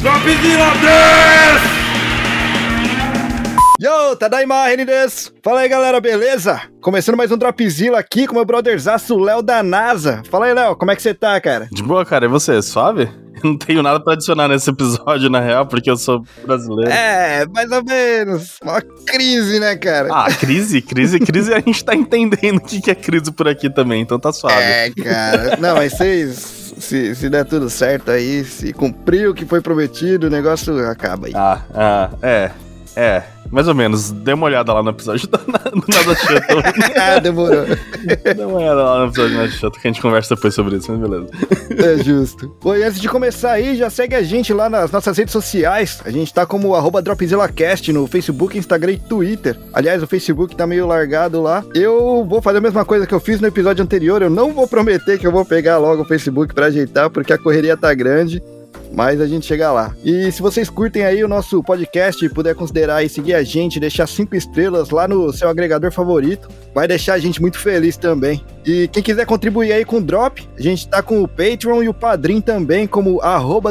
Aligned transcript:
Dropzilla 0.00 0.70
des! 0.80 1.60
Yo, 3.80 4.14
Tadaima, 4.16 4.66
Renides! 4.66 5.32
Fala 5.42 5.60
aí, 5.60 5.68
galera, 5.68 6.00
beleza? 6.00 6.60
Começando 6.80 7.16
mais 7.16 7.32
um 7.32 7.36
Dropzilla 7.36 7.98
aqui 7.98 8.28
com 8.28 8.34
meu 8.34 8.44
brotherzaço 8.44 9.18
Léo 9.18 9.42
da 9.42 9.60
NASA. 9.60 10.22
Fala 10.30 10.46
aí, 10.46 10.54
Léo, 10.54 10.76
como 10.76 10.92
é 10.92 10.96
que 10.96 11.02
você 11.02 11.12
tá, 11.12 11.40
cara? 11.40 11.68
De 11.72 11.82
boa, 11.82 12.04
cara. 12.06 12.26
E 12.26 12.28
você, 12.28 12.62
suave? 12.62 13.08
Eu 13.42 13.50
não 13.50 13.58
tenho 13.58 13.82
nada 13.82 13.98
pra 13.98 14.12
adicionar 14.12 14.46
nesse 14.48 14.70
episódio, 14.70 15.28
na 15.30 15.40
real, 15.40 15.66
porque 15.66 15.90
eu 15.90 15.96
sou 15.96 16.24
brasileiro. 16.44 16.90
É, 16.90 17.44
mais 17.46 17.70
ou 17.70 17.84
menos. 17.84 18.56
Uma 18.62 18.80
crise, 18.80 19.58
né, 19.58 19.76
cara? 19.76 20.08
Ah, 20.12 20.32
crise, 20.32 20.80
crise, 20.80 21.18
crise, 21.20 21.52
a 21.54 21.60
gente 21.60 21.84
tá 21.84 21.94
entendendo 21.94 22.58
o 22.58 22.60
que 22.60 22.88
é 22.90 22.94
crise 22.94 23.32
por 23.32 23.48
aqui 23.48 23.68
também, 23.68 24.02
então 24.02 24.18
tá 24.18 24.32
suave. 24.32 24.60
É, 24.60 24.90
cara. 24.90 25.56
Não, 25.56 25.76
mas 25.76 25.92
vocês, 25.92 26.67
se, 26.80 27.14
se 27.14 27.28
der 27.28 27.44
tudo 27.44 27.68
certo 27.68 28.10
aí, 28.10 28.44
se 28.44 28.72
cumprir 28.72 29.28
o 29.28 29.34
que 29.34 29.44
foi 29.44 29.60
prometido, 29.60 30.26
o 30.26 30.30
negócio 30.30 30.78
acaba 30.88 31.26
aí. 31.26 31.32
Ah, 31.34 31.60
ah, 31.74 32.10
é, 32.22 32.50
é. 32.98 33.22
Mais 33.50 33.66
ou 33.66 33.74
menos, 33.74 34.10
dê 34.10 34.34
uma 34.34 34.44
olhada 34.44 34.74
lá 34.74 34.82
no 34.82 34.90
episódio 34.90 35.26
do 35.26 35.38
Nada 35.46 36.14
Chato. 36.14 36.98
ah, 37.00 37.18
demorou. 37.18 37.64
Dê 37.64 38.44
uma 38.44 38.58
olhada 38.58 38.82
lá 38.82 38.98
no 39.00 39.06
episódio 39.06 39.30
do 39.30 39.36
Nada 39.38 39.50
Chato 39.50 39.80
que 39.80 39.88
a 39.88 39.90
gente 39.90 40.02
conversa 40.02 40.34
depois 40.34 40.54
sobre 40.54 40.76
isso, 40.76 40.92
mas 40.92 41.00
beleza. 41.00 41.30
É 41.70 42.02
justo. 42.02 42.54
Bom, 42.60 42.76
e 42.76 42.82
antes 42.82 43.00
de 43.00 43.08
começar 43.08 43.52
aí, 43.52 43.74
já 43.76 43.88
segue 43.88 44.14
a 44.14 44.22
gente 44.22 44.52
lá 44.52 44.68
nas 44.68 44.90
nossas 44.90 45.16
redes 45.16 45.32
sociais. 45.32 46.00
A 46.04 46.10
gente 46.10 46.32
tá 46.34 46.44
como 46.44 46.74
arroba 46.74 47.00
DropzillaCast 47.00 47.90
no 47.92 48.06
Facebook, 48.06 48.58
Instagram 48.58 48.92
e 48.92 48.98
Twitter. 48.98 49.58
Aliás, 49.72 50.02
o 50.02 50.06
Facebook 50.06 50.54
tá 50.54 50.66
meio 50.66 50.86
largado 50.86 51.40
lá. 51.40 51.64
Eu 51.74 52.26
vou 52.28 52.42
fazer 52.42 52.58
a 52.58 52.62
mesma 52.62 52.84
coisa 52.84 53.06
que 53.06 53.14
eu 53.14 53.20
fiz 53.20 53.40
no 53.40 53.46
episódio 53.46 53.82
anterior. 53.82 54.20
Eu 54.20 54.30
não 54.30 54.52
vou 54.52 54.68
prometer 54.68 55.18
que 55.18 55.26
eu 55.26 55.32
vou 55.32 55.44
pegar 55.44 55.78
logo 55.78 56.02
o 56.02 56.06
Facebook 56.06 56.52
pra 56.52 56.66
ajeitar, 56.66 57.08
porque 57.08 57.32
a 57.32 57.38
correria 57.38 57.76
tá 57.76 57.94
grande 57.94 58.42
mas 58.92 59.20
a 59.20 59.26
gente 59.26 59.46
chega 59.46 59.70
lá. 59.70 59.94
E 60.04 60.30
se 60.32 60.42
vocês 60.42 60.68
curtem 60.70 61.04
aí 61.04 61.22
o 61.22 61.28
nosso 61.28 61.62
podcast 61.62 62.26
puder 62.30 62.54
considerar 62.54 63.02
e 63.02 63.08
seguir 63.08 63.34
a 63.34 63.42
gente, 63.42 63.80
deixar 63.80 64.06
cinco 64.06 64.34
estrelas 64.34 64.90
lá 64.90 65.06
no 65.06 65.32
seu 65.32 65.48
agregador 65.48 65.92
favorito, 65.92 66.48
vai 66.74 66.88
deixar 66.88 67.14
a 67.14 67.18
gente 67.18 67.40
muito 67.40 67.58
feliz 67.58 67.96
também. 67.96 68.44
E 68.64 68.88
quem 68.88 69.02
quiser 69.02 69.26
contribuir 69.26 69.72
aí 69.72 69.84
com 69.84 69.98
o 69.98 70.02
Drop, 70.02 70.48
a 70.56 70.62
gente 70.62 70.88
tá 70.88 71.02
com 71.02 71.22
o 71.22 71.28
Patreon 71.28 71.82
e 71.82 71.88
o 71.88 71.94
Padrim 71.94 72.40
também, 72.40 72.86
como 72.86 73.20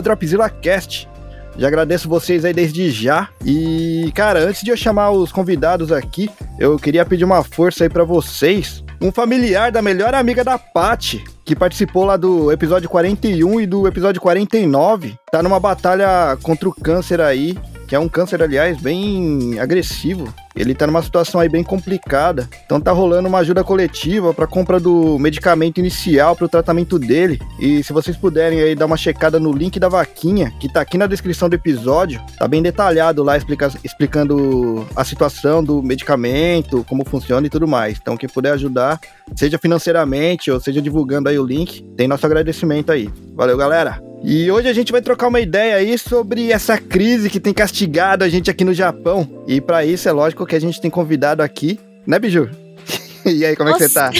DropzillaCast. 0.01 1.09
Já 1.57 1.67
agradeço 1.67 2.07
vocês 2.07 2.45
aí 2.45 2.53
desde 2.53 2.91
já. 2.91 3.29
E, 3.43 4.11
cara, 4.13 4.39
antes 4.39 4.61
de 4.61 4.69
eu 4.69 4.77
chamar 4.77 5.09
os 5.09 5.31
convidados 5.31 5.91
aqui, 5.91 6.29
eu 6.59 6.77
queria 6.77 7.03
pedir 7.03 7.25
uma 7.25 7.43
força 7.43 7.83
aí 7.83 7.89
para 7.89 8.03
vocês 8.03 8.83
um 8.99 9.11
familiar 9.11 9.71
da 9.71 9.81
melhor 9.81 10.13
amiga 10.15 10.43
da 10.43 10.57
Paty, 10.57 11.23
que 11.45 11.55
participou 11.55 12.03
lá 12.03 12.17
do 12.17 12.51
episódio 12.51 12.89
41 12.89 13.61
e 13.61 13.65
do 13.67 13.87
episódio 13.87 14.21
49, 14.21 15.15
tá 15.31 15.43
numa 15.43 15.59
batalha 15.59 16.37
contra 16.41 16.67
o 16.67 16.73
câncer 16.73 17.21
aí 17.21 17.57
que 17.87 17.95
é 17.95 17.99
um 17.99 18.09
câncer, 18.09 18.43
aliás, 18.43 18.77
bem 18.79 19.57
agressivo. 19.59 20.31
Ele 20.57 20.73
tá 20.73 20.87
numa 20.87 21.01
situação 21.01 21.39
aí 21.39 21.49
bem 21.49 21.63
complicada. 21.63 22.49
Então 22.65 22.81
tá 22.81 22.91
rolando 22.91 23.27
uma 23.27 23.39
ajuda 23.39 23.63
coletiva 23.63 24.33
para 24.33 24.47
compra 24.47 24.79
do 24.79 25.17
medicamento 25.19 25.77
inicial 25.77 26.35
para 26.35 26.45
o 26.45 26.49
tratamento 26.49 26.97
dele. 26.99 27.39
E 27.59 27.83
se 27.83 27.93
vocês 27.93 28.17
puderem 28.17 28.61
aí 28.61 28.75
dar 28.75 28.85
uma 28.85 28.97
checada 28.97 29.39
no 29.39 29.51
link 29.51 29.79
da 29.79 29.89
vaquinha, 29.89 30.51
que 30.59 30.71
tá 30.71 30.81
aqui 30.81 30.97
na 30.97 31.07
descrição 31.07 31.47
do 31.49 31.55
episódio, 31.55 32.21
tá 32.37 32.47
bem 32.47 32.61
detalhado 32.61 33.23
lá 33.23 33.37
explica 33.37 33.71
explicando 33.83 34.85
a 34.95 35.03
situação 35.03 35.63
do 35.63 35.81
medicamento, 35.81 36.85
como 36.87 37.05
funciona 37.05 37.45
e 37.47 37.49
tudo 37.49 37.67
mais. 37.67 37.97
Então 38.01 38.17
quem 38.17 38.27
puder 38.27 38.51
ajudar, 38.53 38.99
seja 39.35 39.57
financeiramente 39.57 40.49
ou 40.51 40.59
seja 40.59 40.81
divulgando 40.81 41.29
aí 41.29 41.37
o 41.37 41.45
link, 41.45 41.83
tem 41.95 42.07
nosso 42.07 42.25
agradecimento 42.25 42.91
aí. 42.91 43.09
Valeu, 43.35 43.57
galera. 43.57 44.01
E 44.23 44.49
hoje 44.49 44.67
a 44.67 44.73
gente 44.73 44.91
vai 44.91 45.01
trocar 45.01 45.27
uma 45.27 45.39
ideia 45.39 45.75
aí 45.75 45.97
sobre 45.97 46.51
essa 46.51 46.77
crise 46.77 47.29
que 47.29 47.39
tem 47.39 47.53
castigado 47.53 48.23
a 48.23 48.29
gente 48.29 48.49
aqui 48.49 48.63
no 48.63 48.73
Japão. 48.73 49.29
E 49.47 49.61
para 49.61 49.85
isso 49.85 50.09
é 50.09 50.11
lógico 50.11 50.45
que 50.47 50.55
a 50.55 50.59
gente 50.59 50.81
tem 50.81 50.89
convidado 50.89 51.43
aqui, 51.43 51.79
né, 52.05 52.17
Biju? 52.17 52.49
e 53.25 53.45
aí, 53.45 53.55
como 53.55 53.69
Nossa. 53.69 53.83
é 53.83 53.87
que 53.87 53.93
você 53.93 53.99
tá? 53.99 54.11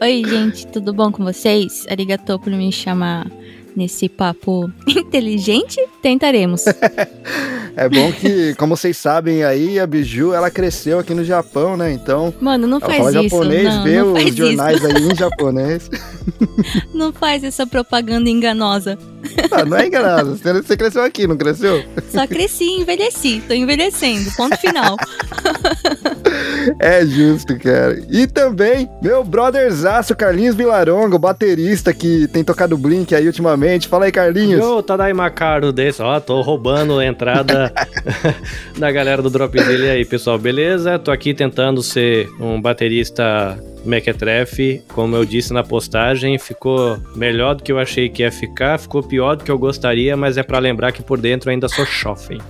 Oi, 0.04 0.22
gente, 0.24 0.66
tudo 0.68 0.92
bom 0.92 1.10
com 1.10 1.24
vocês? 1.24 1.86
Arigatou 1.88 2.38
por 2.38 2.52
me 2.52 2.70
chamar 2.70 3.26
nesse 3.76 4.08
papo 4.08 4.70
inteligente? 4.86 5.80
Tentaremos. 6.00 6.64
é 7.76 7.88
bom 7.88 8.12
que, 8.12 8.54
como 8.56 8.76
vocês 8.76 8.96
sabem 8.96 9.44
aí, 9.44 9.78
a 9.78 9.86
Biju, 9.86 10.32
ela 10.32 10.50
cresceu 10.50 10.98
aqui 10.98 11.14
no 11.14 11.24
Japão, 11.24 11.76
né? 11.76 11.92
Então. 11.92 12.34
Mano, 12.40 12.66
não 12.66 12.80
faz 12.80 13.06
isso. 13.06 13.22
japonês, 13.22 13.64
não, 13.64 13.84
vê 13.84 13.98
não 13.98 14.12
os 14.12 14.34
jornais 14.34 14.76
isso. 14.78 14.86
aí 14.86 15.02
em 15.02 15.14
japonês. 15.16 15.90
Não 16.92 17.12
faz 17.12 17.44
essa 17.44 17.66
propaganda 17.66 18.28
enganosa. 18.28 18.98
Ah, 19.50 19.64
não 19.64 19.76
é 19.76 19.86
enganosa. 19.86 20.36
Você 20.62 20.76
cresceu 20.76 21.02
aqui, 21.02 21.26
não 21.26 21.36
cresceu? 21.36 21.84
Só 22.10 22.26
cresci 22.26 22.64
e 22.64 22.80
envelheci. 22.80 23.42
Tô 23.46 23.54
envelhecendo. 23.54 24.30
Ponto 24.36 24.56
final. 24.56 24.96
É 26.78 27.04
justo, 27.04 27.58
cara. 27.58 28.02
E 28.10 28.26
também, 28.26 28.88
meu 29.02 29.24
brotherzaço, 29.24 30.14
Carlinhos 30.14 30.54
Vilaronga, 30.54 31.16
o 31.16 31.18
baterista 31.18 31.92
que 31.92 32.28
tem 32.28 32.44
tocado 32.44 32.76
Blink 32.78 33.14
aí 33.14 33.26
ultimamente. 33.26 33.61
Fala 33.88 34.06
aí, 34.06 34.12
Carlinhos. 34.12 34.64
Ô, 34.64 34.82
Tadaima 34.82 35.30
Caro 35.30 35.72
desse, 35.72 36.02
ó, 36.02 36.18
tô 36.18 36.40
roubando 36.40 36.98
a 36.98 37.06
entrada 37.06 37.72
da 38.76 38.90
galera 38.90 39.22
do 39.22 39.30
Drop 39.30 39.52
dele 39.52 39.88
aí, 39.88 40.04
pessoal, 40.04 40.38
beleza? 40.38 40.98
Tô 40.98 41.10
aqui 41.10 41.32
tentando 41.32 41.82
ser 41.82 42.28
um 42.40 42.60
baterista 42.60 43.56
Mequetrefe, 43.84 44.82
como 44.88 45.14
eu 45.14 45.24
disse 45.24 45.52
na 45.52 45.62
postagem, 45.62 46.38
ficou 46.38 46.98
melhor 47.14 47.54
do 47.54 47.62
que 47.62 47.70
eu 47.70 47.78
achei 47.78 48.08
que 48.08 48.22
ia 48.22 48.32
ficar, 48.32 48.78
ficou 48.78 49.02
pior 49.02 49.36
do 49.36 49.44
que 49.44 49.50
eu 49.50 49.58
gostaria, 49.58 50.16
mas 50.16 50.36
é 50.36 50.42
para 50.42 50.58
lembrar 50.58 50.90
que 50.90 51.02
por 51.02 51.20
dentro 51.20 51.50
ainda 51.50 51.68
sou 51.68 51.86
chofem. 51.86 52.40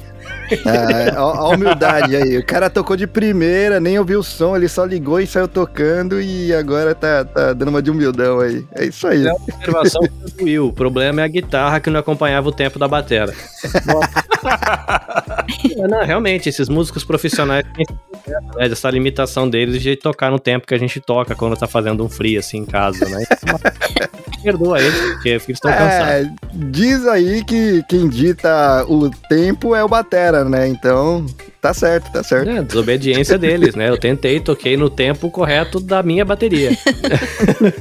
Ah, 0.64 1.18
a, 1.18 1.48
humildade 1.48 2.16
aí. 2.16 2.38
O 2.38 2.44
cara 2.44 2.70
tocou 2.70 2.96
de 2.96 3.06
primeira, 3.06 3.80
nem 3.80 3.98
ouviu 3.98 4.20
o 4.20 4.24
som, 4.24 4.56
ele 4.56 4.68
só 4.68 4.84
ligou 4.84 5.20
e 5.20 5.26
saiu 5.26 5.48
tocando 5.48 6.20
e 6.20 6.54
agora 6.54 6.94
tá, 6.94 7.24
tá 7.24 7.52
dando 7.52 7.68
uma 7.68 7.82
de 7.82 7.90
humildão 7.90 8.40
aí. 8.40 8.64
É 8.74 8.84
isso 8.84 9.06
aí. 9.06 9.26
É 9.26 9.32
uma 9.32 9.42
observação 9.42 10.02
do 10.02 10.44
Will. 10.44 10.68
O 10.68 10.72
problema 10.72 11.20
é 11.20 11.24
a 11.24 11.28
guitarra 11.28 11.80
que 11.80 11.90
não 11.90 12.00
acompanhava 12.00 12.48
o 12.48 12.52
tempo 12.52 12.78
da 12.78 12.88
batera. 12.88 13.32
não, 15.88 16.04
realmente, 16.04 16.48
esses 16.48 16.68
músicos 16.68 17.04
profissionais 17.04 17.64
têm 17.74 17.86
né, 18.26 18.38
essa 18.58 18.90
limitação 18.90 19.48
deles 19.48 19.82
de 19.82 19.96
tocar 19.96 20.30
no 20.30 20.38
tempo 20.38 20.66
que 20.66 20.74
a 20.74 20.78
gente 20.78 21.00
toca 21.00 21.34
quando 21.34 21.56
tá 21.56 21.66
fazendo 21.66 22.04
um 22.04 22.08
free 22.08 22.36
assim 22.36 22.58
em 22.58 22.64
casa, 22.64 23.08
né? 23.08 23.24
Perdoa 24.42 24.80
eles, 24.80 24.94
porque 25.12 25.28
eles 25.28 25.48
estão 25.48 25.70
é, 25.70 25.76
cansados. 25.76 26.32
Diz 26.52 27.06
aí 27.06 27.44
que 27.44 27.82
quem 27.88 28.08
dita 28.08 28.84
o 28.88 29.10
tempo 29.10 29.74
é 29.74 29.84
o 29.84 29.88
batera, 29.88 30.44
né? 30.44 30.66
Então, 30.68 31.24
tá 31.60 31.72
certo, 31.72 32.10
tá 32.12 32.22
certo. 32.22 32.50
É, 32.50 32.62
desobediência 32.62 33.38
deles, 33.38 33.74
né? 33.74 33.88
Eu 33.88 33.98
tentei, 33.98 34.40
toquei 34.40 34.76
no 34.76 34.90
tempo 34.90 35.30
correto 35.30 35.80
da 35.80 36.02
minha 36.02 36.24
bateria. 36.24 36.70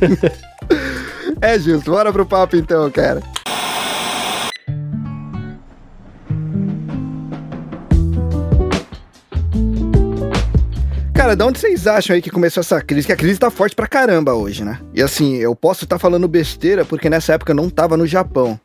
é 1.42 1.58
justo, 1.60 1.92
bora 1.92 2.12
pro 2.12 2.26
papo 2.26 2.56
então, 2.56 2.90
cara. 2.92 3.22
Cara, 11.22 11.36
de 11.36 11.44
onde 11.44 11.60
vocês 11.60 11.86
acham 11.86 12.16
aí 12.16 12.22
que 12.22 12.32
começou 12.32 12.62
essa 12.62 12.82
crise? 12.82 13.06
Que 13.06 13.14
a 13.14 13.16
crise 13.16 13.40
tá 13.40 13.52
forte 13.52 13.76
pra 13.76 13.86
caramba 13.86 14.34
hoje, 14.34 14.64
né? 14.64 14.80
E 14.92 15.04
assim, 15.04 15.36
eu 15.36 15.56
posso 15.56 15.84
estar 15.84 15.98
tá 15.98 16.00
falando 16.00 16.28
besteira 16.28 16.84
porque 16.84 17.12
nessa 17.12 17.34
época 17.34 17.52
eu 17.52 17.56
não 17.56 17.70
tava 17.70 17.96
no 17.96 18.08
Japão. 18.08 18.60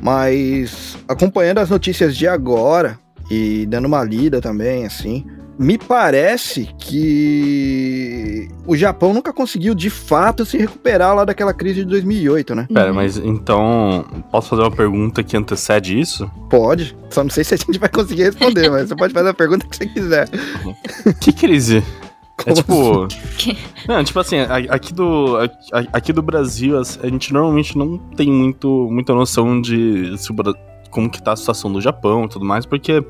Mas 0.00 0.96
acompanhando 1.06 1.58
as 1.58 1.68
notícias 1.68 2.16
de 2.16 2.26
agora 2.26 2.98
e 3.30 3.66
dando 3.66 3.84
uma 3.84 4.02
lida 4.02 4.40
também, 4.40 4.86
assim, 4.86 5.26
me 5.58 5.76
parece 5.76 6.68
que 6.78 8.48
o 8.66 8.76
Japão 8.76 9.12
nunca 9.12 9.32
conseguiu 9.32 9.74
de 9.74 9.90
fato 9.90 10.44
se 10.44 10.56
recuperar 10.56 11.14
lá 11.14 11.24
daquela 11.24 11.52
crise 11.52 11.80
de 11.80 11.86
2008, 11.86 12.54
né? 12.54 12.68
Pera, 12.72 12.92
mas 12.92 13.16
então 13.16 14.04
posso 14.30 14.50
fazer 14.50 14.62
uma 14.62 14.70
pergunta 14.70 15.22
que 15.22 15.36
antecede 15.36 15.98
isso? 15.98 16.30
Pode. 16.48 16.96
Só 17.10 17.24
não 17.24 17.30
sei 17.30 17.42
se 17.42 17.54
a 17.54 17.56
gente 17.56 17.78
vai 17.78 17.88
conseguir 17.88 18.24
responder, 18.24 18.70
mas 18.70 18.88
você 18.88 18.96
pode 18.96 19.12
fazer 19.12 19.30
a 19.30 19.34
pergunta 19.34 19.66
que 19.66 19.76
você 19.76 19.86
quiser. 19.86 20.28
Que 21.20 21.32
crise? 21.32 21.78
É 21.78 22.44
Como 22.44 22.50
é 22.50 22.54
tipo. 22.54 23.04
Assim? 23.04 23.56
Não, 23.88 24.04
tipo 24.04 24.20
assim, 24.20 24.36
aqui 24.68 24.94
do, 24.94 25.36
aqui 25.92 26.12
do 26.12 26.22
Brasil, 26.22 26.78
a 26.78 27.06
gente 27.08 27.32
normalmente 27.32 27.76
não 27.76 27.98
tem 27.98 28.30
muito, 28.30 28.88
muita 28.90 29.12
noção 29.12 29.60
de 29.60 30.16
se 30.18 30.30
o, 30.30 30.34
como 30.90 31.10
que 31.10 31.22
tá 31.22 31.32
a 31.32 31.36
situação 31.36 31.72
do 31.72 31.80
Japão 31.80 32.24
e 32.24 32.28
tudo 32.28 32.44
mais, 32.44 32.66
porque 32.66 33.04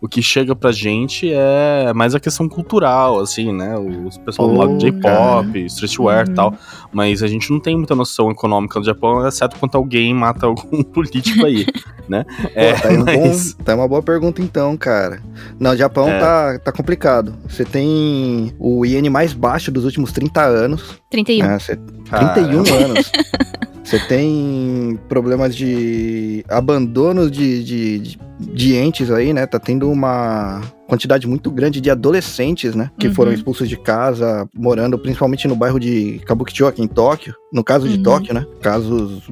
o 0.00 0.08
que 0.08 0.20
chega 0.20 0.54
pra 0.54 0.72
gente 0.72 1.32
é 1.32 1.92
mais 1.94 2.14
a 2.14 2.20
questão 2.20 2.48
cultural, 2.48 3.20
assim, 3.20 3.52
né? 3.52 3.78
Os 3.78 4.18
pessoal 4.18 4.50
oh, 4.50 4.66
do 4.66 4.78
J-pop, 4.78 5.64
streetwear 5.66 6.26
e 6.26 6.28
uhum. 6.30 6.34
tal. 6.34 6.54
Mas 6.92 7.22
a 7.22 7.26
gente 7.26 7.50
não 7.50 7.60
tem 7.60 7.76
muita 7.76 7.94
noção 7.94 8.30
econômica 8.30 8.80
do 8.80 8.84
Japão, 8.84 9.26
exceto 9.26 9.56
quando 9.58 9.76
alguém 9.76 10.12
mata 10.12 10.46
algum 10.46 10.82
político 10.84 11.46
aí, 11.46 11.66
né? 12.08 12.24
Pô, 12.24 12.48
é, 12.54 12.72
tá, 12.72 12.90
mas... 12.92 13.54
bom, 13.54 13.64
tá 13.64 13.74
uma 13.74 13.86
boa 13.88 14.02
pergunta 14.02 14.42
então, 14.42 14.76
cara. 14.76 15.22
Não, 15.58 15.72
o 15.72 15.76
Japão 15.76 16.08
é. 16.08 16.18
tá, 16.18 16.58
tá 16.58 16.72
complicado. 16.72 17.34
Você 17.48 17.64
tem 17.64 18.52
o 18.58 18.84
iene 18.84 19.08
mais 19.08 19.32
baixo 19.32 19.70
dos 19.70 19.84
últimos 19.84 20.12
30 20.12 20.42
anos. 20.42 21.00
31. 21.10 21.46
É, 21.46 21.58
cê... 21.58 21.76
31 21.76 22.74
anos. 22.74 23.12
Você 23.84 23.98
tem 23.98 24.98
problemas 25.08 25.54
de 25.56 26.44
abandono 26.48 27.30
de, 27.30 27.64
de, 27.64 27.98
de, 27.98 28.18
de 28.38 28.76
entes 28.76 29.10
aí, 29.10 29.32
né? 29.32 29.44
Tá 29.46 29.58
tendo 29.58 29.90
uma 29.90 30.60
quantidade 30.86 31.26
muito 31.26 31.50
grande 31.50 31.80
de 31.80 31.90
adolescentes, 31.90 32.74
né? 32.74 32.90
Que 32.98 33.08
Uhum. 33.08 33.14
foram 33.14 33.32
expulsos 33.32 33.68
de 33.68 33.76
casa, 33.76 34.48
morando 34.54 34.98
principalmente 34.98 35.48
no 35.48 35.56
bairro 35.56 35.80
de 35.80 36.20
Kabukicho, 36.26 36.66
aqui 36.66 36.80
em 36.82 36.86
Tóquio. 36.86 37.34
No 37.52 37.64
caso 37.64 37.88
de 37.88 37.96
Uhum. 37.96 38.02
Tóquio, 38.02 38.34
né? 38.34 38.46
Casos 38.60 39.22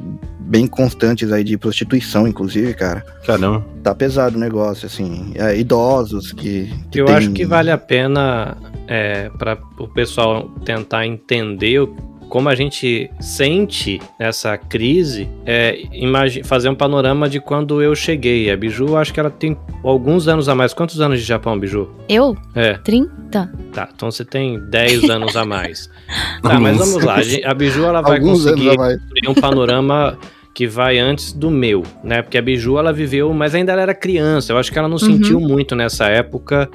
bem 0.40 0.66
constantes 0.66 1.30
aí 1.30 1.44
de 1.44 1.56
prostituição, 1.56 2.26
inclusive, 2.26 2.74
cara. 2.74 3.04
Caramba. 3.24 3.64
Tá 3.84 3.94
pesado 3.94 4.36
o 4.36 4.40
negócio, 4.40 4.84
assim. 4.86 5.30
É, 5.36 5.56
idosos 5.56 6.32
que. 6.32 6.68
que 6.90 7.00
Eu 7.00 7.06
tem- 7.06 7.14
acho 7.14 7.30
que 7.30 7.44
vale 7.46 7.70
a 7.70 7.78
pena 7.78 8.56
é, 8.88 9.30
para 9.38 9.56
o 9.78 9.86
pessoal 9.86 10.48
tentar 10.64 11.06
entender 11.06 11.80
o- 11.80 11.94
como 12.30 12.48
a 12.48 12.54
gente 12.54 13.10
sente 13.20 14.00
essa 14.18 14.56
crise, 14.56 15.28
é, 15.44 15.76
fazer 16.44 16.68
um 16.68 16.74
panorama 16.74 17.28
de 17.28 17.40
quando 17.40 17.82
eu 17.82 17.94
cheguei. 17.94 18.50
A 18.50 18.56
Biju, 18.56 18.96
acho 18.96 19.12
que 19.12 19.18
ela 19.20 19.28
tem 19.30 19.56
alguns 19.84 20.28
anos 20.28 20.48
a 20.48 20.54
mais. 20.54 20.72
Quantos 20.72 21.00
anos 21.00 21.18
de 21.20 21.26
Japão, 21.26 21.58
Biju? 21.58 21.90
Eu? 22.08 22.36
É, 22.54 22.74
30? 22.74 23.50
tá. 23.72 23.88
Então 23.94 24.10
você 24.10 24.24
tem 24.24 24.58
10 24.70 25.04
anos 25.10 25.36
a 25.36 25.44
mais. 25.44 25.90
Tá, 26.42 26.58
mas 26.58 26.78
vamos 26.78 27.04
lá. 27.04 27.16
A 27.44 27.52
Biju, 27.54 27.84
ela 27.84 28.00
vai 28.00 28.16
Alguns 28.18 28.44
conseguir 28.44 28.70
um 29.28 29.34
panorama 29.34 30.16
que 30.54 30.66
vai 30.66 30.98
antes 30.98 31.32
do 31.32 31.50
meu, 31.50 31.82
né? 32.02 32.22
Porque 32.22 32.38
a 32.38 32.42
Biju 32.42 32.78
ela 32.78 32.92
viveu, 32.92 33.32
mas 33.34 33.54
ainda 33.54 33.72
ela 33.72 33.82
era 33.82 33.94
criança. 33.94 34.52
Eu 34.52 34.58
acho 34.58 34.72
que 34.72 34.78
ela 34.78 34.88
não 34.88 34.94
Uhum. 34.96 34.98
sentiu 35.18 35.38
muito 35.40 35.74
nessa 35.76 36.06
época 36.06 36.68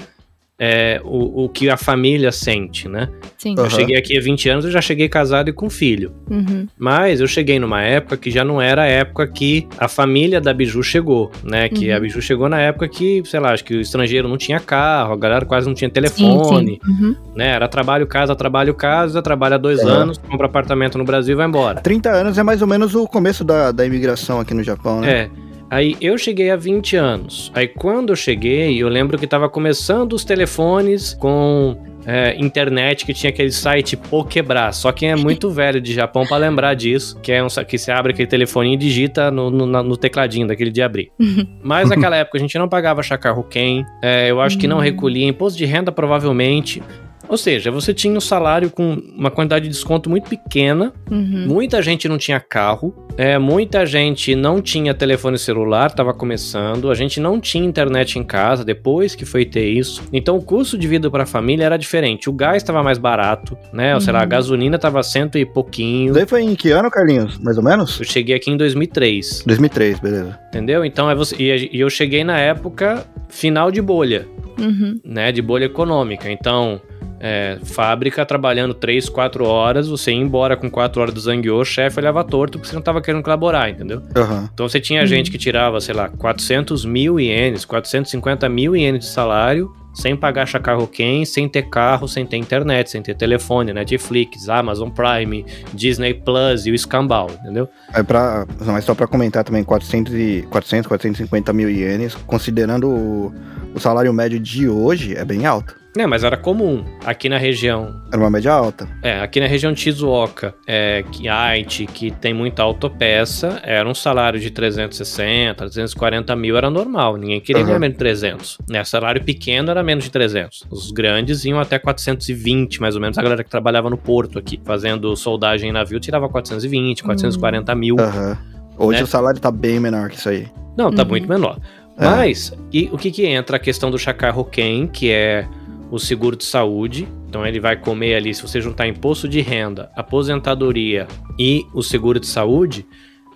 é, 0.58 1.02
o, 1.04 1.44
o 1.46 1.50
que 1.50 1.70
a 1.70 1.76
família 1.78 2.32
sente, 2.32 2.88
né? 2.88 3.10
Sim. 3.38 3.56
Aham. 3.58 3.66
Eu 3.66 3.70
cheguei 3.70 3.98
aqui 3.98 4.18
há 4.18 4.22
20 4.22 4.50
anos, 4.50 4.66
eu 4.66 4.72
já 4.72 4.82
cheguei 4.82 5.10
casado 5.10 5.50
e 5.50 5.54
com 5.54 5.70
filho. 5.70 6.14
Uhum. 6.30 6.66
Mas 6.78 7.20
eu 7.20 7.28
cheguei 7.28 7.60
numa 7.60 7.82
época 7.82 8.16
que 8.18 8.32
já 8.32 8.44
não 8.46 8.62
era 8.62 8.84
a 8.84 8.88
época 8.88 9.28
que 9.28 9.68
a 9.78 9.88
família 9.88 10.40
da 10.40 10.54
Biju 10.54 10.82
chegou, 10.84 11.32
né? 11.44 11.68
Que 11.70 11.90
Uhum. 11.90 11.96
a 11.98 12.00
Biju 12.00 12.22
chegou 12.22 12.48
na 12.48 12.60
época 12.62 12.88
que, 12.88 13.22
sei 13.26 13.40
lá, 13.40 13.52
acho 13.52 13.64
que 13.66 13.76
o 13.76 13.82
estrangeiro 13.82 14.28
não 14.30 14.38
tinha 14.38 14.60
carro, 14.60 15.14
a 15.14 15.18
galera 15.18 15.46
quase 15.46 15.68
não 15.68 15.74
tinha 15.74 15.90
Sim, 15.90 15.94
telefone, 15.94 16.80
sim. 16.84 16.92
Uhum. 16.92 17.16
né? 17.36 17.50
Era 17.50 17.68
trabalho, 17.68 18.08
casa, 18.08 18.36
trabalho, 18.36 18.74
casa, 18.74 19.22
trabalha 19.22 19.58
dois 19.60 19.80
Aham. 19.82 20.04
anos, 20.04 20.18
compra 20.18 20.46
apartamento 20.46 20.98
no 20.98 21.04
Brasil 21.04 21.34
e 21.34 21.36
vai 21.38 21.48
embora. 21.48 21.82
30 21.82 22.10
anos 22.12 22.38
é 22.38 22.44
mais 22.44 22.62
ou 22.62 22.68
menos 22.68 22.96
o 22.96 23.06
começo 23.08 23.44
da, 23.44 23.72
da 23.72 23.86
imigração 23.86 24.40
aqui 24.40 24.54
no 24.54 24.64
Japão, 24.64 25.02
né? 25.02 25.12
É. 25.12 25.45
Aí 25.70 25.96
eu 26.00 26.18
cheguei 26.18 26.52
há 26.52 26.56
20 26.56 26.96
anos. 26.96 27.52
Aí 27.54 27.68
quando 27.68 28.12
eu 28.12 28.16
cheguei, 28.16 28.82
eu 28.82 28.88
lembro 28.88 29.18
que 29.18 29.26
tava 29.28 29.50
começando 29.50 30.14
os 30.14 30.24
telefones 30.24 31.14
com 31.16 31.76
é, 32.06 32.36
internet 32.40 33.04
que 33.06 33.14
tinha 33.14 33.32
aquele 33.32 33.52
site 33.52 33.98
Pokebras. 33.98 34.78
Só 34.78 34.92
quem 34.92 35.12
é 35.12 35.16
muito 35.16 35.50
velho 35.52 35.82
de 35.82 35.94
Japão 35.94 36.26
pra 36.26 36.38
lembrar 36.38 36.76
disso, 36.76 37.20
que 37.20 37.32
é 37.32 37.44
um 37.44 37.48
que 37.68 37.78
você 37.78 37.92
abre 37.92 38.14
aquele 38.14 38.28
telefoninho 38.28 38.76
e 38.76 38.78
digita 38.78 39.32
no, 39.32 39.50
no, 39.50 39.66
no 39.66 39.98
tecladinho 39.98 40.48
daquele 40.48 40.72
de 40.72 40.82
abrir. 40.82 41.12
Mas 41.64 41.90
naquela 41.90 42.16
época 42.16 42.38
a 42.38 42.42
gente 42.42 42.58
não 42.60 42.70
pagava 42.70 43.02
chacarro-quem, 43.02 43.84
é, 44.04 44.30
eu 44.30 44.40
acho 44.42 44.58
que 44.58 44.68
não 44.68 44.78
Hum. 44.78 44.82
recolhia 44.82 45.26
imposto 45.28 45.58
de 45.58 45.66
renda 45.66 45.92
provavelmente. 45.92 46.82
Ou 47.28 47.38
seja, 47.38 47.72
você 47.72 47.94
tinha 47.94 48.16
um 48.16 48.22
salário 48.22 48.70
com 48.70 48.94
uma 49.16 49.32
quantidade 49.32 49.66
de 49.66 49.72
desconto 49.72 50.10
muito 50.10 50.30
pequena 50.30 50.94
Uhum. 51.10 51.46
Muita 51.48 51.82
gente 51.82 52.08
não 52.08 52.18
tinha 52.18 52.40
carro, 52.40 52.94
é, 53.18 53.38
muita 53.38 53.86
gente 53.86 54.36
não 54.36 54.62
tinha 54.62 54.94
telefone 54.94 55.38
celular, 55.38 55.88
estava 55.88 56.14
começando, 56.14 56.90
a 56.90 56.96
gente 56.96 57.20
não 57.20 57.40
tinha 57.40 57.64
internet 57.64 58.18
em 58.18 58.24
casa 58.24 58.64
depois 58.66 59.14
que 59.16 59.24
foi 59.26 59.46
ter 59.46 59.68
isso. 59.70 60.04
Então 60.12 60.36
o 60.36 60.42
custo 60.42 60.78
de 60.78 60.88
vida 60.88 61.10
para 61.10 61.24
a 61.24 61.26
família 61.26 61.64
era 61.66 61.78
diferente. 61.78 62.30
O 62.30 62.34
gás 62.34 62.58
estava 62.58 62.82
mais 62.84 62.98
barato, 62.98 63.58
né? 63.72 63.94
Ou 63.94 64.02
sei 64.02 64.12
lá, 64.14 64.20
a 64.20 64.24
Uhum. 64.24 64.30
gasolina 64.30 64.76
estava 64.78 65.02
cento 65.04 65.38
e 65.38 65.46
pouquinho. 65.46 66.14
Daí 66.14 66.26
foi 66.26 66.42
em 66.44 66.56
que 66.56 66.72
ano, 66.72 66.90
Carlinhos? 66.90 67.38
Mais 67.40 67.58
ou 67.58 67.64
menos? 67.64 68.00
Eu 68.00 68.06
cheguei 68.06 68.36
aqui 68.36 68.50
em 68.52 68.58
2003, 68.58 69.44
2003, 69.46 70.00
beleza. 70.00 70.40
entendeu? 70.50 70.84
Então 70.84 71.10
é 71.10 71.16
você 71.16 71.36
e 71.38 71.70
e 71.72 71.80
eu 71.80 71.90
cheguei 71.90 72.24
na 72.24 72.40
época 72.40 73.06
final 73.30 73.70
de 73.72 73.82
bolha, 73.82 74.28
Uhum. 74.60 75.00
né? 75.04 75.32
De 75.32 75.42
bolha 75.42 75.66
econômica. 75.66 76.30
Então 76.32 76.82
é, 77.28 77.58
fábrica 77.64 78.24
trabalhando 78.24 78.76
3, 78.76 79.10
4 79.10 79.44
horas, 79.46 79.88
você 79.88 80.12
ia 80.12 80.18
embora 80.18 80.56
com 80.56 80.70
4 80.70 81.02
horas 81.02 81.12
do 81.12 81.20
zangueô, 81.20 81.60
o 81.60 81.66
chefe 81.66 82.00
olhava 82.00 82.24
torto 82.24 82.60
porque 82.60 82.70
você 82.70 82.76
não 82.76 82.84
tava 82.84 83.02
querendo 83.02 83.24
colaborar, 83.24 83.68
entendeu? 83.68 84.00
Aham. 84.16 84.48
Então 84.54 84.70
você 84.70 84.80
tinha 84.80 85.02
Uhum. 85.02 85.08
gente 85.08 85.32
que 85.32 85.38
tirava, 85.40 85.82
sei 85.82 85.96
lá, 85.96 86.08
400 86.08 86.86
mil 86.86 87.20
ienes, 87.20 87.66
450 87.66 88.48
mil 88.48 88.76
ienes 88.76 89.06
de 89.06 89.12
salário, 89.12 89.72
sem 89.92 90.16
pagar 90.16 90.46
chacarro-quem, 90.46 91.26
sem 91.26 91.50
ter 91.50 91.64
carro, 91.64 92.08
sem 92.08 92.26
ter 92.28 92.38
internet, 92.38 92.92
sem 92.92 93.02
ter 93.02 93.16
telefone, 93.16 93.74
Netflix, 93.74 94.48
Amazon 94.48 94.90
Prime, 94.90 95.44
Disney 95.74 96.14
Plus 96.14 96.68
e 96.68 96.72
o 96.72 96.76
escambau, 96.76 97.32
entendeu? 97.42 97.68
Aí 97.92 98.04
pra, 98.04 98.46
mas 98.68 98.84
só 98.84 98.94
pra 98.94 99.08
comentar 99.08 99.44
também, 99.44 99.64
400, 99.64 100.14
e, 100.14 100.46
400 100.52 100.86
450 100.88 101.52
mil 101.54 101.70
ienes, 101.72 102.14
considerando 102.14 102.88
o, 102.90 103.34
o 103.74 103.80
salário 103.80 104.14
médio 104.14 104.40
de 104.40 104.70
hoje, 104.70 105.16
é 105.16 105.26
bem 105.26 105.46
alto. 105.48 105.85
É, 105.98 106.06
mas 106.06 106.24
era 106.24 106.36
comum. 106.36 106.84
Aqui 107.06 107.30
na 107.30 107.38
região 107.38 108.02
Era 108.12 108.18
uma 108.22 108.30
média 108.30 108.52
alta. 108.52 108.88
É, 109.02 109.22
aqui 109.22 109.40
na 109.40 109.48
região 109.48 109.72
de 109.72 109.80
Shizuoka, 109.80 110.54
é, 110.68 111.04
que 111.12 111.30
Aichi, 111.30 111.86
que 111.86 112.12
tem 112.12 112.34
muita 112.34 112.62
autopeça, 112.64 113.62
era 113.64 113.88
um 113.88 113.94
salário 113.94 114.40
de 114.40 114.50
360, 114.52 115.56
340 115.56 116.36
mil 116.36 116.58
era 116.58 116.70
normal, 116.70 117.18
ninguém 117.18 117.40
queria 117.40 117.62
Aham. 117.62 117.68
ganhar 117.68 117.80
menos 117.80 117.94
de 117.96 118.00
300. 118.00 118.58
Né? 118.70 118.84
Salário 118.84 119.24
pequeno 119.24 119.72
era 119.72 119.82
menos 119.84 120.04
de 120.04 120.12
300. 120.12 120.66
Os 120.70 120.92
grandes 120.92 121.46
iam 121.46 121.60
até 121.60 121.80
420, 121.80 122.82
mais 122.82 122.96
ou 122.96 123.02
menos. 123.02 123.18
A 123.18 123.22
galera 123.22 123.44
que 123.44 123.50
trabalhava 123.50 123.90
no 123.90 123.98
porto 123.98 124.38
aqui, 124.38 124.60
fazendo 124.66 125.16
soldagem 125.16 125.70
em 125.70 125.74
navio, 125.74 126.00
tirava 126.00 126.28
420, 126.28 127.04
440 127.04 127.74
mil. 127.76 127.96
Aham. 128.00 128.38
Hoje 128.78 128.98
Né? 129.00 129.04
o 129.04 129.08
salário 129.08 129.40
tá 129.40 129.50
bem 129.52 129.80
menor 129.80 130.10
que 130.10 130.18
isso 130.18 130.28
aí. 130.28 130.48
Não, 130.78 130.92
tá 130.92 131.04
Uhum. 131.04 131.10
muito 131.10 131.30
menor. 131.30 131.58
É. 131.98 132.04
Mas, 132.04 132.52
e 132.74 132.90
o 132.92 132.98
que 132.98 133.10
que 133.10 133.26
entra? 133.26 133.56
A 133.56 133.60
questão 133.60 133.90
do 133.90 133.98
Chacarro-Ken, 133.98 134.88
que 134.88 135.10
é 135.10 135.48
o 135.92 136.00
seguro 136.00 136.36
de 136.36 136.44
saúde. 136.46 137.08
Então 137.30 137.46
ele 137.46 137.60
vai 137.60 137.76
comer 137.76 138.16
ali, 138.16 138.34
se 138.34 138.42
você 138.42 138.60
juntar 138.62 138.88
imposto 138.88 139.28
de 139.28 139.42
renda, 139.42 139.90
aposentadoria 139.96 141.08
e 141.38 141.66
o 141.74 141.82
seguro 141.82 142.20
de 142.20 142.28
saúde, 142.28 142.86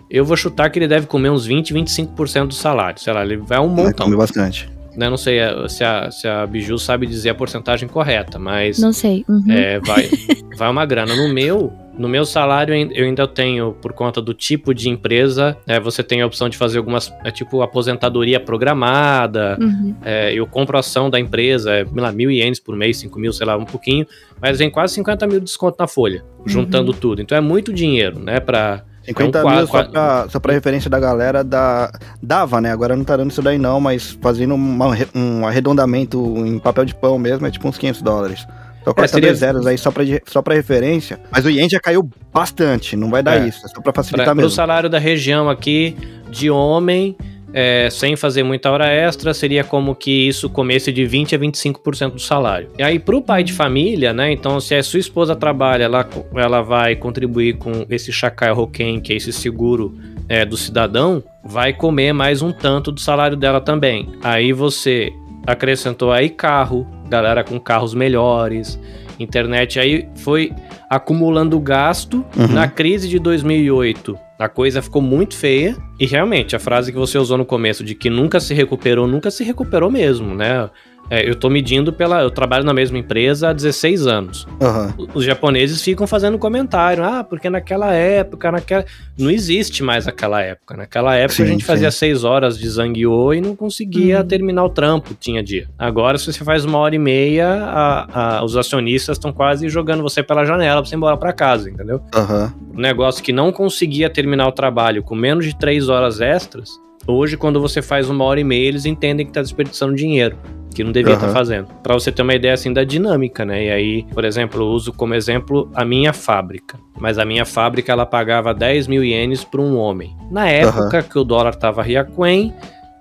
eu 0.09 0.25
vou 0.25 0.35
chutar 0.35 0.69
que 0.69 0.79
ele 0.79 0.87
deve 0.87 1.05
comer 1.07 1.29
uns 1.29 1.45
20, 1.45 1.73
25% 1.73 2.47
do 2.47 2.53
salário. 2.53 2.99
Sei 2.99 3.13
lá, 3.13 3.23
ele 3.23 3.37
vai 3.37 3.59
um 3.59 3.73
Vai 3.75 3.85
montão. 3.85 4.05
comer 4.05 4.17
bastante. 4.17 4.69
Né? 4.97 5.07
Não 5.09 5.17
sei 5.17 5.39
eh, 5.39 5.67
se 5.67 5.83
a, 5.83 6.09
se 6.11 6.27
a 6.27 6.45
Biju 6.47 6.77
sabe 6.79 7.05
dizer 7.05 7.29
a 7.29 7.35
porcentagem 7.35 7.87
correta, 7.87 8.39
mas 8.39 8.79
Não 8.79 8.91
sei. 8.91 9.23
Uhum. 9.29 9.45
é, 9.49 9.79
vai, 9.79 10.09
vai 10.57 10.69
uma 10.69 10.85
grana. 10.85 11.15
No 11.15 11.31
meu, 11.31 11.71
no 11.99 12.07
meu 12.09 12.25
salário 12.25 12.73
eu 12.73 12.77
ain- 12.77 12.91
eu 12.93 13.05
ainda 13.05 13.27
tenho, 13.27 13.73
por 13.73 13.93
conta 13.93 14.21
do 14.21 14.33
tipo 14.33 14.73
de 14.73 14.89
empresa, 14.89 15.55
é, 15.67 15.79
você 15.79 16.01
tem 16.01 16.21
a 16.21 16.25
opção 16.25 16.47
de 16.49 16.57
fazer 16.57 16.77
algumas, 16.79 17.11
é, 17.23 17.29
tipo 17.29 17.61
aposentadoria 17.61 18.39
programada, 18.39 19.57
Uhum. 19.59 19.93
é, 20.03 20.33
eu 20.33 20.47
compro 20.47 20.77
a 20.77 20.79
ação 20.79 21.09
da 21.09 21.19
empresa, 21.19 21.71
é, 21.73 21.85
sei 21.85 22.01
lá, 22.01 22.11
mil 22.11 22.31
ienes 22.31 22.59
por 22.59 22.75
mês, 22.75 22.97
cinco 22.97 23.19
mil, 23.19 23.33
sei 23.33 23.45
lá, 23.45 23.57
um 23.57 23.65
pouquinho, 23.65 24.05
mas 24.41 24.57
vem 24.59 24.69
quase 24.69 24.93
50 24.95 25.27
mil 25.27 25.39
de 25.39 25.45
desconto 25.45 25.75
na 25.79 25.87
folha, 25.87 26.23
juntando 26.45 26.93
tudo. 26.93 27.21
Então 27.21 27.37
é 27.37 27.41
muito 27.41 27.71
dinheiro, 27.73 28.17
né, 28.19 28.39
pra... 28.39 28.83
50 29.03 29.39
É 29.39 29.43
mil, 29.43 29.67
qua- 29.67 29.83
só 29.85 29.89
pra, 29.91 30.29
só 30.29 30.39
pra 30.39 30.53
referência 30.53 30.87
da 30.89 30.99
galera, 30.99 31.43
da, 31.43 31.91
dava, 32.21 32.61
né? 32.61 32.71
Agora 32.71 32.95
não 32.95 33.03
tá 33.03 33.17
dando 33.17 33.31
isso 33.31 33.41
daí 33.41 33.57
não, 33.57 33.79
mas 33.81 34.11
fazendo 34.21 34.53
uma- 34.53 34.95
um 35.15 35.47
arredondamento 35.47 36.19
em 36.45 36.59
papel 36.59 36.85
de 36.85 36.93
pão 36.93 37.17
mesmo, 37.17 37.47
é 37.47 37.49
tipo 37.49 37.67
uns 37.67 37.77
500 37.77 38.01
dólares. 38.03 38.45
Só 38.83 38.93
corta 38.93 39.07
seria- 39.07 39.29
dois 39.29 39.39
zeros 39.39 39.67
aí 39.67 39.77
só 39.77 39.91
pra, 39.91 40.03
só 40.27 40.41
pra 40.41 40.55
referência. 40.55 41.19
Mas 41.31 41.45
o 41.45 41.49
ien 41.49 41.69
já 41.69 41.79
caiu 41.79 42.09
bastante, 42.33 42.95
não 42.95 43.09
vai 43.09 43.21
dar 43.21 43.41
É. 43.43 43.47
isso. 43.47 43.65
É 43.65 43.67
só 43.67 43.81
pra 43.81 43.91
Pra, 43.91 44.03
facilitar 44.03 44.27
pro 44.33 44.35
mesmo. 44.37 44.49
salário 44.51 44.89
da 44.89 44.97
região 44.99 45.49
aqui, 45.49 45.95
de 46.29 46.49
homem, 46.49 47.15
é, 47.51 47.89
sem 47.91 48.15
fazer 48.15 48.43
muita 48.43 48.69
hora 48.71 48.87
extra, 48.87 49.33
seria 49.33 49.63
como 49.63 49.95
que 49.95 50.27
isso 50.27 50.47
comesse 50.49 50.91
de 50.91 51.03
20 51.05 51.33
a 51.35 51.37
25% 51.39 52.13
do 52.13 52.21
salário. 52.21 52.69
E 52.77 52.83
aí, 52.83 52.99
pro 52.99 53.21
pai 53.23 53.43
de 53.43 53.51
família, 53.53 54.13
né? 54.13 54.31
Então, 54.31 54.59
se 54.59 54.75
a 54.75 54.83
sua 54.83 54.99
esposa 54.99 55.35
trabalha, 55.35 55.83
ela, 55.85 56.07
ela 56.35 56.61
vai 56.61 56.95
contribuir 56.95 57.57
com 57.57 57.85
esse 57.89 58.11
Shakai 58.11 58.51
Hoken, 58.51 58.99
que 59.01 59.13
é 59.13 59.15
esse 59.15 59.33
seguro 59.33 59.95
é, 60.27 60.45
do 60.45 60.55
cidadão, 60.55 61.23
vai 61.43 61.73
comer 61.73 62.13
mais 62.13 62.43
um 62.43 62.51
tanto 62.51 62.91
do 62.91 62.99
salário 62.99 63.35
dela 63.35 63.59
também. 63.59 64.09
Aí 64.23 64.53
você 64.53 65.11
acrescentou 65.47 66.11
aí 66.11 66.29
carro, 66.29 66.85
galera 67.09 67.43
com 67.43 67.59
carros 67.59 67.93
melhores, 67.93 68.79
internet, 69.19 69.79
aí 69.79 70.07
foi 70.15 70.51
acumulando 70.89 71.59
gasto 71.59 72.25
Uhum. 72.37 72.47
na 72.53 72.67
crise 72.67 73.07
de 73.09 73.19
2008. 73.19 74.17
A 74.37 74.47
coisa 74.47 74.81
ficou 74.81 75.01
muito 75.01 75.35
feia 75.35 75.75
e 75.99 76.05
realmente 76.05 76.55
a 76.55 76.59
frase 76.59 76.91
que 76.93 76.97
você 76.97 77.17
usou 77.17 77.37
no 77.37 77.45
começo 77.45 77.83
de 77.83 77.93
que 77.93 78.09
nunca 78.09 78.39
se 78.39 78.53
recuperou, 78.53 79.05
nunca 79.05 79.29
se 79.29 79.43
recuperou 79.43 79.91
mesmo, 79.91 80.33
né? 80.33 80.69
É, 81.09 81.27
eu 81.27 81.35
tô 81.35 81.49
medindo 81.49 81.91
pela. 81.91 82.21
Eu 82.21 82.29
trabalho 82.29 82.63
na 82.63 82.73
mesma 82.73 82.97
empresa 82.97 83.49
há 83.49 83.53
16 83.53 84.05
anos. 84.07 84.47
Aham. 84.61 84.93
Os 85.13 85.23
japoneses 85.25 85.81
ficam 85.81 86.05
fazendo 86.05 86.37
comentário. 86.37 87.03
Ah, 87.03 87.23
porque 87.23 87.49
naquela 87.49 87.93
época, 87.93 88.51
naquela. 88.51 88.85
Não 89.17 89.29
existe 89.31 89.81
mais 89.83 90.07
aquela 90.07 90.41
época. 90.41 90.77
Naquela 90.77 91.15
época 91.15 91.35
Sim, 91.37 91.43
a 91.43 91.45
gente 91.47 91.61
sim. 91.61 91.67
fazia 91.67 91.89
6 91.91 92.23
horas 92.23 92.57
de 92.57 92.69
Zangyo 92.69 93.33
e 93.33 93.41
não 93.41 93.55
conseguia 93.55 94.19
Uhum. 94.19 94.27
terminar 94.27 94.63
o 94.65 94.69
trampo, 94.69 95.13
tinha 95.19 95.41
dia. 95.41 95.67
Agora, 95.77 96.17
se 96.17 96.31
você 96.31 96.43
faz 96.43 96.63
uma 96.65 96.77
hora 96.77 96.95
e 96.95 96.99
meia, 96.99 97.47
a- 97.49 98.37
a- 98.37 98.43
os 98.43 98.55
acionistas 98.55 99.17
estão 99.17 99.31
quase 99.33 99.67
jogando 99.69 100.03
você 100.03 100.21
pela 100.21 100.45
janela 100.45 100.81
pra 100.81 100.89
você 100.89 100.95
ir 100.95 100.97
embora 100.97 101.17
pra 101.17 101.33
casa, 101.33 101.69
entendeu? 101.69 102.01
Aham. 102.13 102.53
um 102.73 102.81
negócio 102.81 103.21
que 103.21 103.33
não 103.33 103.51
conseguia 103.51 104.09
terminar 104.09 104.47
o 104.47 104.51
trabalho 104.53 105.03
com 105.03 105.13
menos 105.13 105.43
de 105.45 105.57
três 105.57 105.89
horas 105.89 106.21
extras, 106.21 106.69
hoje, 107.11 107.37
quando 107.37 107.59
você 107.59 107.81
faz 107.81 108.09
uma 108.09 108.23
hora 108.23 108.39
e 108.39 108.43
meia, 108.43 108.67
eles 108.67 108.85
entendem 108.85 109.25
que 109.25 109.31
tá 109.31 109.41
desperdiçando 109.41 109.95
dinheiro. 109.95 110.37
Que 110.73 110.83
não 110.83 110.91
devia 110.91 111.15
estar 111.15 111.25
Aham. 111.25 111.33
fazendo. 111.33 111.67
Pra 111.81 111.95
você 111.95 112.11
ter 112.11 112.21
uma 112.21 112.35
ideia 112.35 112.53
assim 112.53 112.71
da 112.71 112.83
dinâmica, 112.83 113.43
né? 113.43 113.65
E 113.65 113.71
aí, 113.71 114.03
por 114.13 114.23
exemplo, 114.23 114.61
eu 114.61 114.67
uso 114.67 114.93
como 114.93 115.15
exemplo 115.15 115.69
a 115.73 115.83
minha 115.83 116.13
fábrica. 116.13 116.79
Mas 116.99 117.17
a 117.17 117.25
minha 117.25 117.43
fábrica 117.43 117.91
ela 117.91 118.05
pagava 118.05 118.53
10 118.53 118.87
mil 118.87 119.03
ienes 119.03 119.43
por 119.43 119.59
um 119.59 119.75
homem. 119.75 120.15
Na 120.29 120.47
época 120.47 121.01
que 121.01 121.17
o 121.17 121.23
dólar 121.23 121.55
tava 121.55 121.81
Riaquen, 121.81 122.53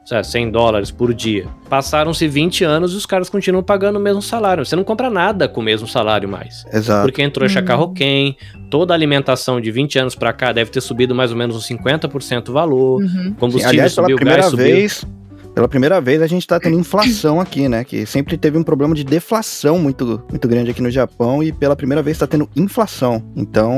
sabe, 0.09 0.27
100 0.27 0.51
dólares 0.51 0.91
por 0.91 1.13
dia. 1.13 1.47
Passaram-se 1.69 2.27
20 2.27 2.65
anos 2.65 2.95
e 2.95 2.97
os 2.97 3.05
caras 3.05 3.29
continuam 3.29 3.63
pagando 3.63 3.97
o 3.97 4.01
mesmo 4.01 4.23
salário. 4.23 4.65
Você 4.65 4.75
não 4.75 4.83
compra 4.85 5.11
nada 5.11 5.47
com 5.47 5.61
o 5.61 5.65
mesmo 5.65 5.87
salário 5.87 6.29
mais. 6.29 6.65
Exato. 6.73 7.07
Porque 7.07 7.21
entrou 7.23 7.45
Hum. 7.47 7.51
Chacarroquém, 7.51 8.37
toda 8.71 8.95
a 8.95 8.97
alimentação 8.97 9.61
de 9.61 9.71
20 9.71 9.99
anos 9.99 10.15
pra 10.15 10.33
cá 10.33 10.53
deve 10.53 10.71
ter 10.71 10.81
subido 10.81 11.15
mais 11.15 11.31
ou 11.31 11.37
menos 11.37 11.57
uns 11.57 11.67
50% 11.67 12.49
o 12.49 12.53
valor. 12.53 13.03
Uhum. 13.03 13.09
Sim, 13.09 13.35
Combustível 13.35 13.71
aliás, 13.71 13.95
pela 13.95 14.07
subiu, 14.07 14.17
primeira 14.17 14.41
gás 14.43 14.51
subiu. 14.51 15.18
Pela 15.59 15.67
primeira 15.67 16.01
vez 16.01 16.23
a 16.23 16.29
gente 16.29 16.47
tá 16.47 16.61
tendo 16.61 16.79
inflação 16.79 17.41
aqui, 17.41 17.69
né? 17.69 17.83
Que 17.83 18.07
sempre 18.07 18.37
teve 18.37 18.57
um 18.57 18.63
problema 18.63 18.95
de 18.95 19.03
deflação 19.03 19.77
muito, 19.77 20.23
muito 20.31 20.47
grande 20.47 20.71
aqui 20.71 20.81
no 20.81 20.89
Japão 20.89 21.43
e 21.43 21.51
pela 21.51 21.75
primeira 21.75 22.01
vez 22.01 22.17
tá 22.17 22.29
tendo 22.29 22.49
inflação. 22.55 23.25
Então, 23.35 23.77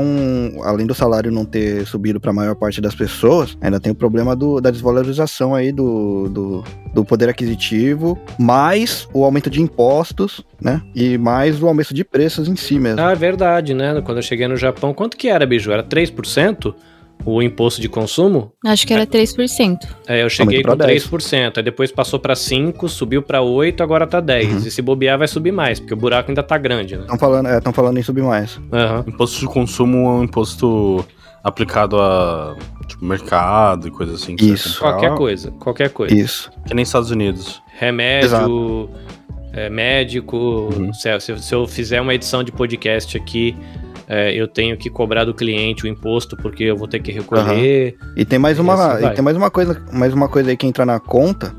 além 0.63 0.85
do 0.85 0.93
salário 0.93 1.31
não 1.31 1.43
ter 1.43 1.87
subido 1.87 2.19
pra 2.19 2.31
maior 2.31 2.53
parte 2.53 2.79
das 2.79 2.93
pessoas, 2.93 3.57
ainda 3.59 3.79
tem 3.79 3.91
o 3.91 3.95
problema 3.95 4.35
do- 4.35 4.61
da 4.61 4.69
desvalorização 4.69 5.55
aí 5.55 5.71
do, 5.71 6.29
do, 6.29 6.63
do 6.93 7.03
poder 7.03 7.29
aquisitivo, 7.29 8.15
mais 8.37 9.07
o 9.11 9.25
aumento 9.25 9.49
de 9.49 9.59
impostos, 9.59 10.45
né? 10.61 10.83
E 10.93 11.17
mais 11.17 11.63
o 11.63 11.67
aumento 11.67 11.95
de 11.95 12.03
preços 12.03 12.47
em 12.47 12.55
si 12.55 12.77
mesmo. 12.77 13.01
Ah, 13.01 13.11
é 13.11 13.15
verdade, 13.15 13.73
né? 13.73 13.99
Quando 14.05 14.19
eu 14.19 14.23
cheguei 14.23 14.47
no 14.47 14.55
Japão, 14.55 14.93
quanto 14.93 15.17
que 15.17 15.27
era, 15.27 15.47
Biju? 15.47 15.71
Era 15.71 15.81
3%? 15.81 16.75
O 17.25 17.41
imposto 17.41 17.79
de 17.81 17.87
consumo? 17.87 18.51
Acho 18.65 18.85
que 18.87 18.93
era 18.93 19.05
3%. 19.05 19.77
É, 20.07 20.23
eu 20.23 20.29
cheguei 20.29 20.63
com 20.63 20.75
pra 20.75 20.85
10. 20.87 21.07
3%, 21.07 21.57
aí 21.57 21.63
depois 21.63 21.91
passou 21.91 22.19
pra 22.19 22.33
5%, 22.33 22.87
subiu 22.87 23.21
pra 23.21 23.39
8%, 23.39 23.81
agora 23.81 24.07
tá 24.07 24.21
10%. 24.21 24.49
Uhum. 24.51 24.57
E 24.57 24.71
se 24.71 24.81
bobear, 24.81 25.17
vai 25.19 25.27
subir 25.27 25.51
mais, 25.51 25.79
porque 25.79 25.93
o 25.93 25.97
buraco 25.97 26.29
ainda 26.31 26.41
tá 26.43 26.57
grande, 26.57 26.95
né? 26.95 27.03
Estão 27.03 27.17
falando, 27.19 27.47
é, 27.47 27.59
tão 27.59 27.71
falando 27.73 27.97
em 27.97 28.03
subir 28.03 28.23
mais. 28.23 28.59
Aham. 28.73 29.03
Imposto 29.07 29.39
de 29.39 29.45
consumo 29.47 29.97
é 30.07 30.09
um 30.11 30.23
imposto 30.23 31.05
aplicado 31.43 31.99
a 31.99 32.55
tipo, 32.87 33.03
mercado 33.05 33.87
e 33.87 33.91
coisa 33.91 34.13
assim. 34.13 34.35
Isso. 34.39 34.79
Qualquer 34.79 35.15
coisa, 35.15 35.51
qualquer 35.51 35.89
coisa. 35.89 36.13
Isso. 36.15 36.51
Que 36.65 36.73
nem 36.73 36.83
Estados 36.83 37.11
Unidos. 37.11 37.61
remédio, 37.79 38.89
é, 39.53 39.69
médico. 39.69 40.37
Uhum. 40.37 40.93
Se, 40.93 41.19
se- 41.19 41.39
se 41.39 41.53
eu 41.55 41.67
fizer 41.67 41.99
uma 42.01 42.13
edição 42.13 42.43
de 42.43 42.51
podcast 42.51 43.17
aqui, 43.17 43.55
é, 44.11 44.33
eu 44.33 44.45
tenho 44.45 44.75
que 44.75 44.89
cobrar 44.89 45.23
do 45.23 45.33
cliente 45.33 45.85
o 45.85 45.87
imposto 45.87 46.35
porque 46.35 46.65
eu 46.65 46.75
vou 46.75 46.85
ter 46.85 46.99
que 46.99 47.13
recolher. 47.13 47.95
E 48.13 48.25
tem 48.25 48.37
mais 48.37 48.59
uma, 48.59 48.73
assim 48.73 49.05
e 49.05 49.09
tem 49.11 49.23
mais 49.23 49.37
uma 49.37 49.49
coisa, 49.49 49.81
mais 49.89 50.13
uma 50.13 50.27
coisa 50.27 50.49
aí 50.49 50.57
que 50.57 50.67
entra 50.67 50.85
na 50.85 50.99
conta, 50.99 51.55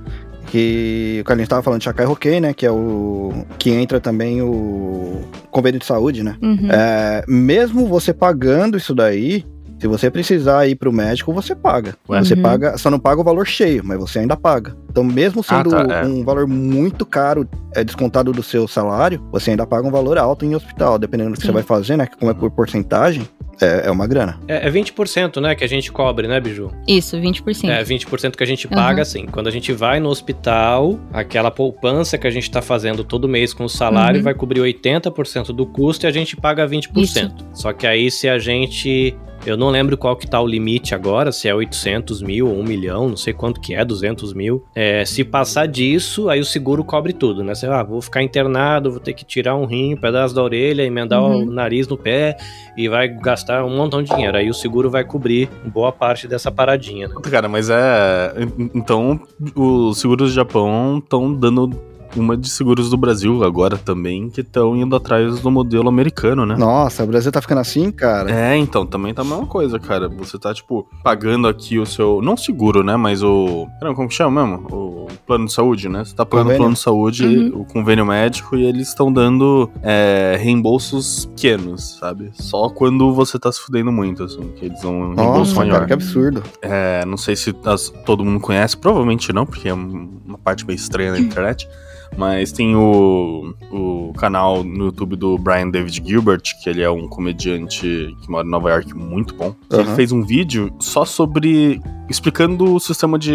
que 0.48 1.20
o 1.22 1.24
Carlinhos 1.24 1.46
estava 1.46 1.62
falando 1.62 1.80
de 1.80 1.84
Chakai 1.86 2.04
Roquei, 2.04 2.40
né, 2.42 2.52
que 2.52 2.66
é 2.66 2.70
o 2.70 3.46
que 3.58 3.70
entra 3.70 3.98
também 3.98 4.42
o 4.42 5.22
convênio 5.50 5.80
de 5.80 5.86
saúde, 5.86 6.22
né? 6.22 6.36
Uhum. 6.42 6.68
É, 6.70 7.24
mesmo 7.26 7.86
você 7.86 8.12
pagando 8.12 8.76
isso 8.76 8.94
daí, 8.94 9.46
se 9.82 9.88
você 9.88 10.08
precisar 10.08 10.64
ir 10.68 10.76
pro 10.76 10.92
médico, 10.92 11.32
você 11.32 11.56
paga. 11.56 11.96
Ué? 12.08 12.22
Você 12.22 12.34
Uhum. 12.34 12.42
paga, 12.42 12.78
só 12.78 12.88
não 12.88 13.00
paga 13.00 13.20
o 13.20 13.24
valor 13.24 13.44
cheio, 13.44 13.82
mas 13.84 13.98
você 13.98 14.20
ainda 14.20 14.36
paga. 14.36 14.76
Então, 14.88 15.02
mesmo 15.02 15.40
Ah, 15.40 15.56
sendo 15.56 15.70
tá, 15.70 16.02
é. 16.02 16.06
um 16.06 16.22
valor 16.22 16.46
muito 16.46 17.04
caro, 17.04 17.48
é 17.74 17.82
descontado 17.82 18.30
do 18.30 18.44
seu 18.44 18.68
salário, 18.68 19.20
você 19.32 19.50
ainda 19.50 19.66
paga 19.66 19.84
um 19.88 19.90
valor 19.90 20.16
alto 20.18 20.44
em 20.44 20.54
hospital, 20.54 21.00
dependendo 21.00 21.30
do 21.30 21.34
que 21.34 21.40
Sim. 21.42 21.48
você 21.48 21.52
vai 21.52 21.64
fazer, 21.64 21.96
né? 21.96 22.06
Que 22.06 22.16
como 22.16 22.30
é 22.30 22.34
por 22.34 22.48
porcentagem, 22.52 23.26
é, 23.60 23.88
é 23.88 23.90
uma 23.90 24.06
grana. 24.06 24.38
É, 24.46 24.68
é 24.68 24.70
20%, 24.70 25.40
né, 25.40 25.54
que 25.56 25.64
a 25.64 25.66
gente 25.68 25.90
cobre, 25.90 26.28
né, 26.28 26.38
Biju? 26.40 26.70
Isso, 26.86 27.16
20%. 27.20 27.68
É 27.70 27.82
20% 27.82 28.36
que 28.36 28.44
a 28.44 28.46
gente 28.46 28.68
paga, 28.68 28.96
Uhum. 28.96 29.02
assim. 29.02 29.26
Quando 29.26 29.48
a 29.48 29.50
gente 29.50 29.72
vai 29.72 29.98
no 29.98 30.08
hospital, 30.10 30.98
aquela 31.12 31.50
poupança 31.50 32.16
que 32.16 32.26
a 32.26 32.30
gente 32.30 32.48
tá 32.50 32.62
fazendo 32.62 33.02
todo 33.02 33.28
mês 33.28 33.52
com 33.52 33.64
o 33.64 33.68
salário 33.68 34.18
Uhum. 34.18 34.24
vai 34.24 34.34
cobrir 34.34 34.60
80% 34.60 35.52
do 35.52 35.66
custo 35.66 36.06
e 36.06 36.08
a 36.08 36.12
gente 36.12 36.36
paga 36.36 36.66
20%. 36.66 37.44
Só 37.52 37.72
que 37.72 37.86
aí 37.86 38.10
se 38.12 38.28
a 38.28 38.38
gente. 38.38 39.16
Eu 39.44 39.56
não 39.56 39.70
lembro 39.70 39.96
qual 39.98 40.14
que 40.14 40.26
tá 40.26 40.40
o 40.40 40.46
limite 40.46 40.94
agora, 40.94 41.32
se 41.32 41.48
é 41.48 41.54
800 41.54 42.22
mil 42.22 42.46
ou 42.48 42.60
1 42.60 42.62
milhão, 42.62 43.08
não 43.08 43.16
sei 43.16 43.32
quanto 43.32 43.60
que 43.60 43.74
é, 43.74 43.84
200 43.84 44.32
mil. 44.34 44.64
É, 44.74 45.04
se 45.04 45.24
passar 45.24 45.66
disso, 45.66 46.28
aí 46.28 46.38
o 46.40 46.44
seguro 46.44 46.84
cobre 46.84 47.12
tudo, 47.12 47.42
né? 47.42 47.52
Você, 47.54 47.66
ah, 47.66 47.82
vou 47.82 48.00
ficar 48.00 48.22
internado, 48.22 48.90
vou 48.90 49.00
ter 49.00 49.12
que 49.14 49.24
tirar 49.24 49.56
um 49.56 49.64
rim, 49.64 49.94
um 49.94 49.96
pedaço 49.96 50.32
da 50.34 50.42
orelha, 50.42 50.82
emendar 50.82 51.20
Uhum. 51.22 51.42
o 51.42 51.50
nariz 51.50 51.88
no 51.88 51.96
pé 51.96 52.36
e 52.76 52.88
vai 52.88 53.08
gastar 53.08 53.64
um 53.64 53.76
montão 53.76 54.02
de 54.02 54.10
dinheiro. 54.14 54.36
Aí 54.36 54.48
o 54.48 54.54
seguro 54.54 54.88
vai 54.88 55.02
cobrir 55.04 55.48
boa 55.66 55.90
parte 55.90 56.28
dessa 56.28 56.50
paradinha, 56.50 57.08
né? 57.08 57.14
Cara, 57.30 57.48
mas 57.48 57.68
é. 57.68 58.32
Então, 58.74 59.20
os 59.56 59.98
seguros 59.98 60.30
do 60.30 60.34
Japão 60.34 60.98
estão 61.02 61.32
dando 61.34 61.68
uma 62.16 62.36
de 62.36 62.48
seguros 62.48 62.90
do 62.90 62.96
Brasil 62.96 63.42
agora 63.44 63.76
também, 63.76 64.28
que 64.30 64.40
estão 64.40 64.76
indo 64.76 64.94
atrás 64.96 65.40
do 65.40 65.50
modelo 65.50 65.88
americano, 65.88 66.44
né? 66.46 66.56
Nossa, 66.56 67.04
o 67.04 67.06
Brasil 67.06 67.30
tá 67.32 67.40
ficando 67.40 67.58
assim, 67.60 67.90
cara. 67.90 68.30
É, 68.30 68.56
então, 68.56 68.86
também 68.86 69.12
tá 69.14 69.22
a 69.22 69.24
mesma 69.24 69.46
coisa, 69.46 69.78
cara. 69.78 70.08
Você 70.08 70.38
tá, 70.38 70.52
tipo, 70.54 70.86
pagando 71.02 71.48
aqui 71.48 71.78
o 71.78 71.86
seu. 71.86 72.20
Não 72.22 72.36
seguro, 72.36 72.82
né? 72.82 72.96
Mas 72.96 73.22
o. 73.22 73.66
Caramba, 73.78 73.96
como 73.96 74.08
que 74.08 74.14
chama 74.14 74.44
mesmo? 74.46 74.66
O 74.70 75.06
plano 75.26 75.46
de 75.46 75.52
saúde, 75.52 75.88
né? 75.88 76.04
Você 76.04 76.14
tá 76.14 76.24
pagando 76.26 76.40
o 76.40 76.44
Convênio. 76.48 76.58
plano 76.62 76.74
de 76.74 76.80
saúde, 76.80 77.26
Uhum. 77.26 77.60
o 77.60 77.64
convênio 77.64 78.04
médico, 78.06 78.56
e 78.56 78.64
eles 78.64 78.88
estão 78.88 79.12
dando 79.12 79.70
é, 79.82 80.36
reembolsos 80.40 81.26
pequenos, 81.26 81.98
sabe? 81.98 82.30
Só 82.34 82.68
quando 82.68 83.12
você 83.12 83.38
tá 83.38 83.50
se 83.50 83.60
fudendo 83.60 83.90
muito, 83.92 84.22
assim, 84.24 84.52
que 84.56 84.66
eles 84.66 84.80
dão 84.80 84.92
um 85.00 85.14
reembolso 85.14 85.38
Nossa, 85.50 85.54
maior. 85.56 85.72
cara, 85.74 85.86
que 85.86 85.92
absurdo. 85.92 86.42
É, 86.60 87.04
não 87.06 87.16
sei 87.16 87.34
se 87.36 87.54
as- 87.64 87.88
todo 88.04 88.24
mundo 88.24 88.40
conhece, 88.40 88.76
provavelmente 88.76 89.32
não, 89.32 89.44
porque 89.46 89.68
é 89.68 89.74
um- 89.74 90.20
uma 90.26 90.38
parte 90.38 90.66
meio 90.66 90.76
estranha 90.76 91.12
na 91.12 91.18
internet. 91.20 91.68
Mas 92.16 92.52
tem 92.52 92.76
o, 92.76 93.54
o 93.70 94.12
canal 94.18 94.62
no 94.62 94.86
YouTube 94.86 95.16
do 95.16 95.38
Brian 95.38 95.70
David 95.70 96.02
Gilbert, 96.06 96.42
que 96.62 96.68
ele 96.68 96.82
é 96.82 96.90
um 96.90 97.08
comediante 97.08 98.14
que 98.20 98.30
mora 98.30 98.46
em 98.46 98.50
Nova 98.50 98.70
York 98.70 98.94
muito 98.94 99.34
bom. 99.34 99.54
Ele 99.70 99.82
Aham. 99.82 99.96
fez 99.96 100.12
um 100.12 100.22
vídeo 100.22 100.72
só 100.78 101.04
sobre. 101.04 101.80
explicando 102.08 102.74
o 102.74 102.80
sistema 102.80 103.18
de, 103.18 103.32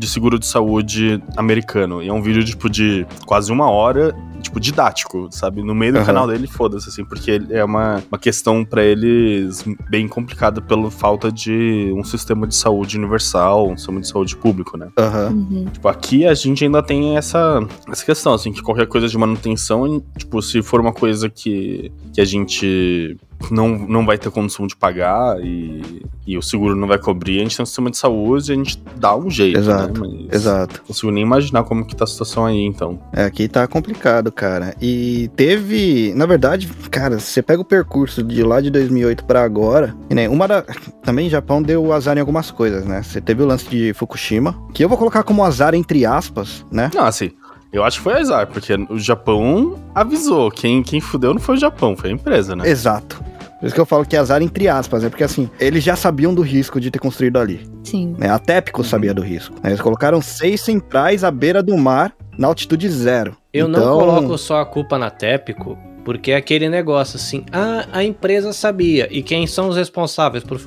de 0.00 0.08
seguro 0.08 0.38
de 0.38 0.46
saúde 0.46 1.22
americano. 1.36 2.02
E 2.02 2.08
é 2.08 2.12
um 2.12 2.22
vídeo, 2.22 2.42
tipo, 2.44 2.68
de 2.70 3.06
quase 3.26 3.52
uma 3.52 3.70
hora, 3.70 4.14
tipo, 4.40 4.58
didático, 4.58 5.28
sabe? 5.30 5.62
No 5.62 5.74
meio 5.74 5.92
do 5.92 5.98
Aham. 5.98 6.06
canal 6.06 6.26
dele, 6.26 6.46
foda-se, 6.46 6.88
assim, 6.88 7.04
porque 7.04 7.30
ele- 7.32 7.52
é 7.54 7.62
uma, 7.64 8.02
uma 8.10 8.18
questão 8.18 8.64
pra 8.64 8.82
eles 8.82 9.64
bem 9.88 10.08
complicada 10.08 10.60
pela 10.62 10.90
falta 10.90 11.30
de 11.30 11.92
um 11.94 12.02
sistema 12.02 12.46
de 12.46 12.54
saúde 12.54 12.96
universal, 12.96 13.68
um 13.70 13.76
sistema 13.76 14.00
de 14.00 14.08
saúde 14.08 14.34
público, 14.36 14.76
né? 14.76 14.88
Aham. 14.98 15.28
Uhum. 15.50 15.64
Tipo, 15.72 15.88
aqui 15.88 16.24
a 16.26 16.32
gente 16.34 16.64
ainda 16.64 16.82
tem 16.82 17.16
essa, 17.16 17.60
essa 17.88 18.04
questão, 18.04 18.32
assim, 18.34 18.52
que 18.52 18.62
qualquer 18.62 18.86
coisa 18.86 19.06
de 19.06 19.18
manutenção, 19.18 20.02
tipo, 20.16 20.40
se 20.40 20.62
for 20.62 20.80
uma 20.80 20.92
coisa 20.92 21.28
que, 21.28 21.92
que 22.14 22.20
a 22.20 22.24
gente 22.24 23.16
não, 23.50 23.68
não 23.68 24.04
vai 24.04 24.18
ter 24.18 24.30
condição 24.30 24.66
de 24.66 24.76
pagar 24.76 25.40
e, 25.40 26.02
e 26.26 26.36
o 26.36 26.42
seguro 26.42 26.74
não 26.76 26.86
vai 26.86 26.98
cobrir, 26.98 27.38
a 27.38 27.42
gente 27.42 27.56
tem 27.56 27.62
um 27.62 27.66
sistema 27.66 27.90
de 27.90 27.96
saúde 27.96 28.50
e 28.50 28.54
a 28.54 28.56
gente 28.56 28.82
dá 28.96 29.16
um 29.16 29.30
jeito, 29.30 29.58
Exato, 29.58 30.00
né? 30.00 30.18
Mas 30.26 30.34
Exato. 30.34 30.78
Não 30.78 30.86
consigo 30.86 31.10
nem 31.10 31.22
imaginar 31.22 31.64
como 31.64 31.84
que 31.84 31.96
tá 31.96 32.04
a 32.04 32.06
situação 32.06 32.44
aí, 32.44 32.64
então. 32.64 32.98
É, 33.12 33.24
aqui 33.24 33.48
tá 33.48 33.66
complicado, 33.66 34.30
cara. 34.30 34.74
E 34.80 35.30
teve, 35.36 36.12
na 36.14 36.26
verdade, 36.26 36.68
cara, 36.90 37.18
você 37.18 37.42
pega 37.42 37.60
o 37.60 37.64
percurso 37.64 38.22
de 38.22 38.42
lá 38.42 38.60
de 38.60 38.70
2008 38.70 39.24
pra 39.24 39.42
agora, 39.42 39.94
e 40.08 40.14
nem 40.14 40.28
uma 40.28 40.46
da, 40.46 40.62
também 41.02 41.26
o 41.26 41.30
Japão 41.30 41.62
deu 41.62 41.92
azar 41.92 42.16
em 42.16 42.20
algumas 42.20 42.50
coisas, 42.50 42.84
né? 42.84 43.02
Você 43.02 43.20
teve 43.20 43.42
o 43.42 43.46
lance 43.46 43.68
de 43.68 43.92
Fukushima, 43.94 44.56
que 44.74 44.84
eu 44.84 44.88
vou 44.88 44.98
colocar 44.98 45.22
como 45.22 45.44
azar 45.44 45.74
entre 45.74 46.04
aspas, 46.04 46.64
né? 46.70 46.90
Não, 46.94 47.04
assim, 47.04 47.30
eu 47.72 47.84
acho 47.84 47.98
que 47.98 48.04
foi 48.04 48.14
azar, 48.14 48.48
porque 48.48 48.74
o 48.88 48.98
Japão 48.98 49.76
avisou. 49.94 50.50
Quem, 50.50 50.82
quem 50.82 51.00
fudeu 51.00 51.32
não 51.32 51.40
foi 51.40 51.54
o 51.54 51.58
Japão, 51.58 51.96
foi 51.96 52.10
a 52.10 52.12
empresa, 52.12 52.56
né? 52.56 52.68
Exato. 52.68 53.22
Por 53.60 53.66
isso 53.66 53.74
que 53.74 53.80
eu 53.80 53.86
falo 53.86 54.06
que 54.06 54.16
é 54.16 54.18
azar 54.18 54.40
entre 54.42 54.66
aspas, 54.68 55.02
né? 55.02 55.10
Porque 55.10 55.22
assim, 55.22 55.48
eles 55.60 55.84
já 55.84 55.94
sabiam 55.94 56.34
do 56.34 56.40
risco 56.40 56.80
de 56.80 56.90
ter 56.90 56.98
construído 56.98 57.38
ali. 57.38 57.68
Sim. 57.84 58.16
Né? 58.18 58.30
A 58.30 58.38
TEPCO 58.38 58.82
sabia 58.82 59.12
do 59.12 59.20
risco. 59.22 59.54
né? 59.62 59.68
Eles 59.70 59.80
colocaram 59.80 60.22
seis 60.22 60.62
centrais 60.62 61.22
à 61.22 61.30
beira 61.30 61.62
do 61.62 61.76
mar 61.76 62.12
na 62.38 62.48
altitude 62.48 62.88
zero. 62.88 63.36
Eu 63.52 63.68
Então, 63.68 63.84
não 63.84 63.98
coloco 63.98 64.38
só 64.38 64.60
a 64.60 64.64
culpa 64.66 64.96
na 64.98 65.10
Tépico, 65.10 65.76
Porque 66.04 66.32
é 66.32 66.36
aquele 66.36 66.68
negócio 66.68 67.16
assim, 67.16 67.44
ah, 67.52 67.86
a 67.92 68.02
empresa 68.02 68.52
sabia. 68.52 69.06
E 69.10 69.22
quem 69.22 69.46
são 69.46 69.68
os 69.68 69.76
responsáveis 69.76 70.42
por 70.42 70.58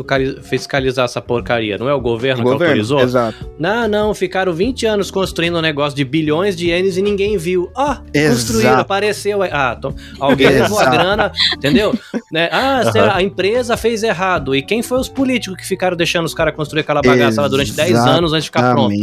fiscalizar 0.42 1.06
essa 1.06 1.20
porcaria? 1.22 1.78
Não 1.78 1.90
é 1.90 1.94
o 1.94 2.00
governo 2.00 2.42
O 2.42 2.46
que 2.46 2.52
governo, 2.52 2.66
autorizou? 2.74 3.00
exato. 3.02 3.50
Não, 3.60 3.88
não, 3.88 4.14
ficaram 4.14 4.54
20 4.54 4.86
anos 4.86 5.10
construindo 5.12 5.58
um 5.58 5.62
negócio 5.62 5.96
de 5.96 6.04
bilhões 6.06 6.56
de 6.56 6.68
ienes 6.68 6.98
e 6.98 7.02
ninguém 7.02 7.38
viu. 7.38 7.70
Ah, 7.76 8.02
Exato. 8.14 8.36
construíram, 8.36 8.80
apareceu. 8.80 9.42
Ah, 9.44 9.76
então, 9.78 9.96
alguém 10.20 10.50
levou 10.50 10.78
a 10.78 10.82
Exato. 10.84 10.98
grana, 10.98 11.32
entendeu? 11.56 11.94
Né? 12.32 12.50
Ah, 12.52 12.84
será- 12.94 13.16
a 13.16 13.24
empresa 13.24 13.76
fez 13.76 14.04
errado. 14.04 14.56
E 14.56 14.62
quem 14.62 14.82
foi 14.84 15.00
os 15.00 15.10
políticos 15.10 15.58
que 15.60 15.66
ficaram 15.68 15.98
deixando 15.98 16.26
os 16.26 16.34
caras 16.34 16.56
construir 16.56 16.82
aquela 16.82 17.02
bagaça 17.02 17.42
lá 17.42 17.48
durante 17.48 17.72
10 17.74 17.96
anos 18.06 18.34
antes 18.34 18.44
de 18.44 18.50
ficar 18.50 18.74
pronto? 18.74 18.94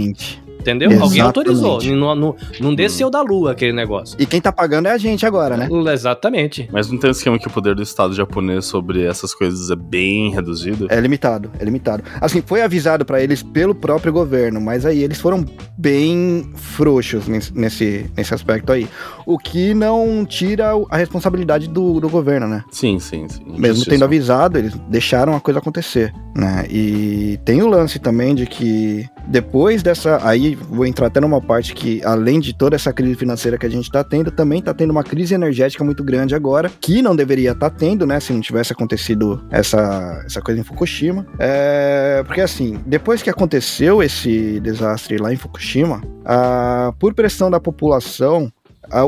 Exatamente. 0.60 0.84
Entendeu? 0.84 1.02
Alguém 1.02 1.20
Exatamente. 1.20 1.22
autorizou. 1.22 1.82
Não, 1.96 2.14
não, 2.14 2.36
não 2.60 2.74
desceu 2.74 3.10
da 3.10 3.22
lua 3.22 3.52
aquele 3.52 3.72
negócio. 3.72 4.16
E 4.18 4.26
quem 4.26 4.40
tá 4.40 4.52
pagando 4.52 4.86
é 4.86 4.92
a 4.92 4.98
gente 4.98 5.24
agora, 5.26 5.56
né? 5.56 5.68
Exatamente. 5.92 6.68
Mas 6.72 6.90
não 6.90 6.98
tem 6.98 7.08
um 7.08 7.12
esquema 7.12 7.38
que 7.38 7.46
o 7.46 7.50
poder 7.50 7.74
do 7.74 7.82
Estado 7.82 8.14
japonês 8.14 8.64
sobre 8.64 9.04
essas 9.04 9.34
coisas 9.34 9.70
é 9.70 9.76
bem 9.76 10.30
reduzido? 10.30 10.86
É 10.90 11.00
limitado, 11.00 11.50
é 11.58 11.64
limitado. 11.64 12.02
Assim, 12.20 12.42
foi 12.44 12.62
avisado 12.62 13.04
pra 13.04 13.22
eles 13.22 13.42
pelo 13.42 13.74
próprio 13.74 14.12
governo, 14.12 14.60
mas 14.60 14.84
aí 14.84 15.02
eles 15.02 15.20
foram 15.20 15.44
bem 15.76 16.50
frouxos 16.54 17.26
nesse, 17.26 17.56
nesse, 17.56 18.10
nesse 18.16 18.34
aspecto 18.34 18.72
aí. 18.72 18.88
O 19.26 19.38
que 19.38 19.74
não 19.74 20.24
tira 20.24 20.70
a 20.90 20.96
responsabilidade 20.96 21.68
do, 21.68 22.00
do 22.00 22.08
governo, 22.08 22.46
né? 22.46 22.64
Sim, 22.70 22.98
sim, 22.98 23.28
sim. 23.28 23.42
Mesmo 23.46 23.76
Justiça. 23.76 23.90
tendo 23.90 24.04
avisado, 24.04 24.58
eles 24.58 24.74
deixaram 24.88 25.34
a 25.34 25.40
coisa 25.40 25.60
acontecer, 25.60 26.12
né? 26.36 26.66
E 26.68 27.38
tem 27.44 27.62
o 27.62 27.68
lance 27.68 27.98
também 27.98 28.34
de 28.34 28.46
que 28.46 29.08
depois 29.30 29.80
dessa, 29.82 30.18
aí 30.26 30.56
vou 30.56 30.84
entrar 30.84 31.06
até 31.06 31.20
numa 31.20 31.40
parte 31.40 31.72
que 31.72 32.02
além 32.04 32.40
de 32.40 32.52
toda 32.52 32.74
essa 32.74 32.92
crise 32.92 33.14
financeira 33.14 33.56
que 33.56 33.64
a 33.64 33.68
gente 33.68 33.88
tá 33.88 34.02
tendo, 34.02 34.30
também 34.32 34.60
tá 34.60 34.74
tendo 34.74 34.90
uma 34.90 35.04
crise 35.04 35.34
energética 35.34 35.84
muito 35.84 36.02
grande 36.02 36.34
agora, 36.34 36.70
que 36.80 37.00
não 37.00 37.14
deveria 37.14 37.52
estar 37.52 37.70
tendo, 37.70 38.04
né, 38.04 38.18
se 38.18 38.32
não 38.32 38.40
tivesse 38.40 38.72
acontecido 38.72 39.40
essa, 39.48 40.22
essa 40.26 40.42
coisa 40.42 40.60
em 40.60 40.64
Fukushima. 40.64 41.24
É, 41.38 42.22
porque 42.26 42.40
assim, 42.40 42.80
depois 42.84 43.22
que 43.22 43.30
aconteceu 43.30 44.02
esse 44.02 44.58
desastre 44.58 45.16
lá 45.16 45.32
em 45.32 45.36
Fukushima, 45.36 46.02
a, 46.24 46.92
por 46.98 47.14
pressão 47.14 47.48
da 47.48 47.60
população, 47.60 48.52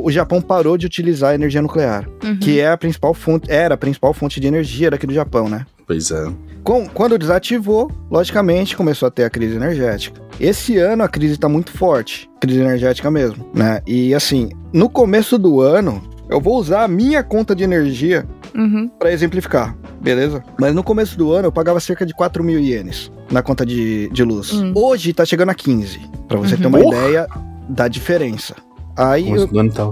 o 0.03 0.13
Japão 0.13 0.41
parou 0.41 0.79
de 0.79 0.87
utilizar 0.87 1.31
a 1.31 1.35
energia 1.35 1.61
nuclear 1.61 2.09
Uhum. 2.23 2.39
que 2.39 2.61
é 2.61 2.71
a 2.71 2.77
principal 2.77 3.13
fonte, 3.13 3.51
era 3.51 3.75
a 3.75 3.77
principal 3.77 4.15
fonte 4.15 4.39
de 4.39 4.47
energia 4.47 4.89
daqui 4.89 5.07
do 5.09 5.13
Japão, 5.13 5.49
né? 5.49 5.67
Pois 5.93 6.11
é. 6.11 6.27
Com- 6.65 6.89
quando 6.89 7.19
desativou, 7.19 7.91
logicamente 8.11 8.77
começou 8.77 9.07
a 9.09 9.11
ter 9.11 9.25
a 9.25 9.31
crise 9.31 9.57
energética. 9.57 10.21
Esse 10.41 10.79
ano 10.79 11.03
a 11.03 11.09
crise 11.09 11.37
tá 11.37 11.49
muito 11.49 11.71
forte, 11.73 12.31
crise 12.41 12.61
energética 12.61 13.11
mesmo, 13.11 13.47
né? 13.55 13.83
E 13.87 14.15
assim, 14.15 14.49
no 14.73 14.89
começo 14.89 15.37
do 15.37 15.61
ano, 15.61 16.03
eu 16.31 16.41
vou 16.41 16.57
usar 16.57 16.85
a 16.85 16.89
minha 16.89 17.23
conta 17.23 17.55
de 17.55 17.63
energia 17.65 18.25
Uhum. 18.55 18.89
para 18.99 19.13
exemplificar, 19.13 19.77
beleza? 20.01 20.43
Mas 20.59 20.75
no 20.75 20.83
começo 20.83 21.19
do 21.19 21.33
ano 21.33 21.49
eu 21.49 21.53
pagava 21.53 21.79
cerca 21.81 22.07
de 22.07 22.15
4 22.15 22.43
mil 22.45 22.59
ienes 22.59 23.11
na 23.31 23.43
conta 23.43 23.67
de, 23.67 24.09
de 24.11 24.23
luz. 24.25 24.53
Hum. 24.53 24.73
Hoje 24.75 25.13
tá 25.13 25.25
chegando 25.27 25.51
a 25.51 25.55
15, 25.55 26.01
pra 26.29 26.39
você 26.39 26.55
Uhum. 26.55 26.61
ter 26.61 26.67
uma 26.69 26.79
Porra! 26.79 26.97
ideia 26.97 27.27
da 27.69 27.87
diferença. 27.89 28.55
Aí 28.95 29.31
eu, 29.31 29.49
tá 29.49 29.87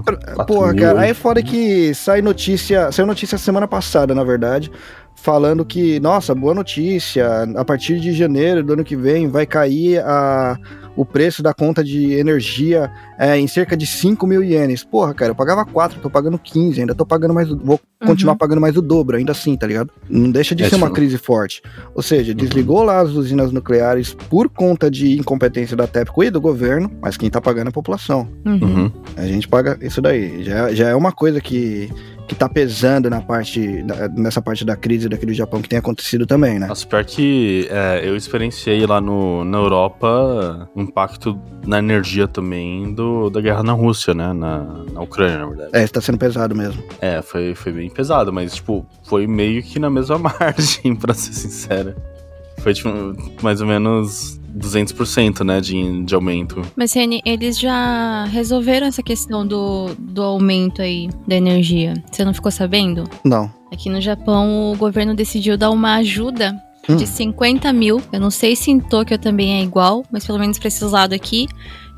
mil 0.73 0.75
cara, 0.75 0.99
aí 1.01 1.09
é 1.09 1.13
foda 1.15 1.41
que 1.41 1.91
sai 1.95 2.21
notícia. 2.21 2.91
Saiu 2.91 3.07
notícia 3.07 3.35
semana 3.35 3.67
passada, 3.67 4.13
na 4.13 4.23
verdade, 4.23 4.71
falando 5.15 5.63
que, 5.65 5.99
nossa, 5.99 6.33
boa 6.33 6.53
notícia, 6.53 7.43
a 7.55 7.63
partir 7.65 7.99
de 7.99 8.11
janeiro 8.13 8.63
do 8.63 8.73
ano 8.73 8.83
que 8.83 8.95
vem 8.95 9.27
vai 9.27 9.45
cair 9.45 9.99
a, 9.99 10.57
o 10.95 11.05
preço 11.05 11.43
da 11.43 11.53
conta 11.53 11.83
de 11.83 12.13
energia 12.13 12.91
é, 13.19 13.37
em 13.37 13.47
cerca 13.47 13.77
de 13.77 13.85
5 13.85 14.25
mil 14.25 14.43
ienes. 14.43 14.83
Porra, 14.83 15.13
cara, 15.13 15.31
eu 15.31 15.35
pagava 15.35 15.63
4, 15.63 15.99
tô 16.01 16.09
pagando 16.09 16.39
15, 16.39 16.81
ainda 16.81 16.95
tô 16.95 17.05
pagando 17.05 17.33
mais. 17.35 17.47
Vou 17.49 17.79
continuar 18.03 18.31
Uhum. 18.33 18.37
pagando 18.39 18.59
mais 18.61 18.75
o 18.75 18.81
dobro, 18.81 19.15
ainda 19.15 19.31
assim, 19.31 19.55
tá 19.55 19.67
ligado? 19.67 19.91
Não 20.09 20.31
deixa 20.31 20.55
de 20.55 20.63
É, 20.63 20.69
ser 20.69 20.75
uma 20.75 20.87
tipo- 20.87 20.95
crise 20.95 21.19
forte. 21.19 21.61
Ou 21.93 22.01
seja, 22.01 22.33
desligou 22.33 22.81
lá 22.81 22.99
as 22.99 23.11
usinas 23.11 23.51
nucleares 23.51 24.15
por 24.27 24.49
conta 24.49 24.89
de 24.89 25.19
incompetência 25.19 25.77
da 25.77 25.85
TEPCO 25.85 26.23
e 26.23 26.31
do 26.31 26.41
governo, 26.41 26.91
mas 26.99 27.15
quem 27.15 27.29
tá 27.29 27.39
pagando 27.39 27.67
é 27.67 27.69
a 27.69 27.71
população. 27.73 28.27
Uhum. 28.43 28.59
Uhum. 28.63 28.91
A 29.15 29.27
gente 29.27 29.47
paga 29.47 29.77
isso 29.83 30.01
daí. 30.01 30.43
Já, 30.43 30.73
já 30.73 30.89
é 30.89 30.95
uma 30.95 31.11
coisa 31.11 31.39
que, 31.39 31.91
que 32.31 32.35
tá 32.35 32.47
pesando 32.47 33.09
na 33.09 33.19
parte, 33.19 33.83
nessa 34.15 34.41
parte 34.41 34.63
da 34.63 34.73
crise 34.73 35.09
daqui 35.09 35.25
do 35.25 35.33
Japão 35.33 35.61
que 35.61 35.67
tem 35.67 35.77
acontecido 35.77 36.25
também, 36.25 36.57
né? 36.57 36.67
Nossa, 36.67 36.87
pior 36.87 37.03
que 37.03 37.67
é, 37.69 38.07
eu 38.07 38.15
experienciei 38.15 38.85
lá 38.85 39.01
no, 39.01 39.43
na 39.43 39.57
Europa 39.57 40.69
o 40.73 40.81
impacto 40.81 41.37
na 41.67 41.79
energia 41.79 42.29
também 42.29 42.93
do, 42.93 43.29
da 43.29 43.41
guerra 43.41 43.63
na 43.63 43.73
Rússia, 43.73 44.13
né? 44.13 44.31
Na, 44.31 44.63
na 44.93 45.01
Ucrânia, 45.01 45.39
na 45.39 45.45
verdade. 45.45 45.71
É, 45.73 45.83
está 45.83 45.99
sendo 45.99 46.17
pesado 46.17 46.55
mesmo. 46.55 46.81
É, 47.01 47.21
foi, 47.21 47.53
foi 47.53 47.73
bem 47.73 47.89
pesado, 47.89 48.31
mas, 48.31 48.55
tipo, 48.55 48.85
foi 49.03 49.27
meio 49.27 49.61
que 49.61 49.77
na 49.77 49.89
mesma 49.89 50.17
margem, 50.39 50.95
pra 50.95 51.13
ser 51.13 51.33
sincero. 51.33 51.93
Foi, 52.59 52.73
tipo, 52.73 52.89
mais 53.41 53.59
ou 53.59 53.67
menos 53.67 54.39
200%, 54.57 55.43
né, 55.43 55.61
de, 55.61 56.03
de 56.03 56.15
aumento. 56.15 56.61
Mas, 56.75 56.93
Reni, 56.93 57.21
eles 57.25 57.59
já 57.59 58.25
resolveram 58.25 58.87
essa 58.87 59.01
questão 59.03 59.45
do, 59.45 59.89
do 59.97 60.21
aumento 60.21 60.81
aí 60.81 61.09
da 61.27 61.35
energia. 61.35 61.93
Você 62.11 62.23
não 62.25 62.33
ficou 62.33 62.51
sabendo? 62.51 63.03
Não. 63.23 63.51
Aqui 63.71 63.89
no 63.89 64.01
Japão, 64.01 64.71
o 64.71 64.77
governo 64.77 65.13
decidiu 65.15 65.57
dar 65.57 65.71
uma 65.71 65.95
ajuda 65.95 66.55
Hum. 66.89 66.95
de 66.95 67.05
50 67.05 67.71
mil. 67.71 68.01
Eu 68.11 68.19
não 68.19 68.31
sei 68.31 68.55
se 68.55 68.71
em 68.71 68.79
Tóquio 68.79 69.17
também 69.19 69.59
é 69.59 69.63
igual, 69.63 70.03
mas 70.11 70.25
pelo 70.25 70.39
menos 70.39 70.57
pra 70.57 70.67
esse 70.67 70.83
lado 70.83 71.13
aqui, 71.13 71.47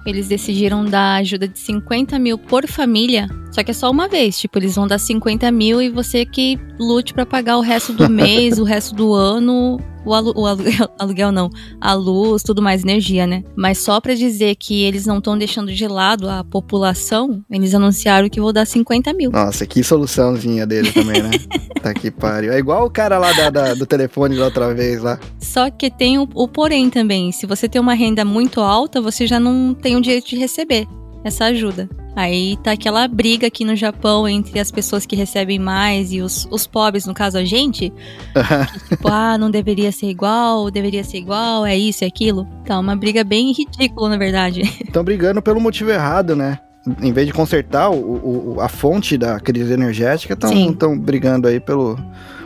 eles 0.06 0.28
decidiram 0.28 0.84
dar 0.84 1.16
ajuda 1.22 1.48
de 1.48 1.58
50 1.58 2.20
mil 2.20 2.38
por 2.38 2.68
família. 2.68 3.28
Só 3.52 3.64
que 3.64 3.72
é 3.72 3.74
só 3.74 3.90
uma 3.90 4.10
vez. 4.10 4.38
Tipo, 4.38 4.60
eles 4.60 4.76
vão 4.76 4.86
dar 4.86 4.98
50 5.00 5.50
mil 5.54 5.82
e 5.82 5.88
você 5.90 6.26
que 6.26 6.60
lute 6.78 7.14
pra 7.14 7.26
pagar 7.26 7.58
o 7.58 7.62
resto 7.62 7.94
do 7.94 8.10
mês, 8.12 8.60
o 8.60 8.66
resto 8.66 8.94
do 8.94 9.14
ano. 9.14 9.80
O, 10.06 10.14
alu 10.14 10.34
o 10.36 10.46
aluguel, 10.46 10.90
aluguel 11.00 11.32
não, 11.32 11.50
a 11.80 11.94
luz, 11.94 12.44
tudo 12.44 12.62
mais, 12.62 12.84
energia, 12.84 13.26
né? 13.26 13.44
Mas 13.56 13.78
só 13.78 14.00
pra 14.02 14.14
dizer 14.14 14.56
que 14.56 14.84
eles 14.84 15.06
não 15.06 15.18
estão 15.20 15.38
deixando 15.38 15.72
de 15.74 15.88
lado 15.88 16.30
a 16.30 16.44
população, 16.44 17.44
eles 17.50 17.74
anunciaram 17.74 18.30
que 18.30 18.42
vão 18.42 18.52
dar 18.52 18.66
50 18.66 19.14
mil. 19.14 19.32
Nossa, 19.32 19.66
que 19.66 19.84
soluçãozinha 19.84 20.66
dele 20.68 20.92
também, 20.92 21.22
né? 21.22 21.32
tá 21.82 21.94
que 21.94 22.12
pariu. 22.12 22.52
É 22.52 22.58
igual 22.60 22.86
o 22.86 22.90
cara 22.90 23.18
lá 23.18 23.32
da, 23.34 23.50
da- 23.50 23.74
do 23.74 23.86
telefone 23.86 24.36
da 24.38 24.46
outra 24.46 24.74
vez 24.74 25.02
lá. 25.02 25.20
Só 25.40 25.70
que 25.70 25.90
tem 25.90 26.18
o, 26.20 26.28
o 26.34 26.48
porém 26.48 26.90
também. 26.90 27.32
Se 27.32 27.46
você 27.46 27.70
tem 27.70 27.80
uma 27.80 27.94
renda 27.94 28.26
muito 28.26 28.60
alta, 28.62 29.02
você 29.02 29.26
já 29.26 29.40
não 29.40 29.74
tem 29.74 29.96
o 29.96 30.02
direito 30.02 30.28
de 30.30 30.36
receber 30.38 30.86
essa 31.24 31.46
ajuda. 31.46 31.90
Aí 32.16 32.58
tá 32.58 32.74
aquela 32.74 33.08
briga 33.08 33.48
aqui 33.48 33.66
no 33.66 33.76
Japão 33.76 34.28
entre 34.28 34.60
as 34.60 34.70
pessoas 34.70 35.06
que 35.06 35.16
recebem 35.16 35.58
mais 35.58 36.12
e 36.14 36.22
os, 36.22 36.48
os 36.52 36.68
pobres, 36.68 37.06
no 37.06 37.14
caso 37.14 37.38
a 37.40 37.44
gente. 37.44 37.90
que, 37.90 38.90
tipo, 38.96 39.08
ah, 39.08 39.38
não 39.38 39.50
deveria 39.50 39.92
ser 39.92 40.08
igual, 40.08 40.70
deveria 40.70 41.04
ser 41.04 41.18
igual, 41.18 41.66
é 41.66 41.76
isso, 41.76 42.04
é 42.04 42.08
aquilo. 42.08 42.48
Tá 42.66 42.78
uma 42.80 42.96
briga 42.96 43.24
bem 43.24 43.52
ridícula, 43.52 44.10
na 44.10 44.18
verdade. 44.18 44.62
Estão 44.86 45.04
brigando 45.04 45.42
pelo 45.42 45.60
motivo 45.60 45.90
errado, 45.90 46.36
né? 46.36 46.60
Em 47.02 47.14
vez 47.14 47.26
de 47.26 47.34
consertar 47.34 47.90
o, 47.90 48.56
o- 48.56 48.62
a 48.62 48.68
fonte 48.68 49.18
da 49.18 49.40
crise 49.40 49.72
energética, 49.74 50.34
estão 50.70 51.00
brigando 51.00 51.48
aí 51.48 51.60
pelo. 51.60 51.98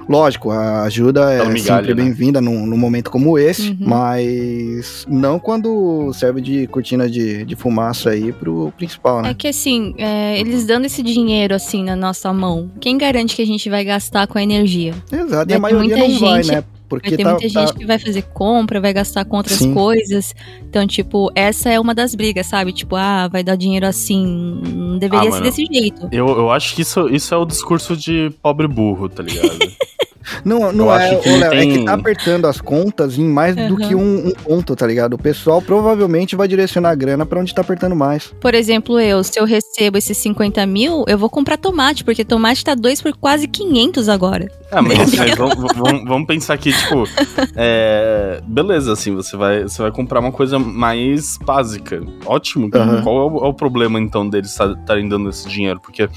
Lógico, 0.08 0.52
a 0.52 0.84
ajuda 0.84 1.32
é 1.34 1.46
migalha, 1.50 1.60
sempre 1.60 1.93
né? 1.93 2.04
bem-vinda 2.04 2.39
num, 2.39 2.65
num 2.65 2.78
momento 2.78 3.12
como 3.12 3.38
esse, 3.38 3.70
Uhum. 3.72 3.78
mas 3.82 5.06
não 5.10 5.38
quando 5.38 6.12
serve 6.13 6.39
de 6.41 6.65
cortina 6.67 7.10
de, 7.10 7.43
de 7.43 7.56
fumaça 7.56 8.12
aí 8.12 8.32
pro 8.32 8.72
principal, 8.78 9.20
É 9.20 9.24
né? 9.24 9.34
que 9.34 9.48
assim, 9.48 9.93
é, 9.98 10.39
eles 10.39 10.65
dando 10.65 10.86
esse 10.86 11.04
dinheiro 11.04 11.54
assim 11.54 11.84
na 11.84 11.96
nossa 11.96 12.32
mão, 12.32 12.72
quem 12.80 12.98
garante 12.98 13.36
que 13.36 13.41
a 13.41 13.46
gente 13.46 13.70
vai 13.70 13.84
gastar 13.84 14.28
com 14.28 14.38
a 14.38 14.43
energia? 14.43 14.93
Exato, 15.12 15.52
e 15.52 15.58
Vai 15.58 15.58
a 15.58 15.60
maioria 15.60 15.98
muita 15.98 16.08
não 16.13 16.20
vai, 16.20 16.43
gente- 16.43 16.56
né? 16.56 16.63
Porque 16.88 17.10
Vai 17.10 17.17
ter 17.17 17.23
tá, 17.23 17.32
muita 17.32 17.43
tá- 17.54 17.60
gente 17.62 17.73
que 17.78 17.86
vai 17.86 18.00
fazer 18.00 18.21
compra, 18.34 18.80
vai 18.80 18.93
gastar 18.93 19.26
com 19.26 19.36
outras 19.38 19.58
Sim. 19.58 19.73
coisas. 19.73 20.34
Então, 20.62 20.88
tipo, 20.88 21.30
essa 21.36 21.69
é 21.69 21.80
uma 21.80 21.93
das 21.93 22.15
brigas, 22.15 22.47
sabe? 22.47 22.71
Tipo, 22.71 22.95
ah, 22.95 23.28
vai 23.28 23.43
dar 23.43 23.56
dinheiro 23.58 23.86
assim. 23.86 24.26
Não 24.65 24.97
deveria 24.97 25.19
Ah, 25.28 25.32
ser 25.32 25.39
mano. 25.39 25.43
desse 25.43 25.65
jeito. 25.65 26.08
Eu, 26.12 26.28
eu 26.30 26.50
acho 26.52 26.73
que 26.76 26.82
isso, 26.82 27.08
isso 27.10 27.34
é 27.34 27.38
o 27.38 27.45
discurso 27.45 27.95
de 27.97 28.32
pobre 28.41 28.67
burro, 28.67 29.10
tá 29.10 29.21
ligado? 29.21 29.58
Não, 30.44 30.72
não 30.72 30.86
Eu 30.86 30.94
é, 30.94 30.96
acho 31.13 31.20
que 31.24 31.30
não 31.30 31.40
Léo, 31.40 31.54
é 31.54 31.66
que 31.66 31.74
tem- 31.74 31.86
tá 31.86 31.94
apertando 31.94 32.46
as 32.48 32.60
contas 32.62 33.18
em 33.18 33.26
mais 33.28 33.56
do 33.56 33.62
Uhum. 33.74 33.76
que 33.76 33.96
um, 33.96 34.28
um 34.28 34.32
ponto, 34.32 34.76
tá 34.76 34.86
ligado? 34.88 35.13
O 35.13 35.18
pessoal 35.18 35.62
provavelmente 35.62 36.36
vai 36.36 36.48
direcionar 36.48 36.90
a 36.92 36.96
grana 36.96 37.26
pra 37.26 37.40
onde 37.40 37.54
tá 37.54 37.62
apertando 37.62 37.96
mais. 37.96 38.34
Por 38.40 38.54
exemplo, 38.54 39.00
eu, 39.00 39.24
se 39.24 39.40
eu 39.40 39.46
recebo 39.46 39.98
esses 39.98 40.18
50 40.18 40.66
mil, 40.66 41.04
eu 41.08 41.18
vou 41.18 41.30
comprar 41.30 41.58
tomate, 41.58 42.04
porque 42.04 42.24
tomate 42.26 42.63
tá 42.63 42.76
2 42.76 43.02
por 43.02 43.13
quase 43.18 43.48
500 43.48 44.10
agora. 44.10 44.48
Ah, 44.72 44.82
mas, 44.82 45.13
mas 45.16 45.36
vamos, 45.36 45.56
vamos- 45.76 46.04
vamos 46.06 46.28
pensar 46.28 46.58
que, 46.58 46.72
tipo, 46.74 47.04
é, 47.56 48.42
beleza, 48.48 48.94
assim, 48.94 49.16
você 49.16 49.36
vai, 49.38 49.63
você 49.63 49.82
vai 49.82 49.92
comprar 49.92 50.20
uma 50.20 50.32
coisa 50.32 50.60
mais 50.60 51.38
básica. 51.44 52.02
Ótimo. 52.26 52.70
Aham. 52.74 53.02
Qual 53.02 53.18
é 53.18 53.32
o, 53.32 53.46
é 53.46 53.48
o 53.50 53.54
problema, 53.54 54.00
então, 54.00 54.28
deles 54.30 54.52
estarem 54.52 55.08
dando 55.08 55.30
esse 55.30 55.48
dinheiro? 55.48 55.80
Porque 55.80 56.10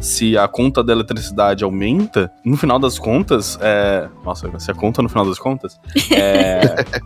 se 0.00 0.36
a 0.36 0.46
conta 0.46 0.82
da 0.82 0.92
eletricidade 0.92 1.64
aumenta, 1.64 2.30
no 2.44 2.56
final 2.56 2.78
das 2.78 2.98
contas, 2.98 3.58
é... 3.60 4.08
Nossa, 4.24 4.50
se 4.58 4.70
a 4.70 4.74
conta 4.74 5.02
no 5.02 5.08
final 5.08 5.26
das 5.26 5.38
contas, 5.38 5.78
é... 6.10 6.60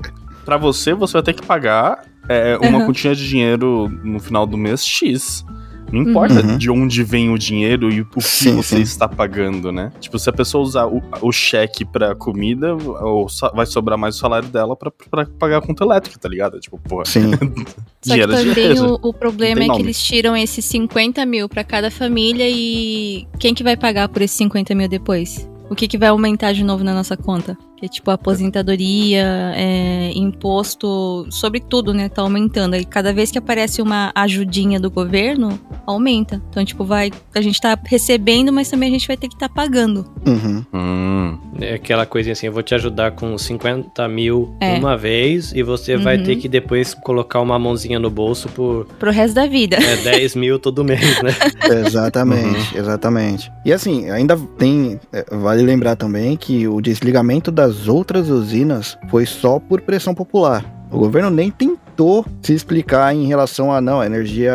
pra 0.44 0.56
você, 0.56 0.94
você 0.94 1.14
vai 1.14 1.22
ter 1.22 1.34
que 1.34 1.46
pagar 1.46 2.02
é, 2.28 2.56
uma 2.58 2.78
Aham. 2.78 2.86
quantia 2.86 3.14
de 3.14 3.26
dinheiro 3.28 3.88
no 4.04 4.20
final 4.20 4.46
do 4.46 4.56
mês 4.56 4.84
X. 4.84 5.44
Não 5.92 6.02
importa 6.02 6.40
Uhum. 6.46 6.56
de 6.58 6.70
onde 6.70 7.02
vem 7.02 7.30
o 7.32 7.38
dinheiro 7.38 7.90
e 7.92 8.00
o 8.02 8.04
que 8.04 8.20
Sim, 8.20 8.56
você 8.56 8.76
sim. 8.76 8.82
está 8.82 9.08
pagando, 9.08 9.70
né? 9.72 9.92
Tipo, 10.00 10.18
se 10.18 10.28
a 10.30 10.32
pessoa 10.32 10.62
usar 10.62 10.86
o, 10.86 11.02
o 11.20 11.32
cheque 11.32 11.84
pra 11.84 12.14
comida, 12.14 12.74
o 12.76 13.28
sa- 13.28 13.50
vai 13.54 13.66
sobrar 13.66 13.98
mais 13.98 14.16
o 14.16 14.18
salário 14.18 14.48
dela 14.48 14.76
pra, 14.76 14.90
pra 15.10 15.26
pagar 15.38 15.58
a 15.58 15.60
conta 15.60 15.84
elétrica, 15.84 16.18
tá 16.18 16.28
ligado? 16.28 16.60
Tipo, 16.60 16.78
porra, 16.78 17.04
Sim. 17.06 17.30
Só 18.02 18.14
que 18.14 18.20
dinheiro 18.20 18.32
é 18.32 18.36
também 18.36 18.54
dinheiro. 18.54 18.98
o, 19.02 19.08
o 19.08 19.12
problema 19.14 19.62
é 19.64 19.68
que 19.68 19.82
eles 19.82 20.02
tiram 20.02 20.36
esses 20.36 20.64
50 20.64 21.24
mil 21.26 21.48
pra 21.48 21.62
cada 21.64 21.90
família 21.90 22.48
e 22.48 23.26
quem 23.38 23.52
que 23.54 23.62
vai 23.62 23.76
pagar 23.76 24.08
por 24.08 24.22
esses 24.22 24.36
50 24.36 24.74
mil 24.74 24.88
depois? 24.88 25.48
O 25.68 25.74
que, 25.74 25.86
que 25.86 25.96
vai 25.98 26.08
aumentar 26.08 26.52
de 26.52 26.64
novo 26.64 26.82
na 26.82 26.92
nossa 26.94 27.16
conta? 27.16 27.56
Que 27.80 27.86
é 27.86 27.88
tipo 27.88 28.10
aposentadoria, 28.10 29.24
é, 29.56 30.12
imposto, 30.14 31.26
sobre 31.30 31.60
tudo, 31.60 31.94
né? 31.94 32.10
Tá 32.10 32.20
aumentando. 32.20 32.76
E 32.76 32.84
cada 32.84 33.10
vez 33.10 33.30
que 33.30 33.38
aparece 33.38 33.80
uma 33.80 34.12
ajudinha 34.14 34.78
do 34.78 34.90
governo, 34.90 35.58
aumenta. 35.86 36.42
Então, 36.50 36.62
tipo, 36.62 36.84
vai. 36.84 37.10
A 37.34 37.40
gente 37.40 37.58
tá 37.58 37.78
recebendo, 37.86 38.52
mas 38.52 38.68
também 38.68 38.90
a 38.90 38.92
gente 38.92 39.06
vai 39.08 39.16
ter 39.16 39.28
que 39.28 39.34
estar 39.34 39.48
pagando. 39.48 40.04
Uhum. 40.26 40.64
Hum, 40.74 41.38
É 41.62 41.74
aquela 41.74 42.04
coisinha 42.06 42.32
assim, 42.32 42.46
eu 42.46 42.52
vou 42.52 42.62
te 42.62 42.74
ajudar 42.74 43.12
com 43.12 43.36
50 43.36 44.06
mil 44.08 44.54
É. 44.60 44.74
uma 44.74 44.96
vez 44.96 45.52
e 45.52 45.62
você 45.62 45.96
vai 45.96 46.16
Uhum. 46.18 46.24
ter 46.24 46.36
que 46.36 46.48
depois 46.48 46.94
colocar 46.94 47.40
uma 47.40 47.58
mãozinha 47.58 47.98
no 47.98 48.08
bolso 48.10 48.48
por 48.50 48.86
Pro 48.98 49.10
resto 49.10 49.34
da 49.34 49.46
vida. 49.46 49.76
é, 49.76 49.96
10 49.96 50.34
mil 50.36 50.58
todo 50.58 50.82
mês, 50.84 51.00
né? 51.22 51.30
Exatamente, 51.86 52.76
exatamente. 52.76 53.52
E 53.64 53.72
assim, 53.72 54.08
ainda 54.10 54.36
tem. 54.58 54.98
é, 55.12 55.24
Vale 55.30 55.62
lembrar 55.62 55.96
também 55.96 56.36
que 56.36 56.66
o 56.66 56.80
desligamento 56.80 57.50
das 57.50 57.69
outras 57.88 58.28
usinas 58.28 58.98
foi 59.08 59.26
só 59.26 59.58
por 59.58 59.80
pressão 59.80 60.14
popular. 60.14 60.64
O 60.90 60.98
governo 60.98 61.30
nem 61.30 61.50
tentou 61.50 62.24
se 62.42 62.52
explicar 62.52 63.14
em 63.14 63.26
relação 63.26 63.72
a 63.72 63.80
não, 63.80 64.00
a 64.00 64.06
energia 64.06 64.52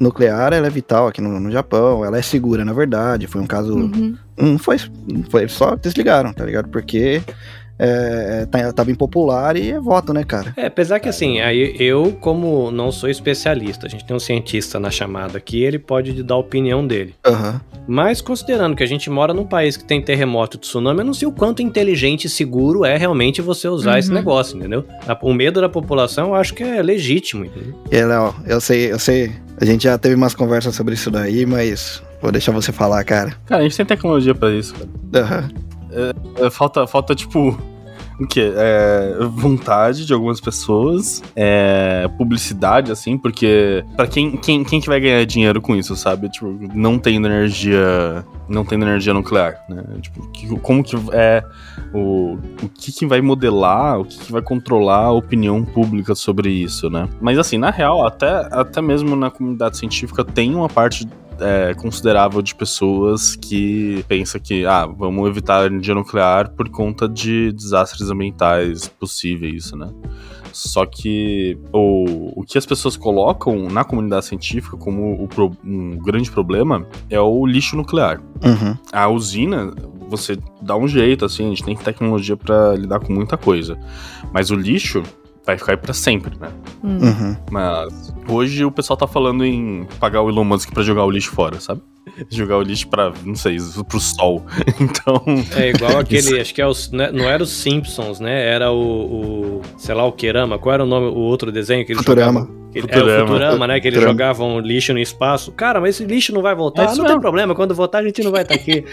nuclear 0.00 0.52
ela 0.52 0.66
é 0.66 0.70
vital 0.70 1.08
aqui 1.08 1.20
no, 1.20 1.40
no 1.40 1.50
Japão, 1.50 2.04
ela 2.04 2.18
é 2.18 2.22
segura, 2.22 2.64
na 2.64 2.72
verdade. 2.72 3.26
Foi 3.26 3.40
um 3.40 3.46
caso. 3.46 3.74
Uhum. 3.74 4.16
Não 4.36 4.58
foi, 4.58 4.76
foi 5.28 5.48
só 5.48 5.74
desligaram, 5.76 6.32
tá 6.32 6.44
ligado? 6.44 6.68
Porque 6.68 7.22
é, 7.78 8.46
tá- 8.50 8.72
tava 8.72 8.90
impopular 8.90 9.56
e 9.56 9.70
é 9.72 9.80
voto, 9.80 10.12
né, 10.12 10.24
cara? 10.24 10.52
É, 10.56 10.66
apesar 10.66 10.98
que 11.00 11.08
assim, 11.08 11.40
aí 11.40 11.76
eu, 11.78 12.16
como 12.20 12.70
não 12.70 12.90
sou 12.90 13.08
especialista, 13.08 13.86
a 13.86 13.88
gente 13.88 14.04
tem 14.04 14.16
um 14.16 14.20
cientista 14.20 14.80
na 14.80 14.90
chamada 14.90 15.38
aqui, 15.38 15.62
ele 15.62 15.78
pode 15.78 16.22
dar 16.22 16.34
a 16.34 16.38
opinião 16.38 16.86
dele. 16.86 17.14
Aham. 17.26 17.60
Mas 17.86 18.20
considerando 18.20 18.76
que 18.76 18.82
a 18.82 18.86
gente 18.86 19.08
mora 19.08 19.32
num 19.32 19.46
país 19.46 19.76
que 19.76 19.84
tem 19.84 20.02
terremoto 20.02 20.56
e 20.56 20.60
tsunami, 20.60 20.98
eu 21.00 21.04
não 21.06 21.14
sei 21.14 21.26
o 21.26 21.32
quanto 21.32 21.62
inteligente 21.62 22.26
e 22.26 22.28
seguro 22.28 22.84
é 22.84 22.96
realmente 22.96 23.40
você 23.40 23.66
usar 23.68 23.98
esse 23.98 24.08
Uhum. 24.10 24.14
negócio, 24.14 24.56
entendeu? 24.58 24.84
O 25.22 25.32
medo 25.32 25.60
da 25.60 25.68
população 25.68 26.28
eu 26.28 26.34
acho 26.34 26.52
que 26.54 26.62
é 26.62 26.82
legítimo, 26.82 27.44
entendeu? 27.46 27.74
E 27.90 27.96
aí, 27.96 28.04
Léo, 28.04 28.34
eu 28.46 28.60
sei, 28.60 28.92
eu 28.92 28.98
sei. 28.98 29.32
A 29.60 29.64
gente 29.64 29.84
já 29.84 29.96
teve 29.96 30.14
umas 30.14 30.34
conversas 30.34 30.74
sobre 30.74 30.94
isso 30.94 31.10
daí, 31.10 31.46
mas 31.46 32.02
vou 32.20 32.30
deixar 32.30 32.52
você 32.52 32.72
falar, 32.72 33.02
cara. 33.04 33.34
Cara, 33.46 33.60
a 33.60 33.64
gente 33.64 33.76
tem 33.76 33.86
tecnologia 33.86 34.34
pra 34.34 34.50
isso, 34.52 34.74
cara. 34.74 35.24
Aham. 35.24 35.48
É, 35.90 36.50
falta, 36.50 36.86
falta, 36.86 37.14
tipo. 37.14 37.56
O 38.20 38.26
quê? 38.26 38.52
É, 38.56 39.16
vontade 39.30 40.04
de 40.04 40.12
algumas 40.12 40.40
pessoas, 40.40 41.22
é, 41.36 42.10
publicidade, 42.18 42.90
assim, 42.90 43.16
porque 43.16 43.84
pra 43.96 44.08
quem, 44.08 44.36
quem, 44.36 44.64
quem 44.64 44.80
que 44.80 44.88
vai 44.88 44.98
ganhar 44.98 45.24
dinheiro 45.24 45.60
com 45.60 45.76
isso, 45.76 45.94
sabe? 45.94 46.28
Tipo, 46.28 46.52
não 46.74 46.98
tendo 46.98 47.28
energia. 47.28 48.24
Não 48.48 48.64
tendo 48.64 48.84
energia 48.86 49.14
nuclear, 49.14 49.62
né? 49.68 49.84
Tipo, 50.00 50.26
que- 50.32 50.48
como 50.60 50.82
que 50.82 50.96
é 51.12 51.44
o, 51.94 52.36
o 52.60 52.68
que, 52.74 52.90
que 52.90 53.06
vai 53.06 53.20
modelar, 53.20 54.00
o 54.00 54.04
que, 54.04 54.18
que 54.18 54.32
vai 54.32 54.42
controlar 54.42 55.04
a 55.04 55.12
opinião 55.12 55.64
pública 55.64 56.12
sobre 56.16 56.50
isso, 56.50 56.90
né? 56.90 57.08
Mas 57.20 57.38
assim, 57.38 57.56
na 57.56 57.70
real, 57.70 58.04
até, 58.04 58.48
até 58.50 58.80
mesmo 58.82 59.14
na 59.14 59.30
comunidade 59.30 59.76
científica 59.78 60.24
tem 60.24 60.56
uma 60.56 60.68
parte 60.68 61.06
é, 61.40 61.74
considerável 61.74 62.42
de 62.42 62.54
pessoas 62.54 63.36
que 63.36 64.04
pensa 64.08 64.38
que, 64.38 64.64
ah, 64.66 64.86
vamos 64.86 65.28
evitar 65.28 65.62
a 65.62 65.66
energia 65.66 65.94
nuclear 65.94 66.50
por 66.50 66.68
conta 66.68 67.08
de 67.08 67.52
desastres 67.52 68.10
ambientais 68.10 68.88
possíveis, 68.88 69.72
né? 69.72 69.88
Só 70.52 70.84
que 70.86 71.56
o, 71.72 72.40
o 72.40 72.42
que 72.42 72.58
as 72.58 72.66
pessoas 72.66 72.96
colocam 72.96 73.68
na 73.68 73.84
comunidade 73.84 74.24
científica 74.24 74.76
como 74.76 75.22
o 75.22 75.28
pro- 75.28 75.56
um 75.64 75.96
grande 75.98 76.30
problema 76.30 76.86
é 77.08 77.20
o 77.20 77.46
lixo 77.46 77.76
nuclear. 77.76 78.20
Uhum. 78.44 78.76
A 78.92 79.08
usina, 79.08 79.72
você 80.08 80.36
dá 80.60 80.76
um 80.76 80.88
jeito, 80.88 81.24
assim, 81.24 81.46
a 81.46 81.48
gente 81.50 81.62
tem 81.62 81.76
tecnologia 81.76 82.36
pra 82.36 82.74
lidar 82.74 82.98
com 82.98 83.12
muita 83.12 83.36
coisa. 83.36 83.78
Mas 84.32 84.50
o 84.50 84.56
lixo 84.56 85.02
vai 85.48 85.56
ficar 85.56 85.72
aí 85.72 85.76
pra 85.78 85.94
sempre, 85.94 86.38
né? 86.38 86.48
Hum. 86.84 86.98
Uhum. 87.00 87.36
Mas 87.50 88.14
hoje 88.28 88.64
o 88.66 88.70
pessoal 88.70 88.98
tá 88.98 89.06
falando 89.06 89.44
em 89.46 89.86
pagar 89.98 90.20
o 90.20 90.28
Elon 90.28 90.44
Musk 90.44 90.70
pra 90.72 90.82
jogar 90.82 91.04
o 91.04 91.10
lixo 91.10 91.30
fora, 91.30 91.58
sabe? 91.58 91.80
Jogar 92.30 92.56
o 92.56 92.62
lixo 92.62 92.88
pra, 92.88 93.12
não 93.24 93.34
sei, 93.34 93.58
pro 93.88 94.00
sol. 94.00 94.44
Então. 94.80 95.22
É 95.56 95.70
igual 95.70 95.96
aquele, 96.00 96.40
acho 96.40 96.54
que 96.54 96.60
é 96.60 96.66
os, 96.66 96.90
né, 96.90 97.10
não 97.12 97.24
era 97.24 97.42
os 97.42 97.50
Simpsons, 97.50 98.18
né? 98.20 98.46
Era 98.46 98.70
o, 98.70 99.58
o 99.58 99.62
sei 99.76 99.94
lá, 99.94 100.04
o 100.04 100.12
Kerama. 100.12 100.58
Qual 100.58 100.72
era 100.74 100.84
o 100.84 100.86
nome, 100.86 101.06
o 101.06 101.18
outro 101.18 101.50
desenho 101.52 101.84
que 101.84 101.92
eles 101.92 102.02
Futurama. 102.02 102.40
jogavam? 102.40 102.58
Que, 102.72 102.78
É 102.78 102.82
o 102.82 102.88
Futurama. 102.88 103.26
Futurama, 103.26 103.66
né? 103.66 103.80
Que 103.80 103.88
eles 103.88 103.98
Futurama. 103.98 104.12
jogavam 104.18 104.60
lixo 104.60 104.92
no 104.92 104.98
espaço. 104.98 105.52
Cara, 105.52 105.80
mas 105.80 105.96
esse 105.96 106.04
lixo 106.04 106.32
não 106.34 106.42
vai 106.42 106.54
voltar. 106.54 106.82
Ah, 106.82 106.86
Isso 106.86 106.96
não, 106.96 107.04
não. 107.04 107.10
tem 107.12 107.20
problema. 107.20 107.54
Quando 107.54 107.74
voltar, 107.74 107.98
a 107.98 108.02
gente 108.02 108.22
não 108.22 108.30
vai 108.30 108.42
estar 108.42 108.54
aqui. 108.54 108.84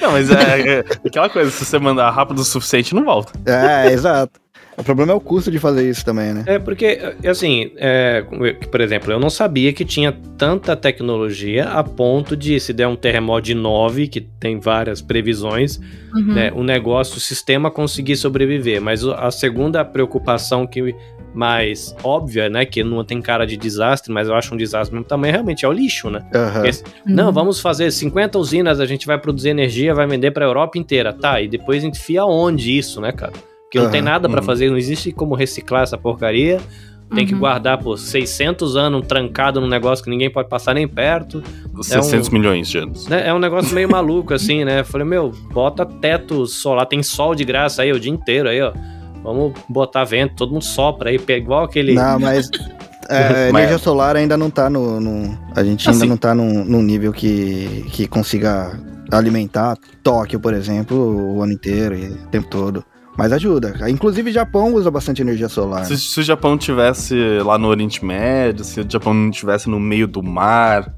Não, 0.00 0.12
mas 0.12 0.30
é, 0.30 0.78
é 0.78 0.84
aquela 1.06 1.28
coisa, 1.28 1.50
se 1.50 1.64
você 1.64 1.78
mandar 1.78 2.10
rápido 2.10 2.38
o 2.40 2.44
suficiente, 2.44 2.94
não 2.94 3.04
volta. 3.04 3.32
É, 3.46 3.92
exato. 3.92 4.40
O 4.80 4.84
problema 4.84 5.12
é 5.12 5.14
o 5.14 5.20
custo 5.20 5.50
de 5.50 5.58
fazer 5.58 5.88
isso 5.88 6.04
também, 6.04 6.32
né? 6.32 6.42
É 6.46 6.58
porque, 6.58 6.98
assim, 7.26 7.70
é, 7.76 8.24
por 8.70 8.80
exemplo, 8.80 9.12
eu 9.12 9.20
não 9.20 9.28
sabia 9.30 9.72
que 9.72 9.84
tinha 9.84 10.10
tanta 10.38 10.74
tecnologia 10.74 11.64
a 11.68 11.84
ponto 11.84 12.36
de, 12.36 12.58
se 12.58 12.72
der 12.72 12.86
um 12.88 12.96
terremoto 12.96 13.42
de 13.42 13.54
9, 13.54 14.08
que 14.08 14.20
tem 14.20 14.58
várias 14.58 15.00
previsões, 15.02 15.78
Uhum. 16.14 16.34
né, 16.34 16.52
o 16.56 16.62
negócio, 16.64 17.18
o 17.18 17.20
sistema 17.20 17.70
conseguir 17.70 18.16
sobreviver. 18.16 18.80
Mas 18.80 19.04
a 19.04 19.30
segunda 19.30 19.84
preocupação 19.84 20.66
que 20.66 20.94
mais 21.32 21.94
óbvia, 22.02 22.48
né, 22.48 22.64
que 22.64 22.82
não 22.82 23.04
tem 23.04 23.22
cara 23.22 23.46
de 23.46 23.56
desastre, 23.56 24.12
mas 24.12 24.26
eu 24.26 24.34
acho 24.34 24.52
um 24.52 24.56
desastre 24.56 24.92
mesmo 24.92 25.06
tamanho, 25.06 25.32
realmente 25.32 25.64
é 25.64 25.68
o 25.68 25.72
lixo, 25.72 26.10
né? 26.10 26.24
Aham. 26.34 26.66
Esse- 26.66 26.82
Uhum. 27.06 27.14
Não, 27.14 27.32
vamos 27.32 27.60
fazer 27.60 27.90
50 27.92 28.36
usinas, 28.38 28.80
a 28.80 28.86
gente 28.86 29.06
vai 29.06 29.16
produzir 29.18 29.50
energia, 29.50 29.94
vai 29.94 30.06
vender 30.08 30.32
pra 30.32 30.44
Europa 30.44 30.76
inteira. 30.78 31.12
Tá, 31.12 31.40
e 31.40 31.46
depois 31.46 31.84
enfia 31.84 32.24
onde 32.24 32.76
isso, 32.76 33.00
né, 33.00 33.12
cara? 33.12 33.32
Porque 33.70 33.78
não 33.78 33.90
tem 33.90 34.02
nada 34.02 34.28
pra 34.28 34.40
uhum. 34.40 34.46
fazer, 34.46 34.68
não 34.68 34.76
existe 34.76 35.12
como 35.12 35.34
reciclar 35.36 35.84
essa 35.84 35.96
porcaria. 35.96 36.58
Tem 37.14 37.24
que 37.26 37.34
Uhum. 37.34 37.40
guardar 37.40 37.78
por 37.78 37.96
600 37.98 38.76
anos 38.76 39.04
trancado 39.06 39.60
num 39.60 39.68
negócio 39.68 40.04
que 40.04 40.10
ninguém 40.10 40.30
pode 40.30 40.48
passar 40.48 40.74
nem 40.74 40.86
perto. 40.88 41.42
600 41.82 42.28
milhões 42.30 42.68
de 42.68 42.78
anos. 42.78 43.06
né? 43.08 43.26
É 43.28 43.32
um 43.34 43.38
negócio 43.38 43.72
meio 43.74 43.88
maluco, 43.90 44.34
assim, 44.34 44.64
né? 44.64 44.82
Falei, 44.84 45.06
meu, 45.06 45.30
bota 45.52 45.84
teto 45.86 46.46
solar, 46.46 46.86
tem 46.86 47.02
sol 47.02 47.34
de 47.34 47.44
graça 47.44 47.82
aí 47.82 47.92
o 47.92 47.98
dia 48.00 48.12
inteiro 48.12 48.48
aí, 48.48 48.60
ó. 48.60 48.72
Vamos 49.22 49.52
botar 49.68 50.02
vento, 50.04 50.34
todo 50.36 50.52
mundo 50.52 50.64
sopra 50.64 51.10
aí, 51.10 51.18
pega 51.18 51.44
igual 51.44 51.64
aquele. 51.64 51.94
Não, 51.94 52.18
mas. 52.18 52.48
é, 53.08 53.50
Mas- 53.52 53.62
energia 53.64 53.78
solar 53.78 54.16
ainda 54.16 54.36
não 54.36 54.48
tá 54.50 54.70
no. 54.70 54.98
no- 55.00 55.36
a 55.54 55.62
gente 55.64 55.88
ainda 55.88 55.98
Assim. 56.00 56.08
não 56.08 56.16
tá 56.16 56.34
num, 56.34 56.64
num 56.64 56.82
nível 56.82 57.12
que, 57.12 57.84
que 57.92 58.06
consiga 58.08 58.78
alimentar 59.10 59.76
Tóquio, 60.02 60.38
por 60.38 60.54
exemplo, 60.54 60.96
o 61.36 61.42
ano 61.42 61.52
inteiro 61.52 61.96
e 61.96 62.06
o 62.06 62.16
tempo 62.28 62.48
todo. 62.48 62.84
Mas 63.20 63.32
ajuda. 63.32 63.74
Inclusive, 63.90 64.32
Japão 64.32 64.72
usa 64.72 64.90
bastante 64.90 65.20
energia 65.20 65.48
solar. 65.48 65.84
Se, 65.84 65.96
se 65.98 66.18
o 66.20 66.22
Japão 66.22 66.56
tivesse 66.56 67.14
lá 67.44 67.58
no 67.58 67.68
Oriente 67.68 68.02
Médio, 68.02 68.64
se 68.64 68.80
o 68.80 68.86
Japão 68.88 69.12
não 69.12 69.30
tivesse 69.30 69.68
no 69.68 69.78
meio 69.78 70.08
do 70.08 70.22
mar, 70.22 70.94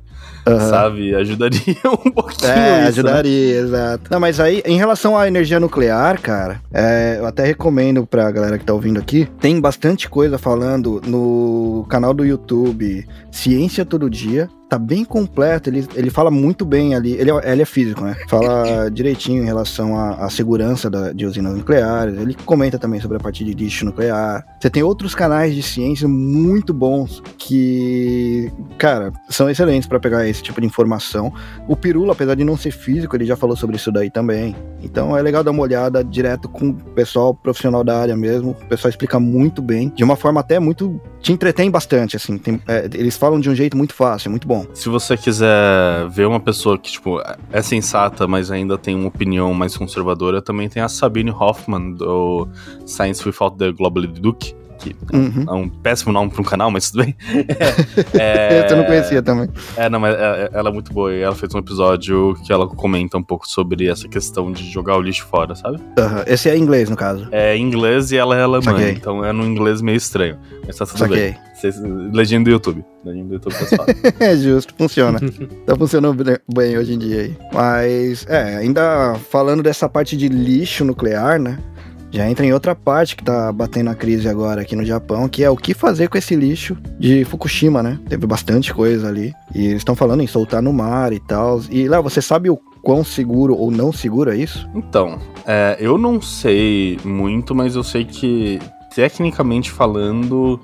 Aham. 0.47 0.71
sabe? 0.71 1.15
Ajudaria 1.15 1.61
um 2.05 2.11
pouquinho 2.13 2.51
É, 2.51 2.69
isso, 2.69 2.73
né? 2.75 2.87
ajudaria, 2.89 3.59
exato. 3.61 4.05
Não, 4.11 4.21
mas 4.21 4.39
aí, 4.39 4.63
em 4.67 4.77
relação 4.77 5.19
à 5.19 5.27
energia 5.27 5.59
nuclear, 5.59 6.21
cara, 6.21 6.61
é, 6.73 7.17
eu 7.19 7.27
até 7.27 7.45
recomendo 7.45 8.07
pra 8.07 8.31
galera 8.31 8.57
que 8.59 8.65
tá 8.65 8.73
ouvindo 8.73 8.99
aqui, 9.01 9.29
tem 9.41 9.61
bastante 9.61 10.09
coisa 10.09 10.39
falando 10.39 11.01
no 11.07 11.85
canal 11.89 12.15
do 12.15 12.25
YouTube 12.25 13.05
Ciência 13.31 13.85
Todo 13.85 14.09
Dia. 14.09 14.49
Tá 14.73 14.79
bem 14.79 15.05
completo, 15.05 15.69
ele, 15.69 15.87
ele 15.95 16.09
fala 16.09 16.31
muito 16.31 16.65
bem 16.65 16.95
ali. 16.95 17.13
Ele 17.13 17.31
é, 17.31 17.53
ele 17.53 17.61
é 17.61 17.65
físico, 17.67 18.03
né? 18.03 18.17
Fala 18.27 18.89
direitinho 18.91 19.43
em 19.43 19.45
relação 19.45 19.95
à, 19.99 20.25
à 20.25 20.31
segurança 20.31 20.89
da- 20.89 21.13
de 21.13 21.27
usinas 21.27 21.55
nucleares. 21.55 22.17
Ele 22.19 22.33
comenta 22.47 22.79
também 22.79 22.99
sobre 22.99 23.19
a 23.19 23.21
parte 23.21 23.45
de 23.45 23.53
lixo 23.53 23.85
nuclear. 23.85 24.43
Você 24.59 24.71
tem 24.71 24.83
outros 24.83 25.15
canais 25.15 25.55
de 25.55 25.63
ciência 25.63 26.09
muito 26.09 26.73
bons 26.73 27.23
que, 27.37 28.51
cara, 28.79 29.13
são 29.29 29.51
excelentes 29.51 29.87
pra 29.87 30.01
pegar 30.01 30.27
esse 30.27 30.43
tipo 30.43 30.59
de 30.59 30.67
informação. 30.67 31.31
O 31.69 31.77
Pirula, 31.77 32.13
apesar 32.15 32.35
de 32.35 32.43
não 32.43 32.57
ser 32.57 32.71
físico, 32.71 33.15
ele 33.15 33.27
já 33.27 33.37
falou 33.37 33.55
sobre 33.57 33.77
isso 33.77 33.93
daí 33.93 34.09
também. 34.11 34.57
Então 34.83 35.15
é 35.15 35.21
legal 35.21 35.45
dar 35.45 35.51
uma 35.51 35.63
olhada 35.63 36.03
direto 36.03 36.49
com 36.49 36.71
o 36.71 36.75
pessoal 36.75 37.35
profissional 37.35 37.85
da 37.85 37.99
área 38.01 38.17
mesmo. 38.17 38.53
O 38.63 38.67
pessoal 38.67 38.89
explica 38.89 39.21
muito 39.21 39.61
bem, 39.61 39.93
de 39.95 40.03
uma 40.03 40.17
forma 40.17 40.41
até 40.41 40.59
muito. 40.59 40.99
te 41.21 41.31
entretém 41.31 41.71
bastante, 41.71 42.17
assim. 42.17 42.39
Tem- 42.39 42.61
é, 42.67 42.89
eles 42.95 43.17
falam 43.19 43.39
de 43.39 43.51
um 43.51 43.55
jeito 43.55 43.77
muito 43.77 43.93
fácil, 43.95 44.31
muito 44.31 44.49
bom. 44.49 44.62
Se 44.75 44.89
você 44.89 45.17
quiser 45.17 46.09
ver 46.09 46.27
uma 46.27 46.41
pessoa 46.41 46.79
que, 46.79 46.91
tipo, 46.91 47.21
é 47.53 47.63
sensata, 47.63 48.27
mas 48.27 48.51
ainda 48.51 48.79
tem 48.79 48.95
uma 48.95 49.09
opinião 49.09 49.53
mais 49.55 49.77
conservadora, 49.77 50.43
também 50.43 50.69
tem 50.69 50.83
a 50.83 50.89
Sabine 50.89 51.31
Hoffman, 51.31 51.95
do 51.95 52.49
Science 52.87 53.27
Without 53.27 53.57
the 53.57 53.73
Global 53.73 54.07
Duke. 54.07 54.55
Que 54.83 54.97
Uhum. 55.13 55.45
é 55.49 55.53
um 55.53 55.69
péssimo 55.69 56.13
nome 56.13 56.31
pra 56.31 56.41
um 56.41 56.45
canal, 56.45 56.71
mas 56.71 56.91
tudo 56.91 57.05
bem. 57.05 57.17
É... 58.19 58.71
Eu 58.71 58.77
não 58.77 58.85
conhecia 58.85 59.23
também. 59.23 59.49
É, 59.77 59.89
não, 59.89 60.01
mas 60.01 60.15
é- 60.15 60.51
ela 60.53 60.69
é 60.71 60.73
muito 60.73 60.93
boa 60.93 61.13
e 61.13 61.21
ela 61.21 61.35
fez 61.35 61.55
um 61.55 61.59
episódio 61.59 62.35
que 62.45 62.53
ela 62.53 62.67
comenta 62.67 63.17
um 63.17 63.23
pouco 63.23 63.49
sobre 63.49 63.87
essa 63.89 64.09
questão 64.09 64.51
de 64.53 64.69
jogar 64.71 64.97
o 64.97 65.01
lixo 65.03 65.27
fora, 65.27 65.55
sabe? 65.55 65.79
Aham. 65.99 66.25
Esse 66.27 66.49
é 66.49 66.57
inglês, 66.57 66.89
no 66.91 66.97
caso. 66.97 67.29
É 67.31 67.57
inglês 67.57 68.13
e 68.13 68.17
ela 68.17 68.37
é 68.37 68.43
alemã, 68.43 68.63
Saquei. 68.63 68.91
então 68.93 69.25
é 69.25 69.33
num 69.33 69.45
inglês 69.45 69.81
meio 69.83 69.97
estranho. 69.97 70.37
Mas 70.67 70.77
tá 70.77 70.87
tudo 70.87 71.09
bem. 71.09 71.33
Saquei. 71.33 71.53
Vocês- 71.55 71.81
legenda 72.13 72.45
do 72.45 72.51
YouTube. 72.51 72.85
Legenda 73.05 73.29
do 73.29 73.35
YouTube. 73.35 73.55
É 74.21 74.37
justo, 74.37 74.75
funciona. 74.77 75.19
tá 75.67 75.77
funcionando 75.77 76.25
bem- 76.25 76.39
bem 76.53 76.79
hoje 76.79 76.95
em 76.95 76.99
dia 76.99 77.21
aí. 77.23 77.37
Mas, 77.53 78.27
é, 78.29 78.57
ainda 78.57 79.15
falando 79.31 79.63
dessa 79.63 79.89
parte 79.89 80.17
de 80.17 80.29
lixo 80.29 80.85
nuclear, 80.85 81.39
né? 81.41 81.59
Já 82.13 82.29
entra 82.29 82.45
em 82.45 82.53
outra 82.53 82.75
parte 82.75 83.17
que 83.17 83.25
tá 83.25 83.51
batendo 83.51 83.89
a 83.89 83.95
crise 83.95 84.29
agora 84.29 84.61
aqui 84.61 84.77
no 84.77 84.85
Japão, 84.85 85.27
que 85.27 85.43
é 85.43 85.49
o 85.49 85.57
que 85.57 85.73
fazer 85.73 86.09
com 86.09 86.19
esse 86.19 86.37
lixo 86.37 86.77
de 86.99 87.25
Fukushima, 87.25 87.83
né? 87.83 87.99
Teve 88.07 88.27
bastante 88.27 88.73
coisa 88.75 89.09
ali. 89.09 89.33
E 89.55 89.65
eles 89.65 89.79
estão 89.79 89.97
falando 89.97 90.23
em 90.23 90.27
soltar 90.27 90.61
no 90.61 90.75
mar 90.75 91.15
e 91.15 91.19
tal. 91.19 91.63
E, 91.71 91.89
Léo, 91.89 92.03
você 92.03 92.21
sabe 92.21 92.51
o 92.51 92.61
quão 92.83 93.03
seguro 93.03 93.57
ou 93.57 93.71
não 93.71 93.91
seguro 93.91 94.31
é 94.31 94.37
isso? 94.37 94.69
Então, 94.75 95.19
é, 95.47 95.79
eu 95.81 95.97
não 95.97 96.21
sei 96.21 96.99
muito, 97.03 97.55
mas 97.55 97.77
eu 97.77 97.83
sei 97.83 98.05
que, 98.05 98.59
tecnicamente 98.95 99.71
falando, 99.71 100.61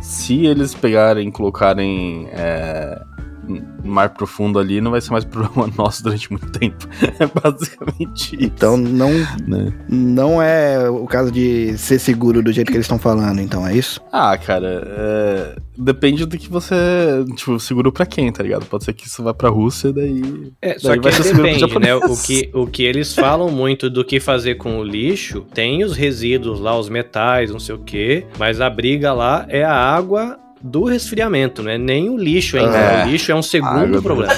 se 0.00 0.46
eles 0.46 0.72
pegarem 0.72 1.28
e 1.28 1.32
colocarem 1.32 2.28
é, 2.30 3.02
no 3.46 3.90
mar 3.90 4.10
profundo 4.10 4.58
ali, 4.58 4.80
não 4.80 4.90
vai 4.90 5.00
ser 5.00 5.10
mais 5.10 5.24
problema 5.26 5.70
nosso 5.76 6.02
durante 6.02 6.30
muito 6.30 6.50
tempo. 6.50 6.88
É 7.18 7.26
basicamente 7.26 8.36
isso. 8.36 8.44
Então 8.44 8.76
não, 8.76 9.10
né? 9.46 9.72
não 9.88 10.42
é 10.42 10.88
o 10.88 11.06
caso 11.06 11.30
de 11.30 11.76
ser 11.76 11.98
seguro 11.98 12.42
do 12.42 12.52
jeito 12.52 12.68
que 12.70 12.76
eles 12.76 12.86
estão 12.86 12.98
falando, 12.98 13.40
então 13.40 13.66
é 13.66 13.76
isso? 13.76 14.00
Ah, 14.10 14.36
cara, 14.36 14.82
é, 14.84 15.56
depende 15.76 16.24
do 16.24 16.38
que 16.38 16.48
você, 16.48 16.74
tipo, 17.36 17.60
seguro 17.60 17.92
pra 17.92 18.06
quem, 18.06 18.32
tá 18.32 18.42
ligado? 18.42 18.64
Pode 18.66 18.84
ser 18.84 18.92
que 18.92 19.06
isso 19.06 19.22
vá 19.22 19.34
pra 19.34 19.50
Rússia, 19.50 19.92
daí... 19.92 20.52
É, 20.60 20.70
Daí 20.70 20.80
só 20.80 20.92
que 20.94 21.00
vai 21.00 21.12
ser 21.12 21.22
seguro 21.24 21.42
pro 21.42 21.66
depende, 21.66 21.78
né? 21.80 21.94
O 21.94 22.16
que, 22.16 22.50
o 22.54 22.66
que 22.66 22.82
eles 22.82 23.14
falam 23.14 23.50
muito 23.50 23.90
do 23.90 24.04
que 24.04 24.18
fazer 24.18 24.56
com 24.56 24.78
o 24.78 24.84
lixo, 24.84 25.44
tem 25.52 25.84
os 25.84 25.96
resíduos 25.96 26.60
lá, 26.60 26.78
os 26.78 26.88
metais, 26.88 27.50
não 27.50 27.60
sei 27.60 27.74
o 27.74 27.78
quê, 27.78 28.26
mas 28.38 28.60
a 28.60 28.70
briga 28.70 29.12
lá 29.12 29.44
é 29.48 29.64
a 29.64 29.74
água 29.74 30.38
do 30.62 30.84
resfriamento, 30.84 31.62
né? 31.62 31.76
Nem 31.76 32.08
o 32.08 32.16
lixo 32.16 32.56
ainda. 32.56 32.76
É. 32.76 33.04
O 33.04 33.08
lixo 33.08 33.32
é 33.32 33.34
um 33.34 33.42
segundo 33.42 33.92
do 33.92 34.02
problema. 34.02 34.32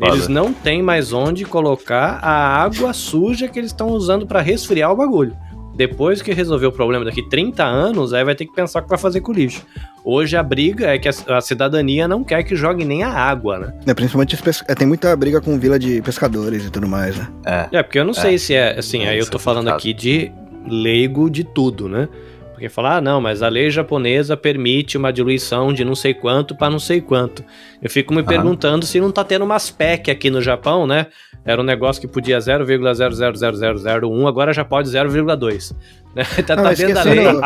Eles 0.00 0.26
não 0.26 0.52
têm 0.52 0.82
mais 0.82 1.12
onde 1.12 1.44
colocar 1.44 2.18
a 2.22 2.62
água 2.62 2.92
suja 2.92 3.46
que 3.46 3.58
eles 3.58 3.70
estão 3.70 3.88
usando 3.88 4.26
pra 4.26 4.40
resfriar 4.40 4.90
o 4.90 4.96
bagulho. 4.96 5.36
Depois 5.74 6.20
que 6.20 6.32
resolver 6.32 6.66
o 6.66 6.72
problema 6.72 7.04
daqui 7.04 7.26
30 7.26 7.64
anos, 7.64 8.12
aí 8.12 8.22
vai 8.24 8.34
ter 8.34 8.44
que 8.44 8.52
pensar 8.52 8.80
o 8.80 8.82
que 8.82 8.90
vai 8.90 8.98
fazer 8.98 9.20
com 9.22 9.32
o 9.32 9.34
lixo. 9.34 9.64
Hoje 10.04 10.36
a 10.36 10.42
briga 10.42 10.88
é 10.88 10.98
que 10.98 11.08
a, 11.08 11.40
cidadania 11.40 12.06
não 12.06 12.22
quer 12.22 12.42
que 12.42 12.54
jogue 12.54 12.84
nem 12.84 13.02
a 13.02 13.10
água, 13.10 13.58
né? 13.58 13.74
É, 13.86 13.94
principalmente 13.94 14.36
é, 14.68 14.74
tem 14.74 14.86
muita 14.86 15.14
briga 15.16 15.40
com 15.40 15.58
vila 15.58 15.78
de 15.78 16.02
pescadores 16.02 16.66
e 16.66 16.70
tudo 16.70 16.86
mais, 16.86 17.16
né? 17.16 17.28
É. 17.46 17.78
É, 17.78 17.82
porque 17.82 17.98
eu 17.98 18.04
não 18.04 18.12
sei 18.12 18.36
se 18.36 18.52
é, 18.52 18.78
assim, 18.78 19.04
É, 19.04 19.10
aí 19.10 19.18
eu 19.18 19.30
tô 19.30 19.38
é 19.38 19.40
falando 19.40 19.68
aqui 19.68 19.94
de 19.94 20.30
leigo 20.68 21.30
de 21.30 21.42
tudo, 21.42 21.88
né? 21.88 22.08
Porque 22.62 22.72
falar, 22.72 22.98
ah, 22.98 23.00
não, 23.00 23.20
mas 23.20 23.42
a 23.42 23.48
lei 23.48 23.68
japonesa 23.72 24.36
permite 24.36 24.96
uma 24.96 25.12
diluição 25.12 25.72
de 25.72 25.84
não 25.84 25.96
sei 25.96 26.14
quanto 26.14 26.54
para 26.54 26.70
não 26.70 26.78
sei 26.78 27.00
quanto. 27.00 27.44
Eu 27.82 27.90
fico 27.90 28.14
me 28.14 28.20
Aham. 28.20 28.28
perguntando 28.28 28.86
se 28.86 29.00
não 29.00 29.10
tá 29.10 29.24
tendo 29.24 29.44
umas 29.44 29.68
PEC 29.68 30.12
aqui 30.12 30.30
no 30.30 30.40
Japão, 30.40 30.86
né? 30.86 31.08
Era 31.44 31.60
um 31.60 31.64
negócio 31.64 32.00
que 32.00 32.06
podia 32.06 32.38
0,00001, 32.38 34.28
agora 34.28 34.52
já 34.52 34.64
pode 34.64 34.88
0,2. 34.88 35.74
Né? 36.14 36.22
Tá, 36.46 36.54
Não, 36.54 36.62
tá 36.62 36.68
mas 36.68 36.78
dentro 36.78 36.94
da 36.94 37.02
lei. 37.02 37.18
esquecendo- 37.18 37.40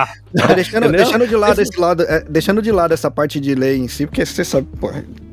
É, 0.50 0.54
deixando, 0.54 0.92
deixando 0.92 1.26
de 1.26 1.36
lado 1.36 1.62
esse 1.62 1.80
lado, 1.80 2.02
é, 2.02 2.20
deixando 2.28 2.60
de 2.60 2.70
lado 2.70 2.92
essa 2.92 3.10
parte 3.10 3.40
de 3.40 3.54
lei 3.54 3.78
em 3.78 3.88
si, 3.88 4.04
porque 4.04 4.26
você 4.26 4.44
sabe, 4.44 4.66
pô, 4.78 4.90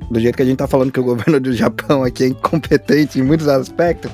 do 0.09 0.17
jeito 0.17 0.37
que 0.37 0.43
a 0.43 0.45
gente 0.45 0.59
tá 0.59 0.67
falando 0.67 0.93
que 0.93 0.99
o 1.01 1.03
governo 1.03 1.41
do 1.41 1.51
Japão 1.51 2.05
aqui 2.05 2.23
é 2.23 2.27
incompetente 2.27 3.19
em 3.19 3.21
muitos 3.21 3.49
aspectos, 3.49 4.09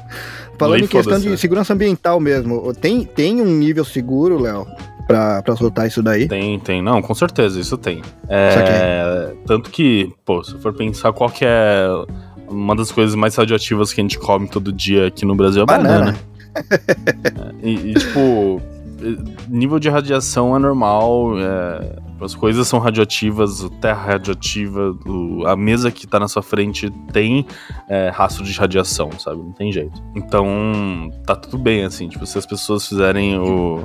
falando 0.57 0.77
Lei 0.77 0.85
em 0.85 0.87
questão 0.87 1.19
de 1.19 1.37
segurança 1.37 1.73
ambiental 1.73 2.19
mesmo, 2.19 2.73
tem, 2.73 3.03
tem 3.03 3.39
um 3.39 3.45
nível 3.45 3.85
seguro, 3.85 4.39
Léo, 4.41 4.65
pra, 5.09 5.41
pra 5.41 5.55
soltar 5.55 5.87
isso 5.87 6.03
daí? 6.03 6.27
Tem, 6.27 6.59
tem. 6.59 6.83
Não, 6.83 7.01
com 7.01 7.15
certeza, 7.15 7.59
isso 7.59 7.75
tem. 7.75 8.03
É, 8.29 9.33
tanto 9.47 9.71
que, 9.71 10.13
pô, 10.23 10.43
se 10.43 10.55
for 10.59 10.71
pensar 10.71 11.11
qual 11.11 11.31
que 11.31 11.43
é 11.43 11.87
uma 12.47 12.75
das 12.75 12.91
coisas 12.91 13.15
mais 13.15 13.35
radioativas 13.35 13.91
que 13.91 13.99
a 13.99 14.03
gente 14.03 14.19
come 14.19 14.47
todo 14.47 14.71
dia 14.71 15.07
aqui 15.07 15.25
no 15.25 15.35
Brasil 15.35 15.63
é 15.63 15.65
banana. 15.65 16.15
Banana. 16.53 17.55
E, 17.63 17.91
e, 17.91 17.93
tipo, 17.95 18.61
nível 19.47 19.79
de 19.79 19.89
radiação 19.89 20.55
é 20.55 20.59
normal, 20.59 21.37
é, 21.39 21.95
as 22.21 22.35
coisas 22.35 22.67
são 22.67 22.79
radioativas, 22.79 23.63
a 23.63 23.69
terra 23.69 24.07
é 24.09 24.11
radioativa, 24.13 24.95
o- 25.05 25.45
a 25.47 25.55
mesa 25.55 25.89
que 25.91 26.05
tá 26.05 26.19
na 26.19 26.27
sua 26.27 26.41
frente 26.41 26.89
tem 27.13 27.45
é, 27.87 28.09
rastro 28.09 28.43
de 28.43 28.51
radiação, 28.57 29.09
sabe? 29.17 29.37
Não 29.37 29.51
tem 29.51 29.71
jeito. 29.71 30.01
Então, 30.15 31.09
tá 31.25 31.35
tudo 31.35 31.57
bem, 31.57 31.83
assim, 31.85 32.07
tipo, 32.09 32.25
se 32.25 32.37
as 32.37 32.45
pessoas 32.45 32.87
fizerem 32.87 33.37
o 33.39 33.83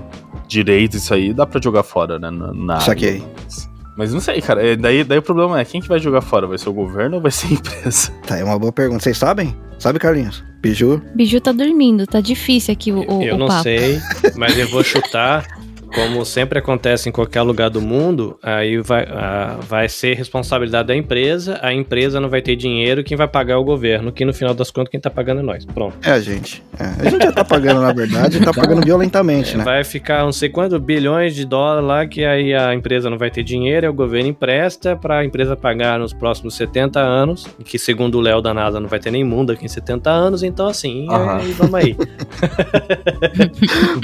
direito 0.48 0.96
isso 0.96 1.14
aí, 1.14 1.32
dá 1.32 1.46
pra 1.46 1.60
jogar 1.60 1.82
fora, 1.82 2.18
né? 2.18 2.30
Na, 2.30 2.52
na. 2.52 2.80
Saquei. 2.80 3.22
Mas 3.44 3.73
não 3.96 4.20
sei, 4.20 4.40
cara. 4.40 4.66
é, 4.66 4.76
Daí, 4.76 5.04
daí 5.04 5.18
o 5.18 5.22
problema 5.22 5.60
é, 5.60 5.64
quem 5.64 5.80
que 5.80 5.88
vai 5.88 5.98
jogar 5.98 6.20
fora? 6.20 6.46
Vai 6.46 6.58
ser 6.58 6.68
o 6.68 6.72
governo 6.72 7.16
ou 7.16 7.22
vai 7.22 7.30
ser 7.30 7.46
a 7.48 7.50
empresa? 7.52 8.12
Tá, 8.26 8.38
é 8.38 8.44
uma 8.44 8.58
boa 8.58 8.72
pergunta. 8.72 9.02
Vocês 9.02 9.16
sabem? 9.18 9.56
Sabe, 9.78 9.98
Carlinhos? 9.98 10.42
Biju? 10.62 11.02
Biju 11.14 11.40
tá 11.40 11.52
dormindo, 11.52 12.06
tá 12.06 12.20
difícil 12.20 12.72
aqui 12.72 12.90
o, 12.90 13.00
o, 13.10 13.22
Eu 13.22 13.34
o 13.34 13.38
não 13.38 13.46
papo. 13.48 13.64
sei, 13.64 14.00
mas 14.36 14.56
eu 14.58 14.66
vou 14.68 14.82
chutar. 14.84 15.46
Como 15.94 16.24
sempre 16.24 16.58
acontece 16.58 17.08
em 17.08 17.12
qualquer 17.12 17.42
lugar 17.42 17.70
do 17.70 17.80
mundo, 17.80 18.36
aí 18.42 18.78
vai, 18.78 19.06
ah, 19.08 19.58
vai 19.60 19.88
ser 19.88 20.14
responsabilidade 20.16 20.88
da 20.88 20.96
empresa, 20.96 21.58
a 21.62 21.72
empresa 21.72 22.20
não 22.20 22.28
vai 22.28 22.42
ter 22.42 22.56
dinheiro, 22.56 23.04
quem 23.04 23.16
vai 23.16 23.28
pagar 23.28 23.54
é 23.54 23.56
o 23.56 23.64
governo, 23.64 24.10
que 24.10 24.24
no 24.24 24.34
final 24.34 24.54
das 24.54 24.70
contas 24.70 24.90
quem 24.90 25.00
tá 25.00 25.10
pagando 25.10 25.40
é 25.40 25.42
nós. 25.42 25.64
Pronto. 25.64 25.96
É 26.02 26.10
a 26.10 26.20
gente. 26.20 26.62
É, 26.78 26.84
a 26.84 27.10
gente 27.10 27.22
já 27.22 27.32
tá 27.32 27.44
pagando, 27.44 27.80
na 27.80 27.92
verdade, 27.92 28.40
tá 28.40 28.52
pagando 28.52 28.82
violentamente, 28.84 29.56
né? 29.56 29.64
Vai 29.64 29.84
ficar 29.84 30.24
não 30.24 30.32
sei 30.32 30.48
quantos 30.48 30.78
bilhões 30.80 31.34
de 31.34 31.44
dólares 31.44 31.86
lá, 31.86 32.06
que 32.06 32.24
aí 32.24 32.52
a 32.54 32.74
empresa 32.74 33.08
não 33.08 33.16
vai 33.16 33.30
ter 33.30 33.44
dinheiro, 33.44 33.86
aí 33.86 33.90
o 33.90 33.94
governo 33.94 34.28
empresta 34.28 34.96
pra 34.96 35.24
empresa 35.24 35.56
pagar 35.56 35.98
nos 35.98 36.12
próximos 36.12 36.56
70 36.56 37.00
anos, 37.00 37.46
que 37.64 37.78
segundo 37.78 38.18
o 38.18 38.20
Léo 38.20 38.40
da 38.40 38.52
NASA 38.52 38.80
não 38.80 38.88
vai 38.88 38.98
ter 38.98 39.10
nem 39.10 39.22
mundo 39.22 39.52
aqui 39.52 39.64
em 39.64 39.68
70 39.68 40.10
anos, 40.10 40.42
então 40.42 40.66
assim, 40.66 41.06
aí 41.08 41.52
vamos 41.52 41.74
aí. 41.74 41.96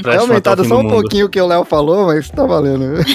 É 0.07 0.17
aumentado 0.21 0.65
só 0.65 0.79
um 0.79 0.89
pouquinho 0.89 1.27
o 1.27 1.29
que 1.29 1.41
o 1.41 1.47
Léo 1.47 1.65
falou, 1.65 1.80
mas 2.07 2.31
tá 2.31 2.47
valendo. 2.47 3.05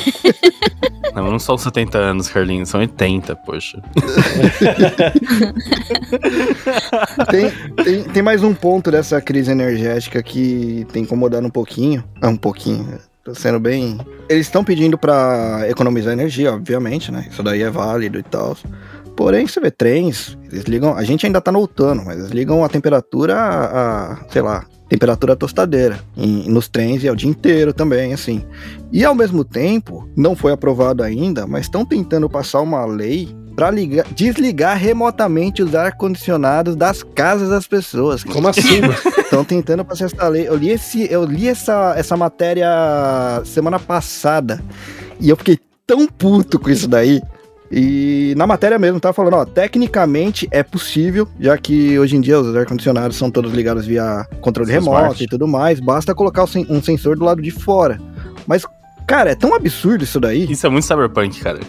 Não, 1.15 1.31
não 1.31 1.39
são 1.39 1.57
70 1.57 1.97
anos, 1.97 2.27
Carlinhos, 2.27 2.67
são 2.67 2.81
80, 2.81 3.37
poxa. 3.37 3.81
tem, 7.31 7.49
tem, 7.85 8.03
tem 8.03 8.21
mais 8.21 8.43
um 8.43 8.53
ponto 8.53 8.91
dessa 8.91 9.21
crise 9.21 9.49
energética 9.49 10.21
que 10.21 10.85
tem 10.91 11.03
incomodado 11.03 11.47
um 11.47 11.49
pouquinho. 11.49 12.03
Ah, 12.21 12.27
um 12.27 12.35
pouquinho. 12.35 12.99
Tô 13.23 13.33
sendo 13.33 13.61
bem. 13.61 13.97
Eles 14.27 14.45
estão 14.45 14.61
pedindo 14.61 14.97
pra 14.97 15.61
economizar 15.69 16.11
energia, 16.11 16.53
obviamente, 16.53 17.09
né? 17.11 17.25
Isso 17.31 17.41
daí 17.41 17.63
é 17.63 17.69
válido 17.69 18.19
e 18.19 18.23
tal. 18.23 18.57
Porém, 19.15 19.47
você 19.47 19.59
vê 19.61 19.71
trens, 19.71 20.37
eles 20.51 20.65
ligam. 20.65 20.95
A 20.95 21.03
gente 21.03 21.25
ainda 21.25 21.39
tá 21.39 21.51
no 21.51 21.59
outono, 21.59 22.03
mas 22.05 22.17
eles 22.19 22.31
ligam 22.31 22.63
a 22.63 22.69
temperatura 22.69 23.35
a, 23.35 24.11
a, 24.13 24.17
sei 24.29 24.41
lá, 24.41 24.65
temperatura 24.89 25.35
tostadeira. 25.35 25.99
em- 26.17 26.49
nos 26.49 26.67
trens 26.67 27.03
e 27.03 27.07
é 27.07 27.11
o 27.11 27.15
dia 27.15 27.29
inteiro 27.29 27.73
também, 27.73 28.13
assim. 28.13 28.43
E 28.91 29.05
ao 29.05 29.15
mesmo 29.15 29.43
tempo, 29.45 30.07
não 30.17 30.35
foi 30.35 30.51
aprovado 30.51 31.01
ainda, 31.01 31.47
mas 31.47 31.61
estão 31.65 31.85
tentando 31.85 32.29
passar 32.29 32.59
uma 32.61 32.85
lei 32.85 33.29
para 33.55 33.71
desligar 34.13 34.77
remotamente 34.77 35.63
os 35.63 35.73
ar-condicionados 35.73 36.75
das 36.75 37.01
casas 37.01 37.47
das 37.49 37.65
pessoas. 37.65 38.21
Como 38.21 38.49
assim? 38.49 38.81
Estão 39.17 39.45
tentando 39.45 39.85
passar 39.85 40.05
essa 40.07 40.27
lei. 40.27 40.45
Eu 40.45 40.57
li, 40.57 40.71
esse, 40.71 41.09
eu 41.09 41.23
li 41.23 41.47
essa, 41.47 41.93
essa 41.95 42.17
matéria 42.17 42.67
semana 43.45 43.79
passada 43.79 44.61
e 45.21 45.29
eu 45.29 45.37
fiquei 45.37 45.57
tão 45.87 46.05
puto 46.05 46.59
com 46.59 46.69
isso 46.69 46.85
daí. 46.87 47.21
E 47.71 48.33
na 48.37 48.45
matéria 48.45 48.77
mesmo, 48.77 48.99
tá 48.99 49.11
falando, 49.11 49.33
ó, 49.35 49.45
tecnicamente 49.45 50.47
é 50.51 50.61
possível, 50.63 51.27
já 51.39 51.57
que 51.57 51.97
hoje 51.97 52.15
em 52.15 52.21
dia 52.21 52.39
os 52.39 52.55
ar-condicionados 52.55 53.17
são 53.17 53.31
todos 53.31 53.51
ligados 53.53 53.85
via 53.85 54.25
controle 54.39 54.71
São 54.71 54.79
remoto 54.79 54.99
smart. 55.01 55.23
e 55.23 55.27
tudo 55.27 55.47
mais, 55.47 55.79
basta 55.79 56.13
colocar 56.13 56.43
um 56.69 56.81
sensor 56.81 57.17
do 57.17 57.25
lado 57.25 57.41
de 57.41 57.51
fora. 57.51 57.99
Mas, 58.45 58.63
cara, 59.07 59.31
é 59.31 59.35
tão 59.35 59.55
absurdo 59.55 60.03
isso 60.03 60.19
daí, 60.19 60.49
Isso 60.51 60.65
é 60.67 60.69
muito 60.69 60.85
cyberpunk, 60.85 61.39
cara. 61.41 61.59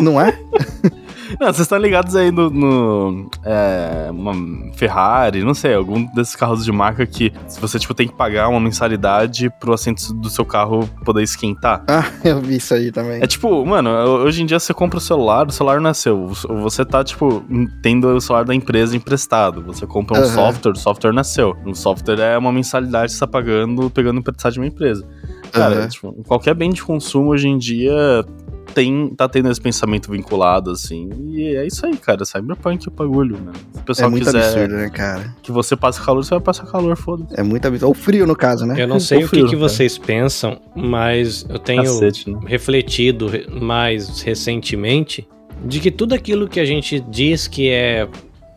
Não 0.00 0.20
é? 0.20 0.38
Não, 1.38 1.46
vocês 1.46 1.60
estão 1.60 1.78
ligados 1.78 2.16
aí 2.16 2.30
no, 2.30 2.50
no, 2.50 3.30
é, 3.44 4.08
uma 4.10 4.32
Ferrari, 4.74 5.44
não 5.44 5.54
sei, 5.54 5.74
algum 5.74 6.04
desses 6.14 6.34
carros 6.34 6.64
de 6.64 6.72
marca 6.72 7.06
que 7.06 7.32
se 7.46 7.60
você 7.60 7.78
tipo 7.78 7.94
tem 7.94 8.08
que 8.08 8.14
pagar 8.14 8.48
uma 8.48 8.58
mensalidade 8.58 9.50
pro 9.60 9.72
assento 9.72 10.12
do 10.14 10.28
seu 10.28 10.44
carro 10.44 10.88
poder 11.04 11.22
esquentar. 11.22 11.84
Ah, 12.00 12.04
eu 12.24 12.40
vi 12.40 12.56
isso 12.56 12.72
aí 12.72 12.90
também. 12.90 13.20
É 13.20 13.26
tipo, 13.26 13.64
mano, 13.66 13.90
hoje 13.90 14.42
em 14.42 14.46
dia 14.46 14.58
você 14.58 14.72
compra 14.72 14.96
o 14.96 15.00
celular, 15.00 15.46
o 15.46 15.50
celular 15.50 15.80
não 15.80 15.90
é 15.90 15.94
seu. 15.94 16.28
Você 16.28 16.84
tá, 16.84 17.04
tipo, 17.04 17.44
tendo 17.82 18.08
o 18.08 18.20
celular 18.20 18.44
da 18.44 18.54
empresa 18.54 18.96
emprestado. 18.96 19.62
Você 19.64 19.86
compra 19.86 20.18
um 20.18 20.22
Aham. 20.22 20.32
software, 20.34 20.72
o 20.72 20.76
software 20.76 21.12
não 21.12 21.20
é 21.20 21.24
seu. 21.24 21.56
O 21.66 21.74
software 21.74 22.20
é 22.20 22.38
uma 22.38 22.52
mensalidade 22.52 23.12
que 23.12 23.18
você 23.18 23.20
tá 23.20 23.26
pagando, 23.26 23.90
pegando 23.90 24.20
emprestado 24.20 24.52
de 24.52 24.60
uma 24.60 24.66
empresa. 24.66 25.06
Cara, 25.52 25.80
Aham. 25.80 25.88
tipo, 25.88 26.12
qualquer 26.24 26.54
bem 26.54 26.70
de 26.70 26.82
consumo 26.82 27.30
hoje 27.30 27.48
em 27.48 27.58
dia 27.58 28.24
tem, 28.70 29.08
tá 29.16 29.28
tendo 29.28 29.50
esse 29.50 29.60
pensamento 29.60 30.10
vinculado, 30.10 30.70
assim. 30.70 31.08
E 31.28 31.56
é 31.56 31.66
isso 31.66 31.84
aí, 31.84 31.96
cara. 31.96 32.24
Cyberpunk 32.24 32.86
é 32.88 32.90
o 32.90 32.94
bagulho, 32.94 33.36
mano. 33.38 33.52
Se 33.74 33.80
o 33.80 33.82
pessoal 33.82 34.08
é 34.08 34.10
muito 34.10 34.24
quiser 34.24 34.44
absurdo, 34.44 34.74
né, 34.76 34.88
cara? 34.90 35.34
que 35.42 35.52
você 35.52 35.76
passe 35.76 36.00
calor, 36.00 36.24
você 36.24 36.30
vai 36.30 36.40
passar 36.40 36.66
calor, 36.66 36.96
foda-se. 36.96 37.38
É 37.38 37.42
muito 37.42 37.66
absurdo. 37.66 37.88
Ou 37.88 37.94
frio, 37.94 38.26
no 38.26 38.36
caso, 38.36 38.64
né? 38.64 38.82
Eu 38.82 38.88
não 38.88 38.98
sei 39.00 39.18
o 39.18 39.20
que, 39.22 39.26
frio, 39.28 39.44
que 39.46 39.56
cara. 39.56 39.68
vocês 39.68 39.98
pensam, 39.98 40.60
mas 40.74 41.44
eu 41.48 41.58
tenho 41.58 41.82
Cacete, 41.82 42.30
né? 42.30 42.38
refletido 42.46 43.26
re- 43.28 43.46
mais 43.50 44.20
recentemente 44.22 45.26
de 45.64 45.80
que 45.80 45.90
tudo 45.90 46.14
aquilo 46.14 46.48
que 46.48 46.58
a 46.58 46.64
gente 46.64 47.00
diz 47.00 47.46
que 47.46 47.68
é 47.68 48.08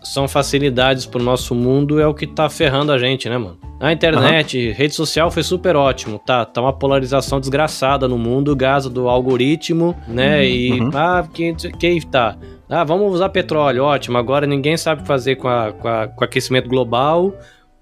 são 0.04 0.28
facilidades 0.28 1.06
pro 1.06 1.22
nosso 1.24 1.56
mundo 1.56 2.00
é 2.00 2.06
o 2.08 2.14
que 2.14 2.28
tá 2.28 2.50
ferrando 2.50 2.92
a 2.92 2.98
gente, 2.98 3.28
né, 3.30 3.38
mano? 3.38 3.58
A 3.80 3.92
internet, 3.92 4.72
rede 4.72 4.94
social 4.96 5.30
foi 5.32 5.44
super 5.44 5.76
ótimo, 5.76 6.18
tá? 6.20 6.46
Tá 6.46 6.62
uma 6.62 6.72
polarização 6.72 7.40
desgraçada 7.40 8.08
no 8.08 8.18
mundo, 8.18 8.56
gás 8.56 8.86
do 8.88 9.10
algoritmo, 9.10 9.96
né? 10.08 10.46
E 10.46 10.80
Uhum. 10.80 10.90
ah, 10.94 11.26
que, 11.34 11.54
que 11.54 12.06
tá. 12.08 12.38
Ah, 12.70 12.84
vamos 12.84 13.12
usar 13.14 13.30
petróleo, 13.30 13.84
ótimo. 13.84 14.18
Agora 14.18 14.48
ninguém 14.48 14.78
sabe 14.78 15.00
o 15.00 15.04
que 15.04 15.08
fazer 15.08 15.36
com, 15.36 15.48
a, 15.50 15.72
com, 15.74 15.88
a- 15.88 16.08
com 16.08 16.22
o 16.22 16.24
aquecimento 16.24 16.70
global. 16.70 17.34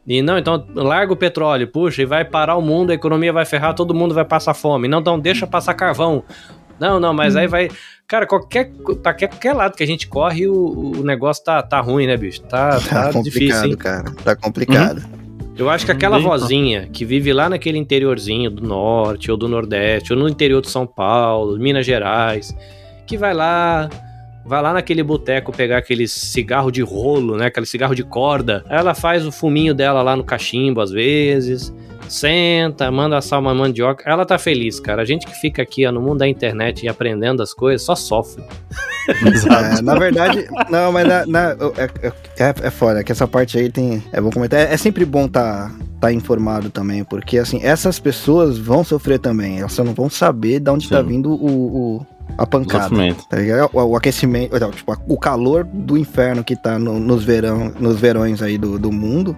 E 0.08 0.22
não, 0.24 0.38
então 0.40 0.66
larga 0.74 1.14
o 1.14 1.16
petróleo, 1.16 1.68
puxa, 1.68 2.02
e 2.02 2.06
vai 2.06 2.26
parar 2.26 2.56
o 2.56 2.62
mundo, 2.62 2.90
a 2.90 2.96
economia 2.96 3.32
vai 3.32 3.46
ferrar, 3.46 3.76
todo 3.76 3.94
mundo 3.94 4.16
vai 4.16 4.26
passar 4.26 4.56
fome. 4.56 4.88
Não, 4.88 5.00
então 5.00 5.20
deixa 5.20 5.46
passar 5.46 5.76
carvão. 5.76 6.24
Não, 6.80 7.00
não, 7.00 7.14
mas 7.14 7.36
aí 7.36 7.46
vai. 7.48 7.70
Cara, 8.12 8.28
qualquer, 8.28 8.70
pra 9.02 9.14
qualquer 9.14 9.54
lado 9.54 9.78
que 9.78 9.82
a 9.82 9.88
gente 9.88 10.06
corre, 10.06 10.46
o, 10.46 11.00
o 11.00 11.02
negócio 11.02 11.46
tá, 11.46 11.64
tá 11.64 11.80
ruim, 11.80 12.08
né, 12.08 12.18
bicho? 12.18 12.42
Tá, 12.42 12.72
Tá, 12.72 13.06
tá, 13.06 13.14
complicado, 13.14 13.24
difícil, 13.24 13.66
hein? 13.70 13.78
cara. 13.78 14.12
Tá 14.22 14.36
complicado. 14.36 15.02
Eu 15.58 15.70
acho 15.70 15.86
que 15.86 15.94
aquela 15.94 16.20
vozinha 16.20 16.90
que 16.92 17.06
vive 17.06 17.32
lá 17.32 17.48
naquele 17.48 17.78
interiorzinho 17.78 18.52
do 18.52 18.68
norte 18.68 19.32
ou 19.32 19.38
do 19.38 19.48
nordeste, 19.48 20.12
ou 20.12 20.20
no 20.20 20.28
interior 20.28 20.62
de 20.62 20.70
São 20.70 20.86
Paulo, 20.86 21.58
Minas 21.58 21.86
Gerais, 21.86 22.54
que 23.08 23.18
vai 23.18 23.34
lá, 23.34 23.90
vai 24.46 24.62
lá 24.62 24.74
naquele 24.74 25.04
boteco 25.04 25.54
pegar 25.54 25.78
aquele 25.78 26.06
cigarro 26.06 26.70
de 26.70 26.82
rolo, 26.82 27.38
né? 27.38 27.46
Aquele 27.46 27.66
cigarro 27.66 27.96
de 27.96 28.04
corda. 28.04 28.66
Aí 28.68 28.78
Ela 28.78 28.94
faz 28.94 29.26
o 29.26 29.32
fuminho 29.32 29.74
dela 29.74 30.02
lá 30.02 30.18
no 30.18 30.24
cachimbo 30.26 30.82
às 30.82 30.92
vezes. 30.92 31.74
Senta, 32.12 32.92
manda 32.92 33.18
assar 33.18 33.40
uma 33.40 33.54
mandioca. 33.54 34.04
Ela 34.10 34.26
tá 34.26 34.38
feliz, 34.38 34.80
cara. 34.80 35.02
A 35.02 35.06
gente 35.06 35.26
que 35.26 35.34
fica 35.34 35.62
aqui 35.62 35.86
ó, 35.88 35.92
no 35.92 36.02
mundo 36.02 36.20
da 36.20 36.28
internet 36.28 36.84
e 36.86 36.90
aprendendo 36.90 37.42
as 37.42 37.54
coisas 37.54 37.82
só 37.86 37.96
sofre. 37.96 38.44
Exato. 39.26 39.80
É, 39.80 39.82
na 39.82 39.96
verdade, 39.96 40.46
não, 40.70 40.92
mas 40.92 41.08
na, 41.08 41.26
na- 41.26 41.56
é, 41.78 42.08
é, 42.44 42.54
é 42.64 42.70
foda, 42.70 43.04
que 43.04 43.12
essa 43.12 43.28
parte 43.28 43.58
aí 43.58 43.70
tem. 43.72 44.04
É 44.12 44.20
bom 44.20 44.30
comentar. 44.30 44.60
É, 44.60 44.74
é 44.74 44.78
sempre 44.78 45.06
bom 45.06 45.28
tá, 45.28 45.72
tá 46.00 46.12
informado 46.12 46.70
também, 46.70 47.04
porque 47.04 47.38
assim, 47.38 47.60
essas 47.64 47.98
pessoas 47.98 48.58
vão 48.58 48.84
sofrer 48.84 49.18
também. 49.18 49.60
Elas 49.60 49.72
só 49.74 49.84
não 49.84 49.94
vão 49.94 50.10
saber 50.10 50.60
de 50.60 50.70
onde 50.70 50.90
tá 50.90 51.02
Sim. 51.02 51.08
vindo 51.08 51.32
o, 51.32 51.98
o- 51.98 52.06
a 52.38 52.46
pancada. 52.46 52.90
Tá 53.30 53.38
ligado? 53.38 53.70
O, 53.74 53.82
o 53.84 53.96
aquecimento, 53.96 54.60
não, 54.60 54.72
tipo, 54.72 54.96
o 55.08 55.18
calor 55.18 55.64
do 55.64 55.98
inferno 55.98 56.44
que 56.44 56.56
tá 56.56 56.78
no- 56.80 57.00
nos, 57.00 57.24
verão, 57.24 57.72
nos 57.80 58.00
verões 58.00 58.42
aí 58.42 58.58
do, 58.58 58.78
do 58.80 58.92
mundo 58.92 59.36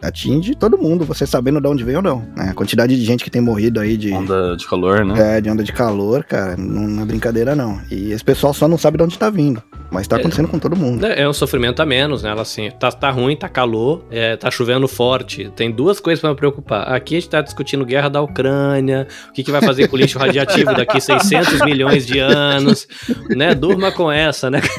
atinge 0.00 0.54
todo 0.54 0.76
mundo, 0.78 1.04
você 1.04 1.26
sabendo 1.26 1.60
de 1.60 1.68
onde 1.68 1.84
vem 1.84 1.96
ou 1.96 2.02
não. 2.02 2.18
né? 2.36 2.48
A 2.50 2.54
quantidade 2.54 2.96
de 2.96 3.04
gente 3.04 3.22
que 3.22 3.30
tem 3.30 3.40
morrido 3.40 3.78
aí 3.80 3.96
de, 3.96 4.12
Onda 4.12 4.56
de 4.56 4.66
calor, 4.66 5.04
né? 5.04 5.36
é, 5.36 5.40
de 5.40 5.48
onda 5.50 5.62
de 5.62 5.72
calor, 5.72 6.24
cara, 6.24 6.56
não, 6.56 6.82
não 6.88 7.02
é 7.02 7.06
brincadeira 7.06 7.54
não. 7.54 7.80
E 7.90 8.12
esse 8.12 8.24
pessoal 8.24 8.52
só 8.52 8.66
não 8.66 8.76
sabe 8.78 8.96
de 8.98 9.04
onde 9.04 9.18
tá 9.18 9.30
vindo. 9.30 9.62
Mas 9.92 10.06
tá 10.08 10.16
É. 10.16 10.20
acontecendo 10.20 10.48
com 10.48 10.58
todo 10.58 10.74
mundo. 10.74 11.04
É 11.06 11.22
é 11.22 11.28
um 11.28 11.32
sofrimento 11.32 11.80
a 11.80 11.86
menos, 11.86 12.22
né? 12.22 12.30
Ela 12.30 12.42
assim, 12.42 12.70
tá, 12.80 12.90
tá 12.90 13.10
ruim, 13.10 13.36
tá 13.36 13.48
calor, 13.48 14.02
é, 14.10 14.36
tá 14.36 14.50
chovendo 14.50 14.88
forte. 14.88 15.52
Tem 15.54 15.70
duas 15.70 16.00
coisas 16.00 16.20
pra 16.20 16.30
me 16.30 16.36
preocupar. 16.36 16.92
Aqui 16.92 17.16
a 17.16 17.20
gente 17.20 17.28
tá 17.30 17.40
discutindo 17.42 17.84
guerra 17.84 18.08
da 18.08 18.20
Ucrânia, 18.22 19.06
o 19.28 19.32
que, 19.32 19.44
que 19.44 19.50
vai 19.52 19.60
fazer 19.60 19.86
com 19.88 19.94
o 19.96 19.98
lixo 19.98 20.18
radioativo 20.18 20.74
daqui 20.74 20.98
600 21.00 21.60
milhões 21.60 22.06
de 22.06 22.18
anos, 22.18 22.88
né? 23.28 23.54
Durma 23.54 23.92
com 23.92 24.10
essa, 24.10 24.50
né? 24.50 24.60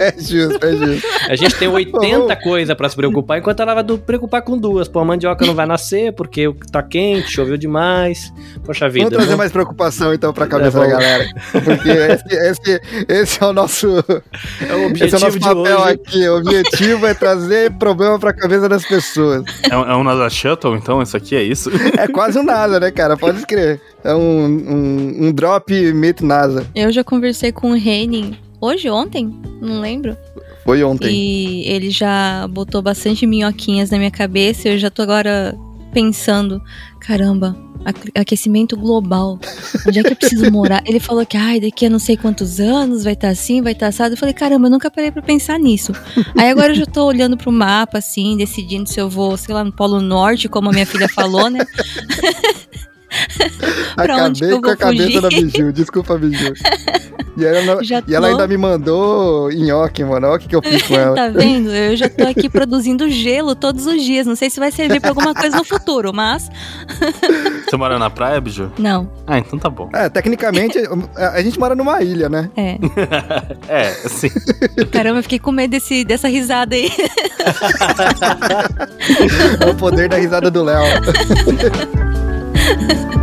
É 0.00 0.12
justo, 0.20 0.64
é 0.64 0.72
justo. 0.76 1.06
A 1.28 1.36
gente 1.36 1.54
tem 1.56 1.68
80 1.68 2.34
coisas 2.36 2.74
pra 2.76 2.88
se 2.88 2.96
preocupar, 2.96 3.38
enquanto 3.38 3.60
ela 3.60 3.74
vai 3.74 3.84
preocupar 3.98 4.42
com 4.42 4.56
duas. 4.58 4.88
Pô, 4.88 5.00
a 5.00 5.04
mandioca 5.04 5.44
não 5.46 5.54
vai 5.54 5.66
nascer 5.66 6.12
porque 6.12 6.52
tá 6.70 6.82
quente, 6.82 7.30
choveu 7.30 7.56
demais. 7.56 8.32
Poxa 8.64 8.88
vida. 8.88 9.06
Vamos 9.06 9.18
trazer 9.18 9.36
mais 9.36 9.52
preocupação 9.52 10.12
então 10.12 10.32
pra 10.32 10.46
cabeça 10.46 10.78
É, 10.78 10.80
da 10.80 10.86
galera. 10.88 11.28
Porque 11.64 11.88
esse, 11.90 12.34
esse, 12.34 12.80
esse 13.08 13.27
é 13.40 13.46
o 13.46 13.52
nosso, 13.52 13.86
É 13.88 14.74
o 14.74 14.90
esse 14.90 15.14
é 15.14 15.18
o 15.18 15.26
objetivo 15.26 15.26
nosso 15.26 15.40
papel 15.40 15.78
hoje. 15.80 15.90
aqui. 15.92 16.28
O 16.28 16.36
objetivo 16.38 17.06
é 17.06 17.14
trazer 17.14 17.72
problema 17.72 18.18
pra 18.18 18.32
cabeça 18.32 18.68
das 18.68 18.86
pessoas. 18.86 19.44
É, 19.70 19.76
um- 19.76 19.90
é 19.90 19.96
um 19.96 20.02
NASA 20.04 20.30
Shuttle, 20.30 20.76
então? 20.76 21.02
Isso 21.02 21.16
aqui 21.16 21.34
é 21.36 21.42
isso? 21.42 21.70
É 21.98 22.06
quase 22.08 22.38
um 22.38 22.42
NASA, 22.44 22.78
né, 22.80 22.90
cara? 22.90 23.16
Pode 23.16 23.38
escrever. 23.38 23.80
É 24.04 24.14
um, 24.14 24.44
um, 24.46 25.26
um 25.26 25.32
drop 25.32 25.72
meet 25.92 26.20
NASA. 26.20 26.66
Eu 26.74 26.90
já 26.92 27.02
conversei 27.04 27.52
com 27.52 27.72
o 27.72 27.76
Henning 27.76 28.36
hoje, 28.60 28.88
ontem, 28.88 29.32
não 29.60 29.80
lembro. 29.80 30.16
Foi 30.64 30.82
ontem. 30.84 31.08
E 31.10 31.68
ele 31.68 31.90
já 31.90 32.46
botou 32.48 32.82
bastante 32.82 33.26
minhoquinhas 33.26 33.90
na 33.90 33.96
minha 33.98 34.10
cabeça. 34.10 34.68
e 34.68 34.72
Eu 34.74 34.78
já 34.78 34.90
tô 34.90 35.00
agora 35.02 35.54
pensando, 35.88 36.62
caramba, 37.00 37.56
aque- 37.84 38.10
aquecimento 38.14 38.76
global. 38.76 39.38
Onde 39.86 39.98
é 39.98 40.02
que 40.02 40.12
eu 40.12 40.16
preciso 40.16 40.50
morar? 40.50 40.82
Ele 40.86 41.00
falou 41.00 41.24
que 41.26 41.36
ai, 41.36 41.60
daqui 41.60 41.86
a 41.86 41.90
não 41.90 41.98
sei 41.98 42.16
quantos 42.16 42.60
anos 42.60 43.04
vai 43.04 43.12
estar 43.14 43.28
assim, 43.28 43.62
vai 43.62 43.72
estar 43.72 43.88
assado. 43.88 44.14
Eu 44.14 44.18
falei, 44.18 44.34
caramba, 44.34 44.66
eu 44.66 44.70
nunca 44.70 44.90
parei 44.90 45.10
pra 45.10 45.22
pensar 45.22 45.58
nisso. 45.58 45.92
Aí 46.36 46.48
agora 46.50 46.72
eu 46.72 46.76
já 46.76 46.86
tô 46.86 47.04
olhando 47.06 47.36
pro 47.36 47.50
mapa, 47.52 47.98
assim, 47.98 48.36
decidindo 48.36 48.88
se 48.88 49.00
eu 49.00 49.08
vou, 49.08 49.36
sei 49.36 49.54
lá, 49.54 49.64
no 49.64 49.72
Polo 49.72 50.00
Norte, 50.00 50.48
como 50.48 50.68
a 50.68 50.72
minha 50.72 50.86
filha 50.86 51.08
falou, 51.08 51.48
né? 51.50 51.60
pra 53.96 54.16
onde 54.24 54.40
que 54.40 54.46
Acabei 54.46 54.56
eu 54.58 54.62
com 54.62 54.70
a 54.70 54.76
cabeça 54.76 55.04
fugir? 55.04 55.20
da 55.22 55.28
Biju. 55.28 55.72
Desculpa, 55.72 56.18
Biju. 56.18 56.52
E 57.36 57.44
ela, 57.44 57.78
e 58.08 58.14
ela 58.14 58.28
ainda 58.28 58.46
me 58.48 58.56
mandou 58.56 59.50
nhoque, 59.52 60.04
mano. 60.04 60.26
Olha 60.26 60.36
o 60.36 60.38
que, 60.38 60.48
que 60.48 60.56
eu 60.56 60.62
fiz 60.62 60.82
com 60.82 60.94
ela. 60.98 61.14
Tá 61.14 61.28
vendo? 61.28 61.70
Eu 61.70 61.96
já 61.96 62.08
tô 62.08 62.24
aqui 62.26 62.48
produzindo 62.48 63.08
gelo 63.10 63.54
todos 63.54 63.86
os 63.86 64.02
dias. 64.02 64.26
Não 64.26 64.34
sei 64.36 64.50
se 64.50 64.58
vai 64.60 64.70
servir 64.72 65.00
pra 65.00 65.10
alguma 65.10 65.34
coisa 65.34 65.56
no 65.56 65.64
futuro, 65.64 66.12
mas. 66.12 66.50
Você 67.68 67.76
mora 67.76 67.98
na 67.98 68.10
praia, 68.10 68.40
Biju? 68.40 68.72
Não, 68.78 69.10
Ah, 69.26 69.38
então 69.38 69.58
tá 69.58 69.70
bom. 69.70 69.88
É, 69.92 70.08
tecnicamente, 70.08 70.78
a 71.16 71.40
gente 71.42 71.58
mora 71.58 71.74
numa 71.74 72.02
ilha, 72.02 72.28
né? 72.28 72.50
é. 72.56 72.78
É, 73.68 73.88
assim. 74.04 74.30
Caramba, 74.90 75.18
eu 75.18 75.22
fiquei 75.22 75.38
com 75.38 75.52
medo 75.52 75.70
desse, 75.70 76.04
dessa 76.04 76.28
risada 76.28 76.74
aí. 76.74 76.90
É 79.60 79.70
o 79.70 79.74
poder 79.76 80.08
da 80.08 80.16
risada 80.16 80.50
do 80.50 80.62
Léo. 80.64 80.82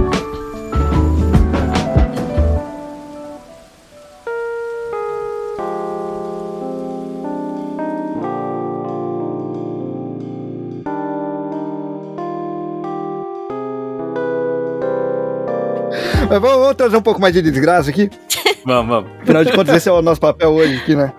Mas 16.30 16.42
vamos, 16.42 16.60
vamos 16.60 16.76
trazer 16.76 16.98
um 16.98 17.02
pouco 17.02 17.22
mais 17.22 17.34
de 17.34 17.42
desgraça 17.42 17.90
aqui. 17.90 18.10
Vamos, 18.66 18.90
vamos. 18.90 19.12
Afinal 19.22 19.46
de 19.46 19.52
contas, 19.52 19.76
esse 19.76 19.88
é 19.88 19.92
o 19.92 20.02
nosso 20.02 20.20
papel 20.20 20.50
hoje 20.50 20.78
aqui, 20.78 20.96
né? 20.96 21.14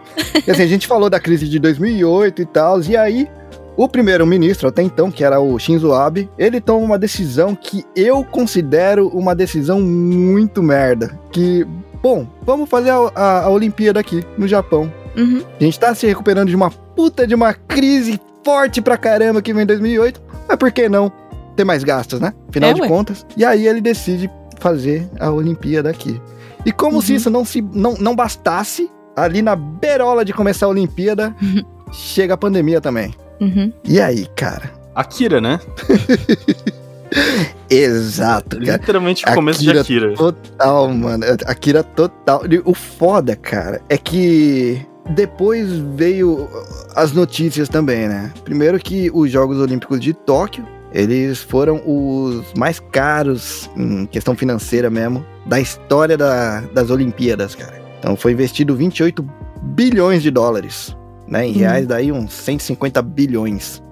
E 0.44 0.50
assim, 0.50 0.64
a 0.64 0.66
gente 0.66 0.84
falou 0.84 1.08
da 1.08 1.20
crise 1.20 1.48
de 1.48 1.60
2008 1.60 2.42
e 2.42 2.46
tal, 2.46 2.82
e 2.82 2.96
aí 2.96 3.28
o 3.76 3.88
primeiro-ministro, 3.88 4.68
até 4.68 4.82
então, 4.82 5.10
que 5.10 5.22
era 5.22 5.38
o 5.40 5.58
Shinzo 5.58 5.92
Abe, 5.92 6.30
ele 6.38 6.60
toma 6.60 6.84
uma 6.84 6.98
decisão 6.98 7.54
que 7.54 7.84
eu 7.94 8.24
considero 8.24 9.08
uma 9.08 9.34
decisão 9.34 9.80
muito 9.80 10.62
merda. 10.62 11.18
Que, 11.30 11.66
bom, 12.02 12.26
vamos 12.42 12.68
fazer 12.70 12.90
a, 12.90 13.10
a- 13.14 13.42
a 13.44 13.48
Olimpíada 13.50 14.00
aqui, 14.00 14.24
no 14.38 14.48
Japão. 14.48 14.90
Uhum. 15.16 15.42
A 15.60 15.64
gente 15.64 15.78
tá 15.78 15.94
se 15.94 16.06
recuperando 16.06 16.48
de 16.48 16.56
uma 16.56 16.70
puta 16.70 17.26
de 17.26 17.34
uma 17.34 17.52
crise 17.52 18.20
forte 18.44 18.80
pra 18.80 18.96
caramba 18.96 19.42
que 19.42 19.52
vem 19.52 19.64
em 19.64 19.66
2008, 19.66 20.22
mas 20.48 20.56
por 20.56 20.70
que 20.72 20.88
não 20.88 21.10
ter 21.56 21.64
mais 21.64 21.82
gastos, 21.84 22.20
né? 22.20 22.32
Afinal 22.48 22.70
É, 22.70 22.74
de 22.74 22.80
ué. 22.82 22.88
contas. 22.88 23.26
E 23.36 23.44
aí 23.44 23.66
ele 23.66 23.80
decide 23.80 24.30
fazer 24.58 25.08
a 25.20 25.30
Olimpíada 25.30 25.90
aqui. 25.90 26.20
E 26.64 26.72
como 26.72 27.00
se 27.02 27.12
Uhum. 27.12 27.16
isso 27.16 27.30
não, 27.30 27.44
se, 27.44 27.60
não, 27.72 27.94
não 27.94 28.14
bastasse, 28.16 28.90
ali 29.14 29.40
na 29.42 29.56
berola 29.56 30.24
de 30.24 30.32
começar 30.32 30.66
a 30.66 30.68
Olimpíada, 30.70 31.34
chega 31.92 32.34
a 32.34 32.36
pandemia 32.36 32.80
também. 32.80 33.14
Uhum. 33.40 33.72
E 33.84 34.00
aí, 34.00 34.26
cara? 34.36 34.70
Akira, 34.94 35.40
né? 35.40 35.60
Exato, 37.70 38.58
cara. 38.60 38.72
Literalmente 38.78 39.24
o 39.28 39.34
começo 39.34 39.60
de 39.62 39.70
Akira 39.70 40.12
Akira. 40.12 40.14
Total, 40.14 40.88
mano. 40.92 41.24
Akira 41.46 41.82
total. 41.82 42.42
O 42.64 42.74
foda, 42.74 43.34
cara, 43.36 43.80
é 43.88 43.96
que 43.96 44.80
depois 45.10 45.68
veio 45.94 46.48
as 46.94 47.12
notícias 47.12 47.68
também, 47.68 48.08
né? 48.08 48.32
Primeiro 48.44 48.78
que 48.78 49.10
os 49.12 49.30
Jogos 49.30 49.58
Olímpicos 49.58 50.00
de 50.00 50.12
Tóquio, 50.12 50.66
eles 50.92 51.38
foram 51.42 51.80
os 51.86 52.52
mais 52.56 52.80
caros 52.80 53.70
em 53.76 54.06
questão 54.06 54.34
financeira 54.36 54.88
mesmo 54.90 55.24
da 55.46 55.60
história 55.60 56.16
da- 56.16 56.60
das 56.72 56.90
Olimpíadas, 56.90 57.54
cara. 57.54 57.80
Então 57.98 58.16
foi 58.16 58.32
investido 58.32 58.74
28 58.74 59.24
bilhões 59.62 60.22
de 60.22 60.30
dólares, 60.30 60.96
né? 61.26 61.46
Em 61.46 61.52
reais 61.52 61.86
daí 61.86 62.12
uns 62.12 62.32
150 62.32 63.02
bilhões 63.02 63.82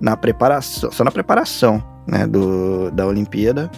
na 0.00 0.16
preparação, 0.16 0.90
só 0.92 1.02
na 1.02 1.10
preparação, 1.10 1.82
né, 2.06 2.26
do, 2.26 2.90
da 2.90 3.06
Olimpíada. 3.06 3.70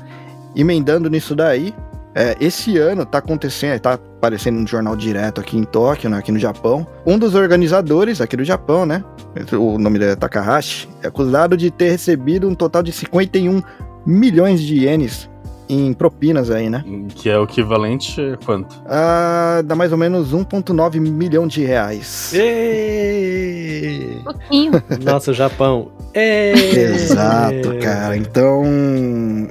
Emendando 0.56 1.08
nisso 1.08 1.34
daí, 1.34 1.74
É, 2.14 2.34
esse 2.40 2.76
ano 2.78 3.06
tá 3.06 3.18
acontecendo, 3.18 3.78
tá 3.78 3.92
aparecendo 3.92 4.58
no 4.58 4.66
jornal 4.66 4.96
direto 4.96 5.40
aqui 5.40 5.56
em 5.56 5.62
Tóquio, 5.62 6.10
né, 6.10 6.18
aqui 6.18 6.32
no 6.32 6.38
Japão. 6.38 6.84
Um 7.06 7.16
dos 7.16 7.36
organizadores 7.36 8.20
aqui 8.20 8.36
do 8.36 8.44
Japão, 8.44 8.84
né? 8.84 9.04
O 9.52 9.78
nome 9.78 10.00
dele 10.00 10.12
é 10.12 10.16
Takahashi, 10.16 10.88
é 11.02 11.06
acusado 11.06 11.56
de 11.56 11.70
ter 11.70 11.90
recebido 11.90 12.48
um 12.48 12.56
total 12.56 12.82
de 12.82 12.90
51 12.90 13.62
milhões 14.04 14.60
de 14.60 14.84
ienes 14.86 15.30
em 15.68 15.92
propinas 15.92 16.50
aí, 16.50 16.70
né? 16.70 16.84
Que 17.14 17.28
é 17.28 17.38
o 17.38 17.44
equivalente 17.44 18.20
a 18.20 18.36
quanto? 18.36 18.80
Ah, 18.86 19.62
dá 19.64 19.74
mais 19.74 19.92
ou 19.92 19.98
menos 19.98 20.32
1,9 20.32 21.00
milhão 21.00 21.46
de 21.46 21.64
reais. 21.64 22.32
Ê! 22.34 24.18
Pouquinho. 24.24 24.72
Nossa, 25.02 25.32
Japão. 25.32 25.90
Ê! 26.14 26.52
Exato, 26.52 27.76
cara. 27.82 28.16
Então, 28.16 28.62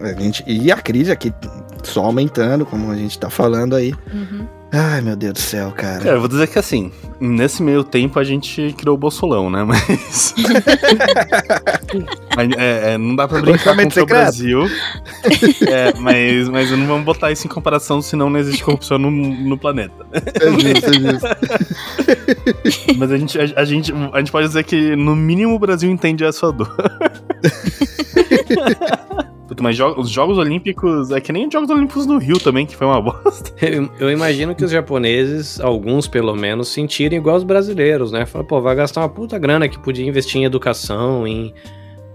a 0.01 0.13
gente. 0.19 0.43
E 0.47 0.71
a 0.71 0.77
crise 0.77 1.11
aqui 1.11 1.33
só 1.83 2.03
aumentando, 2.05 2.65
como 2.65 2.91
a 2.91 2.95
gente 2.95 3.17
tá 3.17 3.29
falando 3.29 3.75
aí. 3.75 3.93
Uhum. 4.13 4.47
Ai, 4.71 5.01
meu 5.01 5.15
Deus 5.15 5.33
do 5.33 5.39
céu, 5.39 5.71
cara. 5.71 5.99
Cara, 5.99 6.15
eu 6.15 6.19
vou 6.19 6.27
dizer 6.27 6.47
que 6.47 6.59
assim, 6.59 6.91
nesse 7.19 7.63
meio 7.63 7.83
tempo 7.83 8.19
a 8.19 8.23
gente 8.23 8.75
criou 8.77 8.93
o 8.95 8.97
Bolsolão, 8.97 9.49
né? 9.49 9.63
Mas. 12.35 12.51
É, 12.57 12.93
é, 12.93 12.97
não 12.97 13.15
dá 13.15 13.27
pra 13.27 13.41
brincar 13.41 13.75
contra 13.75 14.03
o. 14.03 14.05
Brasil. 14.05 14.67
É, 15.67 15.93
mas, 15.99 16.47
mas 16.49 16.71
não 16.71 16.87
vamos 16.87 17.03
botar 17.03 17.29
isso 17.31 17.45
em 17.45 17.49
comparação, 17.49 18.01
senão 18.01 18.29
não 18.29 18.39
existe 18.39 18.63
corrupção 18.63 18.97
no, 18.97 19.11
no 19.11 19.57
planeta. 19.57 19.93
É 20.11 20.51
justo, 20.51 20.89
é 20.89 20.93
justo. 20.93 21.27
Mas 22.97 23.11
a 23.11 23.17
gente, 23.17 23.37
a, 23.39 23.43
a 23.55 23.65
gente, 23.65 23.93
a 24.13 24.19
gente 24.19 24.31
pode 24.31 24.47
dizer 24.47 24.63
que, 24.63 24.95
no 24.95 25.15
mínimo, 25.15 25.55
o 25.55 25.59
Brasil 25.59 25.91
entende 25.91 26.23
a 26.23 26.31
sua 26.31 26.51
dor. 26.51 26.73
Puta, 29.57 29.63
mas 29.63 29.75
jo- 29.75 29.95
os 29.97 30.09
Jogos 30.09 30.37
Olímpicos 30.37 31.09
é 31.09 31.19
que 31.19 31.33
nem 31.33 31.47
os 31.47 31.51
Jogos 31.53 31.69
Olímpicos 31.71 32.05
no 32.05 32.19
Rio 32.19 32.37
também, 32.39 32.65
que 32.65 32.75
foi 32.75 32.85
uma 32.85 33.01
bosta. 33.01 33.51
Eu, 33.65 33.89
eu 33.99 34.11
imagino 34.11 34.53
que 34.53 34.63
os 34.63 34.69
japoneses, 34.69 35.59
alguns 35.59 36.07
pelo 36.07 36.35
menos, 36.35 36.67
sentirem 36.67 37.17
igual 37.17 37.35
os 37.37 37.43
brasileiros, 37.43 38.11
né? 38.11 38.25
Fala, 38.25 38.43
pô, 38.43 38.61
vai 38.61 38.75
gastar 38.75 39.01
uma 39.01 39.09
puta 39.09 39.37
grana 39.39 39.67
que 39.67 39.79
podia 39.79 40.05
investir 40.07 40.39
em 40.41 40.43
educação, 40.45 41.25
em, 41.25 41.53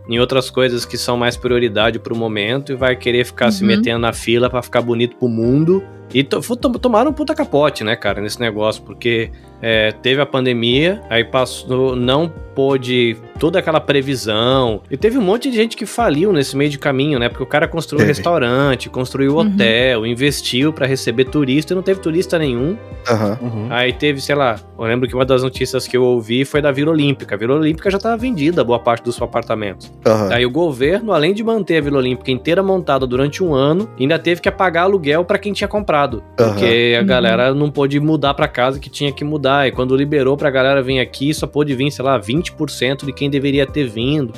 em 0.09 0.21
outras 0.21 0.51
coisas 0.51 0.85
que 0.85 0.97
são 0.97 1.17
mais 1.17 1.37
prioridade 1.37 1.99
pro 1.99 2.15
momento 2.17 2.73
e 2.73 2.77
vai 2.77 2.95
querer 2.95 3.25
ficar 3.27 3.51
se 3.51 3.63
Uhum. 3.63 3.69
metendo 3.69 3.99
na 3.99 4.13
fila 4.13 4.49
pra 4.49 4.63
ficar 4.63 4.81
bonito 4.81 5.17
pro 5.17 5.29
mundo. 5.29 5.83
E 6.15 6.23
to, 6.23 6.41
tomaram 6.57 7.11
um 7.11 7.15
puta 7.15 7.35
capote, 7.35 7.83
né, 7.85 7.97
cara, 7.97 8.21
nesse 8.21 8.39
negócio, 8.41 8.83
porque 8.83 9.31
é, 9.61 9.93
teve 9.93 10.21
a 10.21 10.27
pandemia, 10.27 11.01
aí 11.09 11.25
passou, 11.25 11.95
não 11.97 12.29
pôde 12.55 13.17
toda 13.39 13.59
aquela 13.59 13.81
previsão. 13.81 14.83
E 14.91 14.97
teve 14.97 15.17
um 15.17 15.23
monte 15.23 15.51
de 15.51 15.57
gente 15.57 15.77
que 15.77 15.87
faliu 15.87 16.33
nesse 16.33 16.55
meio 16.57 16.69
de 16.71 16.79
caminho, 16.79 17.19
né? 17.19 17.29
Porque 17.29 17.43
o 17.43 17.47
cara 17.47 17.67
construiu 17.67 18.01
Teve. 18.01 18.13
restaurante, 18.13 18.91
construiu 18.91 19.37
Uhum. 19.37 19.41
hotel, 19.41 20.07
investiu 20.07 20.71
pra 20.73 20.87
receber 20.87 21.25
turista 21.25 21.73
e 21.73 21.75
não 21.77 21.83
teve 21.83 22.01
turista 22.01 22.39
nenhum. 22.39 22.77
Aham. 23.09 23.39
Aí 23.71 23.93
teve, 23.93 24.21
sei 24.21 24.35
lá, 24.35 24.57
eu 24.79 24.85
lembro 24.85 25.09
que 25.09 25.15
uma 25.15 25.25
das 25.25 25.43
notícias 25.43 25.89
que 25.89 25.97
eu 25.97 26.05
ouvi 26.05 26.45
foi 26.45 26.61
da 26.61 26.71
Vila 26.71 26.91
Olímpica. 26.91 27.35
A 27.35 27.39
Vila 27.39 27.55
Olímpica 27.55 27.91
já 27.91 27.99
tava 27.99 28.17
vendida, 28.19 28.63
boa 28.63 28.79
parte 28.79 29.05
dos 29.05 29.21
apartamentos. 29.21 29.91
Aí 30.31 30.45
o 30.45 30.51
governo, 30.51 31.13
além 31.13 31.33
de 31.33 31.43
manter 31.43 31.79
a 31.79 31.81
Vila 31.81 31.99
Olímpica 31.99 32.31
inteira 32.31 32.63
montada 32.63 33.07
durante 33.07 33.43
um 33.43 33.55
ano, 33.55 33.89
ainda 33.99 34.19
teve 34.19 34.41
que 34.43 34.51
pagar 34.51 34.83
aluguel 34.83 35.25
pra 35.25 35.39
quem 35.39 35.53
tinha 35.53 35.67
comprado. 35.69 36.02
Porque 36.37 36.95
a 36.97 37.01
Uhum. 37.01 37.07
galera 37.07 37.55
não 37.55 37.71
pôde 37.71 37.99
mudar 38.01 38.35
pra 38.35 38.49
casa 38.49 38.79
que 38.79 38.89
tinha 38.91 39.13
que 39.13 39.25
mudar. 39.25 39.67
E 39.69 39.73
quando 39.73 39.95
liberou 39.97 40.37
pra 40.37 40.51
galera 40.51 40.83
vir 40.83 40.99
aqui, 41.01 41.33
só 41.35 41.47
pôde 41.47 41.75
vir, 41.75 41.91
sei 41.91 42.05
lá, 42.05 42.19
20% 42.19 43.05
de 43.07 43.13
quem 43.13 43.29
deveria 43.31 43.67
ter 43.67 43.85
vindo. 43.89 44.33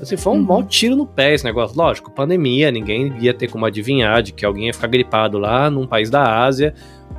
Assim, 0.00 0.16
foi 0.16 0.32
um 0.32 0.36
Uhum. 0.36 0.42
mau 0.42 0.62
tiro 0.62 0.96
no 0.96 1.04
pé 1.06 1.34
esse 1.34 1.44
negócio. 1.44 1.76
Lógico, 1.76 2.10
pandemia, 2.10 2.70
ninguém 2.70 3.12
ia 3.20 3.34
ter 3.34 3.48
como 3.48 3.66
adivinhar 3.66 4.22
de 4.22 4.32
que 4.32 4.44
alguém 4.46 4.66
ia 4.68 4.74
ficar 4.74 4.86
gripado 4.86 5.38
lá 5.38 5.70
num 5.70 5.86
país 5.86 6.08
da 6.08 6.42
Ásia 6.42 6.72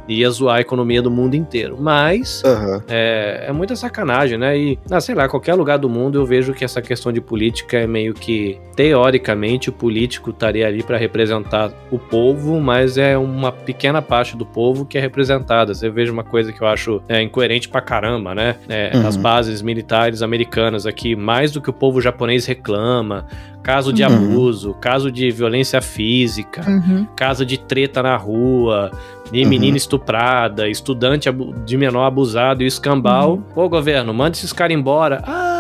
ia 0.08 0.30
zoar 0.30 0.58
a 0.58 0.62
economia 0.62 1.02
do 1.02 1.10
mundo 1.12 1.36
inteiro. 1.36 1.78
Mas 1.80 2.42
Aham. 2.46 2.82
é, 2.88 3.46
é 3.48 3.52
muita 3.52 3.76
sacanagem, 3.76 4.38
né? 4.38 4.58
E, 4.58 4.80
ah, 4.90 5.00
sei 5.00 5.16
lá, 5.16 5.28
qualquer 5.30 5.54
lugar 5.54 5.78
do 5.78 5.90
mundo 5.90 6.18
eu 6.20 6.26
vejo 6.26 6.54
que 6.54 6.64
essa 6.66 6.82
questão 6.82 7.12
de 7.12 7.22
política 7.22 7.78
é 7.78 7.88
meio 7.88 8.14
que, 8.14 8.60
teoricamente, 8.76 9.70
o 9.70 9.74
político 9.74 10.32
estaria 10.32 10.68
ali 10.68 10.84
para 10.84 10.98
representar 10.98 11.72
o 11.90 11.98
povo, 11.98 12.60
mas 12.60 12.98
é 12.98 13.18
uma 13.18 13.52
pequena 13.52 14.02
parte 14.02 14.36
do 14.36 14.46
povo 14.46 14.86
que 14.86 14.98
é 14.98 15.02
representada. 15.02 15.74
Você 15.74 15.90
veja 15.90 16.12
uma 16.12 16.24
coisa 16.24 16.52
que 16.52 16.62
eu 16.62 16.68
acho 16.68 17.02
é, 17.08 17.22
incoerente 17.22 17.70
pra 17.70 17.82
caramba, 17.82 18.36
né? 18.36 18.56
É, 18.68 18.92
Uhum. 18.92 19.08
As 19.08 19.16
bases 19.16 19.62
militares 19.62 20.22
americanas 20.22 20.86
aqui, 20.86 21.16
mais 21.16 21.52
do 21.52 21.62
que 21.62 21.70
o 21.70 21.74
povo 21.74 22.02
japonês 22.02 22.46
reclama, 22.46 23.26
caso 23.64 23.94
de 23.94 24.04
Uhum. 24.04 24.10
abuso, 24.16 24.74
caso 24.82 25.12
de 25.12 25.30
violência 25.32 25.82
física, 25.82 26.62
Uhum. 26.68 27.08
caso 27.16 27.46
de 27.46 27.58
treta 27.58 28.02
na 28.04 28.16
rua, 28.18 28.92
de 29.32 29.44
Uhum. 29.44 29.50
Estuprada, 29.92 30.70
estudante 30.70 31.30
de 31.66 31.78
menor 31.78 32.06
abusado 32.06 32.62
e 32.64 32.66
o 32.66 32.68
escambau. 32.68 33.34
Uhum. 33.34 33.42
Pô, 33.54 33.70
governo, 33.70 34.14
manda 34.14 34.32
esses 34.32 34.54
caras 34.54 34.76
embora. 34.76 35.22
Ah, 35.28 35.51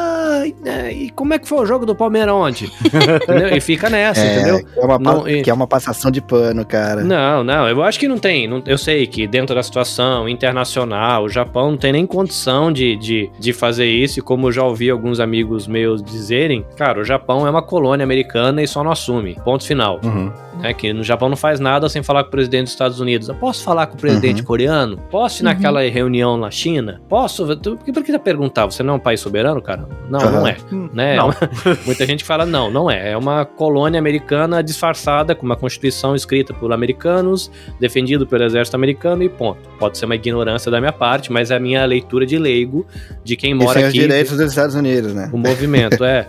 e- 0.47 0.55
né, 0.61 0.91
e 0.93 1.09
como 1.11 1.33
é 1.33 1.39
que 1.39 1.47
foi 1.47 1.59
o 1.59 1.65
jogo 1.65 1.85
do 1.85 1.95
Palmeiras 1.95 2.33
ontem? 2.33 2.69
Entendeu? 3.23 3.55
E 3.55 3.59
fica 3.61 3.89
nessa, 3.89 4.21
É, 4.21 4.35
entendeu? 4.35 4.65
que 4.65 4.79
é, 4.79 4.83
uma, 4.85 4.99
Não, 4.99 5.27
e- 5.27 5.41
que 5.41 5.49
é 5.49 5.53
uma 5.53 5.67
passação 5.67 6.09
de 6.11 6.21
pano, 6.21 6.65
cara. 6.65 7.03
Não, 7.03 7.43
não, 7.43 7.67
eu 7.67 7.81
acho 7.83 7.99
que 7.99 8.07
não 8.07 8.17
tem. 8.17 8.47
não- 8.47 8.61
eu 8.65 8.77
sei 8.77 9.05
que 9.07 9.27
dentro 9.27 9.55
da 9.55 9.63
situação 9.63 10.27
internacional, 10.55 11.23
o 11.23 11.29
Japão 11.29 11.71
não 11.71 11.77
tem 11.77 11.91
nem 11.91 12.05
condição 12.05 12.71
de, 12.71 12.95
de, 12.95 13.29
de 13.39 13.53
fazer 13.53 13.85
isso. 13.85 14.19
E 14.19 14.21
como 14.21 14.47
eu 14.47 14.51
já 14.51 14.63
ouvi 14.63 14.89
alguns 14.89 15.19
amigos 15.19 15.67
meus 15.67 16.01
dizerem, 16.03 16.65
cara, 16.75 16.99
o 16.99 17.03
Japão 17.03 17.45
é 17.47 17.49
uma 17.49 17.61
colônia 17.61 18.03
americana 18.03 18.61
e 18.61 18.67
só 18.67 18.83
não 18.83 18.91
assume. 18.91 19.35
Ponto 19.43 19.63
final. 19.65 19.99
Uhum. 20.03 20.31
né, 20.61 20.73
que 20.75 20.93
no 20.93 21.01
Japão 21.03 21.27
não 21.27 21.35
faz 21.37 21.59
nada 21.59 21.89
sem 21.89 22.03
falar 22.03 22.21
com 22.23 22.27
o 22.27 22.31
presidente 22.31 22.65
dos 22.65 22.73
Estados 22.73 22.99
Unidos. 22.99 23.27
Eu 23.27 23.33
posso 23.33 23.63
falar 23.63 23.87
com 23.87 23.95
o 23.95 23.97
presidente 23.97 24.41
Uhum. 24.41 24.45
coreano? 24.47 24.97
Posso 25.09 25.41
ir 25.41 25.45
Uhum. 25.47 25.53
naquela 25.53 25.81
reunião 25.81 26.37
na 26.37 26.51
China? 26.51 27.01
Posso? 27.09 27.47
Por 27.57 27.77
que, 27.77 28.11
tá 28.11 28.19
perguntar? 28.19 28.65
Você 28.67 28.83
não 28.83 28.93
é 28.93 28.97
um 28.97 28.99
país 28.99 29.19
soberano, 29.21 29.59
cara? 29.59 29.87
Não, 30.07 30.19
não 30.32 30.45
Aham. 30.45 30.49
é. 30.49 30.57
Né? 30.93 31.15
Não. 31.15 31.29
Muita 31.86 32.05
gente 32.05 32.23
fala, 32.23 32.45
não, 32.45 32.69
não 32.71 32.89
é. 32.89 33.11
É 33.11 33.17
uma 33.17 33.45
colônia 33.45 33.99
americana 33.99 34.63
disfarçada, 34.63 35.36
com 35.36 35.45
uma 35.45 35.55
constituição 35.55 36.15
escrita 36.15 36.53
por 36.53 36.71
americanos, 36.73 37.51
defendido 37.79 38.25
pelo 38.25 38.43
exército 38.43 38.75
americano 38.75 39.23
e 39.23 39.29
ponto. 39.29 39.69
Pode 39.79 39.97
ser 39.97 40.05
uma 40.05 40.15
ignorância 40.15 40.71
da 40.71 40.79
minha 40.79 40.93
parte, 40.93 41.32
mas 41.32 41.51
é 41.51 41.55
a 41.55 41.59
minha 41.59 41.84
leitura 41.86 42.25
de 42.25 42.38
leigo 42.38 42.86
de 43.23 43.36
quem 43.36 43.51
E 43.51 43.53
mora 43.53 43.73
sem 43.73 43.84
os 43.84 43.89
aqui. 43.89 43.99
direitos 43.99 44.38
dos 44.38 44.49
Estados 44.49 44.75
Unidos, 44.75 45.13
né? 45.13 45.29
O 45.34 45.38
movimento, 45.38 46.03
é. 46.03 46.27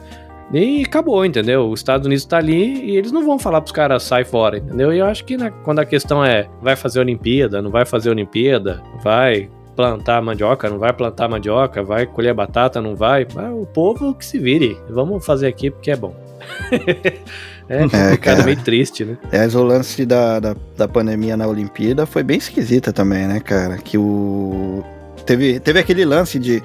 E 0.52 0.82
acabou, 0.82 1.24
entendeu? 1.24 1.70
Os 1.70 1.80
Estados 1.80 2.06
Unidos 2.06 2.26
tá 2.26 2.36
ali 2.36 2.84
e 2.84 2.96
eles 2.96 3.10
não 3.10 3.24
vão 3.24 3.38
falar 3.38 3.60
pros 3.62 3.72
caras 3.72 4.02
sai 4.02 4.22
fora, 4.22 4.58
entendeu? 4.58 4.92
E 4.92 4.98
eu 4.98 5.06
acho 5.06 5.24
que 5.24 5.34
né, 5.36 5.50
quando 5.64 5.78
a 5.78 5.84
questão 5.86 6.22
é 6.22 6.46
vai 6.60 6.76
fazer 6.76 7.00
Olimpíada, 7.00 7.62
não 7.62 7.70
vai 7.70 7.86
fazer 7.86 8.10
Olimpíada, 8.10 8.82
vai 9.02 9.48
plantar 9.74 10.20
mandioca, 10.22 10.68
não 10.68 10.78
vai 10.78 10.92
plantar 10.92 11.28
mandioca, 11.28 11.82
vai 11.82 12.06
colher 12.06 12.34
batata, 12.34 12.80
não 12.80 12.94
vai, 12.94 13.24
vai 13.24 13.50
o 13.50 13.66
povo 13.66 14.14
que 14.14 14.24
se 14.24 14.38
vire. 14.38 14.76
Vamos 14.88 15.24
fazer 15.24 15.46
aqui 15.46 15.70
porque 15.70 15.90
é 15.90 15.96
bom. 15.96 16.14
é, 17.68 17.82
É, 17.92 18.12
é 18.12 18.16
cara. 18.16 18.42
meio 18.44 18.56
triste, 18.62 19.04
né? 19.04 19.16
Aliás, 19.30 19.54
o 19.54 19.62
lance 19.62 20.04
da, 20.04 20.40
da, 20.40 20.56
da 20.76 20.88
pandemia 20.88 21.36
na 21.36 21.46
Olimpíada 21.46 22.04
foi 22.06 22.22
bem 22.22 22.38
esquisita 22.38 22.92
também, 22.92 23.26
né, 23.26 23.40
cara? 23.40 23.78
Que 23.78 23.96
o. 23.96 24.84
Teve, 25.24 25.60
teve 25.60 25.78
aquele 25.78 26.04
lance 26.04 26.38
de. 26.38 26.62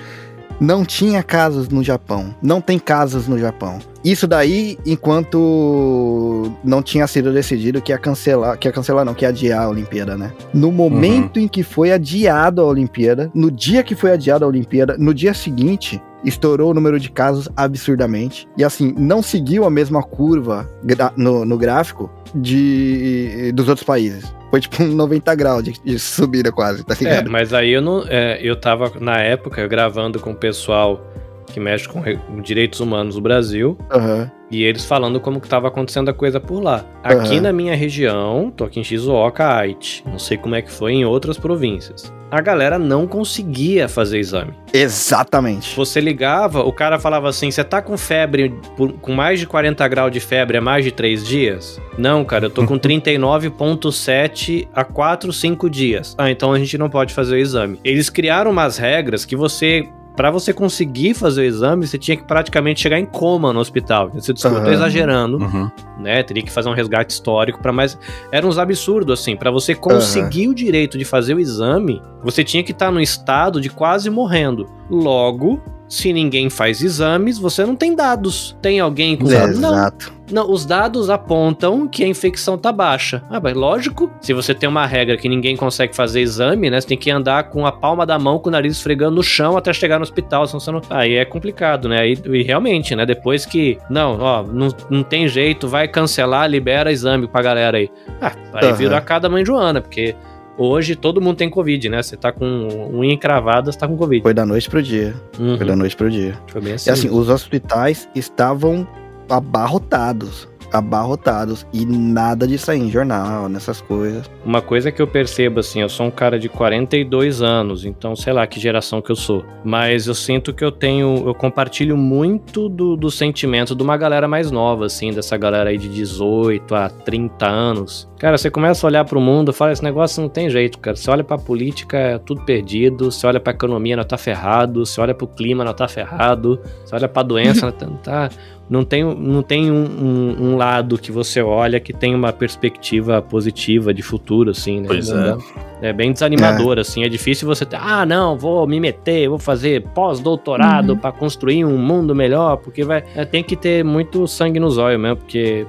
Não 0.59 0.83
tinha 0.83 1.21
casos 1.21 1.69
no 1.69 1.83
Japão. 1.83 2.35
Não 2.41 2.59
tem 2.59 2.79
casos 2.79 3.27
no 3.27 3.37
Japão. 3.37 3.79
Isso 4.03 4.27
daí, 4.27 4.77
enquanto 4.85 6.51
não 6.63 6.81
tinha 6.81 7.05
sido 7.07 7.31
decidido 7.31 7.81
que 7.81 7.91
ia 7.91 7.97
cancelar, 7.97 8.57
que 8.57 8.67
ia 8.67 8.71
cancelar 8.71 9.03
não, 9.03 9.13
que 9.13 9.25
ia 9.25 9.29
adiar 9.29 9.63
a 9.63 9.69
Olimpíada, 9.69 10.17
né? 10.17 10.31
No 10.53 10.71
momento 10.71 11.39
em 11.39 11.47
que 11.47 11.61
foi 11.61 11.91
adiado 11.91 12.61
a 12.61 12.65
Olimpíada, 12.65 13.29
no 13.33 13.51
dia 13.51 13.83
que 13.83 13.95
foi 13.95 14.11
adiada 14.11 14.45
a 14.45 14.47
Olimpíada, 14.47 14.95
no 14.97 15.13
dia 15.13 15.33
seguinte, 15.33 16.01
estourou 16.23 16.71
o 16.71 16.73
número 16.73 16.99
de 16.99 17.11
casos 17.11 17.49
absurdamente. 17.55 18.47
E 18.57 18.63
assim, 18.63 18.93
não 18.97 19.21
seguiu 19.21 19.65
a 19.65 19.69
mesma 19.69 20.01
curva 20.01 20.69
no, 21.15 21.45
no 21.45 21.57
gráfico 21.57 22.09
de 22.33 23.51
dos 23.53 23.67
outros 23.67 23.85
países. 23.85 24.36
Foi 24.49 24.61
tipo 24.61 24.81
um 24.83 24.87
90 24.95 25.35
graus 25.35 25.63
de, 25.63 25.73
de 25.83 25.99
subida 25.99 26.51
quase, 26.51 26.83
tá 26.83 26.93
É, 26.93 27.03
ligado? 27.03 27.29
mas 27.29 27.53
aí 27.53 27.71
eu 27.71 27.81
não. 27.81 28.05
é, 28.07 28.39
eu 28.41 28.55
tava, 28.55 28.91
na 28.99 29.17
época, 29.19 29.67
gravando 29.67 30.19
com 30.19 30.31
o 30.31 30.35
pessoal 30.35 31.05
que 31.47 31.59
mexe 31.59 31.87
com 31.87 31.99
re- 31.99 32.17
com 32.17 32.41
direitos 32.41 32.79
humanos 32.79 33.15
do 33.15 33.21
Brasil. 33.21 33.77
Aham. 33.91 34.31
E 34.49 34.63
eles 34.63 34.85
falando 34.85 35.19
como 35.19 35.41
que 35.41 35.49
tava 35.49 35.67
acontecendo 35.67 36.07
a 36.09 36.13
coisa 36.13 36.39
por 36.39 36.61
lá. 36.63 36.85
Aqui 37.03 37.33
Aham. 37.35 37.41
na 37.41 37.51
minha 37.53 37.75
região, 37.75 38.49
tô 38.55 38.63
aqui 38.63 38.79
em 38.79 38.83
Shizuoka, 38.83 39.45
Aichi. 39.45 40.01
Não 40.05 40.17
sei 40.19 40.37
como 40.37 40.55
é 40.55 40.61
que 40.61 40.71
foi 40.71 40.93
em 40.93 41.03
outras 41.05 41.37
províncias. 41.37 42.13
A 42.31 42.39
galera 42.41 42.77
não 42.77 43.07
conseguia 43.07 43.87
fazer 43.89 44.19
exame. 44.19 44.53
Exatamente. 44.73 45.75
Você 45.75 45.99
ligava, 46.01 46.61
o 46.61 46.71
cara 46.73 46.97
falava 46.99 47.27
assim: 47.29 47.49
você 47.51 47.63
tá 47.63 47.81
com 47.81 47.97
febre, 47.97 48.53
por- 48.75 48.93
com 48.93 49.13
mais 49.13 49.39
de 49.39 49.47
40 49.47 49.85
graus 49.87 50.11
de 50.11 50.19
febre 50.19 50.57
há 50.57 50.61
mais 50.61 50.83
de 50.85 50.91
3 50.91 51.25
dias? 51.25 51.79
Não, 51.97 52.23
cara, 52.25 52.45
eu 52.45 52.49
tô 52.49 52.65
com 52.65 52.77
39,7 52.79 54.67
há 54.73 54.83
4, 54.83 55.31
5 55.31 55.69
dias. 55.69 56.15
Ah, 56.17 56.29
então 56.29 56.51
a 56.53 56.59
gente 56.59 56.77
não 56.77 56.89
pode 56.89 57.13
fazer 57.13 57.35
o 57.35 57.39
exame. 57.39 57.79
Eles 57.83 58.09
criaram 58.09 58.51
umas 58.51 58.77
regras 58.77 59.25
que 59.25 59.35
você 59.35 59.87
para 60.17 60.31
você 60.31 60.51
conseguir 60.51 61.13
fazer 61.13 61.41
o 61.41 61.43
exame, 61.43 61.85
você 61.85 61.95
tinha 61.95 62.17
que 62.17 62.23
praticamente 62.23 62.81
chegar 62.81 62.99
em 62.99 63.05
coma 63.05 63.53
no 63.53 63.59
hospital. 63.59 64.09
Você 64.09 64.33
desculpa, 64.33 64.57
uhum. 64.57 64.63
tô 64.63 64.71
exagerando, 64.71 65.37
uhum. 65.37 65.69
né? 65.99 66.23
Teria 66.23 66.41
que 66.41 66.51
fazer 66.51 66.67
um 66.67 66.73
resgate 66.73 67.13
histórico 67.13 67.61
para 67.61 67.71
mais. 67.71 67.95
Era 68.31 68.45
uns 68.47 68.57
absurdos, 68.57 69.19
assim. 69.19 69.37
para 69.37 69.51
você 69.51 69.75
conseguir 69.75 70.47
uhum. 70.47 70.53
o 70.53 70.55
direito 70.55 70.97
de 70.97 71.05
fazer 71.05 71.35
o 71.35 71.39
exame, 71.39 72.01
você 72.23 72.43
tinha 72.43 72.63
que 72.63 72.71
estar 72.71 72.87
tá 72.87 72.91
no 72.91 72.99
estado 72.99 73.61
de 73.61 73.69
quase 73.69 74.09
morrendo. 74.09 74.67
Logo, 74.89 75.61
se 75.87 76.11
ninguém 76.11 76.49
faz 76.49 76.81
exames, 76.81 77.37
você 77.37 77.65
não 77.65 77.75
tem 77.75 77.95
dados. 77.95 78.57
Tem 78.61 78.79
alguém 78.79 79.15
com 79.15 79.29
é, 79.29 79.33
dados? 79.33 79.59
Não. 79.59 79.73
Exato. 79.73 80.17
Não, 80.29 80.51
os 80.51 80.65
dados 80.65 81.09
apontam 81.09 81.87
que 81.87 82.03
a 82.03 82.07
infecção 82.07 82.57
tá 82.57 82.69
baixa. 82.71 83.23
Ah, 83.29 83.39
mas 83.39 83.55
lógico, 83.55 84.11
se 84.19 84.33
você 84.33 84.53
tem 84.53 84.67
uma 84.67 84.85
regra 84.85 85.15
que 85.15 85.29
ninguém 85.29 85.55
consegue 85.55 85.95
fazer 85.95 86.19
exame, 86.19 86.69
né? 86.69 86.81
Você 86.81 86.87
tem 86.87 86.97
que 86.97 87.09
andar 87.09 87.43
com 87.49 87.65
a 87.65 87.71
palma 87.71 88.05
da 88.05 88.19
mão, 88.19 88.37
com 88.37 88.49
o 88.49 88.51
nariz 88.51 88.73
esfregando 88.73 89.15
no 89.15 89.23
chão 89.23 89.55
até 89.55 89.71
chegar 89.71 89.99
no 89.99 90.03
hospital, 90.03 90.45
senão 90.45 90.59
você 90.59 90.71
não... 90.71 90.81
Aí 90.89 91.15
é 91.15 91.23
complicado, 91.23 91.87
né? 91.87 92.09
E, 92.09 92.21
e 92.25 92.43
realmente, 92.43 92.93
né? 92.93 93.05
Depois 93.05 93.45
que, 93.45 93.77
não, 93.89 94.19
ó, 94.19 94.43
não, 94.43 94.67
não 94.89 95.01
tem 95.01 95.29
jeito, 95.29 95.67
vai 95.67 95.87
cancelar, 95.87 96.49
libera 96.49 96.91
exame 96.91 97.25
pra 97.25 97.41
galera 97.41 97.77
aí. 97.77 97.89
Ah, 98.19 98.33
aí 98.53 98.69
uhum. 98.69 98.75
vira 98.75 98.97
a 98.97 99.01
cada 99.01 99.29
mãe 99.29 99.45
Joana, 99.45 99.79
porque 99.79 100.13
Hoje 100.57 100.95
todo 100.95 101.21
mundo 101.21 101.37
tem 101.37 101.49
Covid, 101.49 101.87
né? 101.89 102.01
Você 102.01 102.17
tá 102.17 102.31
com 102.31 102.45
unha 102.91 103.13
encravada, 103.13 103.71
você 103.71 103.77
tá 103.77 103.87
com 103.87 103.95
Covid. 103.95 104.23
Foi 104.23 104.33
da 104.33 104.45
noite 104.45 104.69
pro 104.69 104.81
dia. 104.81 105.13
Uhum. 105.39 105.55
Foi 105.57 105.65
da 105.65 105.75
noite 105.75 105.95
pro 105.95 106.09
dia. 106.09 106.37
Foi 106.47 106.59
bem 106.59 106.73
assim. 106.73 106.89
E 106.89 106.93
assim, 106.93 107.09
os 107.09 107.29
hospitais 107.29 108.09
estavam 108.15 108.87
abarrotados 109.29 110.47
abarrotados 110.71 111.65
e 111.73 111.85
nada 111.85 112.47
de 112.47 112.57
sair 112.57 112.81
em 112.81 112.89
jornal, 112.89 113.47
nessas 113.49 113.81
coisas. 113.81 114.29
Uma 114.45 114.61
coisa 114.61 114.91
que 114.91 115.01
eu 115.01 115.07
percebo 115.07 115.59
assim, 115.59 115.81
eu 115.81 115.89
sou 115.89 116.07
um 116.07 116.11
cara 116.11 116.39
de 116.39 116.49
42 116.49 117.41
anos, 117.41 117.85
então 117.85 118.15
sei 118.15 118.33
lá 118.33 118.45
que 118.47 118.59
geração 118.59 119.01
que 119.01 119.11
eu 119.11 119.15
sou, 119.15 119.45
mas 119.63 120.07
eu 120.07 120.15
sinto 120.15 120.53
que 120.53 120.63
eu 120.63 120.71
tenho, 120.71 121.23
eu 121.25 121.33
compartilho 121.33 121.97
muito 121.97 122.69
do, 122.69 122.95
do 122.95 123.09
sentimento 123.11 123.75
de 123.75 123.83
uma 123.83 123.97
galera 123.97 124.27
mais 124.27 124.51
nova, 124.51 124.85
assim, 124.85 125.11
dessa 125.11 125.37
galera 125.37 125.69
aí 125.69 125.77
de 125.77 125.89
18 125.89 126.75
a 126.75 126.89
30 126.89 127.47
anos. 127.47 128.07
Cara, 128.19 128.35
você 128.35 128.49
começa 128.49 128.85
a 128.85 128.87
olhar 128.87 129.05
para 129.05 129.17
o 129.17 129.21
mundo, 129.21 129.53
fala 129.53 129.71
esse 129.71 129.83
negócio 129.83 130.21
não 130.21 130.29
tem 130.29 130.49
jeito, 130.49 130.79
cara. 130.79 130.95
Você 130.95 131.09
olha 131.11 131.23
para 131.23 131.37
política, 131.37 131.97
é 131.97 132.17
tudo 132.17 132.41
perdido. 132.41 133.11
Você 133.11 133.27
olha 133.27 133.39
para 133.39 133.53
economia, 133.53 133.95
não 133.95 134.03
tá 134.03 134.17
ferrado. 134.17 134.83
Você 134.83 134.99
olha 134.99 135.13
para 135.13 135.25
o 135.25 135.27
clima, 135.27 135.63
não 135.63 135.73
tá 135.73 135.87
ferrado. 135.87 136.59
Você 136.83 136.95
olha 136.95 137.07
para 137.07 137.21
doença, 137.21 137.67
não 137.79 137.97
tá 137.97 138.29
não 138.69 138.83
tem, 138.83 139.03
não 139.03 139.41
tem 139.41 139.71
um, 139.71 139.85
um, 139.85 140.49
um, 140.49 140.57
lado 140.57 140.97
que 140.97 141.11
você 141.11 141.41
olha 141.41 141.79
que 141.79 141.93
tem 141.93 142.13
uma 142.13 142.33
perspectiva 142.33 143.21
positiva 143.21 143.93
de 143.93 144.01
futuro, 144.01 144.51
assim, 144.51 144.81
né? 144.81 144.87
Pois 144.87 145.09
é. 145.09 145.37
É 145.81 145.93
bem 145.93 146.11
desanimador, 146.11 146.77
é. 146.77 146.81
assim. 146.81 147.03
É 147.03 147.09
difícil 147.09 147.47
você 147.47 147.65
ter, 147.65 147.77
ah, 147.79 148.05
não, 148.05 148.37
vou 148.37 148.67
me 148.67 148.79
meter, 148.79 149.29
vou 149.29 149.37
fazer 149.37 149.83
pós-doutorado 149.93 150.93
uhum. 150.93 150.99
para 150.99 151.11
construir 151.11 151.63
um 151.63 151.77
mundo 151.77 152.13
melhor, 152.13 152.57
porque 152.57 152.83
vai. 152.83 153.03
É, 153.15 153.23
tem 153.23 153.43
que 153.43 153.55
ter 153.55 153.85
muito 153.85 154.27
sangue 154.27 154.59
nos 154.59 154.77
olhos 154.77 154.99
mesmo, 154.99 155.17
porque 155.17 155.65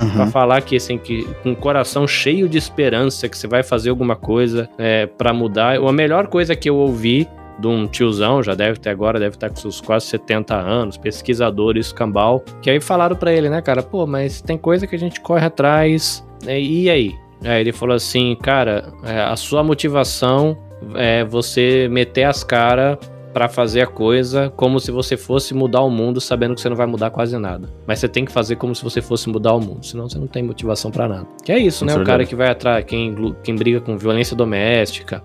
Uhum. 0.00 0.10
Pra 0.12 0.26
falar 0.28 0.62
que, 0.62 0.76
assim, 0.76 0.96
que 0.96 1.24
com 1.42 1.52
o 1.52 1.56
coração 1.56 2.06
cheio 2.06 2.48
de 2.48 2.56
esperança 2.56 3.28
que 3.28 3.36
você 3.36 3.46
vai 3.46 3.62
fazer 3.62 3.90
alguma 3.90 4.16
coisa 4.16 4.66
é, 4.78 5.04
para 5.04 5.32
mudar. 5.32 5.76
A 5.76 5.92
melhor 5.92 6.26
coisa 6.28 6.56
que 6.56 6.70
eu 6.70 6.76
ouvi 6.76 7.28
de 7.60 7.66
um 7.66 7.86
tiozão, 7.86 8.42
já 8.42 8.54
deve 8.54 8.78
ter 8.78 8.90
agora, 8.90 9.18
deve 9.18 9.36
estar 9.36 9.48
com 9.50 9.56
seus 9.56 9.80
quase 9.80 10.06
70 10.06 10.54
anos, 10.54 10.96
pesquisador 10.96 11.76
escambau, 11.76 12.42
que 12.62 12.70
aí 12.70 12.80
falaram 12.80 13.16
para 13.16 13.32
ele, 13.32 13.48
né, 13.48 13.60
cara, 13.60 13.82
pô, 13.82 14.06
mas 14.06 14.40
tem 14.40 14.56
coisa 14.56 14.86
que 14.86 14.96
a 14.96 14.98
gente 14.98 15.20
corre 15.20 15.44
atrás, 15.44 16.26
né, 16.44 16.60
e 16.60 16.88
aí? 16.88 17.14
Aí 17.44 17.60
ele 17.60 17.72
falou 17.72 17.94
assim, 17.94 18.36
cara, 18.42 18.92
é, 19.04 19.20
a 19.20 19.36
sua 19.36 19.62
motivação 19.62 20.56
é 20.94 21.24
você 21.24 21.88
meter 21.90 22.24
as 22.24 22.42
caras 22.42 22.98
para 23.32 23.48
fazer 23.48 23.82
a 23.82 23.86
coisa 23.86 24.52
como 24.56 24.80
se 24.80 24.90
você 24.90 25.16
fosse 25.16 25.54
mudar 25.54 25.82
o 25.82 25.90
mundo, 25.90 26.20
sabendo 26.20 26.54
que 26.54 26.60
você 26.60 26.68
não 26.68 26.76
vai 26.76 26.86
mudar 26.86 27.10
quase 27.10 27.36
nada. 27.38 27.68
Mas 27.86 27.98
você 27.98 28.08
tem 28.08 28.24
que 28.24 28.32
fazer 28.32 28.56
como 28.56 28.74
se 28.74 28.82
você 28.82 29.00
fosse 29.00 29.28
mudar 29.28 29.54
o 29.54 29.60
mundo, 29.60 29.84
senão 29.84 30.08
você 30.08 30.18
não 30.18 30.26
tem 30.26 30.42
motivação 30.42 30.90
para 30.90 31.08
nada. 31.08 31.26
Que 31.44 31.52
é 31.52 31.58
isso, 31.58 31.84
né? 31.84 31.94
O 31.94 32.04
cara 32.04 32.24
que 32.24 32.34
vai 32.34 32.50
atrás, 32.50 32.84
quem, 32.84 33.14
quem 33.42 33.54
briga 33.54 33.80
com 33.80 33.96
violência 33.96 34.36
doméstica, 34.36 35.22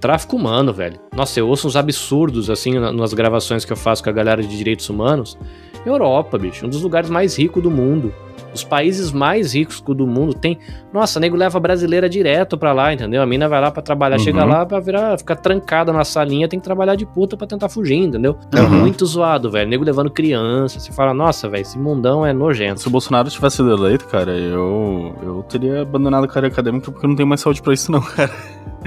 tráfico 0.00 0.36
humano, 0.36 0.72
velho. 0.72 0.98
Nossa, 1.14 1.40
eu 1.40 1.48
ouço 1.48 1.66
uns 1.66 1.76
absurdos, 1.76 2.50
assim, 2.50 2.78
nas 2.78 3.14
gravações 3.14 3.64
que 3.64 3.72
eu 3.72 3.76
faço 3.76 4.02
com 4.02 4.10
a 4.10 4.12
galera 4.12 4.42
de 4.42 4.56
direitos 4.56 4.88
humanos. 4.88 5.38
Europa, 5.84 6.36
bicho, 6.36 6.66
um 6.66 6.68
dos 6.68 6.82
lugares 6.82 7.08
mais 7.08 7.38
ricos 7.38 7.62
do 7.62 7.70
mundo. 7.70 8.12
Os 8.56 8.64
países 8.64 9.12
mais 9.12 9.54
ricos 9.54 9.80
do 9.80 10.06
mundo 10.06 10.32
tem. 10.32 10.58
Nossa, 10.92 11.20
nego 11.20 11.36
leva 11.36 11.60
brasileira 11.60 12.08
direto 12.08 12.56
pra 12.56 12.72
lá, 12.72 12.92
entendeu? 12.92 13.22
A 13.22 13.26
mina 13.26 13.48
vai 13.48 13.60
lá 13.60 13.70
pra 13.70 13.82
trabalhar, 13.82 14.16
uhum. 14.16 14.22
chega 14.24 14.44
lá 14.44 14.64
pra 14.64 14.80
virar, 14.80 15.18
ficar 15.18 15.36
trancada 15.36 15.92
na 15.92 16.04
salinha, 16.04 16.48
tem 16.48 16.58
que 16.58 16.64
trabalhar 16.64 16.94
de 16.94 17.04
puta 17.04 17.36
pra 17.36 17.46
tentar 17.46 17.68
fugir, 17.68 17.96
entendeu? 17.96 18.38
É 18.52 18.60
uhum. 18.60 18.70
muito 18.70 19.04
zoado, 19.04 19.50
velho. 19.50 19.68
Nego 19.68 19.84
levando 19.84 20.10
criança. 20.10 20.80
Você 20.80 20.90
fala, 20.90 21.12
nossa, 21.12 21.48
velho, 21.48 21.60
esse 21.62 21.78
mundão 21.78 22.24
é 22.24 22.32
nojento. 22.32 22.80
Se 22.80 22.88
o 22.88 22.90
Bolsonaro 22.90 23.28
tivesse 23.28 23.56
sido 23.56 23.72
eleito, 23.72 24.06
cara, 24.06 24.32
eu, 24.32 25.14
eu 25.22 25.42
teria 25.48 25.82
abandonado 25.82 26.24
a 26.24 26.28
carreira 26.28 26.48
acadêmica 26.48 26.90
porque 26.90 27.04
eu 27.04 27.10
não 27.10 27.16
tenho 27.16 27.28
mais 27.28 27.42
saúde 27.42 27.60
pra 27.60 27.74
isso, 27.74 27.92
não, 27.92 28.00
cara. 28.16 28.32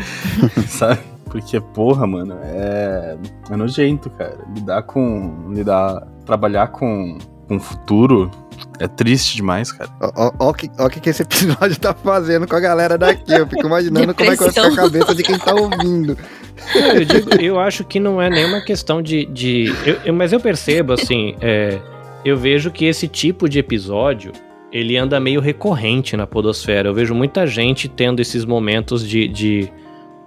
Sabe? 0.67 0.99
Porque, 1.25 1.61
porra, 1.61 2.07
mano, 2.07 2.35
é, 2.43 3.17
é 3.49 3.55
nojento, 3.55 4.09
cara. 4.09 4.37
Lidar 4.53 4.81
com. 4.83 5.51
Lidar. 5.51 6.07
Trabalhar 6.25 6.67
com, 6.67 7.17
com 7.49 7.57
o 7.57 7.59
futuro 7.59 8.29
é 8.79 8.87
triste 8.87 9.35
demais, 9.35 9.71
cara. 9.71 9.89
Olha 9.99 10.31
o 10.39 10.53
que, 10.53 10.69
ó 10.77 10.87
que, 10.87 10.99
que 10.99 11.09
esse 11.09 11.23
episódio 11.23 11.77
tá 11.79 11.93
fazendo 11.93 12.47
com 12.47 12.55
a 12.55 12.59
galera 12.59 12.97
daqui. 12.97 13.33
Eu 13.33 13.47
fico 13.47 13.65
imaginando 13.65 14.13
como 14.13 14.31
é 14.31 14.37
que 14.37 14.43
vai 14.43 14.51
ficar 14.51 14.67
a 14.67 14.75
cabeça 14.75 15.15
de 15.15 15.23
quem 15.23 15.37
tá 15.37 15.53
ouvindo. 15.55 16.17
Eu, 16.75 17.05
digo, 17.05 17.41
eu 17.41 17.59
acho 17.59 17.83
que 17.83 17.99
não 17.99 18.21
é 18.21 18.29
nenhuma 18.29 18.61
questão 18.61 19.01
de. 19.01 19.25
de 19.25 19.73
eu, 19.85 19.97
eu, 20.05 20.13
mas 20.13 20.31
eu 20.31 20.39
percebo, 20.39 20.93
assim, 20.93 21.35
é, 21.41 21.79
eu 22.23 22.37
vejo 22.37 22.69
que 22.69 22.85
esse 22.85 23.07
tipo 23.07 23.49
de 23.49 23.59
episódio 23.59 24.31
ele 24.71 24.95
anda 24.95 25.19
meio 25.19 25.41
recorrente 25.41 26.15
na 26.15 26.27
Podosfera. 26.27 26.89
Eu 26.89 26.93
vejo 26.93 27.15
muita 27.15 27.47
gente 27.47 27.87
tendo 27.87 28.21
esses 28.21 28.45
momentos 28.45 29.07
de, 29.07 29.27
de 29.27 29.71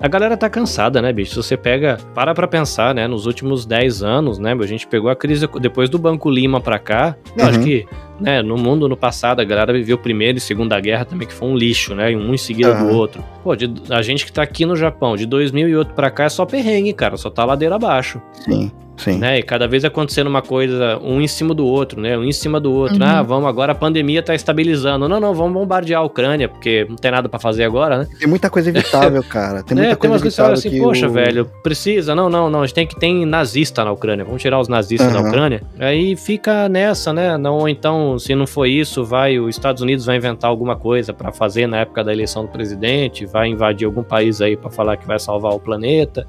a 0.03 0.09
galera 0.09 0.37
tá 0.37 0.51
cansada, 0.51 1.01
né, 1.01 1.13
bicho? 1.13 1.31
Se 1.31 1.37
você 1.37 1.57
pega, 1.57 1.97
para 2.13 2.35
pra 2.35 2.49
pensar, 2.49 2.93
né, 2.93 3.07
nos 3.07 3.25
últimos 3.25 3.65
10 3.65 4.03
anos, 4.03 4.37
né, 4.37 4.53
a 4.53 4.67
gente 4.67 4.85
pegou 4.85 5.09
a 5.09 5.15
crise 5.15 5.49
depois 5.61 5.89
do 5.89 5.97
Banco 5.97 6.29
Lima 6.29 6.61
pra 6.61 6.77
cá, 6.77 7.17
uhum. 7.29 7.33
eu 7.39 7.47
acho 7.47 7.59
uhum. 7.61 7.65
que, 7.65 7.87
né, 8.21 8.43
no 8.43 8.57
mundo 8.57 8.89
no 8.89 8.97
passado 8.97 9.41
a 9.41 9.45
galera 9.45 9.73
viveu 9.73 9.97
Primeira 9.97 10.39
e 10.39 10.41
Segunda 10.41 10.79
Guerra 10.81 11.05
também, 11.05 11.29
que 11.29 11.33
foi 11.33 11.49
um 11.49 11.57
lixo, 11.57 11.95
né, 11.95 12.11
um 12.17 12.35
em 12.35 12.39
seguida 12.39 12.73
uhum. 12.73 12.89
do 12.89 12.97
outro. 12.97 13.25
Pô, 13.45 13.55
de, 13.55 13.73
a 13.91 14.03
gente 14.03 14.27
que 14.27 14.33
tá 14.33 14.43
aqui 14.43 14.67
no 14.67 14.75
Japão, 14.75 15.17
de 15.17 15.25
2008 15.25 15.95
pra 15.95 16.11
cá 16.11 16.25
é 16.25 16.29
só 16.29 16.45
perrengue, 16.45 16.93
cara, 16.93 17.17
só 17.17 17.31
tá 17.31 17.45
ladeira 17.45 17.77
abaixo. 17.77 18.21
Sim. 18.33 18.73
Sim. 18.97 19.19
Né? 19.19 19.39
E 19.39 19.43
cada 19.43 19.67
vez 19.67 19.85
acontecendo 19.85 20.27
uma 20.27 20.43
coisa, 20.43 20.99
um 21.03 21.21
em 21.21 21.27
cima 21.27 21.55
do 21.55 21.67
outro, 21.67 22.01
né? 22.01 22.17
Um 22.17 22.25
em 22.25 22.33
cima 22.33 22.61
do 22.61 22.73
outro. 22.73 22.97
Uhum. 22.97 23.03
Ah, 23.05 23.23
vamos, 23.23 23.49
agora 23.49 23.73
a 23.73 23.75
pandemia 23.75 24.23
tá 24.23 24.35
estabilizando. 24.35 25.09
Não, 25.09 25.19
não, 25.19 25.35
vamos 25.35 25.53
bombardear 25.53 26.01
a 26.01 26.05
Ucrânia, 26.05 26.49
porque 26.49 26.87
não 26.89 26.97
tem 26.97 27.11
nada 27.11 27.29
para 27.29 27.39
fazer 27.39 27.65
agora, 27.65 27.99
né? 27.99 28.09
Tem 28.19 28.29
muita 28.29 28.51
coisa 28.51 28.69
evitável, 28.69 29.23
cara. 29.23 29.63
Tem 29.63 29.77
muita 29.77 29.93
é, 29.93 29.97
coisa 29.97 30.19
tem 30.19 30.27
evitável 30.27 30.53
assim, 30.53 30.79
poxa, 30.79 31.09
o... 31.09 31.11
velho, 31.11 31.51
precisa. 31.63 32.15
Não, 32.15 32.29
não, 32.29 32.49
não. 32.49 32.63
A 32.63 32.67
gente 32.67 32.75
tem 32.75 32.87
que 32.87 32.99
ter 32.99 33.13
nazista 33.27 33.85
na 33.85 33.93
Ucrânia. 33.93 34.25
Vamos 34.25 34.41
tirar 34.41 34.61
os 34.61 34.69
nazistas 34.69 35.13
uhum. 35.15 35.23
da 35.23 35.29
Ucrânia. 35.29 35.63
Aí 35.79 36.15
fica 36.17 36.69
nessa, 36.69 37.13
né? 37.13 37.37
Não, 37.37 37.59
ou 37.59 37.69
então, 37.69 38.19
se 38.19 38.35
não 38.35 38.47
for 38.47 38.67
isso, 38.67 39.05
vai, 39.05 39.39
os 39.39 39.57
Estados 39.57 39.83
Unidos 39.83 40.07
vai 40.07 40.17
inventar 40.17 40.51
alguma 40.51 40.77
coisa 40.77 41.13
para 41.13 41.33
fazer 41.33 41.67
na 41.67 41.79
época 41.79 42.05
da 42.05 42.13
eleição 42.13 42.43
do 42.43 42.49
presidente, 42.49 43.27
vai 43.27 43.49
invadir 43.49 43.87
algum 43.87 44.03
país 44.03 44.41
aí 44.41 44.57
para 44.57 44.71
falar 44.71 44.97
que 44.97 45.07
vai 45.07 45.19
salvar 45.19 45.53
o 45.53 45.59
planeta. 45.59 46.27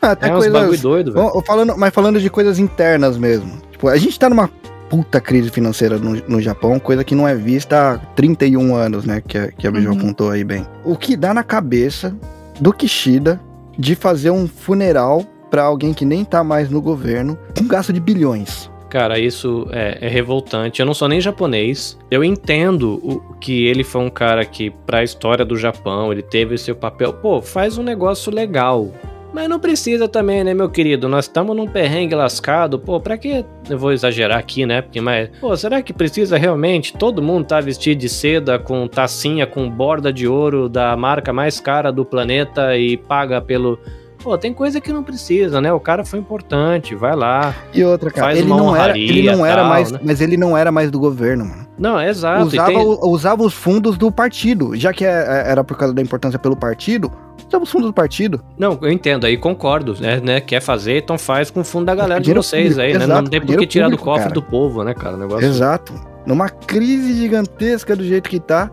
Ah, 0.00 0.12
até 0.12 0.28
é 0.28 0.30
coisas, 0.30 0.52
bagulho 0.52 0.80
doido, 0.80 1.12
velho. 1.12 1.42
Falando, 1.46 1.76
mas 1.76 1.92
falando 1.92 2.20
de 2.20 2.30
coisas 2.30 2.58
internas 2.58 3.16
mesmo. 3.16 3.60
Tipo, 3.72 3.88
a 3.88 3.96
gente 3.96 4.18
tá 4.18 4.30
numa 4.30 4.48
puta 4.88 5.20
crise 5.20 5.50
financeira 5.50 5.98
no, 5.98 6.14
no 6.28 6.40
Japão, 6.40 6.78
coisa 6.78 7.04
que 7.04 7.14
não 7.14 7.26
é 7.26 7.34
vista 7.34 7.94
há 7.94 7.98
31 7.98 8.74
anos, 8.74 9.04
né? 9.04 9.22
Que 9.26 9.38
a, 9.38 9.52
que 9.52 9.66
a 9.66 9.70
Bijou 9.70 9.92
uhum. 9.92 9.98
apontou 9.98 10.30
aí 10.30 10.44
bem. 10.44 10.66
O 10.84 10.96
que 10.96 11.16
dá 11.16 11.34
na 11.34 11.42
cabeça 11.42 12.14
do 12.60 12.72
Kishida 12.72 13.40
de 13.78 13.94
fazer 13.94 14.30
um 14.30 14.46
funeral 14.46 15.24
para 15.50 15.62
alguém 15.62 15.92
que 15.92 16.04
nem 16.04 16.24
tá 16.24 16.42
mais 16.42 16.70
no 16.70 16.80
governo, 16.80 17.38
com 17.56 17.66
gasto 17.66 17.92
de 17.92 18.00
bilhões? 18.00 18.70
Cara, 18.88 19.18
isso 19.18 19.66
é, 19.72 19.98
é, 20.00 20.08
revoltante. 20.08 20.80
Eu 20.80 20.86
não 20.86 20.94
sou 20.94 21.08
nem 21.08 21.20
japonês. 21.20 21.98
Eu 22.10 22.22
entendo 22.22 22.94
o, 23.02 23.34
que 23.34 23.66
ele 23.66 23.82
foi 23.82 24.00
um 24.00 24.08
cara 24.08 24.44
que, 24.44 24.70
pra 24.70 25.02
história 25.02 25.44
do 25.44 25.56
Japão, 25.56 26.12
ele 26.12 26.22
teve 26.22 26.56
seu 26.56 26.74
papel. 26.74 27.12
Pô, 27.12 27.42
faz 27.42 27.76
um 27.76 27.82
negócio 27.82 28.32
legal. 28.32 28.92
Mas 29.36 29.50
não 29.50 29.60
precisa 29.60 30.08
também, 30.08 30.42
né, 30.42 30.54
meu 30.54 30.70
querido? 30.70 31.10
Nós 31.10 31.26
estamos 31.26 31.54
num 31.54 31.66
perrengue 31.66 32.14
lascado. 32.14 32.78
Pô, 32.78 32.98
pra 32.98 33.18
que 33.18 33.44
eu 33.68 33.78
vou 33.78 33.92
exagerar 33.92 34.38
aqui, 34.38 34.64
né? 34.64 34.80
Porque, 34.80 34.98
mas, 34.98 35.28
pô, 35.38 35.54
será 35.54 35.82
que 35.82 35.92
precisa 35.92 36.38
realmente 36.38 36.94
todo 36.94 37.20
mundo 37.20 37.44
tá 37.44 37.60
vestido 37.60 37.98
de 37.98 38.08
seda 38.08 38.58
com 38.58 38.88
tacinha 38.88 39.46
com 39.46 39.68
borda 39.68 40.10
de 40.10 40.26
ouro 40.26 40.70
da 40.70 40.96
marca 40.96 41.34
mais 41.34 41.60
cara 41.60 41.92
do 41.92 42.02
planeta 42.02 42.78
e 42.78 42.96
paga 42.96 43.38
pelo. 43.38 43.78
Pô, 44.26 44.36
tem 44.36 44.52
coisa 44.52 44.80
que 44.80 44.92
não 44.92 45.04
precisa, 45.04 45.60
né? 45.60 45.72
O 45.72 45.78
cara 45.78 46.04
foi 46.04 46.18
importante, 46.18 46.96
vai 46.96 47.14
lá. 47.14 47.54
E 47.72 47.84
outra, 47.84 48.10
cara, 48.10 48.36
ele 48.36 48.48
não, 48.48 48.74
era, 48.74 48.98
ele 48.98 49.30
não 49.30 49.46
era 49.46 49.62
mais, 49.62 49.92
né? 49.92 50.00
mas 50.02 50.20
ele 50.20 50.36
não 50.36 50.58
era 50.58 50.72
mais 50.72 50.90
do 50.90 50.98
governo, 50.98 51.44
mano. 51.44 51.64
Não, 51.78 51.96
é 51.96 52.08
exato. 52.08 52.44
usava, 52.44 52.72
tem... 52.72 52.98
usava 53.02 53.44
os 53.44 53.54
fundos 53.54 53.96
do 53.96 54.10
partido. 54.10 54.74
Já 54.74 54.92
que 54.92 55.04
é- 55.04 55.10
é- 55.10 55.52
era 55.52 55.62
por 55.62 55.76
causa 55.76 55.94
da 55.94 56.02
importância 56.02 56.40
pelo 56.40 56.56
partido, 56.56 57.08
usava 57.46 57.62
os 57.62 57.70
fundos 57.70 57.86
do 57.88 57.92
partido. 57.92 58.42
Não, 58.58 58.76
eu 58.82 58.90
entendo, 58.90 59.26
aí 59.26 59.36
concordo, 59.36 59.94
né, 60.00 60.20
né? 60.20 60.40
Quer 60.40 60.60
fazer, 60.60 60.98
então 60.98 61.16
faz 61.16 61.48
com 61.48 61.60
o 61.60 61.64
fundo 61.64 61.84
da 61.84 61.94
galera 61.94 62.20
de 62.20 62.34
vocês 62.34 62.70
público, 62.70 62.80
aí, 62.80 62.98
né? 62.98 63.04
exato, 63.04 63.22
Não 63.22 63.30
tem 63.30 63.40
por 63.40 63.56
que 63.56 63.64
tirar 63.68 63.86
do 63.86 63.90
público, 63.90 64.04
cofre 64.06 64.22
cara. 64.24 64.34
do 64.34 64.42
povo, 64.42 64.82
né, 64.82 64.92
cara? 64.92 65.16
Negócio. 65.16 65.46
Exato. 65.46 65.94
Numa 66.26 66.48
crise 66.48 67.14
gigantesca 67.14 67.94
do 67.94 68.02
jeito 68.02 68.28
que 68.28 68.40
tá, 68.40 68.68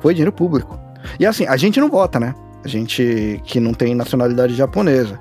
foi 0.00 0.14
dinheiro 0.14 0.32
público. 0.32 0.76
E 1.20 1.24
assim, 1.24 1.46
a 1.46 1.56
gente 1.56 1.78
não 1.78 1.88
vota, 1.88 2.18
né? 2.18 2.34
A 2.66 2.68
gente 2.68 3.40
que 3.44 3.60
não 3.60 3.72
tem 3.72 3.94
nacionalidade 3.94 4.52
japonesa. 4.52 5.20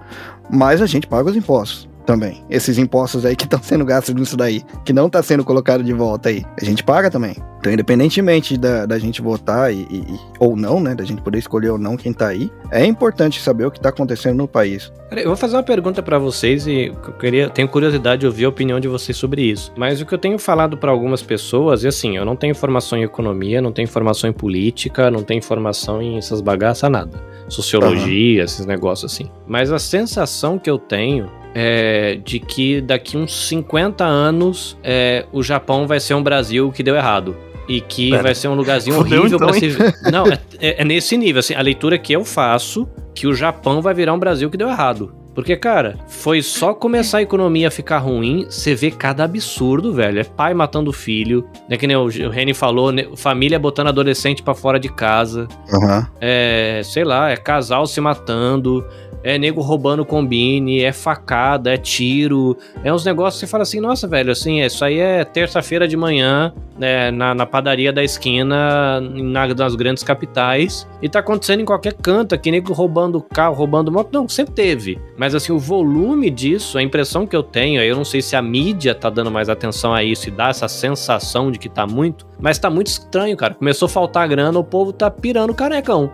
Mas 0.50 0.82
a 0.82 0.88
gente 0.88 1.06
paga 1.06 1.30
os 1.30 1.36
impostos 1.36 1.88
também. 2.06 2.44
Esses 2.50 2.78
impostos 2.78 3.26
aí 3.26 3.36
que 3.36 3.44
estão 3.46 3.62
sendo 3.62 3.84
gastos 3.86 4.14
nisso 4.16 4.38
daí, 4.38 4.64
que 4.86 4.94
não 4.94 5.10
tá 5.10 5.22
sendo 5.24 5.44
colocado 5.44 5.84
de 5.84 5.94
volta 5.94 6.30
aí, 6.30 6.44
a 6.62 6.64
gente 6.66 6.84
paga 6.84 7.10
também. 7.10 7.36
Então, 7.60 7.74
independentemente 7.74 8.58
da, 8.58 8.86
da 8.86 9.00
gente 9.00 9.24
votar 9.24 9.74
e, 9.74 9.88
e- 9.90 9.96
e- 10.14 10.20
ou 10.40 10.56
não, 10.56 10.80
né? 10.80 10.94
Da 10.94 11.04
gente 11.04 11.22
poder 11.22 11.40
escolher 11.40 11.70
ou 11.72 11.78
não 11.80 11.98
quem 11.98 12.14
tá 12.14 12.28
aí, 12.28 12.52
é 12.72 12.86
importante 12.86 13.42
saber 13.42 13.66
o 13.66 13.72
que 13.72 13.80
tá 13.80 13.90
acontecendo 13.90 14.38
no 14.38 14.48
país. 14.48 14.94
Eu 15.12 15.26
vou 15.28 15.36
fazer 15.36 15.56
uma 15.56 15.64
pergunta 15.64 16.04
pra 16.04 16.20
vocês 16.20 16.68
e 16.68 16.88
eu 17.06 17.14
queria, 17.14 17.50
tenho 17.50 17.68
curiosidade 17.68 18.20
de 18.22 18.28
ouvir 18.28 18.46
a 18.46 18.50
opinião 18.50 18.80
de 18.80 18.88
vocês 18.88 19.18
sobre 19.18 19.42
isso. 19.42 19.72
Mas 19.76 20.00
o 20.00 20.06
que 20.06 20.14
eu 20.14 20.18
tenho 20.20 20.38
falado 20.38 20.78
pra 20.78 20.92
algumas 20.92 21.24
pessoas 21.24 21.84
é 21.84 21.88
assim, 21.88 22.18
eu 22.18 22.26
não 22.26 22.36
tenho 22.36 22.54
formação 22.54 23.00
em 23.00 23.04
economia, 23.04 23.62
não 23.62 23.72
tenho 23.72 23.88
formação 23.88 24.30
em 24.30 24.34
política, 24.34 25.10
não 25.10 25.24
tenho 25.24 25.42
formação 25.42 26.02
em 26.02 26.18
essas 26.18 26.42
bagaças 26.42 26.90
nada. 26.92 27.20
Sociologia, 27.48 28.44
esses 28.44 28.66
negócios 28.66 29.12
assim. 29.12 29.30
Mas 29.48 29.72
a 29.72 29.80
sensação 29.80 30.60
que 30.60 30.70
eu 30.70 30.78
tenho 30.78 31.32
é 31.56 31.95
de 32.24 32.40
que 32.40 32.82
daqui 32.82 33.18
uns 33.18 33.48
50 33.48 34.04
anos 34.04 34.78
é, 34.84 35.26
o 35.32 35.42
Japão 35.44 35.88
vai 35.88 36.00
ser 36.00 36.14
um 36.14 36.24
Brasil 36.24 36.72
que 36.72 36.84
deu 36.84 36.96
errado. 36.96 37.36
E 37.68 37.82
que 37.82 38.12
Pera. 38.12 38.22
vai 38.22 38.36
ser 38.36 38.48
um 38.48 38.54
lugarzinho 38.54 38.96
Fudeu 38.98 39.22
horrível 39.22 39.38
então, 39.38 39.48
pra 39.48 39.60
se? 39.60 39.76
Não, 40.12 40.28
é, 40.28 40.40
é- 40.60 40.82
é 40.82 40.86
nesse 40.86 41.18
nível, 41.18 41.40
assim, 41.40 41.56
a 41.56 41.62
leitura 41.62 41.98
que 41.98 42.14
eu 42.14 42.24
faço 42.24 42.88
que 43.16 43.26
o 43.26 43.34
Japão 43.34 43.82
vai 43.82 43.94
virar 43.94 44.14
um 44.14 44.20
Brasil 44.20 44.50
que 44.52 44.58
deu 44.58 44.68
errado. 44.70 45.16
Porque, 45.36 45.56
cara, 45.58 45.98
foi 46.08 46.42
só 46.42 46.74
começar 46.74 47.18
a 47.18 47.22
economia 47.22 47.68
a 47.68 47.72
ficar 47.72 47.98
ruim, 48.00 48.46
você 48.50 48.74
vê 48.74 48.90
cada 48.90 49.26
absurdo, 49.26 49.92
velho. 49.94 50.20
É 50.22 50.24
pai 50.24 50.54
matando 50.54 50.94
filho, 50.94 51.46
né? 51.70 51.76
Que 51.78 51.86
nem 51.86 51.98
o, 51.98 52.06
o 52.06 52.30
Reni 52.30 52.54
falou, 52.54 52.92
né, 52.92 53.06
família 53.18 53.60
botando 53.60 53.88
adolescente 53.90 54.42
pra 54.42 54.56
fora 54.56 54.80
de 54.80 54.88
casa, 54.90 55.48
Aham. 55.74 56.08
é, 56.22 56.82
sei 56.86 57.04
lá, 57.04 57.30
é 57.30 57.36
casal 57.36 57.86
se 57.86 58.00
matando, 58.00 58.86
é 59.24 59.38
nego 59.40 59.60
roubando 59.62 60.06
combine, 60.06 60.82
é 60.84 60.92
facada, 60.94 61.74
é 61.74 61.78
tiro, 61.78 62.56
é 62.84 62.94
uns 62.94 63.04
negócios 63.04 63.42
que 63.42 63.48
você 63.48 63.52
fala 63.52 63.64
assim, 63.64 63.80
nossa, 63.80 64.08
velho, 64.08 64.32
assim, 64.32 64.62
isso 64.62 64.86
aí 64.86 65.00
é 65.00 65.24
terça-feira 65.26 65.88
de 65.88 65.98
manhã, 65.98 66.54
né, 66.78 67.10
na, 67.10 67.34
na 67.34 67.44
padaria 67.46 67.92
da 67.92 68.04
esquina, 68.04 69.02
na- 69.02 69.48
nas 69.56 69.76
grandes 69.76 70.04
capitais, 70.04 70.88
e 71.02 71.10
tá 71.10 71.20
acontecendo 71.20 71.62
em 71.62 71.66
qualquer 71.66 71.94
canto, 71.94 72.36
aqui 72.36 72.52
nego 72.52 72.72
roubando 72.72 73.20
carro, 73.20 73.56
roubando 73.56 73.92
moto, 73.92 74.10
não, 74.14 74.30
sempre 74.30 74.54
teve. 74.54 75.00
Mas 75.18 75.25
assim, 75.34 75.52
o 75.52 75.58
volume 75.58 76.30
disso, 76.30 76.78
a 76.78 76.84
impressão 76.84 77.26
que 77.26 77.36
eu 77.36 77.42
tenho, 77.42 77.82
eu 77.82 77.96
não 77.96 78.06
sei 78.06 78.22
se 78.22 78.36
a 78.36 78.42
mídia 78.42 78.94
tá 78.94 79.10
dando 79.10 79.32
mais 79.32 79.50
atenção 79.50 79.94
a 79.94 80.04
isso 80.04 80.28
e 80.28 80.32
dá 80.32 80.50
essa 80.50 80.68
sensação 80.68 81.50
de 81.52 81.58
que 81.58 81.70
tá 81.70 81.88
muito, 81.88 82.28
mas 82.40 82.60
tá 82.60 82.70
muito 82.70 82.88
estranho, 82.88 83.36
cara. 83.36 83.54
Começou 83.54 83.88
a 83.88 83.90
faltar 83.90 84.28
grana, 84.28 84.60
o 84.60 84.64
povo 84.64 84.92
tá 84.94 85.10
pirando 85.10 85.54
carecão. 85.54 86.12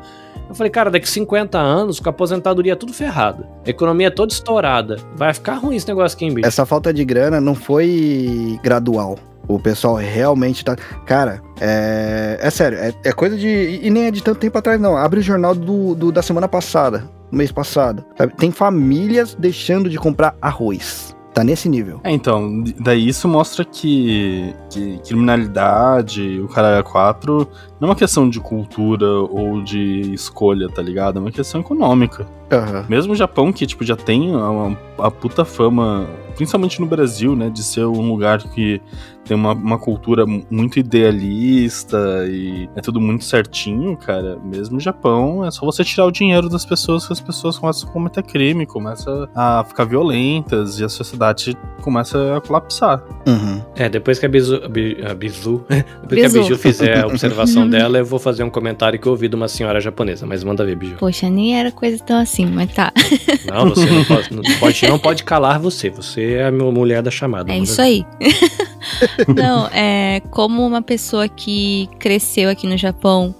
Eu 0.48 0.56
falei, 0.56 0.70
cara, 0.70 0.92
daqui 0.92 1.10
50 1.10 1.58
anos, 1.58 2.00
com 2.00 2.10
a 2.10 2.12
aposentadoria 2.12 2.76
tudo 2.76 2.94
ferrada, 2.94 3.48
economia 3.66 4.12
toda 4.12 4.34
estourada, 4.34 4.98
vai 5.16 5.34
ficar 5.34 5.56
ruim 5.56 5.76
esse 5.76 5.88
negócio 5.88 6.16
aqui 6.16 6.26
em 6.26 6.34
bicho. 6.34 6.48
Essa 6.48 6.66
falta 6.66 6.94
de 6.94 7.04
grana 7.06 7.40
não 7.40 7.56
foi 7.56 8.60
gradual. 8.62 9.18
O 9.48 9.60
pessoal 9.60 9.96
realmente 9.96 10.64
tá. 10.64 10.76
Cara, 11.06 11.42
é. 11.60 12.38
É 12.42 12.50
sério, 12.50 12.78
é, 12.78 12.94
é 13.04 13.12
coisa 13.12 13.38
de. 13.38 13.80
E 13.82 13.90
nem 13.90 14.06
é 14.06 14.12
de 14.12 14.24
tanto 14.24 14.40
tempo 14.40 14.58
atrás, 14.58 14.80
não. 14.80 14.96
Abre 14.96 15.20
o 15.20 15.24
jornal 15.24 15.54
do, 15.54 15.94
do- 15.96 16.12
da 16.12 16.22
semana 16.22 16.48
passada, 16.48 17.04
mês 17.32 17.52
passado. 17.52 18.04
sabe? 18.18 18.34
Tem 18.38 18.52
famílias 18.52 19.36
deixando 19.38 19.90
de 19.90 19.98
comprar 19.98 20.36
arroz. 20.42 21.16
Tá 21.34 21.46
nesse 21.46 21.70
nível. 21.70 22.02
É, 22.04 22.12
então, 22.12 22.62
daí 22.78 23.08
isso 23.08 23.26
mostra 23.26 23.64
que, 23.64 24.54
que 24.70 25.00
criminalidade, 25.08 26.40
o 26.42 26.48
cara 26.50 26.84
4, 26.84 27.48
não 27.80 27.88
é 27.88 27.92
uma 27.92 27.96
questão 27.96 28.30
de 28.30 28.40
cultura 28.42 29.08
ou 29.08 29.62
de 29.64 30.14
escolha, 30.14 30.68
tá 30.70 30.82
ligado? 30.82 31.20
É 31.20 31.22
uma 31.22 31.32
questão 31.32 31.62
econômica. 31.62 32.28
Aham. 32.52 32.86
Mesmo 32.90 33.14
o 33.14 33.16
Japão, 33.16 33.52
que 33.54 33.66
tipo, 33.66 33.84
já 33.84 33.96
tem 33.96 34.32
a, 34.36 35.06
a 35.06 35.12
puta 35.12 35.46
fama, 35.46 36.08
principalmente 36.36 36.80
no 36.80 36.86
Brasil, 36.88 37.36
né? 37.36 37.50
De 37.50 37.64
ser 37.64 37.86
um 37.86 38.12
lugar 38.12 38.42
que 38.44 38.82
tem 39.26 39.38
uma, 39.38 39.54
uma 39.54 39.78
cultura 39.78 40.26
mu- 40.26 40.44
muito 40.50 40.80
idealista 40.80 41.98
e 42.28 42.68
é 42.76 42.82
tudo 42.82 43.00
muito 43.00 43.24
certinho, 43.24 43.96
cara. 43.98 44.38
Mesmo 44.44 44.78
o 44.78 44.80
Japão, 44.80 45.46
é 45.46 45.52
só 45.52 45.66
você 45.66 45.84
tirar 45.84 46.06
o 46.06 46.12
dinheiro 46.12 46.50
das 46.50 46.66
pessoas 46.66 47.06
que 47.06 47.14
as 47.14 47.20
pessoas 47.20 47.58
começam 47.58 47.90
a 47.90 47.92
cometer 47.94 48.24
crime, 48.24 48.66
começam 48.66 49.28
a 49.36 49.64
ficar 49.64 49.86
violentas 49.86 50.80
e 50.80 50.84
a 50.84 50.90
sociedade 50.90 51.56
começa 51.82 52.38
a 52.38 52.42
colapsar. 52.42 53.02
Uhum. 53.28 53.62
É, 53.76 53.90
depois 53.90 54.20
que 54.20 54.26
a 54.26 54.30
Bizu, 54.30 54.62
a 54.64 54.68
Bi- 54.68 54.98
a 55.04 55.14
Bizu- 55.14 55.64
depois 55.70 56.10
que 56.10 56.20
a 56.26 56.28
Bizu. 56.30 56.40
Biju 56.42 56.58
fizer 56.58 57.04
a 57.04 57.08
observação 57.08 57.68
dela, 57.70 57.98
eu 58.00 58.06
vou 58.06 58.20
fazer 58.20 58.44
um 58.44 58.50
comentário 58.50 59.00
que 59.00 59.08
eu 59.08 59.12
ouvi 59.12 59.28
de 59.28 59.36
uma 59.36 59.48
senhora 59.48 59.80
japonesa, 59.80 60.26
mas 60.26 60.44
manda 60.44 60.66
ver, 60.66 60.76
Biju. 60.76 60.96
Poxa, 60.98 61.30
nem 61.30 61.58
era 61.60 61.72
coisa 61.72 62.04
tão 62.04 62.20
assim, 62.20 62.41
mas 62.46 62.74
tá. 62.74 62.92
Não, 63.46 63.70
você 63.70 63.86
não 63.86 64.06
pode, 64.06 64.34
não 64.34 64.60
pode, 64.60 64.88
não 64.88 65.00
pode 65.00 65.24
calar 65.24 65.60
você, 65.60 65.90
você 65.90 66.34
é 66.34 66.46
a 66.46 66.52
minha 66.52 66.72
mulher 66.72 67.02
da 67.02 67.12
chamada. 67.12 67.52
É 67.52 67.56
manda 67.56 67.64
isso 67.64 67.78
ver. 67.78 67.84
aí. 67.84 68.06
Não, 69.36 69.68
é 69.68 70.22
como 70.32 70.66
uma 70.66 70.82
pessoa 70.82 71.28
que 71.28 71.90
cresceu 72.00 72.50
aqui 72.50 72.68
no 72.68 72.78
Japão 72.78 73.36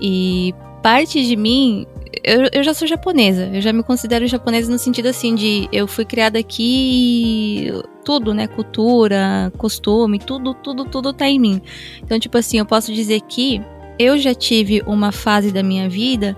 e 0.00 0.54
parte 0.82 1.24
de 1.24 1.36
mim. 1.36 1.86
Eu, 2.24 2.48
eu 2.52 2.62
já 2.62 2.74
sou 2.74 2.86
japonesa, 2.86 3.50
eu 3.52 3.60
já 3.60 3.72
me 3.72 3.82
considero 3.82 4.26
japonesa 4.26 4.70
no 4.70 4.78
sentido 4.78 5.06
assim 5.06 5.34
de 5.34 5.68
eu 5.72 5.86
fui 5.86 6.04
criada 6.04 6.38
aqui 6.38 7.68
e 7.68 7.82
tudo, 8.04 8.34
né? 8.34 8.46
Cultura, 8.46 9.52
costume, 9.56 10.18
tudo, 10.18 10.54
tudo, 10.54 10.84
tudo 10.84 11.12
tá 11.12 11.28
em 11.28 11.38
mim. 11.38 11.60
Então, 12.02 12.18
tipo 12.18 12.36
assim, 12.36 12.58
eu 12.58 12.66
posso 12.66 12.92
dizer 12.92 13.20
que 13.22 13.60
eu 13.98 14.18
já 14.18 14.34
tive 14.34 14.82
uma 14.86 15.12
fase 15.12 15.50
da 15.50 15.62
minha 15.62 15.88
vida 15.88 16.36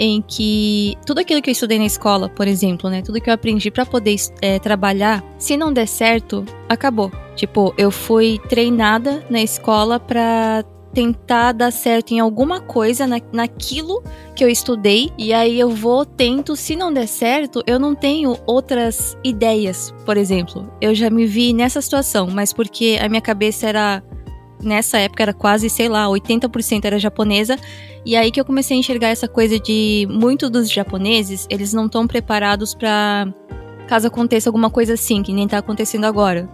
em 0.00 0.22
que 0.26 0.96
tudo 1.04 1.18
aquilo 1.18 1.42
que 1.42 1.50
eu 1.50 1.52
estudei 1.52 1.78
na 1.78 1.84
escola, 1.84 2.30
por 2.30 2.48
exemplo, 2.48 2.88
né? 2.88 3.02
Tudo 3.02 3.20
que 3.20 3.28
eu 3.28 3.34
aprendi 3.34 3.70
pra 3.70 3.84
poder 3.84 4.16
é, 4.40 4.58
trabalhar, 4.58 5.22
se 5.38 5.58
não 5.58 5.70
der 5.70 5.86
certo, 5.86 6.42
acabou. 6.66 7.12
Tipo, 7.36 7.74
eu 7.76 7.90
fui 7.90 8.40
treinada 8.48 9.22
na 9.28 9.42
escola 9.42 10.00
pra 10.00 10.64
tentar 10.94 11.52
dar 11.52 11.70
certo 11.70 12.12
em 12.12 12.18
alguma 12.18 12.60
coisa 12.60 13.06
na, 13.06 13.20
naquilo 13.30 14.02
que 14.34 14.42
eu 14.42 14.48
estudei 14.48 15.12
e 15.16 15.32
aí 15.32 15.60
eu 15.60 15.70
vou 15.70 16.04
tento 16.04 16.56
se 16.56 16.74
não 16.74 16.92
der 16.92 17.06
certo 17.06 17.62
eu 17.64 17.78
não 17.78 17.94
tenho 17.94 18.36
outras 18.44 19.16
ideias 19.22 19.94
por 20.04 20.16
exemplo 20.16 20.68
eu 20.80 20.92
já 20.92 21.08
me 21.08 21.26
vi 21.26 21.52
nessa 21.52 21.80
situação 21.80 22.26
mas 22.28 22.52
porque 22.52 22.98
a 23.00 23.08
minha 23.08 23.20
cabeça 23.20 23.68
era 23.68 24.02
nessa 24.62 24.98
época 24.98 25.22
era 25.22 25.32
quase 25.34 25.68
sei 25.70 25.88
lá 25.88 26.06
80% 26.06 26.84
era 26.84 26.98
japonesa 26.98 27.56
e 28.04 28.16
aí 28.16 28.30
que 28.30 28.40
eu 28.40 28.44
comecei 28.44 28.76
a 28.76 28.80
enxergar 28.80 29.08
essa 29.08 29.28
coisa 29.28 29.58
de 29.58 30.06
muitos 30.10 30.50
dos 30.50 30.70
japoneses 30.70 31.46
eles 31.50 31.72
não 31.72 31.86
estão 31.86 32.06
preparados 32.06 32.74
pra 32.74 33.26
caso 33.88 34.06
aconteça 34.06 34.48
alguma 34.48 34.70
coisa 34.70 34.94
assim 34.94 35.22
que 35.22 35.32
nem 35.32 35.48
tá 35.48 35.58
acontecendo 35.58 36.04
agora 36.04 36.48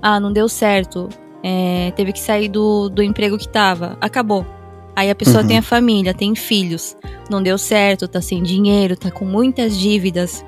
ah 0.00 0.18
não 0.18 0.32
deu 0.32 0.48
certo 0.48 1.08
é, 1.42 1.92
teve 1.94 2.12
que 2.12 2.20
sair 2.20 2.48
do, 2.48 2.88
do 2.88 3.02
emprego 3.02 3.38
que 3.38 3.48
tava. 3.48 3.96
Acabou. 4.00 4.44
Aí 4.96 5.10
a 5.10 5.14
pessoa 5.14 5.42
Uhum. 5.42 5.48
tem 5.48 5.58
a 5.58 5.62
família, 5.62 6.12
tem 6.12 6.34
filhos. 6.34 6.96
Não 7.30 7.42
deu 7.42 7.56
certo, 7.56 8.08
tá 8.08 8.20
sem 8.20 8.42
dinheiro, 8.42 8.96
tá 8.96 9.10
com 9.10 9.24
muitas 9.24 9.76
dívidas. 9.78 10.44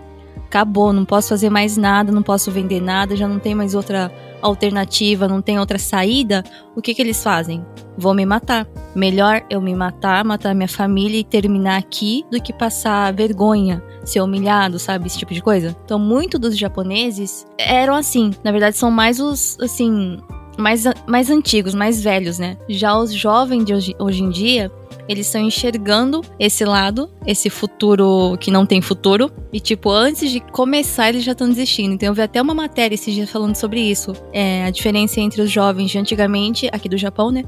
Acabou, 0.50 0.92
não 0.92 1.04
posso 1.04 1.28
fazer 1.28 1.48
mais 1.48 1.76
nada, 1.76 2.10
não 2.10 2.24
posso 2.24 2.50
vender 2.50 2.80
nada, 2.82 3.14
já 3.14 3.28
não 3.28 3.38
tem 3.38 3.54
mais 3.54 3.72
outra 3.72 4.12
alternativa, 4.42 5.28
não 5.28 5.40
tem 5.40 5.60
outra 5.60 5.78
saída. 5.78 6.42
O 6.74 6.82
que 6.82 6.92
que 6.92 7.00
eles 7.00 7.22
fazem? 7.22 7.64
Vou 7.96 8.12
me 8.12 8.26
matar. 8.26 8.66
Melhor 8.92 9.44
eu 9.48 9.60
me 9.60 9.72
matar, 9.76 10.24
matar 10.24 10.52
minha 10.52 10.66
família 10.66 11.20
e 11.20 11.22
terminar 11.22 11.78
aqui 11.78 12.26
do 12.32 12.42
que 12.42 12.52
passar 12.52 13.12
vergonha, 13.12 13.80
ser 14.04 14.22
humilhado, 14.22 14.76
sabe? 14.80 15.06
Esse 15.06 15.18
tipo 15.18 15.32
de 15.32 15.40
coisa. 15.40 15.76
Então, 15.84 16.00
muito 16.00 16.36
dos 16.36 16.58
japoneses 16.58 17.46
eram 17.56 17.94
assim. 17.94 18.32
Na 18.42 18.50
verdade, 18.50 18.76
são 18.76 18.90
mais 18.90 19.20
os, 19.20 19.56
assim, 19.60 20.18
mais, 20.58 20.82
mais 21.06 21.30
antigos, 21.30 21.76
mais 21.76 22.02
velhos, 22.02 22.40
né? 22.40 22.56
Já 22.68 22.98
os 22.98 23.14
jovens 23.14 23.64
de 23.64 23.72
hoje, 23.72 23.94
hoje 24.00 24.24
em 24.24 24.30
dia, 24.30 24.68
eles 25.10 25.26
estão 25.26 25.40
enxergando 25.40 26.20
esse 26.38 26.64
lado, 26.64 27.10
esse 27.26 27.50
futuro 27.50 28.36
que 28.38 28.48
não 28.48 28.64
tem 28.64 28.80
futuro. 28.80 29.28
E, 29.52 29.58
tipo, 29.58 29.90
antes 29.90 30.30
de 30.30 30.38
começar, 30.38 31.08
eles 31.08 31.24
já 31.24 31.32
estão 31.32 31.48
desistindo. 31.48 31.94
Então, 31.94 32.10
eu 32.10 32.14
vi 32.14 32.22
até 32.22 32.40
uma 32.40 32.54
matéria 32.54 32.94
esses 32.94 33.12
dias 33.12 33.28
falando 33.28 33.56
sobre 33.56 33.80
isso. 33.80 34.12
É, 34.32 34.64
a 34.64 34.70
diferença 34.70 35.20
entre 35.20 35.42
os 35.42 35.50
jovens 35.50 35.90
de 35.90 35.98
antigamente, 35.98 36.68
aqui 36.70 36.88
do 36.88 36.96
Japão, 36.96 37.32
né? 37.32 37.42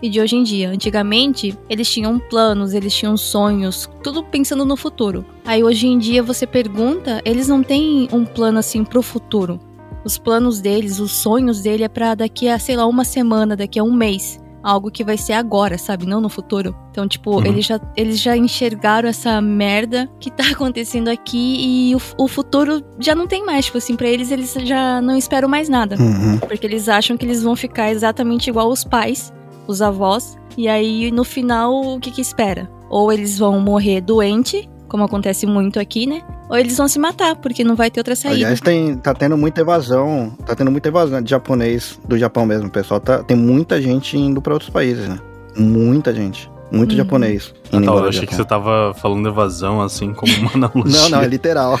E 0.00 0.08
de 0.08 0.20
hoje 0.20 0.36
em 0.36 0.44
dia. 0.44 0.70
Antigamente, 0.70 1.58
eles 1.68 1.90
tinham 1.90 2.20
planos, 2.20 2.72
eles 2.72 2.94
tinham 2.94 3.16
sonhos, 3.16 3.90
tudo 4.00 4.22
pensando 4.22 4.64
no 4.64 4.76
futuro. 4.76 5.26
Aí, 5.44 5.64
hoje 5.64 5.88
em 5.88 5.98
dia, 5.98 6.22
você 6.22 6.46
pergunta, 6.46 7.20
eles 7.24 7.48
não 7.48 7.64
têm 7.64 8.08
um 8.12 8.24
plano 8.24 8.60
assim 8.60 8.84
pro 8.84 9.02
futuro 9.02 9.58
os 10.04 10.16
planos 10.16 10.60
deles, 10.60 11.00
os 11.00 11.10
sonhos 11.10 11.60
dele 11.60 11.84
é 11.84 11.88
pra 11.88 12.14
daqui 12.14 12.48
a, 12.48 12.58
sei 12.58 12.76
lá, 12.76 12.86
uma 12.86 13.04
semana, 13.04 13.54
daqui 13.54 13.78
a 13.78 13.82
um 13.82 13.92
mês. 13.92 14.40
Algo 14.62 14.90
que 14.90 15.04
vai 15.04 15.16
ser 15.16 15.34
agora, 15.34 15.78
sabe? 15.78 16.06
Não 16.06 16.20
no 16.20 16.28
futuro. 16.28 16.74
Então, 16.90 17.06
tipo, 17.06 17.36
Uhum. 17.36 17.46
eles, 17.46 17.66
já, 17.66 17.80
eles 17.96 18.18
já 18.20 18.36
enxergaram 18.36 19.08
essa 19.08 19.40
merda 19.40 20.08
que 20.20 20.30
tá 20.30 20.44
acontecendo 20.52 21.08
aqui 21.08 21.56
e 21.90 21.94
o, 21.94 22.00
o 22.24 22.28
futuro 22.28 22.82
já 22.98 23.14
não 23.14 23.26
tem 23.26 23.44
mais. 23.44 23.66
Tipo 23.66 23.78
assim, 23.78 23.96
pra 23.96 24.08
eles, 24.08 24.30
eles 24.30 24.52
já 24.52 25.00
não 25.00 25.16
esperam 25.16 25.48
mais 25.48 25.68
nada. 25.68 25.96
Uhum. 25.98 26.38
Porque 26.38 26.66
eles 26.66 26.88
acham 26.88 27.16
que 27.16 27.24
eles 27.24 27.42
vão 27.42 27.54
ficar 27.56 27.90
exatamente 27.90 28.48
igual 28.50 28.68
os 28.68 28.84
pais, 28.84 29.32
os 29.66 29.80
avós. 29.82 30.36
E 30.56 30.66
aí, 30.68 31.10
no 31.12 31.24
final, 31.24 31.94
o 31.94 32.00
que 32.00 32.10
que 32.10 32.20
espera? 32.20 32.68
Ou 32.90 33.12
eles 33.12 33.38
vão 33.38 33.60
morrer 33.60 34.00
doente, 34.00 34.68
como 34.88 35.04
acontece 35.04 35.46
muito 35.46 35.78
aqui, 35.78 36.06
né? 36.06 36.22
Ou 36.48 36.56
eles 36.58 36.76
vão 36.76 36.88
se 36.88 36.98
matar, 36.98 37.36
porque 37.36 37.62
não 37.62 37.76
vai 37.76 37.90
ter 37.90 38.00
outra 38.00 38.16
saída. 38.16 38.36
Aliás, 38.36 38.60
tem, 38.60 38.96
tá 38.96 39.14
tendo 39.14 39.36
muita 39.36 39.60
evasão. 39.60 40.32
Tá 40.46 40.54
tendo 40.54 40.70
muita 40.70 40.88
evasão 40.88 41.20
de 41.22 41.30
japonês 41.30 41.98
do 42.08 42.16
Japão 42.18 42.46
mesmo. 42.46 42.70
Pessoal 42.70 42.98
tá. 43.00 43.22
Tem 43.22 43.36
muita 43.36 43.80
gente 43.80 44.16
indo 44.16 44.40
pra 44.40 44.52
outros 44.54 44.70
países, 44.70 45.06
né? 45.08 45.18
Muita 45.56 46.12
gente. 46.14 46.50
Muito 46.70 46.90
Uhum. 46.92 46.98
japonês. 46.98 47.54
Ah, 47.72 47.80
tá, 47.80 47.86
eu 47.92 48.08
achei 48.08 48.26
que 48.26 48.34
você 48.34 48.44
tava 48.44 48.92
falando 48.94 49.28
evasão, 49.28 49.80
assim, 49.80 50.12
como 50.12 50.32
uma 50.36 50.50
analogia. 50.54 51.00
Não, 51.02 51.08
não, 51.10 51.20
é 51.22 51.26
literal. 51.26 51.80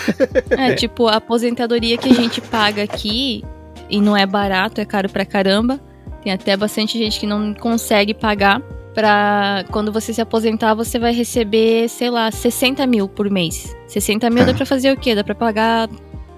É, 0.50 0.74
tipo, 0.74 1.08
a 1.08 1.16
aposentadoria 1.16 1.98
que 1.98 2.08
a 2.08 2.14
gente 2.14 2.40
paga 2.40 2.82
aqui, 2.84 3.44
e 3.90 4.00
não 4.00 4.16
é 4.16 4.24
barato, 4.26 4.80
é 4.80 4.84
caro 4.86 5.08
pra 5.10 5.24
caramba. 5.26 5.78
Tem 6.22 6.32
até 6.32 6.56
bastante 6.56 6.96
gente 6.98 7.20
que 7.20 7.26
não 7.26 7.52
consegue 7.54 8.12
pagar. 8.14 8.62
Pra 8.98 9.64
quando 9.70 9.92
você 9.92 10.12
se 10.12 10.20
aposentar, 10.20 10.74
você 10.74 10.98
vai 10.98 11.14
receber, 11.14 11.88
sei 11.88 12.10
lá, 12.10 12.32
60 12.32 12.84
mil 12.84 13.08
por 13.08 13.30
mês. 13.30 13.76
60 13.86 14.28
mil 14.28 14.42
É. 14.42 14.46
dá 14.46 14.54
pra 14.54 14.66
fazer 14.66 14.92
o 14.92 14.96
quê? 14.96 15.14
Dá 15.14 15.22
pra 15.22 15.36
pagar 15.36 15.88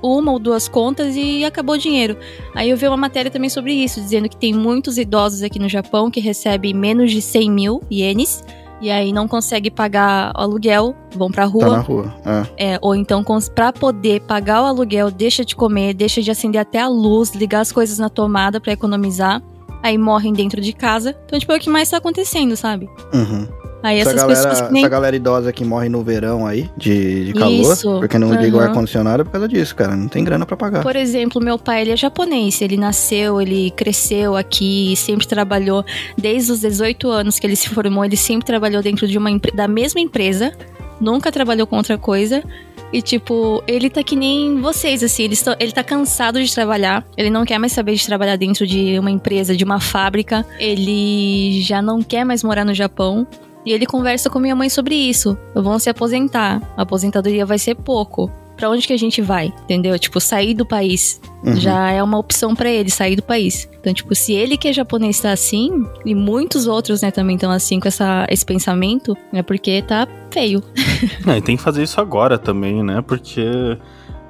uma 0.02 0.30
ou 0.30 0.38
duas 0.38 0.68
contas 0.68 1.16
e 1.16 1.42
acabou 1.42 1.76
o 1.76 1.78
dinheiro. 1.78 2.18
Aí 2.54 2.68
eu 2.68 2.76
vi 2.76 2.86
uma 2.86 2.98
matéria 2.98 3.30
também 3.30 3.48
sobre 3.48 3.72
isso, 3.72 3.98
dizendo 3.98 4.28
que 4.28 4.36
tem 4.36 4.52
muitos 4.52 4.98
idosos 4.98 5.42
aqui 5.42 5.58
no 5.58 5.70
Japão 5.70 6.10
que 6.10 6.20
recebem 6.20 6.74
menos 6.74 7.10
de 7.10 7.22
100 7.22 7.50
mil 7.50 7.82
ienes. 7.90 8.44
E 8.82 8.90
aí 8.90 9.10
não 9.10 9.26
consegue 9.26 9.70
pagar 9.70 10.30
o 10.36 10.42
aluguel, 10.42 10.94
vão 11.16 11.30
pra 11.30 11.46
rua. 11.46 11.64
Tá 11.64 11.70
na 11.70 11.80
rua. 11.80 12.14
É. 12.58 12.72
É, 12.72 12.78
ou 12.82 12.94
então, 12.94 13.24
pra 13.54 13.72
poder 13.72 14.20
pagar 14.20 14.62
o 14.62 14.66
aluguel, 14.66 15.10
deixa 15.10 15.46
de 15.46 15.56
comer, 15.56 15.94
deixa 15.94 16.20
de 16.20 16.30
acender 16.30 16.60
até 16.60 16.80
a 16.80 16.88
luz, 16.88 17.30
ligar 17.30 17.60
as 17.60 17.72
coisas 17.72 17.98
na 17.98 18.10
tomada 18.10 18.60
pra 18.60 18.74
economizar. 18.74 19.42
Aí 19.82 19.96
morrem 19.96 20.32
dentro 20.32 20.60
de 20.60 20.72
casa. 20.72 21.16
Então, 21.26 21.38
tipo, 21.38 21.52
é 21.52 21.56
o 21.56 21.60
que 21.60 21.70
mais 21.70 21.88
tá 21.88 21.96
acontecendo, 21.96 22.56
sabe? 22.56 22.88
Uhum. 23.12 23.46
Aí 23.82 23.98
Essa, 23.98 24.10
essas 24.10 24.22
galera, 24.22 24.48
pessoas 24.50 24.66
que 24.68 24.72
nem. 24.74 24.82
essa 24.82 24.90
galera 24.90 25.16
idosa 25.16 25.52
que 25.54 25.64
morre 25.64 25.88
no 25.88 26.02
verão 26.02 26.46
aí, 26.46 26.68
de, 26.76 27.24
de 27.24 27.32
calor, 27.32 27.72
Isso, 27.72 27.98
porque 27.98 28.18
não 28.18 28.30
liga 28.34 28.54
o 28.54 28.60
aham. 28.60 28.68
ar-condicionado 28.68 29.22
é 29.22 29.24
por 29.24 29.30
causa 29.30 29.48
disso, 29.48 29.74
cara. 29.74 29.96
Não 29.96 30.06
tem 30.06 30.22
grana 30.22 30.44
pra 30.44 30.54
pagar. 30.54 30.82
Por 30.82 30.96
exemplo, 30.96 31.42
meu 31.42 31.58
pai, 31.58 31.80
ele 31.80 31.92
é 31.92 31.96
japonês. 31.96 32.60
Ele 32.60 32.76
nasceu, 32.76 33.40
ele 33.40 33.70
cresceu 33.70 34.36
aqui, 34.36 34.94
sempre 34.96 35.26
trabalhou. 35.26 35.82
Desde 36.16 36.52
os 36.52 36.60
18 36.60 37.08
anos 37.08 37.38
que 37.38 37.46
ele 37.46 37.56
se 37.56 37.70
formou, 37.70 38.04
ele 38.04 38.18
sempre 38.18 38.44
trabalhou 38.44 38.82
dentro 38.82 39.08
de 39.08 39.16
uma 39.16 39.30
da 39.54 39.66
mesma 39.66 39.98
empresa. 39.98 40.52
Nunca 41.00 41.32
trabalhou 41.32 41.66
com 41.66 41.76
outra 41.76 41.96
coisa. 41.96 42.44
E, 42.92 43.00
tipo, 43.00 43.62
ele 43.66 43.88
tá 43.88 44.02
que 44.02 44.16
nem 44.16 44.60
vocês, 44.60 45.02
assim. 45.02 45.22
Ele, 45.24 45.34
está- 45.34 45.56
ele 45.60 45.72
tá 45.72 45.84
cansado 45.84 46.42
de 46.42 46.52
trabalhar. 46.52 47.06
Ele 47.16 47.30
não 47.30 47.44
quer 47.44 47.58
mais 47.58 47.72
saber 47.72 47.94
de 47.94 48.04
trabalhar 48.04 48.36
dentro 48.36 48.66
de 48.66 48.98
uma 48.98 49.10
empresa, 49.10 49.56
de 49.56 49.62
uma 49.64 49.78
fábrica. 49.78 50.44
Ele 50.58 51.60
já 51.62 51.80
não 51.80 52.02
quer 52.02 52.24
mais 52.24 52.42
morar 52.42 52.64
no 52.64 52.74
Japão. 52.74 53.26
E 53.64 53.72
ele 53.72 53.84
conversa 53.86 54.30
com 54.30 54.38
minha 54.38 54.56
mãe 54.56 54.68
sobre 54.70 54.94
isso. 54.94 55.36
Vão 55.54 55.78
se 55.78 55.90
aposentar. 55.90 56.60
A 56.76 56.82
aposentadoria 56.82 57.44
vai 57.44 57.58
ser 57.58 57.74
pouco. 57.74 58.30
Pra 58.60 58.68
onde 58.68 58.86
que 58.86 58.92
a 58.92 58.96
gente 58.98 59.22
vai? 59.22 59.46
Entendeu? 59.64 59.98
Tipo, 59.98 60.20
sair 60.20 60.52
do 60.52 60.66
país 60.66 61.18
Uhum. 61.42 61.56
já 61.56 61.90
é 61.90 62.02
uma 62.02 62.18
opção 62.18 62.54
pra 62.54 62.68
ele 62.68 62.90
sair 62.90 63.16
do 63.16 63.22
país. 63.22 63.66
Então, 63.80 63.94
tipo, 63.94 64.14
se 64.14 64.34
ele 64.34 64.58
que 64.58 64.68
é 64.68 64.72
japonês 64.74 65.18
tá 65.18 65.32
assim, 65.32 65.86
e 66.04 66.14
muitos 66.14 66.66
outros, 66.66 67.00
né, 67.00 67.10
também 67.10 67.36
estão 67.36 67.50
assim 67.50 67.80
com 67.80 67.88
essa, 67.88 68.26
esse 68.28 68.44
pensamento, 68.44 69.16
é 69.32 69.42
porque 69.42 69.80
tá 69.80 70.06
feio. 70.30 70.62
É, 71.26 71.38
e 71.38 71.40
tem 71.40 71.56
que 71.56 71.62
fazer 71.62 71.82
isso 71.82 71.98
agora 71.98 72.36
também, 72.38 72.82
né? 72.84 73.00
Porque 73.00 73.42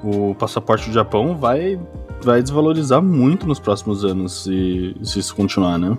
o 0.05 0.33
passaporte 0.37 0.87
do 0.89 0.95
Japão 0.95 1.37
vai, 1.37 1.81
vai 2.22 2.41
desvalorizar 2.41 3.03
muito 3.03 3.49
nos 3.49 3.59
próximos 3.59 4.05
anos 4.05 4.45
se, 4.45 4.95
se 5.03 5.18
isso 5.18 5.35
continuar, 5.35 5.76
né? 5.78 5.99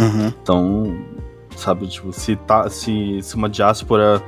Uhum. 0.00 0.32
Então, 0.42 0.96
sabe, 1.56 1.86
tipo, 1.86 2.12
se, 2.12 2.34
tá, 2.34 2.68
se, 2.68 3.20
se 3.22 3.36
uma 3.36 3.48
diáspora 3.48 4.20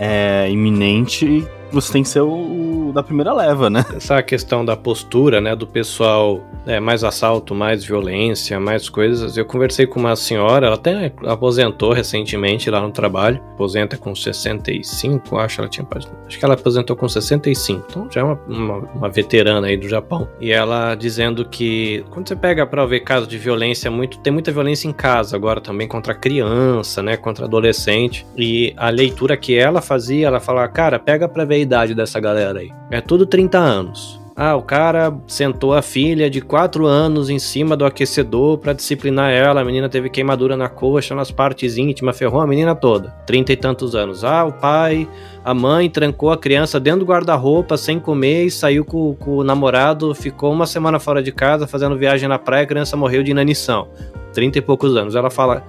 é 0.00 0.50
iminente, 0.50 1.46
você 1.70 1.92
tem 1.92 2.02
que 2.02 2.08
ser 2.08 2.20
o, 2.20 2.88
o 2.88 2.92
da 2.92 3.02
primeira 3.02 3.32
leva, 3.32 3.68
né? 3.68 3.84
Essa 3.94 4.22
questão 4.22 4.64
da 4.64 4.76
postura, 4.76 5.40
né, 5.40 5.54
do 5.54 5.66
pessoal, 5.66 6.40
é, 6.66 6.80
mais 6.80 7.04
assalto, 7.04 7.54
mais 7.54 7.84
violência, 7.84 8.58
mais 8.58 8.88
coisas. 8.88 9.36
Eu 9.36 9.44
conversei 9.44 9.86
com 9.86 10.00
uma 10.00 10.16
senhora, 10.16 10.66
ela 10.66 10.76
até 10.76 11.12
aposentou 11.26 11.92
recentemente 11.92 12.70
lá 12.70 12.80
no 12.80 12.90
trabalho, 12.90 13.40
aposenta 13.54 13.96
com 13.96 14.14
65, 14.14 15.36
acho, 15.38 15.60
ela 15.60 15.68
tinha, 15.68 15.86
acho 16.26 16.38
que 16.38 16.44
ela 16.44 16.54
aposentou 16.54 16.96
com 16.96 17.08
65, 17.08 17.86
então 17.88 18.08
já 18.10 18.20
é 18.20 18.24
uma, 18.24 18.40
uma, 18.48 18.76
uma 18.94 19.08
veterana 19.08 19.66
aí 19.66 19.76
do 19.76 19.88
Japão. 19.88 20.28
E 20.40 20.52
ela 20.52 20.94
dizendo 20.94 21.44
que 21.44 22.04
quando 22.10 22.28
você 22.28 22.36
pega 22.36 22.66
pra 22.66 22.86
ver 22.86 23.00
casos 23.00 23.28
de 23.28 23.38
violência, 23.38 23.90
muito, 23.90 24.18
tem 24.18 24.32
muita 24.32 24.52
violência 24.52 24.88
em 24.88 24.92
casa 24.92 25.36
agora 25.36 25.60
também 25.60 25.86
contra 25.86 26.14
criança, 26.14 27.02
né, 27.02 27.16
contra 27.16 27.44
adolescente. 27.44 28.26
E 28.36 28.72
a 28.76 28.90
leitura 28.90 29.36
que 29.36 29.56
ela 29.56 29.80
fazia, 29.80 30.26
ela 30.26 30.40
falava, 30.40 30.68
cara, 30.68 30.98
pega 30.98 31.28
pra 31.28 31.44
ver 31.44 31.55
a 31.56 31.58
idade 31.58 31.94
dessa 31.94 32.20
galera 32.20 32.60
aí. 32.60 32.70
É 32.90 33.00
tudo 33.00 33.26
30 33.26 33.58
anos. 33.58 34.20
Ah, 34.38 34.54
o 34.54 34.60
cara 34.60 35.16
sentou 35.26 35.72
a 35.72 35.80
filha 35.80 36.28
de 36.28 36.42
4 36.42 36.84
anos 36.84 37.30
em 37.30 37.38
cima 37.38 37.74
do 37.74 37.86
aquecedor 37.86 38.58
pra 38.58 38.74
disciplinar 38.74 39.32
ela. 39.32 39.62
A 39.62 39.64
menina 39.64 39.88
teve 39.88 40.10
queimadura 40.10 40.58
na 40.58 40.68
coxa, 40.68 41.14
nas 41.14 41.30
partes 41.30 41.78
íntimas, 41.78 42.18
ferrou 42.18 42.42
a 42.42 42.46
menina 42.46 42.74
toda. 42.74 43.08
30 43.26 43.52
e 43.54 43.56
tantos 43.56 43.94
anos. 43.94 44.24
Ah, 44.24 44.44
o 44.44 44.52
pai, 44.52 45.08
a 45.42 45.54
mãe 45.54 45.88
trancou 45.88 46.30
a 46.30 46.36
criança 46.36 46.78
dentro 46.78 47.00
do 47.00 47.06
guarda-roupa 47.06 47.78
sem 47.78 47.98
comer 47.98 48.44
e 48.44 48.50
saiu 48.50 48.84
com, 48.84 49.14
com 49.14 49.38
o 49.38 49.44
namorado, 49.44 50.14
ficou 50.14 50.52
uma 50.52 50.66
semana 50.66 51.00
fora 51.00 51.22
de 51.22 51.32
casa 51.32 51.66
fazendo 51.66 51.96
viagem 51.96 52.28
na 52.28 52.38
praia, 52.38 52.64
a 52.64 52.66
criança 52.66 52.94
morreu 52.94 53.22
de 53.22 53.30
inanição. 53.30 53.88
30 54.34 54.58
e 54.58 54.60
poucos 54.60 54.94
anos. 54.94 55.14
Ela 55.14 55.30
fala 55.30 55.64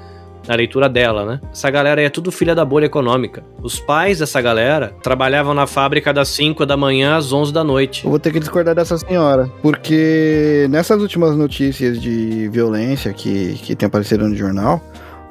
na 0.47 0.55
leitura 0.55 0.87
dela, 0.87 1.25
né? 1.25 1.41
Essa 1.51 1.69
galera 1.69 2.01
aí 2.01 2.07
é 2.07 2.09
tudo 2.09 2.31
filha 2.31 2.55
da 2.55 2.63
bolha 2.63 2.85
econômica. 2.85 3.43
Os 3.61 3.79
pais 3.79 4.19
dessa 4.19 4.41
galera 4.41 4.93
trabalhavam 5.03 5.53
na 5.53 5.67
fábrica 5.67 6.13
das 6.13 6.29
5 6.29 6.65
da 6.65 6.77
manhã 6.77 7.15
às 7.17 7.33
11 7.33 7.51
da 7.53 7.63
noite. 7.63 8.05
Eu 8.05 8.09
vou 8.09 8.19
ter 8.19 8.31
que 8.31 8.39
discordar 8.39 8.75
dessa 8.75 8.97
senhora. 8.97 9.49
Porque 9.61 10.67
nessas 10.69 11.01
últimas 11.01 11.35
notícias 11.35 12.01
de 12.01 12.47
violência 12.49 13.13
que, 13.13 13.53
que 13.55 13.75
tem 13.75 13.87
aparecido 13.87 14.27
no 14.27 14.35
jornal, 14.35 14.81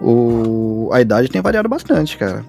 o, 0.01 0.91
a 0.93 1.01
idade 1.01 1.29
tem 1.29 1.41
variado 1.41 1.69
bastante, 1.69 2.17
cara. 2.17 2.45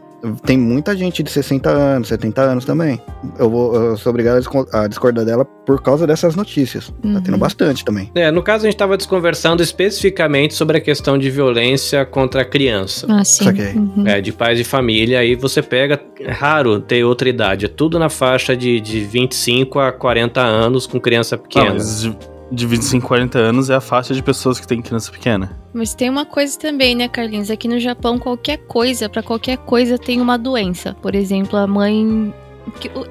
Tem 0.45 0.57
muita 0.57 0.97
gente 0.97 1.21
de 1.21 1.29
60 1.29 1.69
anos, 1.69 2.07
70 2.07 2.41
anos 2.41 2.65
também. 2.65 2.99
Eu, 3.37 3.49
vou, 3.49 3.75
eu 3.75 3.97
sou 3.97 4.09
obrigado 4.09 4.37
a 4.37 4.39
disco- 4.39 4.67
a 4.73 4.87
discordar 4.87 5.23
dela 5.23 5.45
por 5.45 5.81
causa 5.81 6.07
dessas 6.07 6.35
notícias. 6.35 6.87
Tá 6.89 6.93
Uhum. 7.07 7.21
tendo 7.21 7.37
bastante 7.37 7.85
também. 7.85 8.11
É, 8.15 8.31
no 8.31 8.41
caso 8.41 8.63
a 8.63 8.67
gente 8.67 8.73
estava 8.75 8.97
desconversando 8.97 9.61
especificamente 9.61 10.55
sobre 10.55 10.77
a 10.77 10.81
questão 10.81 11.17
de 11.17 11.29
violência 11.29 12.03
contra 12.05 12.41
a 12.41 12.45
criança. 12.45 13.05
Ah, 13.09 13.23
sim. 13.23 13.45
Uhum. 13.75 14.07
É, 14.07 14.19
de 14.19 14.31
pais 14.31 14.57
de 14.57 14.63
família, 14.63 15.19
aí 15.19 15.35
você 15.35 15.61
pega, 15.61 16.01
é 16.19 16.31
raro 16.31 16.79
ter 16.79 17.03
outra 17.03 17.29
idade, 17.29 17.65
é 17.65 17.69
tudo 17.69 17.99
na 17.99 18.09
faixa 18.09 18.55
de, 18.57 18.79
de 18.81 19.01
25 19.01 19.79
a 19.79 19.91
40 19.91 20.41
anos 20.41 20.87
com 20.87 20.99
criança 20.99 21.35
Ah, 21.35 21.37
pequena. 21.37 21.73
mas 21.73 22.09
de, 22.51 22.55
de 22.55 22.65
25 22.67 23.05
a 23.05 23.07
40 23.07 23.39
anos 23.39 23.69
é 23.69 23.75
a 23.75 23.81
faixa 23.81 24.13
de 24.13 24.21
pessoas 24.21 24.59
que 24.59 24.67
têm 24.67 24.81
criança 24.81 25.11
pequena. 25.11 25.57
Mas 25.73 25.93
tem 25.93 26.09
uma 26.09 26.25
coisa 26.25 26.57
também, 26.57 26.95
né, 26.95 27.07
Carlinhos? 27.07 27.49
Aqui 27.49 27.67
no 27.67 27.79
Japão, 27.79 28.17
qualquer 28.17 28.57
coisa, 28.57 29.09
pra 29.09 29.23
qualquer 29.23 29.57
coisa 29.57 29.97
tem 29.97 30.21
uma 30.21 30.37
doença. 30.37 30.95
Por 31.01 31.15
exemplo, 31.15 31.57
a 31.57 31.67
mãe. 31.67 32.33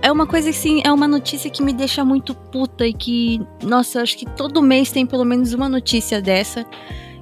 É 0.02 0.12
uma 0.12 0.26
coisa 0.26 0.50
assim, 0.50 0.82
é 0.84 0.92
uma 0.92 1.08
notícia 1.08 1.48
que 1.48 1.62
me 1.62 1.72
deixa 1.72 2.04
muito 2.04 2.34
puta 2.34 2.86
e 2.86 2.92
que, 2.92 3.40
nossa, 3.62 3.98
eu 3.98 4.02
acho 4.02 4.18
que 4.18 4.26
todo 4.26 4.60
mês 4.60 4.90
tem 4.92 5.06
pelo 5.06 5.24
menos 5.24 5.54
uma 5.54 5.68
notícia 5.68 6.20
dessa. 6.20 6.66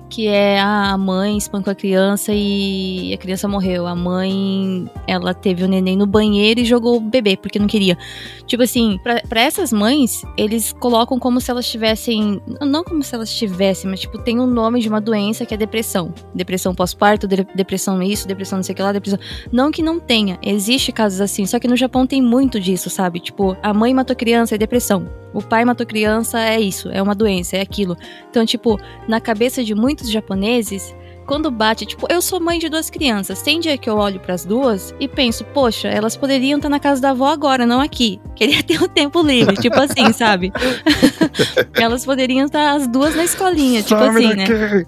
Que 0.09 0.29
é 0.29 0.61
a 0.61 0.97
mãe 0.97 1.37
espancou 1.37 1.73
a 1.73 1.75
criança 1.75 2.31
e 2.33 3.13
a 3.13 3.17
criança 3.17 3.49
morreu. 3.49 3.87
A 3.87 3.97
mãe, 3.97 4.89
ela 5.09 5.35
teve 5.35 5.65
o 5.65 5.69
neném 5.69 5.97
no 5.97 6.07
banheiro 6.07 6.61
e 6.61 6.65
jogou 6.65 6.97
o 6.97 7.01
bebê 7.01 7.37
porque 7.37 7.59
não 7.59 7.67
queria. 7.67 7.99
Tipo 8.47 8.63
assim, 8.63 8.99
pra 9.29 9.41
essas 9.41 9.73
mães, 9.73 10.23
eles 10.37 10.73
colocam 10.73 11.19
como 11.19 11.41
se 11.41 11.51
elas 11.51 11.67
tivessem. 11.69 12.41
Não 12.61 12.85
como 12.85 13.03
se 13.03 13.15
elas 13.15 13.33
tivessem, 13.33 13.91
mas 13.91 14.01
tipo, 14.01 14.19
tem 14.19 14.39
o 14.39 14.47
nome 14.47 14.81
de 14.81 14.89
uma 14.89 15.01
doença 15.01 15.45
que 15.45 15.55
é 15.55 15.57
depressão. 15.57 16.15
Depressão 16.35 16.75
pós-parto, 16.75 17.27
de- 17.27 17.47
depressão 17.55 18.01
isso, 18.03 18.29
depressão 18.29 18.59
não 18.59 18.63
sei 18.63 18.73
o 18.73 18.77
que 18.77 18.83
lá, 18.83 18.93
depressão. 18.93 19.19
Não 19.51 19.73
que 19.73 19.83
não 19.83 19.99
tenha, 19.99 20.39
existe 20.43 20.93
casos 20.93 21.21
assim, 21.21 21.45
só 21.47 21.59
que 21.59 21.67
no 21.67 21.77
Japão 21.77 22.07
tem 22.07 22.23
muito 22.23 22.61
disso, 22.61 22.89
sabe? 22.89 23.19
Tipo, 23.19 23.57
a 23.63 23.75
mãe 23.75 23.93
matou 23.93 24.15
criança 24.15 24.55
é 24.55 24.59
depressão. 24.59 25.24
O 25.35 25.43
pai 25.43 25.65
matou 25.65 25.85
criança 25.85 26.41
é 26.41 26.61
isso, 26.61 26.89
é 26.91 27.03
uma 27.03 27.15
doença, 27.15 27.57
é 27.57 27.61
aquilo. 27.61 27.97
Então, 28.31 28.47
tipo, 28.47 28.79
na 29.09 29.21
cabeça 29.21 29.65
de 29.65 29.75
muitos 29.75 30.11
japoneses, 30.11 30.95
quando 31.27 31.51
bate, 31.51 31.87
tipo, 31.87 32.07
eu 32.11 32.21
sou 32.21 32.41
mãe 32.41 32.59
de 32.59 32.69
duas 32.69 32.91
crianças. 32.91 33.41
Tem 33.43 33.59
dia 33.59 33.79
que 33.79 33.89
eu 33.89 33.97
olho 33.97 34.21
para 34.21 34.35
as 34.35 34.45
duas 34.45 34.95
e 35.01 35.09
penso, 35.09 35.45
poxa, 35.45 35.89
elas 35.89 36.17
poderiam 36.17 36.57
estar 36.57 36.69
na 36.69 36.79
casa 36.79 37.01
da 37.01 37.11
avó 37.11 37.29
agora, 37.29 37.67
não 37.67 37.81
aqui. 37.81 38.21
Queria 38.37 38.63
ter 38.63 38.81
o 38.81 38.85
um 38.85 38.89
tempo 38.89 39.23
livre, 39.23 39.57
tipo 39.57 39.79
assim, 39.79 40.13
sabe? 40.13 40.53
elas 41.75 42.05
poderiam 42.05 42.47
estar 42.47 42.75
as 42.75 42.87
duas 42.87 43.15
na 43.15 43.25
escolinha, 43.25 43.83
tipo 43.83 44.01
assim, 44.01 44.35
né? 44.35 44.45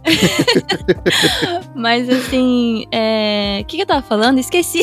mas 1.75 2.09
assim, 2.09 2.85
é... 2.93 3.61
o 3.63 3.65
que, 3.65 3.77
que 3.77 3.83
eu 3.83 3.87
tava 3.87 4.03
falando? 4.03 4.39
Esqueci. 4.39 4.83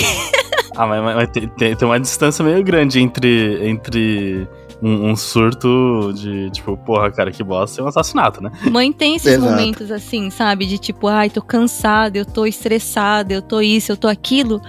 ah, 0.76 0.88
mas, 0.88 1.03
mas, 1.03 1.16
mas 1.16 1.30
tem, 1.30 1.76
tem, 1.76 1.88
uma 1.88 1.99
distância 1.99 2.43
meio 2.43 2.64
grande 2.64 2.99
entre. 2.99 3.68
entre 3.68 4.47
um, 4.84 5.11
um, 5.11 5.15
surto 5.15 6.11
de, 6.13 6.49
tipo, 6.51 6.75
porra, 6.75 7.09
cara, 7.09 7.31
que 7.31 7.41
bosta, 7.41 7.81
é 7.81 7.84
um 7.84 7.88
assassinato, 7.88 8.43
né? 8.43 8.51
Mãe 8.69 8.91
tem 8.91 9.15
esses 9.15 9.34
Exato. 9.34 9.49
momentos 9.49 9.89
assim, 9.89 10.29
sabe? 10.29 10.65
De 10.65 10.77
tipo, 10.77 11.07
ai, 11.07 11.29
tô 11.29 11.41
cansada, 11.41 12.17
eu 12.17 12.25
tô 12.25 12.45
estressada, 12.45 13.34
eu 13.34 13.41
tô 13.41 13.61
isso, 13.61 13.91
eu 13.91 13.97
tô 13.97 14.07
aquilo. 14.07 14.61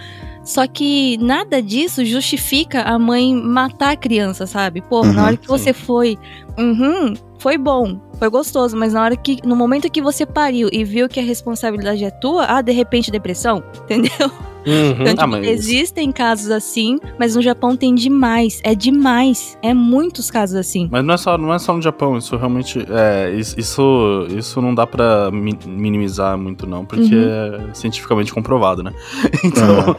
Só 0.44 0.66
que 0.66 1.16
nada 1.18 1.60
disso 1.62 2.04
justifica 2.04 2.82
a 2.82 2.98
mãe 2.98 3.34
matar 3.34 3.92
a 3.92 3.96
criança, 3.96 4.46
sabe? 4.46 4.82
Pô, 4.82 5.00
uhum, 5.00 5.12
na 5.12 5.24
hora 5.24 5.36
que 5.36 5.46
sim. 5.46 5.52
você 5.52 5.72
foi, 5.72 6.18
uhum, 6.58 7.14
foi 7.38 7.56
bom, 7.56 7.98
foi 8.24 8.30
gostoso, 8.30 8.76
mas 8.76 8.94
na 8.94 9.02
hora 9.02 9.16
que, 9.16 9.38
no 9.46 9.54
momento 9.54 9.90
que 9.90 10.00
você 10.00 10.24
pariu 10.24 10.68
e 10.72 10.82
viu 10.82 11.08
que 11.08 11.20
a 11.20 11.22
responsabilidade 11.22 12.04
é 12.04 12.10
tua, 12.10 12.46
ah, 12.48 12.62
de 12.62 12.72
repente 12.72 13.10
depressão, 13.10 13.62
entendeu? 13.84 14.30
Uhum. 14.66 14.92
Então, 14.92 15.04
tipo, 15.04 15.20
ah, 15.20 15.26
mas... 15.26 15.46
existem 15.46 16.10
casos 16.10 16.50
assim, 16.50 16.98
mas 17.18 17.36
no 17.36 17.42
Japão 17.42 17.76
tem 17.76 17.94
demais. 17.94 18.62
É 18.64 18.74
demais. 18.74 19.58
É 19.60 19.74
muitos 19.74 20.30
casos 20.30 20.56
assim. 20.56 20.88
Mas 20.90 21.04
não 21.04 21.12
é 21.12 21.16
só, 21.18 21.36
não 21.36 21.52
é 21.52 21.58
só 21.58 21.74
no 21.74 21.82
Japão, 21.82 22.16
isso 22.16 22.34
realmente. 22.34 22.78
É, 22.88 23.30
isso, 23.36 24.26
isso 24.30 24.62
não 24.62 24.74
dá 24.74 24.86
pra 24.86 25.30
minimizar 25.30 26.38
muito, 26.38 26.66
não, 26.66 26.86
porque 26.86 27.14
uhum. 27.14 27.70
é 27.70 27.74
cientificamente 27.74 28.32
comprovado, 28.32 28.82
né? 28.82 28.92
Então, 29.44 29.88
uhum. 29.88 29.94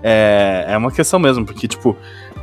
é, 0.00 0.66
é 0.68 0.76
uma 0.76 0.92
questão 0.92 1.18
mesmo, 1.18 1.44
porque, 1.44 1.66
tipo. 1.66 1.96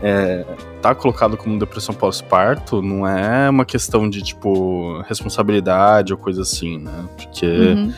É, 0.04 0.43
tá 0.82 0.95
colocado 0.95 1.38
como 1.38 1.60
depressão 1.60 1.93
pós-parto 1.93 2.82
não 2.82 3.08
é 3.08 3.47
uma 3.49 3.64
questão 3.64 4.10
de, 4.10 4.22
tipo, 4.24 4.99
responsabilidade 5.08 6.12
ou 6.12 6.18
coisa 6.18 6.41
assim, 6.41 6.80
né? 6.80 7.06
Porque 7.16 7.45
uhum. 7.45 7.93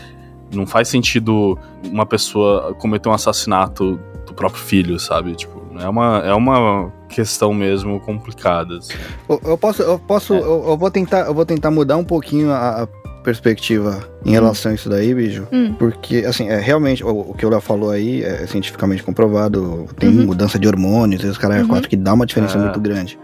Não 0.56 0.68
faz 0.68 0.88
sentido 0.88 1.58
uma 1.84 2.06
pessoa 2.06 2.74
cometer 2.76 3.10
um 3.10 3.14
assassinato 3.14 4.00
do 4.26 4.34
próprio 4.34 4.62
filho, 4.62 5.00
sabe? 5.00 5.36
Tipo, 5.36 5.62
é 5.80 5.88
uma, 5.90 6.20
é 6.20 6.34
uma 6.34 6.92
questão 7.10 7.54
mesmo 7.54 8.00
complicada. 8.00 8.78
Assim. 8.78 8.94
Eu, 9.28 9.42
eu, 9.44 9.58
posso, 9.58 9.82
eu 9.82 10.00
posso, 10.00 10.34
é. 10.34 10.40
eu, 10.40 10.64
eu, 10.68 10.78
vou 10.78 10.92
tentar, 10.92 11.22
eu 11.22 11.34
vou 11.34 11.46
tentar 11.46 11.72
mudar 11.72 11.98
um 11.98 12.04
pouquinho 12.04 12.52
a, 12.52 12.84
a 12.84 12.88
perspectiva 13.24 14.08
em 14.26 14.30
hum. 14.30 14.34
relação 14.34 14.72
a 14.72 14.76
isso 14.76 14.90
daí, 14.90 15.14
bicho. 15.14 15.48
Hum. 15.52 15.74
Porque, 15.74 16.18
assim, 16.28 16.50
é, 16.50 16.60
realmente, 16.60 17.04
o, 17.04 17.32
o 17.32 17.34
que 17.34 17.46
o 17.46 17.50
Léo 17.50 17.62
falou 17.62 17.90
aí 17.90 18.24
é 18.24 18.46
cientificamente 18.46 19.02
comprovado. 19.02 19.88
Tem 19.98 20.10
uhum. 20.10 20.26
mudança 20.26 20.60
de 20.60 20.68
hormônios 20.68 21.24
e 21.24 21.28
os 21.28 21.38
caras 21.38 21.62
uhum. 21.62 21.68
quatro 21.68 21.90
que 21.90 21.96
dá 21.96 22.14
uma 22.14 22.26
diferença 22.26 22.58
é. 22.58 22.62
muito 22.62 22.80
grande. 22.80 23.18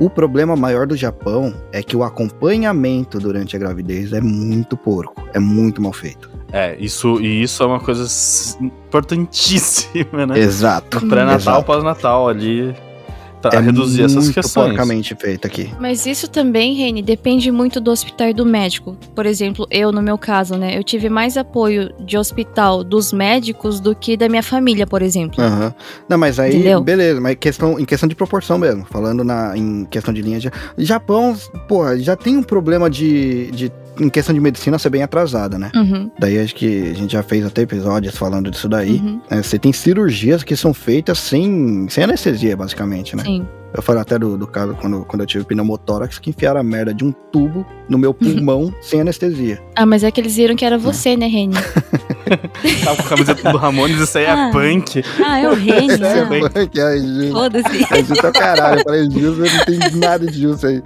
O 0.00 0.08
problema 0.08 0.56
maior 0.56 0.86
do 0.86 0.96
Japão 0.96 1.54
é 1.70 1.82
que 1.82 1.96
o 1.96 2.02
acompanhamento 2.02 3.18
durante 3.18 3.54
a 3.54 3.58
gravidez 3.58 4.12
é 4.12 4.20
muito 4.20 4.76
porco. 4.76 5.22
É 5.32 5.38
muito 5.38 5.80
mal 5.82 5.92
feito. 5.92 6.30
É, 6.50 6.76
isso, 6.78 7.20
e 7.20 7.42
isso 7.42 7.62
é 7.62 7.66
uma 7.66 7.80
coisa 7.80 8.06
importantíssima, 8.60 10.26
né? 10.26 10.38
Exato. 10.38 11.06
Pré-natal, 11.06 11.62
pós-natal 11.62 12.28
ali 12.28 12.74
é 13.50 13.60
reduzir 13.60 14.02
essas 14.04 14.28
questões. 14.28 14.68
porcamente 14.68 15.14
feito 15.14 15.46
aqui. 15.46 15.70
Mas 15.80 16.06
isso 16.06 16.28
também, 16.28 16.74
Reni, 16.74 17.02
depende 17.02 17.50
muito 17.50 17.80
do 17.80 17.90
hospital 17.90 18.28
e 18.28 18.34
do 18.34 18.44
médico. 18.44 18.96
Por 19.14 19.26
exemplo, 19.26 19.66
eu, 19.70 19.92
no 19.92 20.02
meu 20.02 20.18
caso, 20.18 20.56
né? 20.56 20.76
Eu 20.76 20.84
tive 20.84 21.08
mais 21.08 21.36
apoio 21.36 21.92
de 22.00 22.16
hospital 22.16 22.84
dos 22.84 23.12
médicos 23.12 23.80
do 23.80 23.94
que 23.94 24.16
da 24.16 24.28
minha 24.28 24.42
família, 24.42 24.86
por 24.86 25.02
exemplo. 25.02 25.42
Uhum. 25.42 25.72
Não, 26.08 26.18
mas 26.18 26.38
aí, 26.38 26.54
Entendeu? 26.54 26.80
beleza, 26.82 27.20
mas 27.20 27.36
questão, 27.36 27.78
em 27.78 27.84
questão 27.84 28.08
de 28.08 28.14
proporção 28.14 28.58
mesmo, 28.58 28.84
falando 28.90 29.24
na, 29.24 29.56
em 29.56 29.84
questão 29.84 30.12
de 30.12 30.22
linha 30.22 30.38
de. 30.38 30.50
Japão, 30.78 31.36
pô, 31.68 31.96
já 31.96 32.16
tem 32.16 32.36
um 32.36 32.42
problema 32.42 32.88
de, 32.88 33.50
de 33.50 33.72
em 34.00 34.08
questão 34.08 34.34
de 34.34 34.40
medicina, 34.40 34.78
ser 34.78 34.90
bem 34.90 35.02
atrasada, 35.02 35.58
né? 35.58 35.70
Uhum. 35.74 36.10
Daí 36.18 36.38
acho 36.38 36.54
que 36.54 36.90
a 36.90 36.94
gente 36.94 37.12
já 37.12 37.22
fez 37.22 37.44
até 37.44 37.62
episódios 37.62 38.16
falando 38.16 38.50
disso 38.50 38.68
daí. 38.68 38.96
Uhum. 38.96 39.20
É, 39.30 39.42
você 39.42 39.58
tem 39.58 39.72
cirurgias 39.72 40.42
que 40.42 40.56
são 40.56 40.72
feitas 40.72 41.18
sem, 41.18 41.86
sem 41.88 42.04
anestesia, 42.04 42.56
basicamente, 42.56 43.16
né? 43.16 43.24
Sim. 43.24 43.46
Eu 43.74 43.82
falei 43.82 44.02
até 44.02 44.18
do, 44.18 44.36
do 44.36 44.46
caso 44.46 44.74
quando, 44.74 45.04
quando 45.04 45.20
eu 45.22 45.26
tive 45.26 45.44
pneumotórax, 45.44 46.18
que 46.18 46.30
enfiaram 46.30 46.60
a 46.60 46.62
merda 46.62 46.92
de 46.92 47.04
um 47.04 47.12
tubo 47.12 47.66
no 47.88 47.96
meu 47.96 48.12
pulmão 48.12 48.72
sem 48.80 49.00
anestesia. 49.00 49.62
Ah, 49.74 49.86
mas 49.86 50.04
é 50.04 50.10
que 50.10 50.20
eles 50.20 50.36
viram 50.36 50.54
que 50.54 50.64
era 50.64 50.76
você, 50.76 51.10
é. 51.10 51.16
né, 51.16 51.26
Reni? 51.26 51.54
Tava 52.84 52.96
com 52.96 53.02
a 53.02 53.08
camiseta 53.08 53.50
do 53.50 53.58
Ramones, 53.58 53.98
isso 53.98 54.18
aí 54.18 54.24
é 54.24 54.30
ah. 54.30 54.50
punk. 54.52 55.02
Ah, 55.24 55.40
é 55.40 55.48
o 55.48 55.54
Reni. 55.54 55.94
Isso 55.94 56.04
é 56.04 56.20
ah. 56.20 56.26
punk, 56.26 56.80
é 56.80 56.98
Gil. 56.98 57.32
Foda-se. 57.32 57.86
É 57.90 58.04
Gil 58.04 58.16
tá 58.16 58.32
caralho. 58.32 58.80
Eu 58.80 58.84
falei, 58.84 59.10
Gil, 59.10 59.36
não 59.36 59.64
tem 59.64 59.98
nada 59.98 60.26
de 60.26 60.38
Gil 60.38 60.56
aí. 60.62 60.82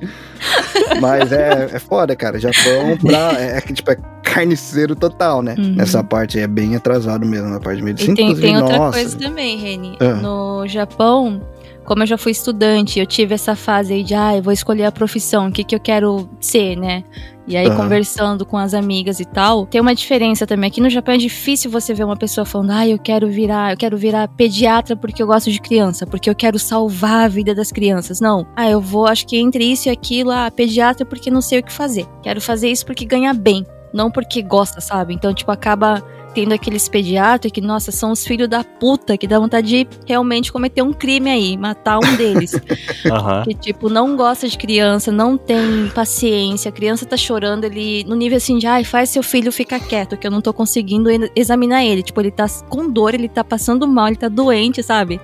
Mas 1.00 1.32
é, 1.32 1.70
é 1.72 1.78
foda, 1.78 2.14
cara. 2.14 2.38
Japão 2.38 2.96
pra, 2.98 3.40
é, 3.40 3.58
é, 3.58 3.60
tipo, 3.60 3.90
é 3.90 3.96
carniceiro 4.22 4.94
total, 4.94 5.42
né? 5.42 5.54
Uhum. 5.58 5.74
Nessa 5.74 6.02
parte 6.02 6.38
é 6.38 6.46
bem 6.46 6.76
atrasado 6.76 7.26
mesmo, 7.26 7.48
na 7.48 7.60
parte 7.60 7.78
de 7.78 7.84
medicina. 7.84 8.12
E 8.12 8.16
tem, 8.16 8.34
tem 8.34 8.56
outra 8.56 8.78
nossa. 8.78 8.98
coisa 8.98 9.16
também, 9.16 9.58
Reni. 9.58 9.96
Ah. 10.00 10.14
No 10.14 10.66
Japão, 10.66 11.40
como 11.86 12.02
eu 12.02 12.06
já 12.06 12.18
fui 12.18 12.32
estudante, 12.32 12.98
eu 12.98 13.06
tive 13.06 13.34
essa 13.34 13.54
fase 13.54 13.94
aí 13.94 14.02
de, 14.02 14.14
ah, 14.14 14.36
eu 14.36 14.42
vou 14.42 14.52
escolher 14.52 14.84
a 14.84 14.92
profissão, 14.92 15.48
o 15.48 15.52
que, 15.52 15.64
que 15.64 15.74
eu 15.74 15.80
quero 15.80 16.28
ser, 16.40 16.76
né? 16.76 17.04
E 17.46 17.56
aí, 17.56 17.68
uhum. 17.68 17.76
conversando 17.76 18.44
com 18.44 18.58
as 18.58 18.74
amigas 18.74 19.20
e 19.20 19.24
tal, 19.24 19.66
tem 19.66 19.80
uma 19.80 19.94
diferença 19.94 20.44
também. 20.44 20.66
Aqui 20.66 20.80
no 20.80 20.90
Japão 20.90 21.14
é 21.14 21.18
difícil 21.18 21.70
você 21.70 21.94
ver 21.94 22.02
uma 22.02 22.16
pessoa 22.16 22.44
falando, 22.44 22.72
ah, 22.72 22.88
eu 22.88 22.98
quero 22.98 23.28
virar, 23.28 23.72
eu 23.72 23.76
quero 23.76 23.96
virar 23.96 24.26
pediatra 24.26 24.96
porque 24.96 25.22
eu 25.22 25.28
gosto 25.28 25.50
de 25.50 25.60
criança, 25.60 26.04
porque 26.04 26.28
eu 26.28 26.34
quero 26.34 26.58
salvar 26.58 27.26
a 27.26 27.28
vida 27.28 27.54
das 27.54 27.70
crianças. 27.70 28.20
Não. 28.20 28.44
Ah, 28.56 28.68
eu 28.68 28.80
vou, 28.80 29.06
acho 29.06 29.24
que 29.24 29.36
entre 29.36 29.64
isso 29.64 29.88
e 29.88 29.92
aquilo, 29.92 30.32
ah, 30.32 30.50
pediatra 30.50 31.06
porque 31.06 31.30
não 31.30 31.40
sei 31.40 31.60
o 31.60 31.62
que 31.62 31.72
fazer. 31.72 32.04
Quero 32.20 32.40
fazer 32.40 32.68
isso 32.68 32.84
porque 32.84 33.04
ganha 33.04 33.32
bem, 33.32 33.64
não 33.94 34.10
porque 34.10 34.42
gosta, 34.42 34.80
sabe? 34.80 35.14
Então, 35.14 35.32
tipo, 35.32 35.52
acaba 35.52 36.02
tendo 36.36 36.52
aqueles 36.52 36.86
pediatras 36.86 37.50
que, 37.50 37.62
nossa, 37.62 37.90
são 37.90 38.12
os 38.12 38.26
filhos 38.26 38.46
da 38.46 38.62
puta 38.62 39.16
que 39.16 39.26
dá 39.26 39.38
vontade 39.38 39.68
de 39.68 39.88
realmente 40.06 40.52
cometer 40.52 40.82
um 40.82 40.92
crime 40.92 41.30
aí, 41.30 41.56
matar 41.56 41.98
um 41.98 42.14
deles. 42.14 42.52
uhum. 43.06 43.42
Que, 43.42 43.54
tipo, 43.54 43.88
não 43.88 44.14
gosta 44.14 44.46
de 44.46 44.58
criança, 44.58 45.10
não 45.10 45.38
tem 45.38 45.88
paciência, 45.94 46.68
a 46.68 46.72
criança 46.72 47.06
tá 47.06 47.16
chorando, 47.16 47.64
ele, 47.64 48.04
no 48.04 48.14
nível 48.14 48.36
assim 48.36 48.58
de, 48.58 48.66
ai, 48.66 48.84
faz 48.84 49.08
seu 49.08 49.22
filho 49.22 49.50
ficar 49.50 49.80
quieto, 49.80 50.14
que 50.14 50.26
eu 50.26 50.30
não 50.30 50.42
tô 50.42 50.52
conseguindo 50.52 51.08
examinar 51.34 51.82
ele. 51.82 52.02
Tipo, 52.02 52.20
ele 52.20 52.30
tá 52.30 52.44
com 52.68 52.90
dor, 52.90 53.14
ele 53.14 53.30
tá 53.30 53.42
passando 53.42 53.88
mal, 53.88 54.08
ele 54.08 54.16
tá 54.16 54.28
doente, 54.28 54.82
sabe? 54.82 55.18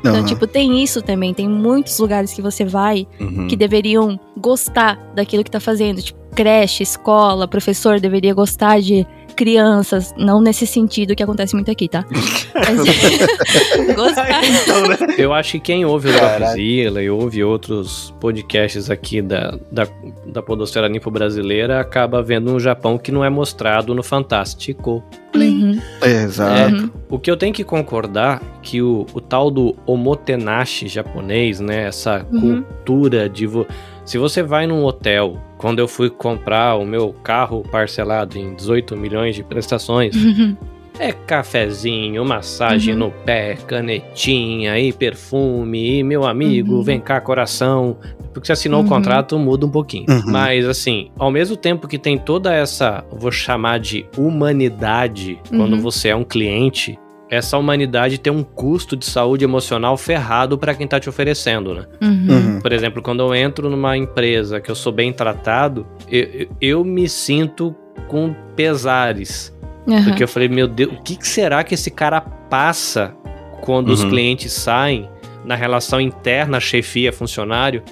Então, 0.00 0.16
uhum. 0.16 0.26
tipo, 0.26 0.46
tem 0.46 0.82
isso 0.82 1.00
também. 1.00 1.32
Tem 1.32 1.48
muitos 1.48 1.98
lugares 1.98 2.34
que 2.34 2.42
você 2.42 2.62
vai 2.62 3.06
uhum. 3.18 3.48
que 3.48 3.56
deveriam 3.56 4.20
gostar 4.36 4.98
daquilo 5.14 5.42
que 5.42 5.50
tá 5.50 5.60
fazendo. 5.60 6.02
Tipo, 6.02 6.18
creche, 6.34 6.82
escola, 6.82 7.48
professor 7.48 7.98
deveria 7.98 8.34
gostar 8.34 8.80
de 8.80 9.06
crianças, 9.38 10.12
não 10.18 10.40
nesse 10.40 10.66
sentido 10.66 11.14
que 11.14 11.22
acontece 11.22 11.54
muito 11.54 11.70
aqui, 11.70 11.88
tá? 11.88 12.04
Mas, 12.52 12.76
gostar. 13.94 14.44
Então, 14.44 14.88
né? 14.88 14.96
Eu 15.16 15.32
acho 15.32 15.52
que 15.52 15.60
quem 15.60 15.84
ouve 15.84 16.08
o 16.08 16.12
Dropzilla 16.12 17.00
e 17.00 17.08
ouve 17.08 17.44
outros 17.44 18.12
podcasts 18.18 18.90
aqui 18.90 19.22
da, 19.22 19.56
da, 19.70 19.86
da 20.26 20.42
Podosfera 20.42 20.88
Nipo 20.88 21.08
Brasileira 21.08 21.80
acaba 21.80 22.20
vendo 22.20 22.52
um 22.52 22.58
Japão 22.58 22.98
que 22.98 23.12
não 23.12 23.24
é 23.24 23.30
mostrado 23.30 23.94
no 23.94 24.02
Fantástico. 24.02 25.04
Uhum. 25.36 25.80
Exato. 26.02 26.76
É, 26.86 26.90
o 27.08 27.16
que 27.16 27.30
eu 27.30 27.36
tenho 27.36 27.54
que 27.54 27.62
concordar 27.62 28.42
que 28.60 28.82
o, 28.82 29.06
o 29.14 29.20
tal 29.20 29.52
do 29.52 29.76
omotenashi 29.86 30.88
japonês, 30.88 31.60
né, 31.60 31.86
essa 31.86 32.26
uhum. 32.32 32.62
cultura 32.64 33.28
de 33.28 33.46
vo 33.46 33.64
se 34.04 34.16
você 34.16 34.42
vai 34.42 34.66
num 34.66 34.84
hotel, 34.84 35.38
quando 35.58 35.80
eu 35.80 35.88
fui 35.88 36.08
comprar 36.08 36.76
o 36.76 36.86
meu 36.86 37.12
carro 37.12 37.62
parcelado 37.70 38.38
em 38.38 38.54
18 38.54 38.96
milhões 38.96 39.34
de 39.34 39.42
prestações, 39.42 40.14
uhum. 40.14 40.56
é 40.98 41.12
cafezinho, 41.12 42.24
massagem 42.24 42.94
uhum. 42.94 43.00
no 43.00 43.10
pé, 43.10 43.56
canetinha 43.66 44.78
e 44.78 44.92
perfume, 44.92 45.98
e 45.98 46.02
meu 46.04 46.24
amigo, 46.24 46.76
uhum. 46.76 46.82
vem 46.82 47.00
cá, 47.00 47.20
coração. 47.20 47.96
Porque 48.32 48.46
você 48.46 48.52
assinou 48.52 48.80
o 48.80 48.82
uhum. 48.84 48.88
contrato, 48.88 49.36
muda 49.36 49.66
um 49.66 49.70
pouquinho. 49.70 50.06
Uhum. 50.08 50.22
Mas, 50.30 50.64
assim, 50.64 51.10
ao 51.18 51.30
mesmo 51.30 51.56
tempo 51.56 51.88
que 51.88 51.98
tem 51.98 52.16
toda 52.16 52.54
essa, 52.54 53.04
vou 53.10 53.32
chamar 53.32 53.80
de 53.80 54.06
humanidade, 54.16 55.40
quando 55.48 55.72
uhum. 55.72 55.80
você 55.80 56.08
é 56.08 56.16
um 56.16 56.24
cliente, 56.24 56.96
essa 57.30 57.58
humanidade 57.58 58.18
tem 58.18 58.32
um 58.32 58.42
custo 58.42 58.96
de 58.96 59.04
saúde 59.04 59.44
emocional 59.44 59.96
ferrado 59.96 60.56
para 60.56 60.74
quem 60.74 60.86
tá 60.86 60.98
te 60.98 61.08
oferecendo, 61.08 61.74
né? 61.74 61.86
Uhum. 62.00 62.26
Uhum. 62.28 62.60
Por 62.60 62.72
exemplo, 62.72 63.02
quando 63.02 63.20
eu 63.20 63.34
entro 63.34 63.68
numa 63.68 63.96
empresa 63.96 64.60
que 64.60 64.70
eu 64.70 64.74
sou 64.74 64.92
bem 64.92 65.12
tratado, 65.12 65.86
eu, 66.10 66.48
eu 66.60 66.84
me 66.84 67.08
sinto 67.08 67.74
com 68.08 68.34
pesares. 68.56 69.54
Uhum. 69.86 70.04
Porque 70.04 70.22
eu 70.22 70.28
falei, 70.28 70.48
meu 70.48 70.66
Deus, 70.66 70.92
o 70.92 71.02
que, 71.02 71.16
que 71.16 71.28
será 71.28 71.62
que 71.62 71.74
esse 71.74 71.90
cara 71.90 72.20
passa 72.20 73.14
quando 73.60 73.90
os 73.90 74.02
uhum. 74.02 74.10
clientes 74.10 74.52
saem 74.52 75.08
na 75.44 75.54
relação 75.54 76.00
interna 76.00 76.60
chefia-funcionário? 76.60 77.82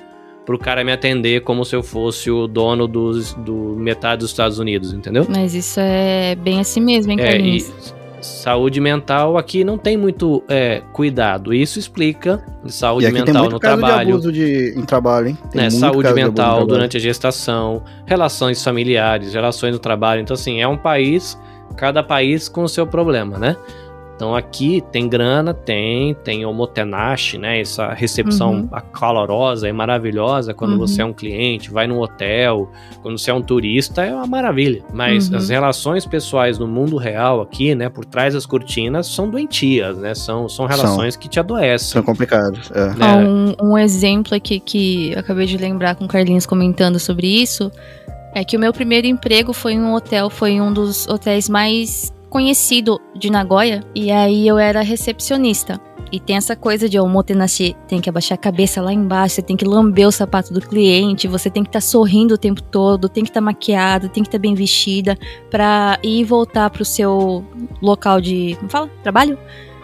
pro 0.47 0.57
cara 0.57 0.85
me 0.85 0.93
atender 0.93 1.41
como 1.41 1.65
se 1.65 1.75
eu 1.75 1.83
fosse 1.83 2.31
o 2.31 2.47
dono 2.47 2.87
dos, 2.87 3.35
do 3.35 3.75
metade 3.77 4.21
dos 4.21 4.31
Estados 4.31 4.61
Unidos, 4.61 4.93
entendeu? 4.93 5.27
Mas 5.29 5.55
isso 5.55 5.81
é 5.81 6.37
bem 6.37 6.61
assim 6.61 6.81
mesmo, 6.81 7.11
hein, 7.11 7.19
É, 7.21 7.25
e 7.25 7.31
Carlinhos? 7.33 7.95
Saúde 8.27 8.81
mental 8.81 9.37
aqui 9.39 9.65
não 9.65 9.79
tem 9.79 9.97
muito 9.97 10.43
é, 10.49 10.83
cuidado. 10.93 11.55
Isso 11.55 11.79
explica 11.79 12.43
saúde 12.67 13.11
mental 13.11 13.49
no 13.49 13.61
caso 13.61 13.77
de 13.77 13.81
trabalho. 13.83 14.09
abuso 14.11 14.33
de, 14.33 14.75
em 14.77 14.83
trabalho, 14.85 15.29
hein? 15.29 15.39
Né, 15.55 15.71
saúde 15.71 16.13
mental 16.13 16.33
trabalho. 16.33 16.67
durante 16.67 16.97
a 16.97 17.01
gestação, 17.01 17.83
relações 18.05 18.63
familiares, 18.63 19.33
relações 19.33 19.73
no 19.73 19.79
trabalho. 19.79 20.21
Então, 20.21 20.35
assim, 20.35 20.61
é 20.61 20.69
um 20.69 20.77
país, 20.77 21.39
cada 21.77 22.03
país 22.03 22.49
com 22.49 22.63
o 22.63 22.69
seu 22.69 22.87
problema, 22.87 23.39
né? 23.39 23.57
Então 24.17 24.35
aqui 24.35 24.83
tem 24.91 25.09
grana, 25.09 25.53
tem, 25.53 26.15
tem 26.25 26.47
omotenashi, 26.47 27.37
né? 27.37 27.61
Essa 27.61 27.93
recepção 27.93 28.53
Uhum. 28.53 28.69
calorosa 28.93 29.69
e 29.69 29.73
maravilhosa 29.73 30.55
quando 30.55 30.73
Uhum. 30.73 30.79
você 30.79 31.03
é 31.03 31.05
um 31.05 31.13
cliente, 31.13 31.71
vai 31.71 31.87
num 31.87 32.01
hotel, 32.01 32.71
quando 33.03 33.19
você 33.19 33.31
é 33.31 33.35
um 33.35 33.43
turista, 33.43 34.03
é 34.05 34.15
uma 34.15 34.27
maravilha. 34.27 34.83
Mas 34.93 35.29
Uhum. 35.29 35.37
as 35.37 35.51
relações 35.51 36.07
pessoais 36.07 36.59
no 36.59 36.67
mundo 36.67 36.97
real 36.97 37.43
aqui, 37.43 37.75
né, 37.75 37.91
por 37.91 38.07
trás 38.07 38.33
das 38.33 38.47
cortinas, 38.47 39.07
são 39.07 39.29
doentias, 39.29 39.99
né? 39.99 40.15
São, 40.15 40.49
são 40.49 40.65
relações 40.67 41.15
que 41.15 41.29
te 41.29 41.39
adoecem. 41.39 41.89
São 41.93 42.03
complicados. 42.03 42.71
É. 42.75 42.95
né? 42.95 43.17
Um, 43.61 43.73
um 43.73 43.79
exemplo 43.79 44.35
aqui 44.35 44.59
que 44.59 45.13
eu 45.13 45.19
acabei 45.21 45.45
de 45.47 45.59
lembrar 45.59 45.95
com 45.95 46.07
o 46.07 46.09
Carlinhos 46.09 46.47
comentando 46.47 46.99
sobre 46.99 47.27
isso 47.27 47.71
é 48.35 48.45
que 48.45 48.57
o 48.57 48.61
meu 48.61 48.73
primeiro 48.73 49.07
emprego 49.07 49.53
foi 49.53 49.73
em 49.75 49.81
um 49.81 49.95
hotel, 49.95 50.29
foi 50.31 50.61
um 50.61 50.73
dos 50.73 51.07
hotéis 51.07 51.49
mais 51.49 52.13
conhecido 52.29 53.01
de 53.15 53.31
Nagoya, 53.31 53.83
e 53.95 54.11
aí 54.11 54.47
eu 54.47 54.59
era 54.59 54.83
recepcionista. 54.83 55.81
E 56.13 56.21
tem 56.21 56.37
essa 56.37 56.55
coisa 56.55 56.89
de 56.89 56.99
omotenashi, 57.01 57.75
tem 57.89 58.01
que 58.01 58.09
abaixar 58.09 58.37
a 58.37 58.41
cabeça 58.41 58.81
lá 58.81 58.93
embaixo, 58.93 59.37
você 59.37 59.43
tem 59.43 59.57
que 59.57 59.65
lamber 59.65 60.07
o 60.07 60.13
sapato 60.13 60.55
do 60.55 60.61
cliente, 60.61 61.27
você 61.27 61.51
tem 61.51 61.65
que 61.65 61.69
estar 61.69 61.81
sorrindo 61.81 62.35
o 62.35 62.39
tempo 62.39 62.63
todo, 62.63 63.09
tem 63.09 63.25
que 63.25 63.31
estar 63.31 63.41
maquiada, 63.41 64.09
tem 64.09 64.23
que 64.23 64.29
estar 64.29 64.39
bem 64.39 64.55
vestida 64.55 65.19
pra 65.51 65.99
ir 66.03 66.21
e 66.21 66.25
voltar 66.25 66.71
pro 66.71 66.85
seu 66.85 67.45
local 67.83 68.21
de, 68.21 68.55
como 68.59 68.71
fala? 68.71 68.89
Trabalho? 69.03 69.37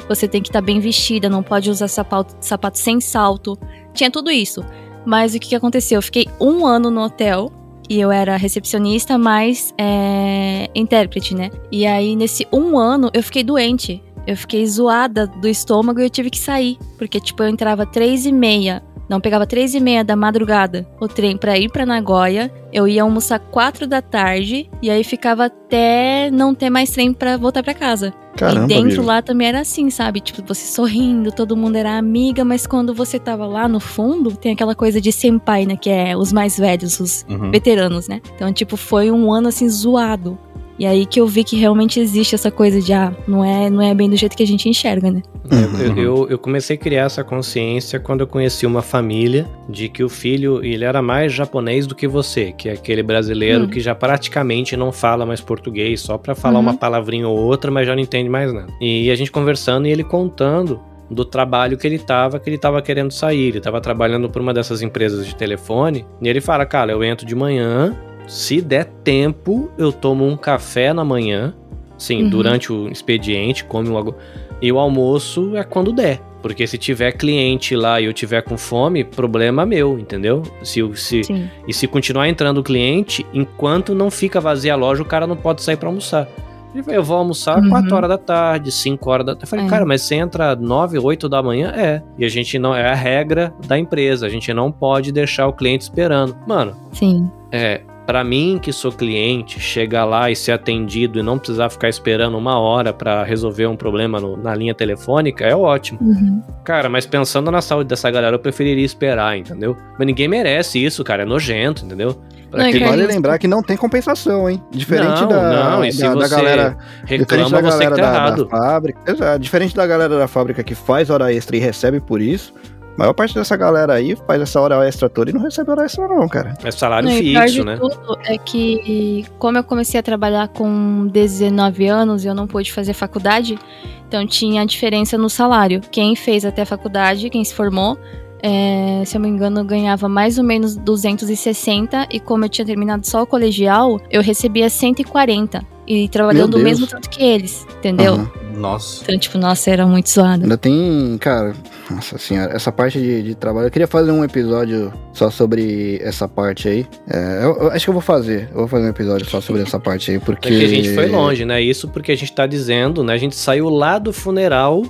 Você 0.08 0.28
tem 0.28 0.40
que 0.40 0.48
estar 0.48 0.60
bem 0.60 0.78
vestida, 0.78 1.28
não 1.28 1.42
pode 1.42 1.70
usar 1.70 1.88
sapato, 1.88 2.36
sapato 2.40 2.78
sem 2.78 3.00
salto. 3.00 3.58
Tinha 3.92 4.10
tudo 4.10 4.30
isso. 4.30 4.64
Mas 5.04 5.34
o 5.34 5.40
que, 5.40 5.48
que 5.48 5.54
aconteceu? 5.54 5.98
Eu 5.98 6.02
fiquei 6.02 6.28
um 6.40 6.66
ano 6.66 6.90
no 6.90 7.02
hotel 7.02 7.50
e 7.92 8.00
eu 8.00 8.10
era 8.10 8.38
recepcionista, 8.38 9.18
mais 9.18 9.74
é, 9.76 10.70
intérprete, 10.74 11.34
né? 11.34 11.50
E 11.70 11.86
aí, 11.86 12.16
nesse 12.16 12.48
um 12.50 12.78
ano, 12.78 13.10
eu 13.12 13.22
fiquei 13.22 13.44
doente. 13.44 14.02
Eu 14.26 14.36
fiquei 14.36 14.66
zoada 14.66 15.26
do 15.26 15.48
estômago 15.48 16.00
e 16.00 16.04
eu 16.04 16.10
tive 16.10 16.30
que 16.30 16.38
sair. 16.38 16.78
Porque, 16.98 17.18
tipo, 17.20 17.42
eu 17.42 17.48
entrava 17.48 17.84
três 17.86 18.24
e 18.26 18.32
meia. 18.32 18.82
Não, 19.08 19.20
pegava 19.20 19.46
três 19.46 19.74
e 19.74 19.80
meia 19.80 20.02
da 20.02 20.16
madrugada 20.16 20.86
o 21.00 21.06
trem 21.08 21.36
pra 21.36 21.58
ir 21.58 21.68
pra 21.70 21.84
Nagoya. 21.84 22.50
Eu 22.72 22.88
ia 22.88 23.02
almoçar 23.02 23.38
quatro 23.38 23.86
da 23.86 24.00
tarde. 24.00 24.70
E 24.80 24.88
aí 24.88 25.04
ficava 25.04 25.46
até 25.46 26.30
não 26.30 26.54
ter 26.54 26.70
mais 26.70 26.90
trem 26.90 27.12
pra 27.12 27.36
voltar 27.36 27.62
pra 27.62 27.74
casa. 27.74 28.14
Caramba, 28.36 28.64
e 28.64 28.66
dentro 28.68 29.02
lá 29.02 29.20
também 29.20 29.48
era 29.48 29.60
assim, 29.60 29.90
sabe? 29.90 30.20
Tipo, 30.20 30.42
você 30.46 30.64
sorrindo, 30.66 31.30
todo 31.30 31.54
mundo 31.54 31.76
era 31.76 31.98
amiga, 31.98 32.42
mas 32.44 32.66
quando 32.66 32.94
você 32.94 33.18
tava 33.18 33.44
lá 33.44 33.68
no 33.68 33.78
fundo, 33.78 34.34
tem 34.34 34.52
aquela 34.52 34.74
coisa 34.74 34.98
de 35.02 35.12
senpai, 35.12 35.66
né? 35.66 35.76
Que 35.76 35.90
é 35.90 36.16
os 36.16 36.32
mais 36.32 36.56
velhos, 36.56 36.98
os 36.98 37.26
Uhum. 37.28 37.50
veteranos, 37.50 38.08
né? 38.08 38.22
Então, 38.34 38.50
tipo, 38.52 38.78
foi 38.78 39.10
um 39.10 39.30
ano 39.30 39.48
assim 39.48 39.68
zoado. 39.68 40.38
E 40.82 40.86
aí 40.86 41.06
que 41.06 41.20
eu 41.20 41.28
vi 41.28 41.44
que 41.44 41.54
realmente 41.54 42.00
existe 42.00 42.34
essa 42.34 42.50
coisa 42.50 42.80
de, 42.80 42.92
ah, 42.92 43.14
não 43.28 43.44
é, 43.44 43.70
não 43.70 43.80
é 43.80 43.94
bem 43.94 44.10
do 44.10 44.16
jeito 44.16 44.36
que 44.36 44.42
a 44.42 44.46
gente 44.46 44.68
enxerga, 44.68 45.12
né? 45.12 45.22
Eu, 45.48 45.58
Uhum. 45.92 45.96
eu, 45.96 46.28
eu 46.30 46.38
comecei 46.38 46.74
a 46.74 46.78
criar 46.78 47.04
essa 47.04 47.22
consciência 47.22 48.00
quando 48.00 48.22
eu 48.22 48.26
conheci 48.26 48.66
uma 48.66 48.82
família 48.82 49.46
de 49.68 49.88
que 49.88 50.02
o 50.02 50.08
filho 50.08 50.60
ele 50.64 50.84
era 50.84 51.00
mais 51.00 51.32
japonês 51.32 51.86
do 51.86 51.94
que 51.94 52.08
você, 52.08 52.50
que 52.50 52.68
é 52.68 52.72
aquele 52.72 53.00
brasileiro 53.00 53.62
Hum. 53.66 53.68
que 53.68 53.78
já 53.78 53.94
praticamente 53.94 54.76
não 54.76 54.90
fala 54.90 55.24
mais 55.24 55.40
português, 55.40 56.00
só 56.00 56.18
pra 56.18 56.34
falar 56.34 56.56
Uhum. 56.56 56.62
uma 56.62 56.74
palavrinha 56.74 57.28
ou 57.28 57.38
outra, 57.38 57.70
mas 57.70 57.86
já 57.86 57.94
não 57.94 58.02
entende 58.02 58.28
mais 58.28 58.52
nada. 58.52 58.66
E 58.80 59.08
a 59.08 59.14
gente 59.14 59.30
conversando 59.30 59.86
e 59.86 59.90
ele 59.92 60.02
contando 60.02 60.80
do 61.08 61.24
trabalho 61.24 61.76
que 61.78 61.86
ele 61.86 61.98
tava, 62.00 62.40
que 62.40 62.50
ele 62.50 62.58
tava 62.58 62.82
querendo 62.82 63.12
sair. 63.12 63.48
Ele 63.50 63.60
tava 63.60 63.80
trabalhando 63.80 64.28
por 64.30 64.42
uma 64.42 64.52
dessas 64.52 64.82
empresas 64.82 65.24
de 65.26 65.36
telefone, 65.36 66.04
e 66.20 66.28
ele 66.28 66.40
fala: 66.40 66.64
"Cara, 66.66 66.90
eu 66.90 67.04
entro 67.04 67.24
de 67.26 67.34
manhã, 67.36 67.94
se 68.26 68.60
der 68.60 68.84
tempo, 69.04 69.70
eu 69.78 69.92
tomo 69.92 70.26
um 70.26 70.36
café 70.36 70.92
na 70.92 71.04
manhã, 71.04 71.54
sim, 71.98 72.24
Uhum. 72.24 72.30
durante 72.30 72.72
o 72.72 72.88
expediente, 72.88 73.64
come 73.64 73.88
algo 73.94 74.14
e 74.60 74.70
o 74.72 74.78
almoço 74.78 75.56
é 75.56 75.64
quando 75.64 75.92
der. 75.92 76.20
Porque 76.40 76.66
se 76.66 76.76
tiver 76.76 77.12
cliente 77.12 77.76
lá 77.76 78.00
e 78.00 78.04
eu 78.06 78.12
tiver 78.12 78.42
com 78.42 78.56
fome, 78.58 79.04
problema 79.04 79.64
meu, 79.64 79.96
entendeu? 79.96 80.42
Se, 80.62 80.80
se, 80.96 81.22
Sim. 81.22 81.48
e 81.68 81.72
se 81.72 81.86
continuar 81.86 82.28
entrando 82.28 82.62
cliente, 82.64 83.24
enquanto 83.32 83.94
não 83.94 84.10
fica 84.10 84.40
vazia 84.40 84.72
a 84.72 84.76
loja, 84.76 85.02
o 85.02 85.06
cara 85.06 85.24
não 85.24 85.36
pode 85.36 85.62
sair 85.62 85.76
pra 85.76 85.88
almoçar. 85.88 86.28
Ele 86.74 86.82
falou, 86.82 86.96
eu 86.96 87.04
vou 87.04 87.16
almoçar 87.18 87.58
Uhum. 87.62 87.68
4 87.68 87.94
horas 87.94 88.08
da 88.08 88.18
tarde, 88.18 88.72
5 88.72 89.08
horas 89.10 89.26
da 89.26 89.32
tarde. 89.34 89.44
Eu 89.44 89.48
falei, 89.48 89.66
É. 89.66 89.68
cara, 89.68 89.84
mas 89.86 90.02
você 90.02 90.16
entra 90.16 90.56
9, 90.56 90.98
8 90.98 91.28
da 91.28 91.40
manhã? 91.42 91.72
É. 91.76 92.02
E 92.18 92.24
a 92.24 92.28
gente 92.28 92.58
não. 92.58 92.74
É 92.74 92.90
a 92.90 92.94
regra 92.94 93.52
da 93.68 93.78
empresa. 93.78 94.26
A 94.26 94.28
gente 94.30 94.52
não 94.54 94.72
pode 94.72 95.12
deixar 95.12 95.46
o 95.46 95.52
cliente 95.52 95.82
esperando. 95.84 96.34
Mano, 96.46 96.74
Sim. 96.92 97.30
é. 97.52 97.82
Pra 98.06 98.24
mim, 98.24 98.58
que 98.60 98.72
sou 98.72 98.90
cliente, 98.90 99.60
chegar 99.60 100.04
lá 100.04 100.28
e 100.30 100.34
ser 100.34 100.52
atendido 100.52 101.20
e 101.20 101.22
não 101.22 101.38
precisar 101.38 101.70
ficar 101.70 101.88
esperando 101.88 102.36
uma 102.36 102.58
hora 102.58 102.92
pra 102.92 103.22
resolver 103.22 103.66
um 103.68 103.76
problema 103.76 104.18
no- 104.20 104.36
na 104.36 104.54
linha 104.54 104.74
telefônica 104.74 105.44
é 105.44 105.54
ótimo. 105.54 106.00
Uhum. 106.02 106.42
Cara, 106.64 106.88
mas 106.88 107.06
pensando 107.06 107.50
na 107.50 107.60
saúde 107.62 107.88
dessa 107.88 108.10
galera, 108.10 108.34
eu 108.34 108.40
preferiria 108.40 108.84
esperar, 108.84 109.38
entendeu? 109.38 109.76
Mas 109.96 110.06
ninguém 110.06 110.26
merece 110.26 110.84
isso, 110.84 111.04
cara. 111.04 111.22
É 111.22 111.24
nojento, 111.26 111.84
entendeu? 111.84 112.16
Pra 112.50 112.64
Não, 112.64 112.72
que- 112.72 112.80
vale 112.80 113.06
lembrar 113.06 113.38
que 113.38 113.48
não 113.48 113.62
tem 113.62 113.76
compensação, 113.78 114.50
hein? 114.50 114.60
Diferente 114.70 115.22
Não, 115.22 115.28
da, 115.28 115.70
não, 115.70 115.84
e 115.84 115.90
se 115.92 116.02
da, 116.02 116.08
da 116.14 116.14
você 116.26 116.34
galera. 116.36 116.76
Diferente 117.04 117.20
reclama, 117.20 117.62
da 117.62 117.70
você 117.70 117.78
que 117.78 117.84
galera 117.84 117.96
tá 117.96 118.02
da, 118.02 118.08
errado. 118.18 118.44
da 118.44 118.50
fábrica. 118.50 119.00
Exato. 119.10 119.38
Diferente 119.38 119.74
da 119.76 119.86
galera 119.86 120.18
da 120.18 120.28
fábrica 120.28 120.62
que 120.62 120.74
faz 120.74 121.08
hora 121.08 121.32
extra 121.32 121.56
e 121.56 121.60
recebe 121.60 121.98
por 122.00 122.20
isso. 122.20 122.52
A 122.94 122.98
maior 122.98 123.14
parte 123.14 123.34
dessa 123.34 123.56
galera 123.56 123.94
aí 123.94 124.14
faz 124.26 124.42
essa 124.42 124.60
hora 124.60 124.86
extra 124.86 125.08
toda 125.08 125.30
e 125.30 125.32
não 125.32 125.40
recebe 125.40 125.70
hora 125.70 125.84
extra, 125.84 126.06
não, 126.06 126.28
cara. 126.28 126.54
É 126.62 126.70
salário 126.70 127.08
Não, 127.08 127.16
e 127.16 127.34
fixo, 127.34 127.54
de 127.54 127.64
né? 127.64 127.76
tudo 127.76 128.18
é 128.26 128.36
que, 128.36 129.24
como 129.38 129.56
eu 129.56 129.64
comecei 129.64 129.98
a 129.98 130.02
trabalhar 130.02 130.48
com 130.48 131.06
19 131.06 131.86
anos 131.86 132.24
e 132.24 132.28
eu 132.28 132.34
não 132.34 132.46
pude 132.46 132.70
fazer 132.70 132.92
faculdade, 132.92 133.58
então 134.06 134.26
tinha 134.26 134.60
a 134.60 134.64
diferença 134.66 135.16
no 135.16 135.30
salário. 135.30 135.80
Quem 135.90 136.14
fez 136.14 136.44
até 136.44 136.62
a 136.62 136.66
faculdade, 136.66 137.30
quem 137.30 137.42
se 137.42 137.54
formou, 137.54 137.96
é, 138.42 139.02
se 139.06 139.16
eu 139.16 139.20
não 139.20 139.28
me 139.28 139.34
engano, 139.34 139.64
ganhava 139.64 140.08
mais 140.08 140.36
ou 140.36 140.44
menos 140.44 140.76
260, 140.76 142.08
e 142.10 142.18
como 142.18 142.44
eu 142.44 142.48
tinha 142.48 142.64
terminado 142.64 143.06
só 143.06 143.22
o 143.22 143.26
colegial, 143.26 144.00
eu 144.10 144.20
recebia 144.20 144.68
140. 144.68 145.64
E 145.86 146.08
trabalhando 146.08 146.54
o 146.54 146.60
mesmo 146.60 146.86
tanto 146.86 147.10
que 147.10 147.22
eles, 147.22 147.66
entendeu? 147.78 148.14
Aham. 148.14 148.42
Nossa. 148.56 149.02
Então, 149.02 149.18
tipo, 149.18 149.38
nossa, 149.38 149.70
era 149.70 149.86
muito 149.86 150.10
zoado. 150.10 150.42
Ainda 150.42 150.56
tem, 150.56 151.16
cara, 151.18 151.54
nossa 151.90 152.18
senhora, 152.18 152.54
essa 152.54 152.70
parte 152.70 152.98
de, 152.98 153.22
de 153.22 153.34
trabalho. 153.34 153.66
Eu 153.66 153.70
queria 153.70 153.86
fazer 153.86 154.10
um 154.12 154.22
episódio 154.22 154.92
só 155.12 155.30
sobre 155.30 155.98
essa 156.02 156.28
parte 156.28 156.68
aí. 156.68 156.86
É, 157.08 157.44
eu, 157.44 157.56
eu 157.56 157.70
acho 157.72 157.84
que 157.84 157.90
eu 157.90 157.94
vou 157.94 158.02
fazer. 158.02 158.48
Eu 158.50 158.58
vou 158.58 158.68
fazer 158.68 158.86
um 158.86 158.90
episódio 158.90 159.28
só 159.28 159.40
sobre 159.40 159.62
essa 159.62 159.80
parte 159.80 160.10
aí, 160.10 160.18
porque. 160.18 160.48
É 160.48 160.58
que 160.58 160.64
a 160.64 160.68
gente 160.68 160.94
foi 160.94 161.08
longe, 161.08 161.44
né? 161.44 161.60
Isso 161.60 161.88
porque 161.88 162.12
a 162.12 162.16
gente 162.16 162.32
tá 162.32 162.46
dizendo, 162.46 163.02
né? 163.02 163.14
A 163.14 163.18
gente 163.18 163.34
saiu 163.34 163.68
lá 163.68 163.98
do 163.98 164.12
funeral 164.12 164.82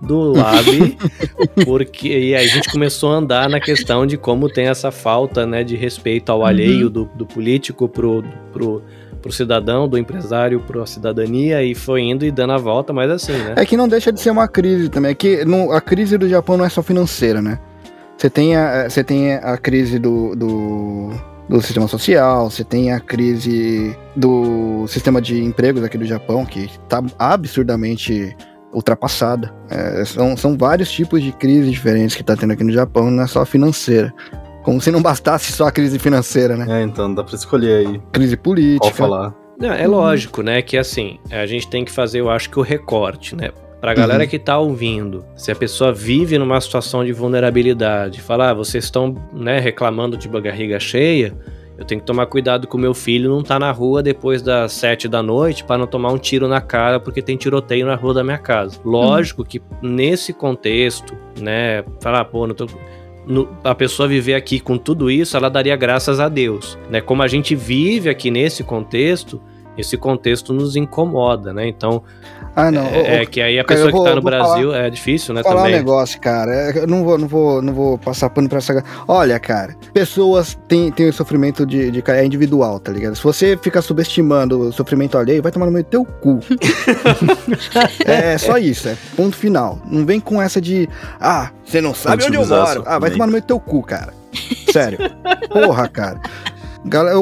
do 0.00 0.32
Lab, 0.32 0.96
porque 1.64 2.08
e 2.08 2.34
a 2.34 2.46
gente 2.46 2.70
começou 2.70 3.12
a 3.12 3.16
andar 3.16 3.48
na 3.48 3.60
questão 3.60 4.06
de 4.06 4.16
como 4.16 4.48
tem 4.48 4.66
essa 4.66 4.90
falta, 4.90 5.46
né, 5.46 5.64
de 5.64 5.76
respeito 5.76 6.30
ao 6.30 6.44
alheio 6.44 6.90
do, 6.90 7.08
do 7.14 7.24
político 7.26 7.88
pro, 7.88 8.22
pro, 8.52 8.82
pro 9.22 9.32
cidadão, 9.32 9.88
do 9.88 9.96
empresário 9.98 10.60
pro 10.60 10.86
cidadania, 10.86 11.62
e 11.62 11.74
foi 11.74 12.02
indo 12.02 12.24
e 12.24 12.30
dando 12.30 12.52
a 12.52 12.58
volta, 12.58 12.92
mas 12.92 13.10
assim, 13.10 13.32
né? 13.32 13.54
É 13.56 13.64
que 13.64 13.76
não 13.76 13.88
deixa 13.88 14.12
de 14.12 14.20
ser 14.20 14.30
uma 14.30 14.46
crise 14.48 14.88
também. 14.88 15.10
É 15.12 15.14
que 15.14 15.44
não- 15.44 15.72
a 15.72 15.80
crise 15.80 16.18
do 16.18 16.28
Japão 16.28 16.56
não 16.56 16.64
é 16.64 16.68
só 16.68 16.82
financeira, 16.82 17.40
né? 17.40 17.58
Você 18.16 18.30
tem 18.30 18.56
a, 18.56 18.88
você 18.88 19.04
tem 19.04 19.34
a 19.34 19.58
crise 19.58 19.98
do, 19.98 20.34
do, 20.34 21.10
do 21.48 21.60
sistema 21.60 21.86
social, 21.86 22.50
você 22.50 22.64
tem 22.64 22.92
a 22.92 22.98
crise 23.00 23.94
do 24.14 24.86
sistema 24.88 25.20
de 25.20 25.42
empregos 25.42 25.84
aqui 25.84 25.98
do 25.98 26.06
Japão, 26.06 26.46
que 26.46 26.70
tá 26.88 27.02
absurdamente 27.18 28.34
ultrapassada. 28.76 29.52
É, 29.70 30.04
são, 30.04 30.36
são 30.36 30.56
vários 30.56 30.90
tipos 30.92 31.22
de 31.22 31.32
crises 31.32 31.72
diferentes 31.72 32.14
que 32.14 32.22
tá 32.22 32.36
tendo 32.36 32.52
aqui 32.52 32.62
no 32.62 32.72
Japão, 32.72 33.10
não 33.10 33.22
é 33.24 33.26
só 33.26 33.44
financeira. 33.44 34.12
Como 34.62 34.80
se 34.80 34.90
não 34.90 35.00
bastasse 35.00 35.50
só 35.52 35.66
a 35.68 35.72
crise 35.72 35.98
financeira, 35.98 36.56
né? 36.56 36.80
É, 36.80 36.82
então 36.84 37.12
dá 37.14 37.22
pra 37.24 37.34
escolher 37.34 37.86
aí 37.86 38.00
Crise 38.12 38.36
política. 38.36 38.80
qual 38.80 38.92
falar. 38.92 39.34
Não, 39.58 39.72
é 39.72 39.86
lógico, 39.86 40.42
né, 40.42 40.60
que 40.60 40.76
assim, 40.76 41.18
a 41.30 41.46
gente 41.46 41.66
tem 41.68 41.84
que 41.84 41.90
fazer, 41.90 42.20
eu 42.20 42.28
acho 42.28 42.50
que 42.50 42.58
o 42.58 42.62
recorte, 42.62 43.34
né? 43.34 43.50
Pra 43.80 43.94
galera 43.94 44.24
Uhum. 44.24 44.28
que 44.28 44.38
tá 44.38 44.58
ouvindo, 44.58 45.24
se 45.36 45.50
a 45.50 45.54
pessoa 45.54 45.92
vive 45.92 46.36
numa 46.38 46.60
situação 46.60 47.04
de 47.04 47.12
vulnerabilidade, 47.12 48.20
falar, 48.20 48.50
ah, 48.50 48.54
vocês 48.54 48.84
estão, 48.84 49.14
né, 49.32 49.58
reclamando 49.60 50.16
de 50.16 50.28
barriga 50.28 50.78
cheia, 50.80 51.32
eu 51.78 51.84
tenho 51.84 52.00
que 52.00 52.06
tomar 52.06 52.26
cuidado 52.26 52.66
com 52.66 52.78
o 52.78 52.80
meu 52.80 52.94
filho 52.94 53.28
não 53.28 53.42
tá 53.42 53.58
na 53.58 53.70
rua 53.70 54.02
depois 54.02 54.40
das 54.40 54.72
sete 54.72 55.06
da 55.08 55.22
noite 55.22 55.62
para 55.64 55.78
não 55.78 55.86
tomar 55.86 56.10
um 56.10 56.18
tiro 56.18 56.48
na 56.48 56.60
cara 56.60 56.98
porque 56.98 57.20
tem 57.20 57.36
tiroteio 57.36 57.86
na 57.86 57.94
rua 57.94 58.14
da 58.14 58.24
minha 58.24 58.38
casa. 58.38 58.80
Lógico 58.84 59.44
que 59.44 59.62
nesse 59.82 60.32
contexto, 60.32 61.16
né, 61.38 61.84
falar, 62.00 62.24
pô, 62.24 62.46
não 62.46 62.54
tô 62.54 62.66
no, 63.26 63.48
a 63.64 63.74
pessoa 63.74 64.08
viver 64.08 64.34
aqui 64.34 64.60
com 64.60 64.78
tudo 64.78 65.10
isso, 65.10 65.36
ela 65.36 65.50
daria 65.50 65.74
graças 65.76 66.20
a 66.20 66.28
Deus, 66.28 66.78
né? 66.88 67.00
Como 67.00 67.22
a 67.22 67.28
gente 67.28 67.56
vive 67.56 68.08
aqui 68.08 68.30
nesse 68.30 68.62
contexto, 68.62 69.42
esse 69.76 69.96
contexto 69.96 70.52
nos 70.52 70.76
incomoda, 70.76 71.52
né? 71.52 71.66
Então, 71.66 72.02
Ah, 72.56 72.70
não. 72.72 72.86
é, 72.86 73.22
é 73.22 73.26
que 73.26 73.40
aí 73.42 73.58
a 73.58 73.64
cara, 73.64 73.76
pessoa 73.76 73.92
vou- 73.92 74.02
que 74.02 74.08
tá 74.08 74.14
no 74.16 74.22
Brasil 74.22 74.74
é 74.74 74.88
difícil, 74.88 75.34
né? 75.34 75.42
falar 75.42 75.56
um 75.56 75.64
Também. 75.64 75.76
negócio, 75.76 76.18
cara. 76.18 76.50
É, 76.50 76.78
Eu 76.78 76.86
não 76.86 77.04
vou, 77.04 77.18
não 77.18 77.28
vou, 77.28 77.60
não 77.60 77.74
vou 77.74 77.98
passar 77.98 78.30
pano 78.30 78.48
pra 78.48 78.56
essa. 78.58 78.82
Olha, 79.06 79.38
cara, 79.38 79.76
pessoas 79.92 80.58
têm, 80.66 80.90
têm 80.90 81.10
o 81.10 81.12
sofrimento 81.12 81.66
de, 81.66 81.90
de 81.90 82.00
cair 82.00 82.24
individual, 82.24 82.80
tá 82.80 82.90
ligado? 82.90 83.14
Se 83.14 83.22
você 83.22 83.58
fica 83.60 83.82
subestimando 83.82 84.58
o 84.58 84.72
sofrimento 84.72 85.18
alheio, 85.18 85.42
vai 85.42 85.52
tomar 85.52 85.66
no 85.66 85.72
meio 85.72 85.84
do 85.84 85.90
teu 85.90 86.04
cu. 86.06 86.40
é 88.04 88.38
só 88.38 88.56
isso, 88.58 88.88
é 88.88 88.96
ponto 89.16 89.36
final. 89.36 89.78
Não 89.84 90.04
vem 90.06 90.18
com 90.20 90.40
essa 90.40 90.60
de, 90.60 90.88
ah, 91.20 91.50
você 91.64 91.80
não 91.80 91.94
sabe 91.94 92.24
onde 92.24 92.36
eu 92.36 92.46
moro. 92.46 92.82
Ah, 92.86 92.98
vai 92.98 93.10
tomar 93.10 93.26
no 93.26 93.32
meio 93.32 93.42
do 93.42 93.46
teu 93.46 93.60
cu, 93.60 93.82
cara. 93.82 94.12
Sério. 94.72 94.98
Porra, 95.50 95.88
cara. 95.88 96.20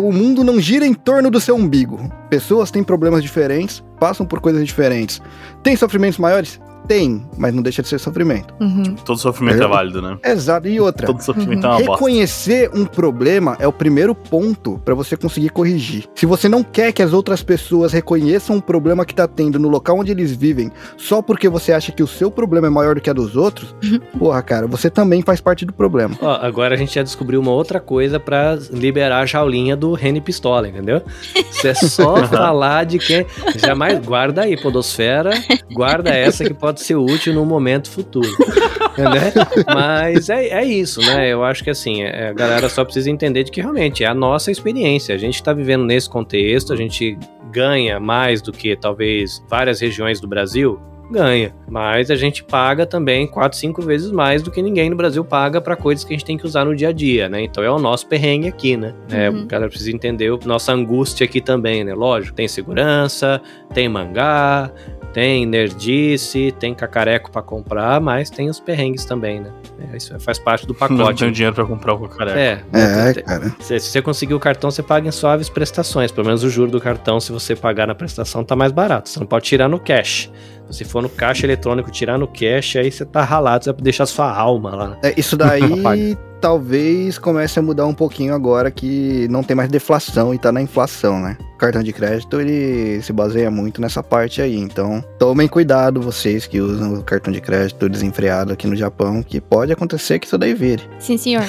O 0.02 0.12
mundo 0.12 0.44
não 0.44 0.60
gira 0.60 0.86
em 0.86 0.92
torno 0.92 1.30
do 1.30 1.40
seu 1.40 1.56
umbigo. 1.56 1.98
Pessoas 2.28 2.70
têm 2.70 2.84
problemas 2.84 3.22
diferentes, 3.22 3.82
passam 3.98 4.26
por 4.26 4.40
coisas 4.40 4.66
diferentes. 4.66 5.22
Tem 5.62 5.74
sofrimentos 5.74 6.18
maiores? 6.18 6.60
Tem, 6.86 7.24
mas 7.38 7.54
não 7.54 7.62
deixa 7.62 7.80
de 7.82 7.88
ser 7.88 7.98
sofrimento. 7.98 8.54
Uhum. 8.60 8.94
Todo 9.04 9.18
sofrimento 9.18 9.58
Eu- 9.58 9.64
é 9.64 9.68
válido, 9.68 10.02
né? 10.02 10.18
Exato. 10.24 10.68
E 10.68 10.80
outra, 10.80 11.06
Todo 11.06 11.22
sofrimento 11.22 11.64
Uhum. 11.66 11.72
é 11.72 11.76
uma 11.76 11.86
bosta. 11.86 11.92
reconhecer 11.92 12.70
um 12.74 12.84
problema 12.84 13.56
é 13.58 13.66
o 13.66 13.72
primeiro 13.72 14.14
ponto 14.14 14.80
pra 14.84 14.94
você 14.94 15.16
conseguir 15.16 15.48
corrigir. 15.50 16.04
Se 16.14 16.26
você 16.26 16.48
não 16.48 16.62
quer 16.62 16.92
que 16.92 17.02
as 17.02 17.12
outras 17.12 17.42
pessoas 17.42 17.92
reconheçam 17.92 18.56
um 18.56 18.60
problema 18.60 19.04
que 19.04 19.14
tá 19.14 19.26
tendo 19.26 19.58
no 19.58 19.68
local 19.68 19.98
onde 19.98 20.10
eles 20.10 20.32
vivem, 20.32 20.70
só 20.96 21.22
porque 21.22 21.48
você 21.48 21.72
acha 21.72 21.90
que 21.92 22.02
o 22.02 22.06
seu 22.06 22.30
problema 22.30 22.66
é 22.66 22.70
maior 22.70 22.94
do 22.94 23.00
que 23.00 23.08
a 23.10 23.12
dos 23.12 23.36
outros, 23.36 23.74
porra, 24.18 24.42
cara, 24.42 24.66
você 24.66 24.90
também 24.90 25.22
faz 25.22 25.40
parte 25.40 25.64
do 25.64 25.72
problema. 25.72 26.16
Ó, 26.20 26.34
agora 26.40 26.74
a 26.74 26.78
gente 26.78 26.94
já 26.94 27.02
descobriu 27.02 27.40
uma 27.40 27.50
outra 27.52 27.80
coisa 27.80 28.20
pra 28.20 28.58
liberar 28.70 29.20
a 29.20 29.26
jaulinha 29.26 29.76
do 29.76 29.92
Rene 29.94 30.20
Pistola, 30.20 30.68
entendeu? 30.68 31.02
Isso 31.34 31.66
é 31.66 31.74
só 31.74 32.16
falar 32.28 32.84
de 32.84 32.98
quem. 32.98 33.26
Jamais 33.56 33.98
guarda 34.04 34.42
aí, 34.42 34.60
Podosfera. 34.60 35.30
Guarda 35.72 36.10
essa 36.10 36.44
que 36.44 36.52
pode 36.54 36.73
ser 36.80 36.96
útil 36.96 37.34
no 37.34 37.44
momento 37.44 37.90
futuro. 37.90 38.28
né? 38.96 39.32
Mas 39.74 40.28
é, 40.28 40.48
é 40.48 40.64
isso, 40.64 41.00
né? 41.00 41.32
Eu 41.32 41.42
acho 41.44 41.62
que 41.64 41.70
assim, 41.70 42.02
é, 42.02 42.28
a 42.28 42.32
galera 42.32 42.68
só 42.68 42.84
precisa 42.84 43.10
entender 43.10 43.44
de 43.44 43.50
que 43.50 43.60
realmente 43.60 44.04
é 44.04 44.06
a 44.06 44.14
nossa 44.14 44.50
experiência. 44.50 45.14
A 45.14 45.18
gente 45.18 45.42
tá 45.42 45.52
vivendo 45.52 45.84
nesse 45.84 46.08
contexto, 46.08 46.72
a 46.72 46.76
gente 46.76 47.18
ganha 47.52 47.98
mais 48.00 48.40
do 48.42 48.52
que 48.52 48.76
talvez 48.76 49.42
várias 49.48 49.80
regiões 49.80 50.20
do 50.20 50.26
Brasil. 50.28 50.80
Ganha, 51.10 51.54
mas 51.68 52.10
a 52.10 52.14
gente 52.14 52.42
paga 52.42 52.86
também 52.86 53.26
4, 53.26 53.58
5 53.58 53.82
vezes 53.82 54.10
mais 54.10 54.42
do 54.42 54.50
que 54.50 54.62
ninguém 54.62 54.88
no 54.88 54.96
Brasil 54.96 55.22
paga 55.22 55.60
para 55.60 55.76
coisas 55.76 56.02
que 56.02 56.14
a 56.14 56.16
gente 56.16 56.24
tem 56.24 56.38
que 56.38 56.46
usar 56.46 56.64
no 56.64 56.74
dia 56.74 56.88
a 56.88 56.92
dia, 56.92 57.28
né? 57.28 57.42
Então 57.42 57.62
é 57.62 57.70
o 57.70 57.78
nosso 57.78 58.06
perrengue 58.08 58.48
aqui, 58.48 58.74
né? 58.74 58.94
É, 59.10 59.28
Uhum. 59.28 59.42
o 59.42 59.46
cara 59.46 59.68
precisa 59.68 59.90
entender 59.94 60.32
a 60.32 60.46
nossa 60.46 60.72
angústia 60.72 61.26
aqui 61.26 61.42
também, 61.42 61.84
né? 61.84 61.92
Lógico, 61.94 62.34
tem 62.34 62.48
segurança, 62.48 63.38
tem 63.74 63.86
mangá, 63.86 64.72
tem 65.14 65.46
nerdice, 65.46 66.52
tem 66.58 66.74
cacareco 66.74 67.30
para 67.30 67.40
comprar, 67.40 68.00
mas 68.00 68.28
tem 68.28 68.50
os 68.50 68.58
perrengues 68.60 69.04
também, 69.04 69.40
né? 69.40 69.50
É, 69.92 69.96
isso 69.96 70.18
faz 70.20 70.38
parte 70.38 70.66
do 70.66 70.72
Não 70.78 70.78
pacote. 70.96 71.20
tenho 71.20 71.32
dinheiro 71.32 71.54
pra 71.54 71.64
comprar 71.64 71.94
o 71.94 72.00
cacareco. 72.08 72.36
É, 72.38 72.62
É, 72.72 73.14
cara. 73.22 73.54
se, 73.60 73.78
se 73.78 73.90
você 73.90 74.02
conseguir 74.02 74.34
o 74.34 74.40
cartão, 74.40 74.70
você 74.70 74.82
paga 74.82 75.08
em 75.08 75.12
suaves 75.12 75.48
prestações. 75.48 76.10
Pelo 76.10 76.26
menos 76.26 76.42
o 76.42 76.50
juro 76.50 76.70
do 76.70 76.80
cartão, 76.80 77.20
se 77.20 77.30
você 77.32 77.54
pagar 77.54 77.86
na 77.86 77.94
prestação, 77.94 78.42
tá 78.44 78.56
mais 78.56 78.72
barato. 78.72 79.08
Você 79.08 79.20
não 79.20 79.26
pode 79.26 79.44
tirar 79.46 79.68
no 79.68 79.78
cash. 79.78 80.30
Se 80.70 80.84
for 80.84 81.02
no 81.02 81.08
caixa 81.08 81.46
eletrônico, 81.46 81.90
tirar 81.90 82.18
no 82.18 82.26
cash, 82.26 82.76
aí 82.76 82.90
você 82.90 83.04
tá 83.04 83.22
ralado, 83.22 83.64
você 83.64 83.72
vai 83.72 83.82
deixar 83.82 84.06
sua 84.06 84.30
alma 84.34 84.74
lá. 84.74 84.98
É, 85.02 85.14
isso 85.18 85.36
daí 85.36 85.60
talvez 86.44 87.16
comece 87.16 87.58
a 87.58 87.62
mudar 87.62 87.86
um 87.86 87.94
pouquinho 87.94 88.34
agora 88.34 88.70
que 88.70 89.26
não 89.30 89.42
tem 89.42 89.56
mais 89.56 89.70
deflação 89.70 90.34
e 90.34 90.38
tá 90.38 90.52
na 90.52 90.60
inflação, 90.60 91.18
né? 91.18 91.38
O 91.54 91.56
cartão 91.56 91.82
de 91.82 91.90
crédito 91.90 92.38
ele 92.38 93.00
se 93.00 93.14
baseia 93.14 93.50
muito 93.50 93.80
nessa 93.80 94.02
parte 94.02 94.42
aí, 94.42 94.58
então 94.58 95.02
tomem 95.18 95.48
cuidado 95.48 96.02
vocês 96.02 96.46
que 96.46 96.60
usam 96.60 96.96
o 96.96 97.02
cartão 97.02 97.32
de 97.32 97.40
crédito 97.40 97.88
desenfreado 97.88 98.52
aqui 98.52 98.66
no 98.66 98.76
Japão, 98.76 99.22
que 99.22 99.40
pode 99.40 99.72
acontecer 99.72 100.18
que 100.18 100.26
isso 100.26 100.36
daí 100.36 100.52
vire. 100.52 100.82
Sim, 100.98 101.16
senhor. 101.16 101.44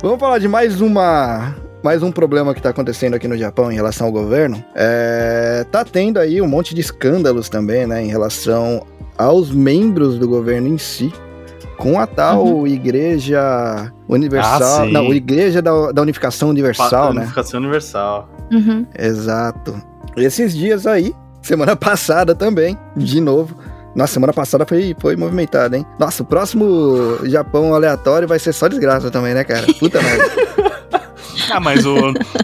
Vamos 0.00 0.20
falar 0.20 0.38
de 0.38 0.46
mais 0.46 0.80
uma. 0.80 1.56
Mais 1.82 2.04
um 2.04 2.12
problema 2.12 2.54
que 2.54 2.62
tá 2.62 2.70
acontecendo 2.70 3.14
aqui 3.14 3.26
no 3.26 3.36
Japão 3.36 3.72
em 3.72 3.74
relação 3.74 4.06
ao 4.06 4.12
governo. 4.12 4.64
É, 4.76 5.66
tá 5.72 5.84
tendo 5.84 6.20
aí 6.20 6.40
um 6.40 6.46
monte 6.46 6.72
de 6.72 6.80
escândalos 6.80 7.48
também, 7.48 7.84
né? 7.86 8.00
Em 8.02 8.08
relação 8.08 8.86
aos 9.18 9.50
membros 9.50 10.18
do 10.18 10.28
governo 10.28 10.68
em 10.68 10.78
si. 10.78 11.12
Com 11.76 12.00
a 12.00 12.06
tal 12.06 12.66
Igreja 12.66 13.92
Universal. 14.08 14.84
Ah, 14.84 14.86
não, 14.86 15.12
Igreja 15.12 15.60
da, 15.60 15.92
da 15.92 16.00
Unificação 16.00 16.48
Universal, 16.48 17.12
né? 17.12 17.20
Unificação 17.20 17.60
universal. 17.60 18.30
Uhum. 18.50 18.86
Exato. 18.98 19.74
Esses 20.16 20.56
dias 20.56 20.86
aí, 20.86 21.14
semana 21.42 21.76
passada 21.76 22.34
também, 22.34 22.78
de 22.96 23.20
novo. 23.20 23.54
Nossa, 23.94 24.14
semana 24.14 24.32
passada 24.32 24.64
foi, 24.66 24.96
foi 24.98 25.16
movimentada, 25.16 25.76
hein? 25.76 25.84
Nossa, 25.98 26.22
o 26.22 26.26
próximo 26.26 27.18
Japão 27.24 27.74
aleatório 27.74 28.26
vai 28.28 28.38
ser 28.38 28.52
só 28.52 28.68
desgraça 28.68 29.10
também, 29.10 29.34
né, 29.34 29.44
cara? 29.44 29.66
Puta 29.78 30.00
merda. 30.02 30.24
Ah, 31.50 31.60
mas 31.60 31.86
o, 31.86 31.96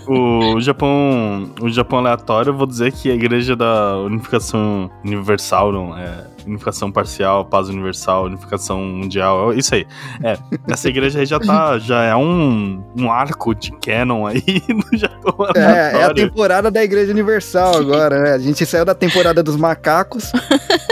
o 0.06 0.60
Japão. 0.60 1.50
O 1.60 1.68
Japão 1.68 1.98
aleatório, 1.98 2.50
eu 2.50 2.56
vou 2.56 2.66
dizer 2.66 2.92
que 2.92 3.10
a 3.10 3.14
igreja 3.14 3.56
da 3.56 3.98
unificação 3.98 4.90
universal, 5.04 5.72
não, 5.72 5.96
é. 5.96 6.24
Unificação 6.46 6.90
parcial, 6.90 7.44
paz 7.44 7.68
universal, 7.68 8.24
unificação 8.24 8.80
mundial, 8.80 9.52
é 9.52 9.56
isso 9.56 9.74
aí. 9.74 9.86
É, 10.22 10.36
essa 10.68 10.88
igreja 10.88 11.20
aí 11.20 11.26
já 11.26 11.38
tá. 11.40 11.78
Já 11.78 12.02
é 12.02 12.14
um, 12.16 12.82
um 12.96 13.10
arco 13.10 13.54
de 13.54 13.70
canon 13.72 14.26
aí 14.26 14.42
no 14.68 14.98
Japão 14.98 15.46
É, 15.54 16.00
é 16.00 16.04
a 16.04 16.12
temporada 16.14 16.70
da 16.70 16.82
Igreja 16.82 17.12
Universal 17.12 17.76
agora, 17.78 18.18
né? 18.20 18.30
A 18.32 18.38
gente 18.38 18.64
saiu 18.66 18.84
da 18.84 18.94
temporada 18.94 19.42
dos 19.42 19.56
macacos 19.56 20.32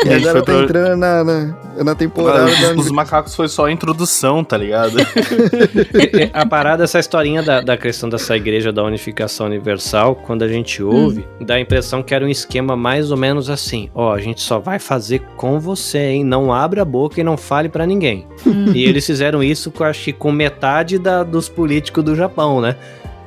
e 0.04 0.08
agora 0.12 0.38
tá 0.40 0.44
pra- 0.44 0.62
entrando 0.62 0.96
na, 0.96 1.24
na, 1.24 1.54
na 1.84 1.94
temporada 1.94 2.44
Ah, 2.44 2.60
da... 2.68 2.72
os, 2.74 2.86
os 2.86 2.90
macacos 2.90 3.34
foi 3.34 3.48
só 3.48 3.66
a 3.66 3.72
introdução, 3.72 4.42
tá 4.44 4.56
ligado? 4.56 4.96
a 6.32 6.46
parada, 6.46 6.84
essa 6.84 6.98
historinha 6.98 7.42
da, 7.42 7.60
da 7.60 7.76
questão 7.76 8.08
dessa 8.08 8.36
igreja 8.36 8.72
da 8.72 8.82
unificação 8.84 9.46
universal, 9.46 10.14
quando 10.14 10.42
a 10.42 10.48
gente 10.48 10.82
ouve, 10.82 11.26
dá 11.40 11.54
a 11.54 11.60
impressão 11.60 12.02
que 12.02 12.14
era 12.14 12.24
um 12.24 12.28
esquema 12.28 12.76
mais 12.76 13.10
ou 13.10 13.16
menos 13.16 13.50
assim: 13.50 13.90
ó, 13.94 14.12
a 14.14 14.20
gente 14.20 14.40
só 14.40 14.58
vai 14.58 14.78
fazer 14.78 15.20
com 15.40 15.58
você, 15.58 15.98
hein? 16.10 16.22
Não 16.24 16.52
abra 16.52 16.82
a 16.82 16.84
boca 16.84 17.18
e 17.18 17.24
não 17.24 17.34
fale 17.34 17.70
pra 17.70 17.86
ninguém. 17.86 18.26
Hum. 18.46 18.72
E 18.74 18.84
eles 18.84 19.06
fizeram 19.06 19.42
isso, 19.42 19.70
com, 19.70 19.82
acho 19.84 20.04
que 20.04 20.12
com 20.12 20.30
metade 20.30 20.98
da- 20.98 21.22
dos 21.22 21.48
políticos 21.48 22.04
do 22.04 22.14
Japão, 22.14 22.60
né? 22.60 22.76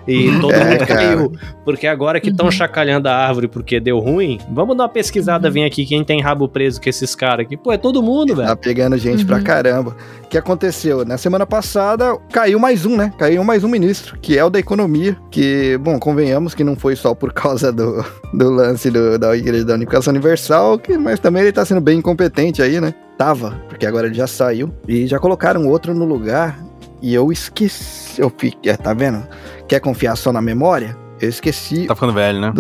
E 0.08 0.30
todo 0.42 0.52
É, 0.54 0.64
mundo 0.66 0.78
cara. 0.80 0.86
caiu. 0.86 1.32
Porque 1.64 1.88
agora 1.88 2.20
que 2.20 2.30
estão 2.30 2.48
Uhum. 2.48 2.52
chacalhando 2.52 3.08
a 3.08 3.16
árvore 3.16 3.48
porque 3.48 3.80
deu 3.80 4.00
ruim, 4.00 4.40
vamos 4.52 4.76
dar 4.76 4.84
uma 4.84 4.90
pesquisada, 4.90 5.48
Uhum. 5.48 5.54
vir 5.54 5.64
aqui 5.66 5.86
quem 5.86 6.04
tem 6.04 6.22
rabo 6.22 6.48
preso 6.50 6.82
com 6.82 6.90
esses 6.90 7.16
caras 7.16 7.46
aqui. 7.46 7.56
Pô, 7.56 7.72
é 7.72 7.78
todo 7.78 8.04
mundo, 8.04 8.36
Tá 8.36 8.44
velho. 8.44 8.58
pegando 8.58 8.98
gente 8.98 9.26
pra 9.26 9.38
Uhum. 9.38 9.44
caramba. 9.44 9.96
O 10.24 10.28
que 10.28 10.38
aconteceu? 10.38 11.06
Na 11.06 11.18
semana 11.18 11.46
passada 11.46 12.18
caiu 12.32 12.60
mais 12.60 12.86
um, 12.86 12.98
né? 12.98 13.14
Caiu 13.18 13.44
mais 13.44 13.64
um 13.64 13.68
ministro, 13.70 14.18
que 14.22 14.38
é 14.38 14.44
o 14.44 14.50
da 14.50 14.60
economia. 14.60 15.16
Que, 15.32 15.78
bom, 15.78 15.98
convenhamos 16.00 16.54
que 16.56 16.64
não 16.64 16.76
foi 16.76 16.96
só 16.96 17.14
por 17.14 17.32
causa 17.32 17.72
do, 17.72 18.04
do 18.34 18.50
lance 18.50 18.90
do- 18.90 19.18
da 19.20 19.36
Igreja 19.38 19.64
da 19.66 19.76
Unificação 19.76 20.12
Universal, 20.12 20.80
que, 20.80 20.98
mas 20.98 21.20
também 21.20 21.44
ele 21.44 21.52
tá 21.52 21.64
sendo 21.64 21.80
bem 21.82 22.00
incompetente 22.00 22.62
aí, 22.62 22.82
né? 22.82 22.94
Tava, 23.18 23.52
porque 23.70 23.86
agora 23.86 24.08
ele 24.08 24.16
já 24.16 24.26
saiu. 24.26 24.74
E 24.88 25.06
já 25.06 25.20
colocaram 25.20 25.68
outro 25.68 25.94
no 25.94 26.04
lugar. 26.04 26.58
E 27.04 27.14
eu 27.14 27.32
esqueci. 27.32 28.20
Eu 28.22 28.30
fiquei, 28.36 28.72
é, 28.72 28.78
tá 28.78 28.94
vendo? 28.94 29.28
Quer 29.68 29.80
confiar 29.82 30.16
só 30.16 30.32
na 30.32 30.42
memória? 30.42 30.98
Eu 31.22 31.30
esqueci. 31.30 31.86
Tá 31.86 31.94
ficando 31.96 32.14
velho, 32.14 32.40
né? 32.42 32.52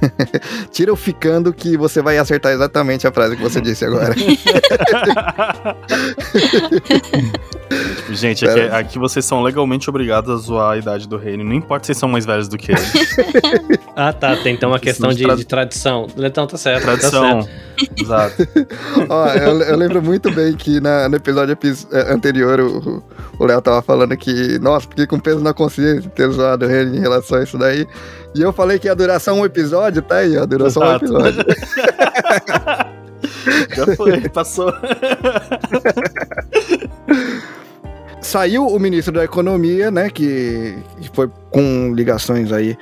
Tira 0.72 0.92
o 0.92 0.96
ficando 0.96 1.52
que 1.52 1.76
você 1.76 2.00
vai 2.00 2.16
acertar 2.18 2.52
exatamente 2.52 3.06
a 3.06 3.12
frase 3.12 3.36
que 3.36 3.42
você 3.42 3.60
disse 3.60 3.84
agora. 3.84 4.14
Gente, 8.10 8.48
aqui, 8.48 8.60
aqui 8.60 8.98
vocês 8.98 9.24
são 9.24 9.42
legalmente 9.42 9.90
obrigados 9.90 10.30
a 10.32 10.36
zoar 10.36 10.70
a 10.72 10.76
idade 10.78 11.06
do 11.06 11.16
reino. 11.18 11.44
Não 11.44 11.52
importa 11.52 11.84
se 11.84 11.88
vocês 11.88 11.98
são 11.98 12.08
mais 12.08 12.24
velhos 12.24 12.48
do 12.48 12.56
que 12.56 12.72
ele. 12.72 12.80
Ah, 14.00 14.12
tá. 14.12 14.36
Tem 14.36 14.54
então 14.54 14.70
uma 14.70 14.78
questão 14.78 15.10
de, 15.12 15.24
Tra- 15.24 15.34
de 15.34 15.44
tradição. 15.44 16.06
Então 16.16 16.46
tá 16.46 16.56
certo. 16.56 16.82
Tá 16.86 16.92
Tradição. 16.96 17.42
certo. 17.42 18.00
Exato. 18.00 18.48
Ó, 19.08 19.26
eu, 19.34 19.60
eu 19.60 19.76
lembro 19.76 20.00
muito 20.00 20.30
bem 20.30 20.54
que 20.54 20.78
na- 20.80 21.08
no 21.08 21.16
episódio 21.16 21.52
epis- 21.54 21.84
eh, 21.90 22.12
anterior 22.12 22.60
o 22.60 23.02
o 23.38 23.44
Léo 23.44 23.62
tava 23.62 23.80
falando 23.82 24.16
que, 24.16 24.58
nossa, 24.58 24.88
fiquei 24.88 25.06
com 25.06 25.18
peso 25.18 25.40
na 25.40 25.54
consciência 25.54 26.10
ter 26.10 26.28
zoado 26.30 26.64
ele 26.64 26.96
em 26.96 27.00
relação 27.00 27.38
a 27.38 27.42
isso 27.42 27.56
daí. 27.56 27.86
E 28.34 28.42
eu 28.42 28.52
falei 28.52 28.78
que 28.78 28.88
ia 28.88 28.94
durar 28.94 29.20
só 29.20 29.32
um 29.32 29.44
episódio, 29.44 30.02
tá 30.02 30.16
aí, 30.16 30.36
ó, 30.36 30.44
durou 30.44 30.70
só 30.70 30.80
um 30.80 30.96
episódio. 30.96 31.44
Já 33.74 33.96
foi, 33.96 34.28
passou. 34.28 34.72
Saiu 38.20 38.66
o 38.66 38.78
ministro 38.78 39.14
da 39.14 39.24
Economia, 39.24 39.90
né, 39.90 40.10
que 40.10 40.76
foi 41.14 41.30
com 41.50 41.94
ligações 41.94 42.52
aí 42.52 42.76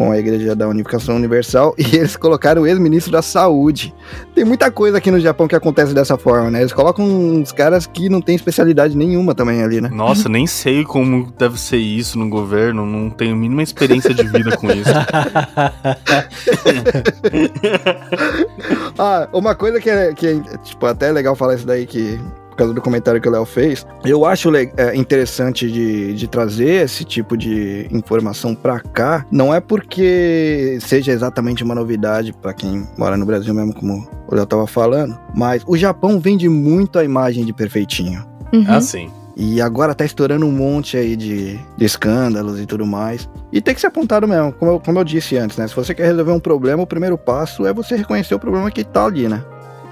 com 0.00 0.10
a 0.10 0.18
Igreja 0.18 0.56
da 0.56 0.66
Unificação 0.66 1.14
Universal 1.14 1.74
e 1.76 1.84
eles 1.94 2.16
colocaram 2.16 2.62
o 2.62 2.66
ex-ministro 2.66 3.12
da 3.12 3.20
Saúde. 3.20 3.94
Tem 4.34 4.46
muita 4.46 4.70
coisa 4.70 4.96
aqui 4.96 5.10
no 5.10 5.20
Japão 5.20 5.46
que 5.46 5.54
acontece 5.54 5.92
dessa 5.92 6.16
forma, 6.16 6.50
né? 6.50 6.60
Eles 6.60 6.72
colocam 6.72 7.04
uns 7.04 7.52
caras 7.52 7.86
que 7.86 8.08
não 8.08 8.22
tem 8.22 8.34
especialidade 8.34 8.96
nenhuma 8.96 9.34
também 9.34 9.62
ali, 9.62 9.78
né? 9.78 9.90
Nossa, 9.92 10.26
nem 10.26 10.46
sei 10.46 10.84
como 10.84 11.30
deve 11.38 11.60
ser 11.60 11.76
isso 11.76 12.18
no 12.18 12.30
governo, 12.30 12.86
não 12.86 13.10
tenho 13.10 13.34
a 13.34 13.36
mínima 13.36 13.62
experiência 13.62 14.14
de 14.14 14.26
vida 14.26 14.56
com 14.56 14.72
isso. 14.72 14.88
ah, 18.98 19.28
uma 19.34 19.54
coisa 19.54 19.82
que 19.82 19.90
é, 19.90 20.14
que 20.14 20.28
é, 20.28 20.40
tipo, 20.64 20.86
até 20.86 21.10
é 21.10 21.12
legal 21.12 21.36
falar 21.36 21.56
isso 21.56 21.66
daí 21.66 21.84
que 21.84 22.18
causa 22.60 22.74
do 22.74 22.80
comentário 22.80 23.20
que 23.20 23.28
o 23.28 23.32
Léo 23.32 23.44
fez, 23.44 23.86
eu 24.04 24.24
acho 24.24 24.54
é, 24.54 24.94
interessante 24.94 25.70
de, 25.70 26.14
de 26.14 26.28
trazer 26.28 26.84
esse 26.84 27.04
tipo 27.04 27.36
de 27.36 27.88
informação 27.90 28.54
pra 28.54 28.80
cá, 28.80 29.24
não 29.30 29.54
é 29.54 29.60
porque 29.60 30.78
seja 30.80 31.10
exatamente 31.10 31.64
uma 31.64 31.74
novidade 31.74 32.32
para 32.32 32.52
quem 32.52 32.86
mora 32.98 33.16
no 33.16 33.24
Brasil 33.24 33.54
mesmo, 33.54 33.74
como 33.74 34.06
o 34.28 34.34
Léo 34.34 34.46
tava 34.46 34.66
falando, 34.66 35.18
mas 35.34 35.62
o 35.66 35.76
Japão 35.76 36.20
vende 36.20 36.48
muito 36.48 36.98
a 36.98 37.04
imagem 37.04 37.44
de 37.44 37.52
perfeitinho. 37.52 38.24
Uhum. 38.52 38.64
Ah, 38.68 38.80
sim. 38.80 39.10
E 39.36 39.62
agora 39.62 39.94
tá 39.94 40.04
estourando 40.04 40.44
um 40.44 40.52
monte 40.52 40.98
aí 40.98 41.16
de, 41.16 41.58
de, 41.76 41.84
escândalos 41.84 42.60
e 42.60 42.66
tudo 42.66 42.84
mais. 42.84 43.28
E 43.50 43.60
tem 43.60 43.74
que 43.74 43.80
ser 43.80 43.86
apontado 43.86 44.28
mesmo, 44.28 44.52
como 44.52 44.72
eu, 44.72 44.80
como 44.80 44.98
eu 44.98 45.04
disse 45.04 45.38
antes, 45.38 45.56
né? 45.56 45.66
Se 45.66 45.74
você 45.74 45.94
quer 45.94 46.06
resolver 46.06 46.32
um 46.32 46.40
problema, 46.40 46.82
o 46.82 46.86
primeiro 46.86 47.16
passo 47.16 47.64
é 47.64 47.72
você 47.72 47.96
reconhecer 47.96 48.34
o 48.34 48.38
problema 48.38 48.70
que 48.70 48.84
tá 48.84 49.06
ali, 49.06 49.28
né? 49.28 49.42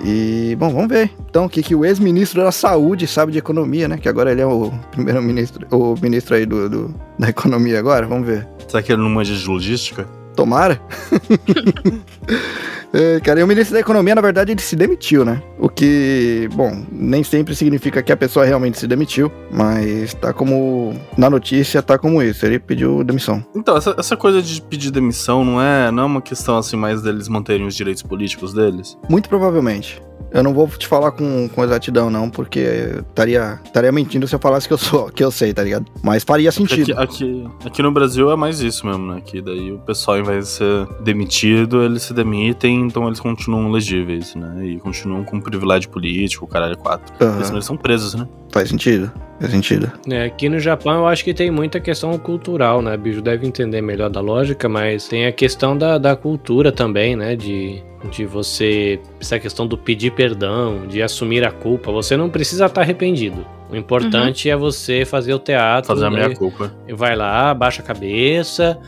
E, 0.04 0.56
bom, 0.58 0.70
vamos 0.70 0.88
ver. 0.88 1.10
Então, 1.28 1.46
o 1.46 1.48
que, 1.48 1.62
que 1.62 1.74
o 1.74 1.84
ex-ministro 1.84 2.42
da 2.42 2.52
Saúde 2.52 3.06
sabe 3.06 3.32
de 3.32 3.38
economia, 3.38 3.88
né? 3.88 3.98
Que 3.98 4.08
agora 4.08 4.30
ele 4.30 4.40
é 4.40 4.46
o 4.46 4.72
primeiro 4.90 5.22
ministro, 5.22 5.66
o 5.70 5.94
ministro 6.00 6.34
aí 6.34 6.46
do, 6.46 6.68
do 6.68 6.94
da 7.18 7.28
economia 7.28 7.78
agora, 7.78 8.06
vamos 8.06 8.26
ver. 8.26 8.46
Será 8.66 8.82
que 8.82 8.92
ele 8.92 9.02
não 9.02 9.10
manja 9.10 9.34
de 9.34 9.46
logística? 9.46 10.06
Tomara. 10.36 10.80
É, 12.92 13.20
cara, 13.20 13.40
e 13.40 13.42
o 13.42 13.46
ministro 13.46 13.74
da 13.74 13.80
Economia, 13.80 14.14
na 14.14 14.20
verdade, 14.20 14.52
ele 14.52 14.60
se 14.60 14.74
demitiu, 14.74 15.24
né? 15.24 15.42
O 15.58 15.68
que, 15.68 16.48
bom, 16.54 16.84
nem 16.90 17.22
sempre 17.22 17.54
significa 17.54 18.02
que 18.02 18.12
a 18.12 18.16
pessoa 18.16 18.44
realmente 18.44 18.78
se 18.78 18.86
demitiu, 18.86 19.30
mas 19.50 20.14
tá 20.14 20.32
como. 20.32 20.94
Na 21.16 21.28
notícia, 21.28 21.82
tá 21.82 21.98
como 21.98 22.22
isso. 22.22 22.44
Ele 22.46 22.58
pediu 22.58 23.04
demissão. 23.04 23.44
Então, 23.54 23.76
essa, 23.76 23.94
essa 23.98 24.16
coisa 24.16 24.40
de 24.40 24.60
pedir 24.62 24.90
demissão 24.90 25.44
não 25.44 25.60
é, 25.60 25.90
não 25.90 26.04
é 26.04 26.06
uma 26.06 26.22
questão 26.22 26.56
assim 26.56 26.76
mais 26.76 27.02
deles 27.02 27.28
manterem 27.28 27.66
os 27.66 27.74
direitos 27.74 28.02
políticos 28.02 28.54
deles? 28.54 28.96
Muito 29.08 29.28
provavelmente. 29.28 30.02
Eu 30.30 30.42
não 30.42 30.52
vou 30.52 30.68
te 30.68 30.86
falar 30.86 31.12
com, 31.12 31.48
com 31.48 31.64
exatidão, 31.64 32.10
não, 32.10 32.28
porque 32.28 32.60
estaria 33.08 33.60
estaria 33.64 33.90
mentindo 33.90 34.28
se 34.28 34.34
eu 34.34 34.38
falasse 34.38 34.66
que 34.66 34.74
eu 34.74 34.78
sou, 34.78 35.10
que 35.10 35.24
eu 35.24 35.30
sei, 35.30 35.54
tá 35.54 35.62
ligado? 35.62 35.86
Mas 36.02 36.22
faria 36.22 36.52
sentido. 36.52 36.92
Aqui, 36.92 37.48
aqui, 37.48 37.48
aqui, 37.66 37.82
no 37.82 37.90
Brasil 37.90 38.30
é 38.30 38.36
mais 38.36 38.60
isso 38.60 38.86
mesmo, 38.86 39.14
né? 39.14 39.22
Que 39.24 39.40
daí 39.40 39.72
o 39.72 39.78
pessoal, 39.78 40.18
ao 40.18 40.22
invés 40.22 40.44
de 40.44 40.50
ser 40.50 40.88
demitido, 41.02 41.82
eles 41.82 42.02
se 42.02 42.12
demitem, 42.12 42.82
então 42.82 43.06
eles 43.06 43.20
continuam 43.20 43.70
legíveis, 43.70 44.34
né? 44.34 44.66
E 44.66 44.78
continuam 44.78 45.24
com 45.24 45.40
privilégio 45.40 45.88
político, 45.90 46.46
caralho, 46.46 46.76
quatro. 46.76 47.12
Uhum. 47.24 47.50
Eles 47.50 47.64
são 47.64 47.76
presos, 47.76 48.14
né? 48.14 48.28
Faz 48.50 48.68
sentido. 48.68 49.10
Faz 49.40 49.52
sentido. 49.52 49.90
É, 50.10 50.24
aqui 50.24 50.48
no 50.48 50.58
Japão 50.58 50.94
eu 50.94 51.06
acho 51.06 51.22
que 51.24 51.32
tem 51.32 51.50
muita 51.50 51.78
questão 51.78 52.16
cultural, 52.18 52.82
né? 52.82 52.96
Bicho 52.96 53.22
deve 53.22 53.46
entender 53.46 53.80
melhor 53.80 54.10
da 54.10 54.20
lógica, 54.20 54.68
mas 54.68 55.06
tem 55.06 55.26
a 55.26 55.32
questão 55.32 55.76
da, 55.76 55.96
da 55.96 56.16
cultura 56.16 56.72
também, 56.72 57.14
né? 57.14 57.36
De, 57.36 57.82
de 58.10 58.24
você. 58.24 59.00
Essa 59.20 59.38
questão 59.38 59.66
do 59.66 59.78
pedir 59.78 60.12
perdão, 60.12 60.86
de 60.88 61.02
assumir 61.02 61.46
a 61.46 61.52
culpa. 61.52 61.92
Você 61.92 62.16
não 62.16 62.28
precisa 62.28 62.66
estar 62.66 62.80
arrependido. 62.80 63.46
O 63.70 63.76
importante 63.76 64.48
uhum. 64.48 64.54
é 64.54 64.56
você 64.56 65.04
fazer 65.04 65.34
o 65.34 65.38
teatro. 65.38 65.88
Fazer 65.88 66.06
a 66.06 66.10
minha 66.10 66.34
culpa. 66.34 66.72
E 66.88 66.92
vai 66.92 67.14
lá, 67.14 67.54
baixa 67.54 67.80
a 67.82 67.84
cabeça. 67.84 68.78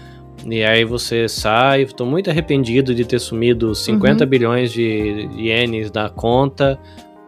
E 0.45 0.65
aí 0.65 0.85
você 0.85 1.29
sai. 1.29 1.83
Estou 1.83 2.07
muito 2.07 2.29
arrependido 2.29 2.93
de 2.93 3.05
ter 3.05 3.21
sumido 3.21 3.75
50 3.75 4.25
uhum. 4.25 4.31
bilhões 4.31 4.73
de 4.73 5.29
ienes 5.37 5.91
da 5.91 6.09
conta 6.09 6.77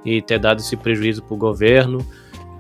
e 0.05 0.21
ter 0.21 0.39
dado 0.39 0.59
esse 0.59 0.77
prejuízo 0.77 1.23
pro 1.23 1.37
governo. 1.37 2.05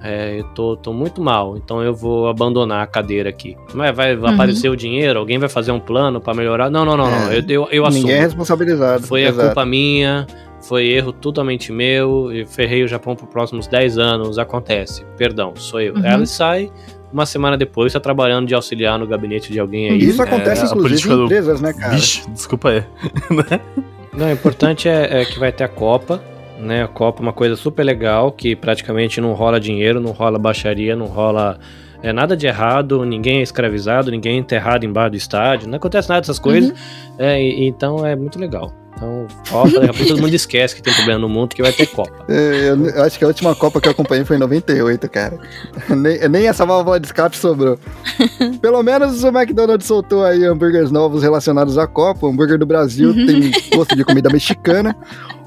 É, 0.02 0.40
eu 0.40 0.44
tô, 0.54 0.76
tô 0.76 0.92
muito 0.92 1.20
mal, 1.20 1.56
então 1.56 1.82
eu 1.82 1.94
vou 1.94 2.28
abandonar 2.28 2.82
a 2.82 2.86
cadeira 2.86 3.30
aqui. 3.30 3.56
Mas 3.72 3.94
vai, 3.94 4.16
vai 4.16 4.30
uhum. 4.30 4.34
aparecer 4.34 4.68
o 4.68 4.76
dinheiro, 4.76 5.18
alguém 5.18 5.38
vai 5.38 5.48
fazer 5.48 5.70
um 5.70 5.78
plano 5.78 6.20
para 6.20 6.34
melhorar? 6.34 6.70
Não, 6.70 6.84
não, 6.84 6.96
não, 6.96 7.06
é. 7.06 7.10
não. 7.10 7.32
Eu, 7.32 7.44
eu, 7.48 7.68
eu 7.70 7.86
assumo. 7.86 8.02
Ninguém 8.02 8.16
é 8.16 8.20
responsabilizado. 8.20 9.06
Foi 9.06 9.22
Exato. 9.22 9.40
a 9.40 9.44
culpa 9.46 9.64
minha, 9.64 10.26
foi 10.60 10.88
erro 10.88 11.12
totalmente 11.12 11.72
meu, 11.72 12.32
eu 12.32 12.46
ferrei 12.46 12.82
o 12.82 12.88
Japão 12.88 13.14
por 13.14 13.28
próximos 13.28 13.66
10 13.66 13.98
anos, 13.98 14.38
acontece. 14.38 15.04
Perdão, 15.16 15.52
sou 15.56 15.80
eu. 15.80 15.94
Uhum. 15.94 16.04
Ela 16.04 16.26
sai, 16.26 16.72
uma 17.12 17.26
semana 17.26 17.56
depois 17.56 17.90
está 17.90 18.00
trabalhando 18.00 18.46
de 18.46 18.54
auxiliar 18.54 18.98
no 18.98 19.06
gabinete 19.06 19.52
de 19.52 19.60
alguém 19.60 19.90
aí. 19.90 19.98
Isso 19.98 20.22
acontece, 20.22 20.62
é, 20.62 20.66
inclusive, 20.66 21.12
em 21.12 21.24
empresas, 21.24 21.60
do... 21.60 21.66
né, 21.66 21.72
cara? 21.72 21.94
Vixe, 21.94 22.28
desculpa 22.30 22.70
aí. 22.70 22.84
Não, 24.12 24.26
o 24.26 24.30
importante 24.32 24.88
é, 24.88 25.22
é, 25.22 25.24
que 25.24 25.38
vai 25.38 25.50
ter 25.50 25.64
a 25.64 25.68
Copa 25.68 26.22
né? 26.62 26.84
A 26.84 26.88
Copa 26.88 27.20
é 27.20 27.22
uma 27.22 27.32
coisa 27.32 27.56
super 27.56 27.82
legal 27.82 28.32
que 28.32 28.54
praticamente 28.56 29.20
não 29.20 29.32
rola 29.32 29.60
dinheiro, 29.60 30.00
não 30.00 30.12
rola 30.12 30.38
baixaria, 30.38 30.96
não 30.96 31.06
rola 31.06 31.58
é 32.02 32.12
nada 32.12 32.36
de 32.36 32.46
errado, 32.46 33.04
ninguém 33.04 33.38
é 33.38 33.42
escravizado, 33.42 34.10
ninguém 34.10 34.36
é 34.36 34.38
enterrado 34.38 34.84
embaixo 34.84 35.10
do 35.12 35.16
estádio, 35.16 35.68
não 35.68 35.76
acontece 35.76 36.08
nada 36.08 36.20
dessas 36.20 36.38
coisas. 36.38 36.70
Uhum. 36.70 36.76
É, 37.18 37.40
e, 37.40 37.68
então 37.68 38.04
é 38.04 38.16
muito 38.16 38.38
legal. 38.38 38.72
Então, 38.94 39.26
Copa, 39.50 39.70
daqui 39.70 39.90
a 39.90 39.94
pouco 39.94 40.06
todo 40.06 40.20
mundo 40.20 40.34
esquece 40.34 40.76
que 40.76 40.82
tem 40.82 40.92
problema 40.94 41.18
no 41.18 41.28
mundo 41.28 41.54
que 41.54 41.62
vai 41.62 41.72
ter 41.72 41.86
Copa. 41.86 42.24
É, 42.28 42.70
eu, 42.70 42.86
eu, 42.86 43.02
acho 43.02 43.18
que 43.18 43.24
a 43.24 43.28
última 43.28 43.54
Copa 43.54 43.80
que 43.80 43.88
eu 43.88 43.92
acompanhei 43.92 44.24
foi 44.24 44.36
em 44.36 44.38
98, 44.38 45.08
cara. 45.08 45.38
nem, 45.90 46.28
nem 46.28 46.46
essa 46.46 46.64
válvula 46.64 47.00
de 47.00 47.06
escape 47.06 47.36
sobrou. 47.36 47.78
Pelo 48.62 48.82
menos 48.82 49.24
o 49.24 49.28
McDonald's 49.28 49.86
soltou 49.86 50.24
aí 50.24 50.44
hambúrgueres 50.44 50.90
novos 50.90 51.22
relacionados 51.22 51.78
à 51.78 51.86
Copa. 51.86 52.26
O 52.26 52.30
hambúrguer 52.30 52.58
do 52.58 52.66
Brasil 52.66 53.10
uhum. 53.10 53.26
tem 53.26 53.50
gosto 53.74 53.96
de 53.96 54.04
comida 54.04 54.30
mexicana. 54.30 54.96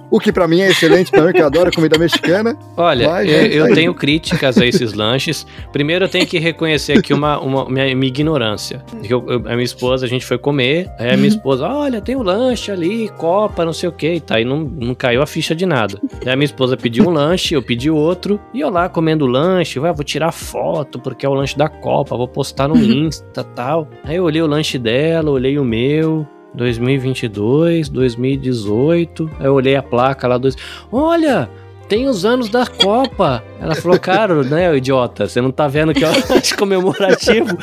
O 0.10 0.19
que 0.19 0.32
para 0.32 0.48
mim 0.48 0.61
é 0.61 0.69
excelente, 0.69 1.11
pra 1.11 1.23
mim 1.23 1.34
que 1.34 1.41
eu 1.41 1.45
adoro 1.45 1.72
comida 1.72 1.98
mexicana. 1.98 2.57
Olha, 2.77 3.10
mas, 3.10 3.30
eu, 3.30 3.68
eu 3.68 3.73
tenho 3.73 3.94
críticas 3.94 4.57
a 4.57 4.65
esses 4.65 4.94
lanches. 4.94 5.45
Primeiro 5.72 6.06
eu 6.06 6.10
tenho 6.10 6.26
que 6.26 6.40
reconhecer 6.40 6.98
aqui 6.98 7.14
uma, 7.14 7.40
uma 7.40 7.69
minha, 7.69 7.95
minha 7.95 8.07
ignorância. 8.07 8.84
Eu, 9.03 9.26
eu, 9.27 9.38
a 9.45 9.53
minha 9.53 9.64
esposa, 9.64 10.06
a 10.06 10.10
gente 10.10 10.26
foi 10.26 10.38
comer, 10.38 10.90
aí 10.99 11.10
a 11.10 11.18
minha 11.18 11.30
uhum. 11.30 11.36
esposa, 11.36 11.68
olha, 11.68 12.02
tem 12.02 12.15
um 12.15 12.22
lanche 12.22 12.72
ali, 12.72 13.10
copa, 13.18 13.65
não 13.65 13.73
sei 13.73 13.90
o 13.90 13.91
que, 13.91 14.14
e 14.14 14.19
tá, 14.19 14.36
aí 14.36 14.45
não, 14.45 14.60
não 14.60 14.95
caiu 14.95 15.22
a 15.22 15.26
ficha 15.26 15.56
de 15.56 15.65
nada. 15.65 15.99
Aí 16.26 16.32
a 16.32 16.36
minha 16.36 16.45
esposa 16.45 16.77
pediu 16.77 17.07
um 17.07 17.11
lanche, 17.11 17.53
eu 17.53 17.61
pedi 17.61 17.90
outro, 17.90 18.40
e 18.53 18.61
eu 18.61 18.69
lá 18.69 18.88
comendo 18.88 19.26
o 19.26 19.27
lanche, 19.27 19.80
vai, 19.80 19.94
vou 19.94 20.03
tirar 20.03 20.32
foto, 20.32 20.99
porque 20.99 21.26
é 21.26 21.30
o 21.30 21.34
lanche 21.34 21.57
da 21.57 21.68
copa, 21.68 22.15
vou 22.15 22.27
postar 22.27 22.68
no 22.68 22.76
uhum. 22.76 23.07
Insta 23.07 23.44
tal. 23.44 23.88
Aí 24.03 24.15
eu 24.15 24.23
olhei 24.23 24.41
o 24.41 24.48
lanche 24.48 24.77
dela, 24.77 25.30
olhei 25.32 25.57
o 25.57 25.64
meu, 25.64 26.27
2022, 26.56 27.90
2018. 27.90 29.30
Aí 29.40 29.45
eu 29.45 29.53
olhei 29.53 29.76
a 29.76 29.84
placa 29.84 30.27
lá, 30.27 30.38
dois. 30.38 30.56
Olha! 30.91 31.49
Tem 31.88 32.07
os 32.07 32.26
anos 32.26 32.49
da 32.49 32.65
Copa. 32.65 33.44
Ela 33.61 33.76
falou, 33.76 33.99
cara, 33.99 34.44
né, 34.44 34.76
idiota, 34.76 35.27
você 35.27 35.40
não 35.40 35.52
tá 35.52 35.68
vendo 35.68 35.94
que 35.94 36.03
é 36.03 36.07
o 36.07 36.11
ano 36.11 36.41
comemorativo 36.57 37.56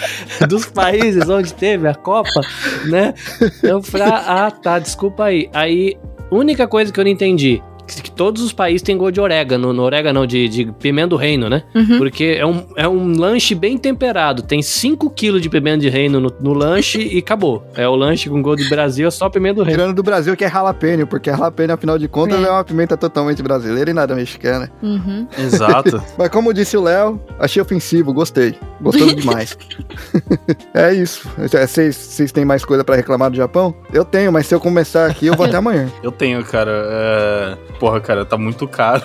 dos 0.49 0.67
países 0.67 1.29
onde 1.29 1.53
teve 1.53 1.89
a 1.89 1.95
Copa, 1.95 2.41
né? 2.85 3.15
Eu 3.65 3.83
falei, 3.83 4.07
ah, 4.09 4.49
tá, 4.51 4.79
desculpa 4.79 5.25
aí. 5.25 5.51
Aí, 5.53 5.97
única 6.31 6.69
coisa 6.69 6.93
que 6.93 7.01
eu 7.01 7.05
não 7.05 7.11
entendi, 7.11 7.61
que 7.87 8.11
todos 8.11 8.43
os 8.43 8.53
países 8.53 8.83
têm 8.83 8.97
gosto 8.97 9.15
de 9.15 9.21
orégano, 9.21 9.73
no 9.73 9.83
orégano 9.83 10.27
de, 10.27 10.49
de 10.49 10.73
pimenta 10.73 11.09
do 11.09 11.17
reino, 11.17 11.49
né? 11.49 11.65
Uhum. 11.75 11.99
Porque 11.99 12.37
é 12.39 12.47
um, 12.47 12.65
é 12.77 12.89
um 12.89 13.19
lanche 13.19 13.55
bem 13.55 13.77
temperado. 13.77 14.43
Tem 14.43 14.63
5 14.63 15.11
kg 15.11 15.41
de 15.41 15.49
pimenta 15.49 15.79
de 15.79 15.89
reino 15.89 16.21
no, 16.21 16.33
no, 16.41 16.53
lanche 16.53 17.03
e 17.03 17.19
acabou. 17.19 17.67
É 17.75 17.89
o 17.89 17.95
lanche 17.95 18.29
com 18.31 18.41
gosto 18.41 18.63
de 18.63 18.69
Brasil, 18.69 19.09
é 19.09 19.11
só 19.11 19.29
pimenta 19.29 19.57
do 19.57 19.63
reino. 19.63 19.79
Tirando 19.79 19.97
do 19.97 20.03
Brasil 20.03 20.37
que 20.37 20.45
é 20.45 20.51
jalapeno, 20.51 21.07
porque 21.07 21.31
jalapeno, 21.31 21.73
afinal 21.73 21.99
de 21.99 22.09
contas, 22.09 22.43
é, 22.43 22.47
é 22.47 22.51
uma 22.51 22.65
pimenta 22.65 22.97
totalmente 22.97 23.43
brasileira 23.43 23.91
e 23.91 23.95
nada 23.95 24.15
mexicana. 24.15 24.71
Uhum. 24.83 25.27
Exato. 25.39 26.03
Mas 26.17 26.29
como 26.29 26.55
disse 26.55 26.77
o 26.77 26.83
Léo, 26.83 27.21
achei 27.39 27.61
ofensivo, 27.61 28.13
gostei. 28.13 28.55
Gostando 28.81 29.15
demais. 29.15 29.57
é 30.75 30.93
isso. 30.93 31.29
Vocês 31.39 32.33
têm 32.33 32.45
mais 32.45 32.65
coisa 32.65 32.83
para 32.85 32.97
reclamar 32.97 33.31
do 33.31 33.37
Japão? 33.37 33.75
Eu 33.93 34.05
tenho, 34.05 34.33
mas 34.33 34.47
se 34.47 34.55
eu 34.55 34.61
começar 34.61 35.07
aqui, 35.07 35.27
eu 35.27 35.37
vou 35.37 35.47
até 35.47 35.57
amanhã. 35.57 35.89
Eu 36.03 36.11
tenho, 36.11 36.45
cara. 36.45 36.73
É 36.73 37.57
porra, 37.83 38.01
cara, 38.01 38.25
tá 38.25 38.39
muito 38.39 38.69
caro. 38.69 39.03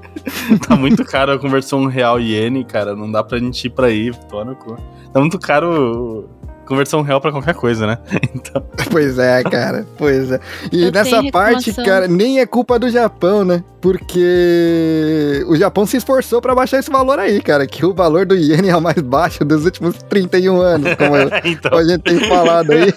tá 0.66 0.74
muito 0.74 1.04
caro 1.04 1.32
a 1.32 1.38
conversão 1.38 1.84
real 1.84 2.18
iene, 2.18 2.64
cara. 2.64 2.96
Não 2.96 3.12
dá 3.12 3.22
pra 3.22 3.38
gente 3.38 3.66
ir 3.66 3.70
pra 3.70 3.88
aí, 3.88 4.10
tô 4.30 4.42
no 4.42 4.56
cu. 4.56 4.74
Tá 5.12 5.20
muito 5.20 5.38
caro 5.38 6.26
conversão 6.64 7.02
real 7.02 7.20
para 7.20 7.30
qualquer 7.30 7.54
coisa, 7.54 7.86
né? 7.86 7.98
Então... 8.34 8.62
Pois 8.90 9.18
é, 9.18 9.42
cara. 9.42 9.86
Pois 9.98 10.30
é. 10.32 10.40
E 10.72 10.84
Eu 10.84 10.92
nessa 10.92 11.22
parte, 11.30 11.74
cara, 11.74 12.08
nem 12.08 12.40
é 12.40 12.46
culpa 12.46 12.78
do 12.78 12.88
Japão, 12.88 13.44
né? 13.44 13.62
Porque 13.82 15.44
o 15.46 15.54
Japão 15.54 15.84
se 15.84 15.98
esforçou 15.98 16.40
para 16.40 16.54
baixar 16.54 16.78
esse 16.78 16.90
valor 16.90 17.18
aí, 17.18 17.42
cara. 17.42 17.66
Que 17.66 17.84
o 17.84 17.92
valor 17.92 18.24
do 18.24 18.34
iene 18.34 18.70
é 18.70 18.76
o 18.76 18.80
mais 18.80 19.00
baixo 19.02 19.44
dos 19.44 19.66
últimos 19.66 20.02
31 20.04 20.58
anos, 20.58 20.94
como 20.94 21.16
então... 21.44 21.78
a 21.78 21.84
gente 21.84 22.02
tem 22.02 22.18
falado 22.20 22.70
aí. 22.70 22.94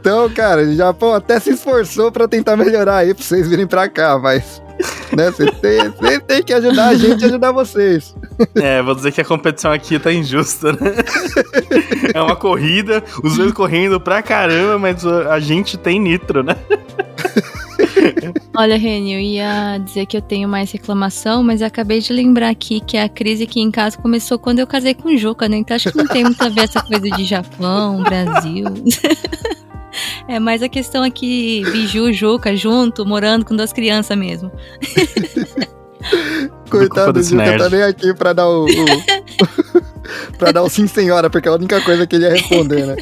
Então, 0.00 0.30
cara, 0.30 0.62
o 0.62 0.74
Japão 0.74 1.12
até 1.12 1.38
se 1.38 1.50
esforçou 1.50 2.10
para 2.10 2.26
tentar 2.26 2.56
melhorar 2.56 2.96
aí 2.96 3.12
pra 3.12 3.22
vocês 3.22 3.46
virem 3.46 3.66
pra 3.66 3.86
cá, 3.86 4.18
mas. 4.18 4.62
Né, 5.14 5.30
vocês 5.30 5.50
têm, 5.60 6.20
tem 6.20 6.42
que 6.42 6.54
ajudar 6.54 6.88
a 6.88 6.94
gente 6.94 7.22
a 7.22 7.26
ajudar 7.26 7.52
vocês. 7.52 8.16
É, 8.54 8.80
vou 8.80 8.94
dizer 8.94 9.12
que 9.12 9.20
a 9.20 9.24
competição 9.24 9.70
aqui 9.70 9.98
tá 9.98 10.10
injusta, 10.10 10.72
né? 10.72 10.78
É 12.14 12.22
uma 12.22 12.34
corrida, 12.34 13.04
os 13.22 13.36
dois 13.36 13.52
correndo 13.52 14.00
pra 14.00 14.22
caramba, 14.22 14.78
mas 14.78 15.04
a 15.04 15.38
gente 15.38 15.76
tem 15.76 16.00
nitro, 16.00 16.42
né? 16.42 16.56
Olha, 18.56 18.78
Reni, 18.78 19.12
eu 19.12 19.20
ia 19.20 19.78
dizer 19.78 20.06
que 20.06 20.16
eu 20.16 20.22
tenho 20.22 20.48
mais 20.48 20.72
reclamação, 20.72 21.42
mas 21.42 21.60
acabei 21.60 22.00
de 22.00 22.12
lembrar 22.12 22.48
aqui 22.48 22.80
que 22.80 22.96
a 22.96 23.08
crise 23.08 23.44
aqui 23.44 23.60
em 23.60 23.70
casa 23.70 23.98
começou 23.98 24.38
quando 24.38 24.60
eu 24.60 24.66
casei 24.66 24.94
com 24.94 25.10
o 25.10 25.16
Juca, 25.16 25.48
né? 25.48 25.58
Então 25.58 25.76
acho 25.76 25.92
que 25.92 25.98
não 25.98 26.06
tem 26.06 26.24
muito 26.24 26.42
a 26.42 26.48
ver 26.48 26.62
essa 26.62 26.82
coisa 26.82 27.08
de 27.10 27.24
Japão, 27.24 28.02
Brasil. 28.02 28.64
É 30.28 30.38
mais 30.38 30.62
a 30.62 30.68
questão 30.68 31.02
aqui, 31.02 31.62
Biju, 31.72 32.12
Juca, 32.12 32.56
junto, 32.56 33.04
morando 33.04 33.44
com 33.44 33.56
duas 33.56 33.72
crianças 33.72 34.16
mesmo. 34.16 34.50
Coitado 36.70 37.12
do 37.12 37.22
Juca, 37.22 37.58
tá 37.58 37.68
nem 37.68 37.82
aqui 37.82 38.14
pra 38.14 38.32
dar 38.32 38.48
o. 38.48 38.64
o 38.64 38.66
pra 40.38 40.52
dar 40.52 40.62
o 40.62 40.68
sim, 40.68 40.86
senhora, 40.86 41.28
porque 41.28 41.48
é 41.48 41.50
a 41.50 41.54
única 41.54 41.80
coisa 41.80 42.06
que 42.06 42.16
ele 42.16 42.24
ia 42.24 42.32
responder, 42.32 42.86
né? 42.86 42.96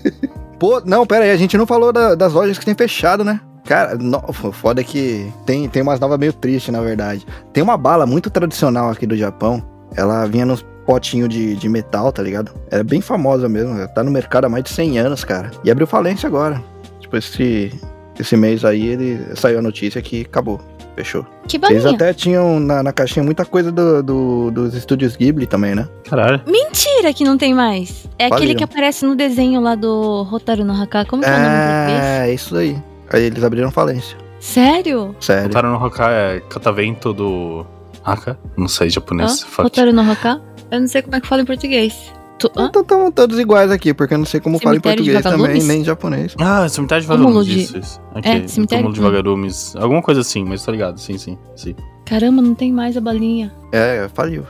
Pô, 0.58 0.80
não, 0.84 1.06
pera 1.06 1.24
aí, 1.24 1.30
a 1.30 1.36
gente 1.36 1.56
não 1.56 1.66
falou 1.66 1.92
da, 1.92 2.14
das 2.14 2.32
lojas 2.32 2.58
que 2.58 2.64
tem 2.64 2.74
fechado, 2.74 3.24
né? 3.24 3.40
Cara, 3.64 3.96
no, 3.96 4.20
foda 4.32 4.82
é 4.82 4.84
que 4.84 5.32
tem, 5.46 5.68
tem 5.68 5.82
umas 5.82 5.98
novas 5.98 6.18
meio 6.18 6.32
tristes, 6.32 6.72
na 6.72 6.80
verdade. 6.80 7.26
Tem 7.52 7.62
uma 7.62 7.76
bala 7.76 8.04
muito 8.04 8.28
tradicional 8.28 8.90
aqui 8.90 9.06
do 9.06 9.16
Japão. 9.16 9.64
Ela 9.96 10.26
vinha 10.26 10.44
nos 10.44 10.64
potinho 10.86 11.28
de, 11.28 11.56
de 11.56 11.68
metal, 11.68 12.12
tá 12.12 12.22
ligado? 12.22 12.52
É 12.70 12.82
bem 12.82 13.00
famosa 13.00 13.48
mesmo. 13.48 13.86
Tá 13.88 14.02
no 14.02 14.10
mercado 14.10 14.44
há 14.44 14.48
mais 14.48 14.64
de 14.64 14.70
100 14.70 14.98
anos, 14.98 15.24
cara. 15.24 15.50
E 15.64 15.70
abriu 15.70 15.86
falência 15.86 16.26
agora. 16.26 16.62
Tipo, 17.00 17.16
esse, 17.16 17.72
esse 18.18 18.36
mês 18.36 18.64
aí, 18.64 18.86
ele 18.86 19.36
saiu 19.36 19.58
a 19.58 19.62
notícia 19.62 20.00
que 20.00 20.22
acabou. 20.22 20.60
Fechou. 20.96 21.26
Que 21.48 21.58
balinha. 21.58 21.80
Eles 21.80 21.92
até 21.92 22.14
tinham 22.14 22.60
na, 22.60 22.80
na 22.80 22.92
caixinha 22.92 23.24
muita 23.24 23.44
coisa 23.44 23.72
do, 23.72 24.00
do, 24.00 24.50
dos 24.52 24.74
estúdios 24.74 25.16
Ghibli 25.16 25.44
também, 25.44 25.74
né? 25.74 25.88
Caralho. 26.08 26.40
Mentira 26.46 27.12
que 27.12 27.24
não 27.24 27.36
tem 27.36 27.52
mais. 27.52 28.08
É 28.16 28.26
aquele 28.26 28.54
que 28.54 28.62
aparece 28.62 29.04
no 29.04 29.16
desenho 29.16 29.60
lá 29.60 29.74
do 29.74 30.22
Rotaru 30.22 30.64
no 30.64 30.72
Haka. 30.72 31.04
Como 31.04 31.20
que 31.20 31.28
é 31.28 31.32
o 31.32 31.36
nome 31.36 31.48
em 31.48 31.58
português? 31.58 32.04
É, 32.04 32.32
isso 32.32 32.56
aí. 32.56 32.78
Aí 33.12 33.24
eles 33.24 33.42
abriram 33.42 33.72
falência. 33.72 34.16
Sério? 34.44 35.16
Sério. 35.20 35.48
Botaram 35.48 35.72
no 35.72 35.84
Hoka 35.84 36.10
é 36.10 36.40
catavento 36.40 37.14
do 37.14 37.64
Haka? 38.04 38.38
Não 38.56 38.68
sei 38.68 38.90
japonês. 38.90 39.42
Fuck. 39.42 39.62
Rotaru 39.62 39.92
no 39.92 40.02
Haka? 40.02 40.40
Eu 40.70 40.80
não 40.80 40.88
sei 40.88 41.02
como 41.02 41.16
é 41.16 41.20
que 41.20 41.26
fala 41.26 41.42
em 41.42 41.44
português. 41.46 41.94
Tu? 42.38 42.50
Então 42.56 42.82
estão 42.82 43.12
todos 43.12 43.38
iguais 43.38 43.70
aqui, 43.70 43.94
porque 43.94 44.12
eu 44.14 44.18
não 44.18 44.26
sei 44.26 44.40
como 44.40 44.58
fala 44.58 44.76
em 44.76 44.80
português 44.80 45.22
também, 45.22 45.62
nem 45.62 45.80
em 45.82 45.84
japonês. 45.84 46.34
Ah, 46.40 46.68
cemitério 46.68 47.02
de 47.02 47.08
vagalumes, 47.08 47.46
de- 47.46 47.60
isso, 47.60 47.78
isso. 47.78 48.00
Ok, 48.14 48.30
É, 48.30 48.48
cemitério- 48.48 48.82
túmulo 48.84 48.92
de 48.94 49.00
vagalumes. 49.00 49.76
Alguma 49.76 50.02
coisa 50.02 50.20
assim, 50.20 50.44
mas 50.44 50.64
tô 50.64 50.72
ligado, 50.72 50.98
sim, 50.98 51.16
sim, 51.16 51.38
sim. 51.54 51.74
Caramba, 52.04 52.42
não 52.42 52.54
tem 52.54 52.72
mais 52.72 52.96
a 52.96 53.00
balinha. 53.00 53.52
É, 53.72 54.08
faliu. 54.12 54.44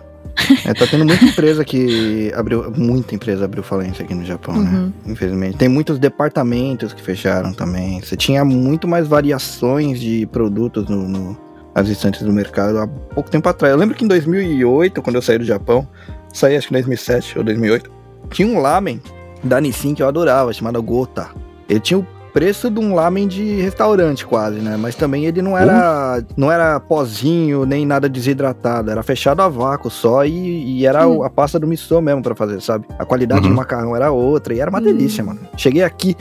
É, 0.65 0.75
tá 0.75 0.85
tendo 0.87 1.05
muita 1.05 1.25
empresa 1.27 1.65
que 1.65 2.33
abriu. 2.35 2.73
Muita 2.77 3.15
empresa 3.15 3.45
abriu 3.45 3.63
falência 3.63 4.05
aqui 4.05 4.15
no 4.15 4.25
Japão, 4.25 4.57
né? 4.61 4.71
Uhum. 5.07 5.13
Infelizmente. 5.13 5.57
Tem 5.59 5.69
muitos 5.69 5.97
departamentos 5.99 6.93
que 6.93 7.01
fecharam 7.03 7.53
também. 7.53 8.01
Você 8.01 8.17
tinha 8.17 8.45
muito 8.45 8.89
mais 8.89 9.07
variações 9.07 10.01
de 10.01 10.27
produtos 10.33 10.89
no, 10.89 11.07
no- 11.07 11.44
nas 11.75 11.89
estantes 11.89 12.23
do 12.23 12.33
mercado 12.33 12.79
há 12.79 12.87
pouco 12.87 13.31
tempo 13.31 13.49
atrás. 13.49 13.73
Eu 13.73 13.79
lembro 13.79 13.95
que 13.97 14.05
em 14.05 14.09
2008, 14.09 15.03
quando 15.03 15.17
eu 15.17 15.23
saí 15.23 15.39
do 15.39 15.45
Japão, 15.45 15.87
saí 16.33 16.57
acho 16.57 16.69
que 16.69 16.75
em 16.75 16.79
2007 16.79 17.39
ou 17.39 17.45
2008, 17.45 17.91
tinha 18.31 18.47
um 18.49 18.61
lamen 18.61 19.01
da 19.43 19.61
Nissin 19.61 19.95
que 19.95 20.03
eu 20.03 20.09
adorava, 20.09 20.53
chamado 20.53 20.83
Gota. 20.83 21.29
Ele 21.69 21.81
tinha 21.81 21.99
o 21.99 22.07
preço 22.33 22.69
de 22.71 22.81
um 22.81 22.95
lamen 22.95 23.29
de 23.29 23.61
restaurante 23.61 24.27
quase, 24.27 24.59
né? 24.59 24.77
Mas 24.77 24.97
também 24.97 25.25
ele 25.27 25.41
não 25.41 25.57
era 25.57 26.21
não 26.37 26.51
era 26.51 26.81
pozinho 26.81 27.65
nem 27.65 27.87
nada 27.87 28.09
desidratado, 28.09 28.91
era 28.91 29.03
fechado 29.05 29.41
a 29.41 29.49
vácuo 29.49 29.89
só 29.91 30.25
e, 30.25 30.79
e 30.81 30.87
era 30.87 31.07
Hum. 31.07 31.19
o- 31.19 31.23
a 31.25 31.31
pasta 31.31 31.61
do 31.61 31.67
miso 31.67 32.01
mesmo 32.01 32.23
pra 32.23 32.35
fazer, 32.35 32.61
sabe? 32.61 32.87
A 32.99 33.05
qualidade 33.05 33.43
Uhum. 33.43 33.51
do 33.51 33.57
macarrão 33.57 33.95
era 33.95 34.11
outra 34.11 34.53
e 34.55 34.59
era 34.61 34.69
uma 34.69 34.81
Hum. 34.81 34.83
delícia, 34.85 35.23
mano. 35.23 35.41
Cheguei 35.57 35.85
aqui 35.85 36.17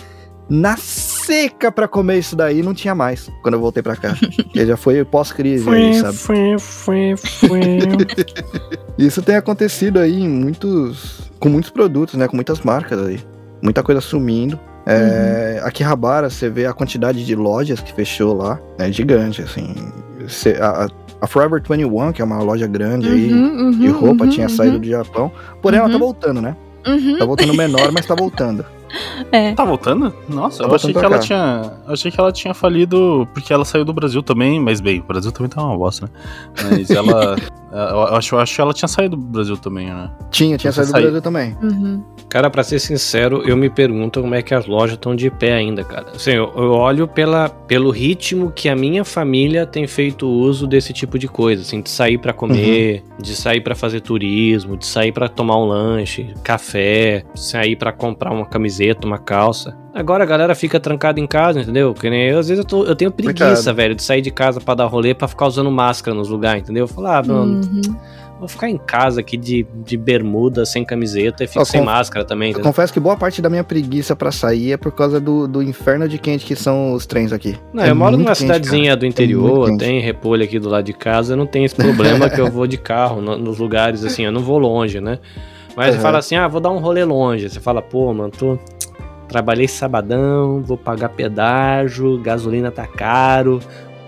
na 0.48 0.76
seca 1.26 1.72
pra 1.72 1.88
comer 1.88 2.20
isso 2.20 2.36
daí, 2.36 2.62
não 2.62 2.74
tinha 2.74 2.94
mais 2.96 3.30
quando 3.42 3.56
eu 3.56 3.60
voltei 3.60 3.82
pra 3.84 3.96
cá. 3.96 4.16
Porque 4.36 4.66
já 4.66 4.78
foi 4.78 5.04
pós-crise 5.06 5.70
aí, 5.70 5.94
sabe? 5.96 6.18
Isso 8.98 9.22
tem 9.22 9.36
acontecido 9.36 10.00
aí 10.00 10.22
em 10.22 10.30
muitos. 10.30 11.32
com 11.40 11.50
muitos 11.50 11.70
produtos, 11.72 12.16
né? 12.16 12.28
Com 12.28 12.36
muitas 12.36 12.62
marcas 12.62 13.00
aí. 13.06 13.20
Muita 13.62 13.82
coisa 13.84 14.02
sumindo. 14.02 14.60
É, 14.86 15.60
Uhum. 15.62 15.68
Akihabara, 15.68 16.30
você 16.30 16.50
vê 16.50 16.66
a 16.66 16.74
quantidade 16.74 17.26
de 17.26 17.36
lojas 17.36 17.80
que 17.80 17.94
fechou 17.94 18.36
lá. 18.36 18.60
É 18.78 18.92
gigante, 18.92 19.42
assim. 19.42 19.74
Cê- 20.28 20.58
a, 20.60 20.88
a- 21.22 21.28
Forever 21.28 21.62
21, 21.66 22.12
que 22.12 22.22
é 22.22 22.26
uma 22.26 22.40
loja 22.44 22.68
grande 22.68 23.08
aí 23.08 23.32
Uhum, 23.32 23.72
de 23.72 23.88
uhum, 23.88 23.98
roupa, 24.00 24.26
uhum, 24.26 24.30
tinha 24.30 24.48
uhum. 24.48 24.54
saído 24.54 24.78
do 24.80 24.88
Japão. 24.88 25.32
Porém, 25.62 25.80
ela 25.80 25.88
tá 25.88 25.94
Uhum. 25.96 26.00
voltando, 26.02 26.42
né? 26.42 26.56
Uhum. 26.86 27.18
Tá 27.18 27.24
voltando 27.26 27.54
menor, 27.54 27.92
mas 27.94 28.06
tá 28.06 28.14
voltando. 28.14 28.66
É. 29.32 29.54
Tá 29.54 29.66
voltando? 29.66 30.14
Nossa, 30.30 30.64
Tá 30.64 30.70
eu 30.70 30.76
achei 30.76 30.92
voltando 30.92 30.94
que 30.94 31.00
pra 31.00 31.08
ela 31.08 31.18
cá. 31.18 31.22
tinha. 31.24 31.74
Eu 31.88 31.94
achei 31.94 32.12
que 32.12 32.20
ela 32.20 32.32
tinha 32.32 32.54
falido 32.54 33.28
porque 33.34 33.52
ela 33.52 33.66
saiu 33.66 33.84
do 33.86 33.94
Brasil 33.94 34.22
também, 34.22 34.60
mas 34.60 34.80
bem, 34.80 35.00
o 35.00 35.04
Brasil 35.04 35.32
também 35.32 35.50
tá 35.50 35.64
uma 35.64 35.78
bosta, 35.78 36.06
né? 36.06 36.12
Mas 36.72 36.90
ela. 36.92 37.36
eu, 37.72 38.16
acho, 38.16 38.36
eu 38.36 38.40
acho 38.40 38.56
que 38.56 38.62
ela 38.62 38.74
tinha 38.74 38.88
saído 38.88 39.16
do 39.16 39.22
Brasil 39.24 39.58
também, 39.58 39.88
né? 39.88 40.10
Tinha, 40.30 40.58
tinha 40.58 40.72
saído 40.72 40.92
do. 40.94 41.02
Brasil 41.02 41.22
também. 41.22 41.58
Uhum. 41.62 42.04
Cara, 42.30 42.50
pra 42.50 42.64
ser 42.64 42.80
sincero, 42.80 43.44
eu 43.48 43.56
me 43.56 43.70
pergunto 43.70 44.20
como 44.22 44.34
é 44.34 44.42
que 44.42 44.54
as 44.56 44.66
lojas 44.66 44.96
estão 44.96 45.16
de 45.16 45.30
pé 45.30 45.54
ainda, 45.54 45.84
cara. 45.84 46.08
Assim, 46.16 46.32
eu, 46.32 46.52
eu 46.56 46.72
olho 46.72 47.08
pela, 47.08 47.48
pelo 47.50 47.92
ritmo 47.92 48.52
que 48.52 48.68
a 48.70 48.76
minha 48.76 49.04
família 49.06 49.66
tem 49.68 49.86
feito 49.88 50.28
uso 50.28 50.66
desse 50.66 50.94
tipo 50.94 51.20
de 51.20 51.28
coisa, 51.28 51.62
assim, 51.62 51.80
de 51.82 51.90
sair 51.92 52.18
pra 52.18 52.34
comer, 52.34 53.04
de 53.20 53.36
sair 53.36 53.62
pra 53.62 53.76
fazer 53.76 54.02
turismo, 54.02 54.76
de 54.78 54.86
sair 54.86 55.12
pra 55.12 55.30
tomar 55.30 55.58
um 55.58 55.66
lanche, 55.66 56.34
café, 56.44 57.24
de 57.34 57.40
sair 57.40 57.76
pra 57.76 57.92
comprar 57.92 58.32
uma 58.32 58.46
camiseta, 58.48 58.83
uma 59.04 59.18
calça. 59.18 59.76
Agora 59.94 60.24
a 60.24 60.28
galera 60.28 60.56
fica 60.56 60.80
trancada 60.80 61.20
em 61.20 61.28
casa, 61.28 61.62
entendeu? 61.62 61.94
Que 61.94 62.10
nem 62.10 62.30
eu, 62.30 62.40
às 62.40 62.48
vezes 62.50 62.64
eu, 62.64 62.68
tô- 62.68 62.84
eu 62.86 62.96
tenho 62.96 63.12
preguiça, 63.12 63.72
velho, 63.74 63.94
de 63.96 64.02
sair 64.04 64.22
de 64.22 64.32
casa 64.32 64.60
pra 64.60 64.74
dar 64.74 64.86
rolê 64.86 65.14
pra 65.14 65.28
ficar 65.28 65.46
usando 65.48 65.70
máscara 65.72 66.16
nos 66.16 66.30
lugares, 66.30 66.64
entendeu? 66.64 66.88
Falar, 66.88 67.20
ah, 67.20 67.24
mano, 67.28 67.62
Uhum. 67.64 67.96
vou 68.40 68.48
ficar 68.48 68.68
em 68.70 68.78
casa 68.78 69.22
aqui 69.22 69.38
de, 69.38 69.66
de 69.86 69.96
bermuda, 69.96 70.66
sem 70.66 70.84
camiseta 70.84 71.44
e 71.44 71.48
fico 71.48 71.62
Ó, 71.62 71.66
sem 71.66 71.82
máscara 71.84 72.26
também, 72.26 72.48
Eu 72.50 72.54
entendeu? 72.54 72.66
confesso 72.72 72.92
que 72.92 73.00
boa 73.00 73.16
parte 73.16 73.40
da 73.40 73.52
minha 73.52 73.64
preguiça 73.64 74.16
pra 74.16 74.32
sair 74.32 74.72
é 74.74 74.78
por 74.78 74.92
causa 74.92 75.20
do, 75.20 75.48
do 75.48 75.62
inferno 75.62 76.08
de 76.10 76.18
quente 76.18 76.44
que 76.44 76.56
são 76.56 76.94
os 76.94 77.06
trens 77.06 77.32
aqui. 77.32 77.56
Não, 77.72 77.84
É 77.84 77.92
eu 77.92 77.96
moro 77.96 78.18
numa 78.18 78.30
quente, 78.32 78.40
cidadezinha 78.40 78.96
do 78.98 79.02
muito 79.02 79.14
interior, 79.14 79.68
quente. 79.70 79.80
tem 79.80 80.02
repolho 80.02 80.44
aqui 80.44 80.58
do 80.58 80.70
lado 80.70 80.84
de 80.86 80.94
casa, 80.94 81.34
eu 81.34 81.38
não 81.38 81.46
tenho 81.46 81.66
esse 81.66 81.76
problema 81.76 82.28
que 82.32 82.42
eu 82.42 82.50
vou 82.50 82.66
de 82.66 82.78
carro 82.80 83.22
no- 83.22 83.38
nos 83.38 83.60
lugares 83.60 84.04
assim, 84.04 84.24
eu 84.26 84.32
não 84.32 84.42
vou 84.42 84.58
longe, 84.58 85.00
né? 85.00 85.20
Mas 85.76 85.88
você 85.88 85.94
Aham. 85.94 86.02
fala 86.02 86.18
assim, 86.20 86.36
ah, 86.36 86.48
vou 86.48 86.62
dar 86.62 86.70
um 86.70 86.78
rolê 86.78 87.04
longe. 87.04 87.50
Você 87.50 87.60
fala, 87.60 87.82
pô, 87.82 88.14
mano, 88.14 88.32
tô. 88.32 88.58
Trabalhei 89.28 89.68
sabadão, 89.68 90.62
vou 90.62 90.78
pagar 90.78 91.10
pedágio, 91.10 92.20
gasolina 92.20 92.70
tá 92.70 92.86
caro, 92.86 93.60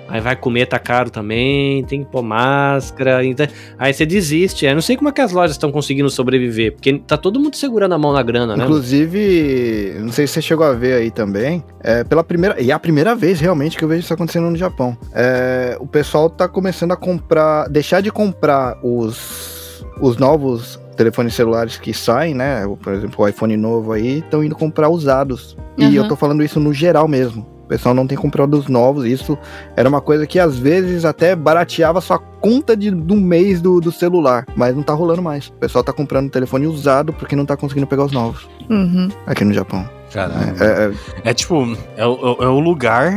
aí 0.07 0.21
vai 0.21 0.35
comer 0.35 0.67
tá 0.67 0.77
caro 0.77 1.09
também, 1.09 1.83
tem 1.85 2.03
que 2.03 2.11
pôr 2.11 2.21
máscara. 2.21 3.25
Então... 3.25 3.47
Aí 3.79 3.91
você 3.91 4.05
desiste. 4.05 4.65
Eu 4.65 4.75
não 4.75 4.81
sei 4.81 4.95
como 4.95 5.09
é 5.09 5.11
que 5.11 5.21
as 5.21 5.31
lojas 5.31 5.55
estão 5.55 5.71
conseguindo 5.71 6.09
sobreviver, 6.11 6.73
porque 6.73 6.99
tá 6.99 7.17
todo 7.17 7.39
mundo 7.39 7.55
segurando 7.55 7.93
a 7.93 7.97
mão 7.97 8.13
na 8.13 8.21
grana, 8.21 8.55
né? 8.55 8.65
Inclusive, 8.65 9.95
não 9.99 10.11
sei 10.11 10.27
se 10.27 10.33
você 10.33 10.41
chegou 10.43 10.65
a 10.65 10.73
ver 10.73 10.93
aí 10.93 11.09
também, 11.09 11.63
é 11.81 12.03
pela 12.03 12.23
primeira, 12.23 12.61
e 12.61 12.69
é 12.69 12.73
a 12.73 12.79
primeira 12.79 13.15
vez 13.15 13.39
realmente 13.39 13.77
que 13.77 13.83
eu 13.83 13.87
vejo 13.87 14.01
isso 14.01 14.13
acontecendo 14.13 14.51
no 14.51 14.57
Japão. 14.57 14.95
É, 15.11 15.75
o 15.79 15.87
pessoal 15.87 16.29
tá 16.29 16.47
começando 16.47 16.91
a 16.91 16.95
comprar, 16.95 17.67
deixar 17.67 18.01
de 18.01 18.11
comprar 18.11 18.77
os, 18.83 19.83
os 19.99 20.17
novos 20.17 20.79
telefones 20.95 21.33
celulares 21.35 21.77
que 21.77 21.93
saem, 21.93 22.33
né? 22.33 22.63
Por 22.81 22.93
exemplo, 22.93 23.23
o 23.23 23.27
iPhone 23.27 23.55
novo 23.57 23.91
aí, 23.91 24.19
estão 24.19 24.43
indo 24.43 24.55
comprar 24.55 24.89
usados. 24.89 25.57
E 25.77 25.83
Aham. 25.85 25.93
eu 25.95 26.07
tô 26.07 26.15
falando 26.15 26.43
isso 26.43 26.59
no 26.59 26.73
geral 26.73 27.07
mesmo. 27.07 27.45
O 27.65 27.67
pessoal 27.67 27.95
não 27.95 28.05
tem 28.05 28.15
comprado 28.17 28.53
os 28.53 28.67
novos. 28.67 29.05
Isso 29.05 29.35
era 29.75 29.89
uma 29.89 29.99
coisa 29.99 30.27
que 30.27 30.37
às 30.39 30.57
vezes 30.57 31.03
até 31.03 31.35
barateava 31.35 31.99
sua 31.99 32.19
conta 32.19 32.77
de, 32.77 32.91
do 32.91 33.15
mês 33.15 33.59
do, 33.59 33.81
do 33.81 33.91
celular. 33.91 34.45
Mas 34.55 34.75
não 34.75 34.83
tá 34.83 34.93
rolando 34.93 35.21
mais. 35.21 35.47
O 35.47 35.53
pessoal 35.53 35.83
tá 35.83 35.91
comprando 35.91 36.29
telefone 36.29 36.67
usado 36.67 37.11
porque 37.11 37.35
não 37.35 37.45
tá 37.45 37.57
conseguindo 37.57 37.87
pegar 37.87 38.05
os 38.05 38.11
novos 38.11 38.47
Uhum. 38.69 39.09
aqui 39.25 39.43
no 39.43 39.51
Japão. 39.53 39.87
Caralho. 40.13 40.63
É, 40.63 40.85
é, 41.23 41.31
É 41.31 41.33
tipo, 41.33 41.75
é, 41.97 42.05
o- 42.05 42.37
é 42.39 42.47
o 42.47 42.59
lugar 42.59 43.11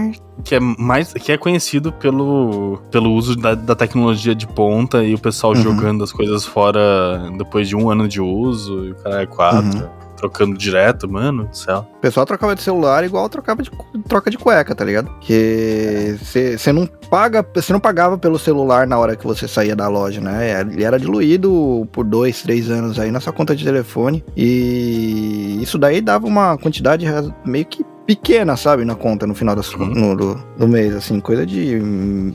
que 0.45 0.55
é 0.55 0.61
mais 0.61 1.13
que 1.13 1.33
é 1.33 1.37
conhecido 1.37 1.93
pelo, 1.93 2.79
pelo 2.91 3.13
uso 3.13 3.37
da, 3.37 3.55
da 3.55 3.75
tecnologia 3.75 4.35
de 4.35 4.47
ponta 4.47 5.03
e 5.05 5.15
o 5.15 5.19
pessoal 5.19 5.53
Uhum. 5.55 5.63
jogando 5.63 6.05
as 6.05 6.13
coisas 6.13 6.45
fora 6.45 7.31
depois 7.37 7.69
de 7.69 7.75
um 7.77 7.91
ano 7.91 8.07
de 8.09 8.21
uso 8.21 8.85
e 8.87 8.91
o 8.93 8.95
cara 8.97 9.23
é 9.23 9.27
quatro, 9.27 9.79
Uhum. 9.81 9.89
trocando 10.17 10.57
direto, 10.59 11.09
mano 11.09 11.47
do 11.47 11.57
céu. 11.57 11.87
o 11.97 12.01
pessoal 12.01 12.27
trocava 12.27 12.55
de 12.55 12.63
celular 12.63 13.05
igual 13.05 13.29
trocava 13.29 13.63
de, 13.63 13.71
troca 14.09 14.31
de 14.31 14.37
cueca, 14.39 14.75
tá 14.75 14.85
ligado? 14.85 15.11
Que 15.21 16.17
você 16.21 16.73
não 16.73 16.87
paga, 16.87 17.47
você 17.55 17.73
não 17.73 17.81
pagava 17.81 18.17
pelo 18.19 18.39
celular 18.39 18.87
na 18.87 18.99
hora 18.99 19.15
que 19.17 19.25
você 19.27 19.47
saía 19.47 19.77
da 19.77 19.87
loja, 19.89 20.21
né? 20.21 20.61
Ele 20.61 20.83
era 20.85 20.99
diluído 20.99 21.87
por 21.93 22.05
dois, 22.05 22.43
três 22.43 22.69
anos 22.71 22.99
aí 22.99 23.11
na 23.11 23.21
sua 23.21 23.33
conta 23.33 23.55
de 23.55 23.65
telefone. 23.65 24.25
E 24.37 25.59
isso 25.63 25.79
daí 25.79 26.01
dava 26.01 26.27
uma 26.27 26.57
quantidade 26.59 27.07
meio 27.45 27.67
que 27.67 27.85
pequena, 28.09 28.57
sabe, 28.57 28.87
na 28.87 28.95
conta 28.95 29.27
no 29.27 29.35
final 29.35 29.55
das, 29.55 29.71
Uhum. 29.75 29.85
no, 29.87 30.17
do, 30.17 30.35
do 30.57 30.67
mês, 30.67 30.95
assim, 30.97 31.21
coisa 31.21 31.45
de 31.45 31.79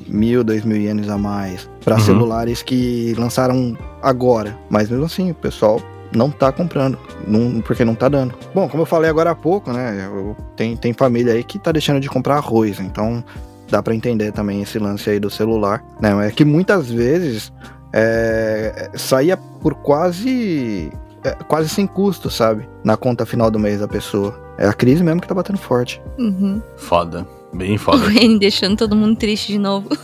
mil, 0.07 0.43
dois 0.43 0.63
mil 0.63 0.77
ienes 0.77 1.09
a 1.09 1.17
mais. 1.17 1.67
Pra 1.83 1.95
Uhum. 1.95 2.01
celulares 2.01 2.61
que 2.61 3.15
lançaram 3.17 3.75
agora. 4.01 4.55
Mas 4.69 4.87
mesmo 4.87 5.05
assim, 5.05 5.31
o 5.31 5.35
pessoal 5.35 5.81
não 6.15 6.29
tá 6.29 6.51
comprando, 6.51 6.95
não, 7.27 7.59
porque 7.61 7.83
não 7.83 7.95
tá 7.95 8.07
dando. 8.07 8.35
Bom, 8.53 8.69
como 8.69 8.83
eu 8.83 8.85
falei 8.85 9.09
agora 9.09 9.31
há 9.31 9.35
pouco, 9.35 9.73
né? 9.73 10.07
Eu, 10.13 10.37
tem, 10.55 10.77
tem 10.77 10.93
família 10.93 11.33
aí 11.33 11.43
que 11.43 11.57
tá 11.57 11.71
deixando 11.71 11.99
de 11.99 12.07
comprar 12.07 12.35
arroz, 12.35 12.79
então 12.79 13.23
dá 13.67 13.81
para 13.81 13.95
entender 13.95 14.31
também 14.31 14.61
esse 14.61 14.77
lance 14.77 15.09
aí 15.09 15.19
do 15.19 15.31
celular, 15.31 15.83
né? 15.99 16.27
É 16.27 16.29
que 16.29 16.45
muitas 16.45 16.91
vezes 16.91 17.51
é, 17.91 18.91
saía 18.93 19.35
por 19.35 19.73
quase 19.73 20.91
é, 21.23 21.31
quase 21.47 21.69
sem 21.69 21.85
custo, 21.87 22.29
sabe? 22.29 22.67
Na 22.83 22.95
conta 22.97 23.25
final 23.25 23.49
do 23.51 23.59
mês 23.59 23.79
da 23.79 23.87
pessoa. 23.87 24.37
É 24.57 24.67
a 24.67 24.73
crise 24.73 25.03
mesmo 25.03 25.19
que 25.21 25.27
tá 25.27 25.33
batendo 25.33 25.57
forte. 25.57 26.01
Uhum. 26.17 26.61
Foda. 26.77 27.25
Bem 27.53 27.75
O 27.75 27.79
foda. 27.79 28.05
Reni 28.09 28.39
deixando 28.39 28.75
todo 28.77 28.95
mundo 28.95 29.15
triste 29.17 29.51
de 29.51 29.59
novo. 29.59 29.87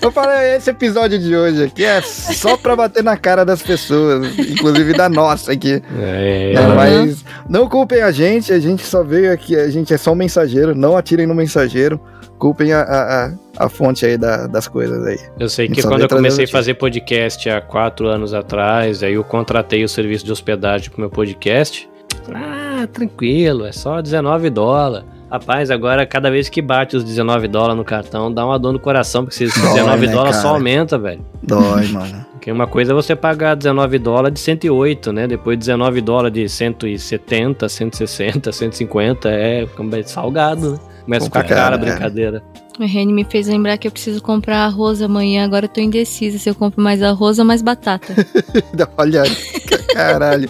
Eu 0.00 0.10
falei, 0.12 0.56
esse 0.56 0.70
episódio 0.70 1.18
de 1.18 1.34
hoje 1.34 1.64
aqui 1.64 1.84
é 1.84 2.00
só 2.02 2.56
pra 2.56 2.74
bater 2.76 3.02
na 3.02 3.16
cara 3.16 3.44
das 3.44 3.62
pessoas, 3.62 4.36
inclusive 4.38 4.92
da 4.94 5.08
nossa 5.08 5.52
aqui. 5.52 5.82
É? 6.00 6.54
Uhum. 6.58 6.74
Mas 6.74 7.24
não 7.48 7.68
culpem 7.68 8.02
a 8.02 8.10
gente, 8.10 8.52
a 8.52 8.58
gente 8.58 8.84
só 8.84 9.02
veio 9.02 9.32
aqui, 9.32 9.56
a 9.56 9.68
gente 9.70 9.92
é 9.94 9.96
só 9.96 10.12
um 10.12 10.16
mensageiro, 10.16 10.74
não 10.74 10.96
atirem 10.96 11.26
no 11.26 11.34
mensageiro, 11.34 12.00
culpem 12.38 12.72
a, 12.72 12.80
a, 12.82 13.26
a- 13.26 13.32
a 13.56 13.68
fonte 13.68 14.04
aí 14.06 14.16
da- 14.16 14.46
das 14.46 14.66
coisas 14.68 15.04
aí. 15.06 15.18
Eu 15.38 15.48
sei 15.48 15.68
que 15.68 15.82
só 15.82 15.88
quando 15.88 16.02
eu 16.02 16.08
comecei 16.08 16.44
a 16.44 16.48
fazer 16.48 16.74
podcast 16.74 17.48
há 17.50 17.60
quatro 17.60 18.08
anos 18.08 18.34
atrás, 18.34 19.02
aí 19.02 19.14
eu 19.14 19.24
contratei 19.24 19.84
o 19.84 19.88
serviço 19.88 20.24
de 20.24 20.32
hospedagem 20.32 20.90
pro 20.90 21.00
meu 21.00 21.10
podcast. 21.10 21.88
Ah, 22.34 22.86
tranquilo, 22.92 23.66
é 23.66 23.72
só 23.72 24.00
19 24.00 24.50
dólares. 24.50 25.06
Rapaz, 25.30 25.70
agora 25.70 26.06
cada 26.06 26.30
vez 26.30 26.48
que 26.48 26.62
bate 26.62 26.96
os 26.96 27.02
19 27.02 27.48
dólares 27.48 27.76
no 27.76 27.84
cartão, 27.84 28.32
dá 28.32 28.46
uma 28.46 28.58
dor 28.58 28.72
no 28.72 28.78
coração, 28.78 29.24
porque 29.24 29.42
esses 29.44 29.60
Dói, 29.60 29.72
19 29.74 30.06
né, 30.06 30.12
dólares 30.12 30.36
só 30.36 30.48
aumenta, 30.50 30.96
velho. 30.96 31.24
Dói, 31.42 31.88
mano. 31.88 32.24
Porque 32.44 32.52
uma 32.52 32.66
coisa 32.66 32.92
é 32.92 32.94
você 32.94 33.16
pagar 33.16 33.54
19 33.56 33.98
dólares 33.98 34.34
de 34.34 34.40
108, 34.40 35.12
né? 35.14 35.26
Depois 35.26 35.56
19 35.58 36.02
dólares 36.02 36.34
de 36.34 36.46
170, 36.46 37.66
160, 37.70 38.52
150, 38.52 39.30
é 39.30 39.62
é 39.64 40.02
salgado, 40.02 40.72
né? 40.72 40.78
Começa 41.04 41.26
a 41.26 41.28
ficar 41.28 41.44
cara 41.44 41.76
a 41.76 41.78
né? 41.78 41.90
brincadeira. 41.90 42.42
O 42.78 42.84
Reni 42.84 43.12
me 43.12 43.24
fez 43.24 43.46
lembrar 43.46 43.78
que 43.78 43.86
eu 43.86 43.92
preciso 43.92 44.20
comprar 44.22 44.64
arroz 44.64 45.00
amanhã. 45.00 45.44
Agora 45.44 45.66
eu 45.66 45.68
tô 45.68 45.80
indecisa 45.80 46.38
se 46.38 46.48
eu 46.48 46.54
compro 46.54 46.82
mais 46.82 47.02
arroz 47.02 47.38
ou 47.38 47.44
mais 47.44 47.62
batata. 47.62 48.12
Olha, 48.98 49.22
caralho. 49.92 50.48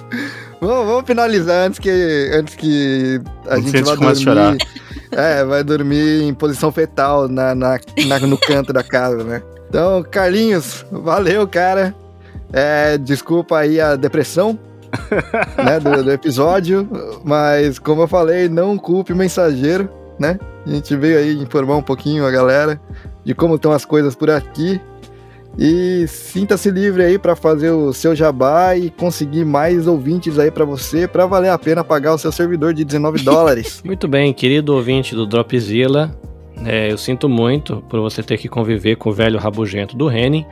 Vamos, 0.61 0.87
vamos 0.87 1.05
finalizar 1.07 1.67
antes 1.67 1.79
que, 1.79 2.31
antes 2.33 2.55
que 2.55 3.21
a 3.47 3.59
gente 3.59 3.77
a 3.77 3.83
vá 3.83 3.97
comece 3.97 4.29
a 4.29 4.35
dormir. 4.35 4.59
É, 5.13 5.45
vai 5.45 5.63
dormir 5.63 6.23
em 6.23 6.33
posição 6.33 6.73
fetal 6.73 7.29
na, 7.29 7.55
na, 7.55 7.79
na- 8.07 8.19
no 8.21 8.39
canto 8.39 8.73
da 8.73 8.83
casa, 8.83 9.23
né? 9.23 9.43
Então, 9.69 10.03
Carlinhos, 10.11 10.87
valeu, 10.91 11.47
cara. 11.47 11.95
É, 12.53 12.97
desculpa 12.97 13.59
aí 13.59 13.81
a 13.81 13.97
depressão 13.97 14.59
né, 15.63 15.79
do, 15.81 16.05
do 16.05 16.11
episódio, 16.13 16.89
mas 17.25 17.79
como 17.79 18.03
eu 18.03 18.09
falei, 18.09 18.49
não 18.49 18.79
culpe 18.79 19.13
o 19.13 19.17
mensageiro, 19.17 19.91
né? 20.19 20.39
A 20.67 20.71
gente 20.71 20.97
veio 20.97 21.19
aí 21.19 21.39
informar 21.39 21.77
um 21.77 21.83
pouquinho 21.83 22.27
a 22.27 22.31
galera 22.31 22.81
de 23.25 23.35
como 23.35 23.57
estão 23.57 23.73
as 23.73 23.85
coisas 23.85 24.15
por 24.15 24.31
aqui. 24.31 24.81
E 25.57 26.05
sinta-se 26.09 26.69
livre 26.69 27.05
aí 27.05 27.17
para 27.17 27.37
fazer 27.37 27.71
o 27.71 27.93
seu 27.93 28.15
jabá 28.15 28.77
e 28.77 28.91
conseguir 28.91 29.45
mais 29.45 29.87
ouvintes 29.87 30.37
aí 30.37 30.51
para 30.51 30.65
você, 30.65 31.07
para 31.07 31.27
valer 31.27 31.51
a 31.51 31.59
pena 31.59 31.85
pagar 31.85 32.15
o 32.15 32.19
seu 32.19 32.33
servidor 32.33 32.75
de 32.75 32.85
19 32.85 33.23
dólares. 33.25 33.81
Muito 33.85 34.09
bem, 34.09 34.33
querido 34.33 34.75
ouvinte 34.75 35.15
do 35.15 35.25
Dropzilla, 35.25 36.11
é, 36.65 36.91
eu 36.91 36.99
sinto 36.99 37.29
muito 37.29 37.83
por 37.89 38.01
você 38.01 38.23
ter 38.23 38.39
que 38.39 38.49
conviver 38.49 38.97
com 38.97 39.11
o 39.11 39.13
velho 39.13 39.39
rabugento 39.39 39.97
do 39.97 40.07
Reni. 40.07 40.47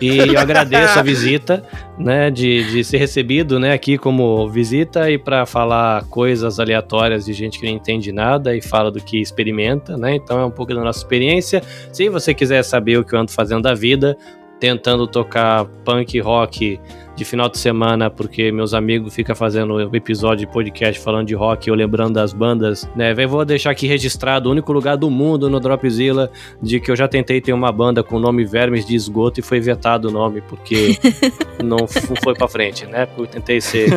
E 0.00 0.18
eu 0.18 0.38
agradeço 0.38 0.98
a 0.98 1.02
visita, 1.02 1.64
né, 1.98 2.30
de, 2.30 2.70
de 2.70 2.84
ser 2.84 2.98
recebido, 2.98 3.58
né, 3.58 3.72
aqui 3.72 3.96
como 3.96 4.48
visita 4.48 5.10
e 5.10 5.18
para 5.18 5.46
falar 5.46 6.04
coisas 6.04 6.58
aleatórias 6.58 7.24
de 7.24 7.32
gente 7.32 7.58
que 7.58 7.66
não 7.66 7.72
entende 7.72 8.12
nada 8.12 8.56
e 8.56 8.62
fala 8.62 8.90
do 8.90 9.00
que 9.00 9.20
experimenta, 9.20 9.96
né? 9.96 10.14
Então 10.14 10.40
é 10.40 10.44
um 10.44 10.50
pouco 10.50 10.74
da 10.74 10.80
nossa 10.80 10.98
experiência. 10.98 11.62
Se 11.92 12.08
você 12.08 12.34
quiser 12.34 12.62
saber 12.62 12.98
o 12.98 13.04
que 13.04 13.14
eu 13.14 13.20
ando 13.20 13.30
fazendo 13.30 13.62
da 13.62 13.74
vida, 13.74 14.16
tentando 14.58 15.06
tocar 15.06 15.64
punk 15.84 16.18
rock 16.20 16.80
de 17.16 17.24
final 17.24 17.48
de 17.48 17.58
semana, 17.58 18.10
porque 18.10 18.50
meus 18.50 18.74
amigos 18.74 19.14
ficam 19.14 19.36
fazendo 19.36 19.80
episódio 19.94 20.46
de 20.46 20.52
podcast 20.52 21.00
falando 21.00 21.26
de 21.28 21.34
rock, 21.34 21.68
eu 21.68 21.74
lembrando 21.74 22.14
das 22.14 22.32
bandas, 22.32 22.88
né? 22.96 23.14
Eu 23.16 23.28
vou 23.28 23.44
deixar 23.44 23.70
aqui 23.70 23.86
registrado 23.86 24.48
o 24.48 24.52
único 24.52 24.72
lugar 24.72 24.96
do 24.96 25.08
mundo 25.10 25.48
no 25.48 25.60
Dropzilla 25.60 26.30
de 26.60 26.80
que 26.80 26.90
eu 26.90 26.96
já 26.96 27.06
tentei 27.06 27.40
ter 27.40 27.52
uma 27.52 27.70
banda 27.70 28.02
com 28.02 28.16
o 28.16 28.20
nome 28.20 28.44
Vermes 28.44 28.84
de 28.84 28.96
Esgoto 28.96 29.38
e 29.38 29.42
foi 29.42 29.60
vetado 29.60 30.08
o 30.08 30.10
nome, 30.10 30.40
porque 30.40 30.98
não 31.62 31.86
foi 31.86 32.34
pra 32.34 32.48
frente, 32.48 32.84
né? 32.86 33.06
Eu 33.16 33.26
tentei 33.26 33.60
ser 33.60 33.90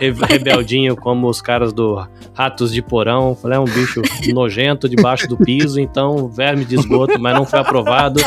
re- 0.00 0.12
rebeldinho 0.28 0.94
como 0.94 1.26
os 1.28 1.40
caras 1.40 1.72
do 1.72 2.06
Ratos 2.34 2.72
de 2.72 2.82
Porão, 2.82 3.34
falei, 3.34 3.56
é 3.56 3.60
um 3.60 3.64
bicho 3.64 4.02
nojento 4.32 4.88
debaixo 4.88 5.26
do 5.26 5.36
piso, 5.38 5.80
então 5.80 6.28
verme 6.28 6.64
de 6.64 6.74
esgoto, 6.74 7.18
mas 7.18 7.34
não 7.34 7.46
foi 7.46 7.58
aprovado. 7.60 8.20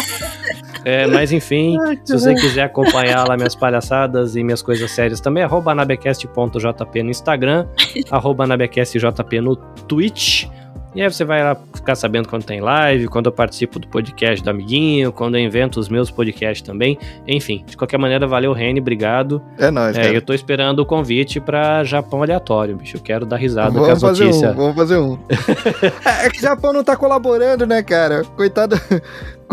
É, 0.84 1.06
mas 1.08 1.32
enfim, 1.32 1.78
se 2.04 2.14
você 2.14 2.34
quiser 2.34 2.64
acompanhar 2.64 3.28
lá 3.28 3.36
minhas 3.38 3.56
palhaçadas 3.56 4.36
e 4.36 4.44
minhas 4.44 4.62
coisas 4.62 4.90
sérias 4.92 5.20
também, 5.20 5.44
arroba 5.44 5.72
anabecast.jp 5.72 7.04
no 7.04 7.10
Instagram, 7.10 7.68
arroba 8.10 8.44
anabecastjp 8.44 9.42
no 9.42 9.56
Twitch. 9.56 10.46
E 10.94 11.02
aí 11.02 11.10
você 11.10 11.24
vai 11.24 11.42
lá 11.42 11.56
ficar 11.74 11.96
sabendo 11.96 12.28
quando 12.28 12.44
tem 12.44 12.60
live, 12.60 13.08
quando 13.08 13.28
eu 13.28 13.32
participo 13.32 13.80
do 13.80 13.88
podcast 13.88 14.44
do 14.44 14.50
amiguinho, 14.50 15.14
quando 15.14 15.36
eu 15.38 15.42
invento 15.42 15.80
os 15.80 15.88
meus 15.88 16.12
podcasts 16.12 16.62
também. 16.68 16.98
Enfim, 17.26 17.64
de 17.66 17.78
qualquer 17.78 17.98
maneira, 17.98 18.28
valeu, 18.28 18.52
Reni, 18.52 18.82
obrigado. 18.82 19.42
É 19.58 19.72
nóis, 19.72 19.96
É, 19.96 20.02
cara. 20.02 20.14
eu 20.14 20.22
tô 20.22 20.34
esperando 20.34 20.80
o 20.80 20.86
convite 20.86 21.40
pra 21.40 21.86
Japão 21.86 22.22
aleatório, 22.22 22.76
bicho. 22.76 22.98
Eu 22.98 23.02
quero 23.02 23.26
dar 23.26 23.38
risada 23.38 23.70
com 23.72 23.76
Vamos 23.80 23.90
as 23.92 24.02
fazer 24.02 24.26
notícias. 24.26 24.52
um, 24.52 24.56
vamos 24.58 24.76
fazer 24.76 24.98
um. 24.98 25.18
é, 26.24 26.26
é 26.26 26.30
que 26.30 26.40
o 26.40 26.42
Japão 26.42 26.74
não 26.74 26.84
tá 26.84 26.98
colaborando, 26.98 27.66
né, 27.66 27.82
cara? 27.82 28.26
Coitado, 28.36 28.76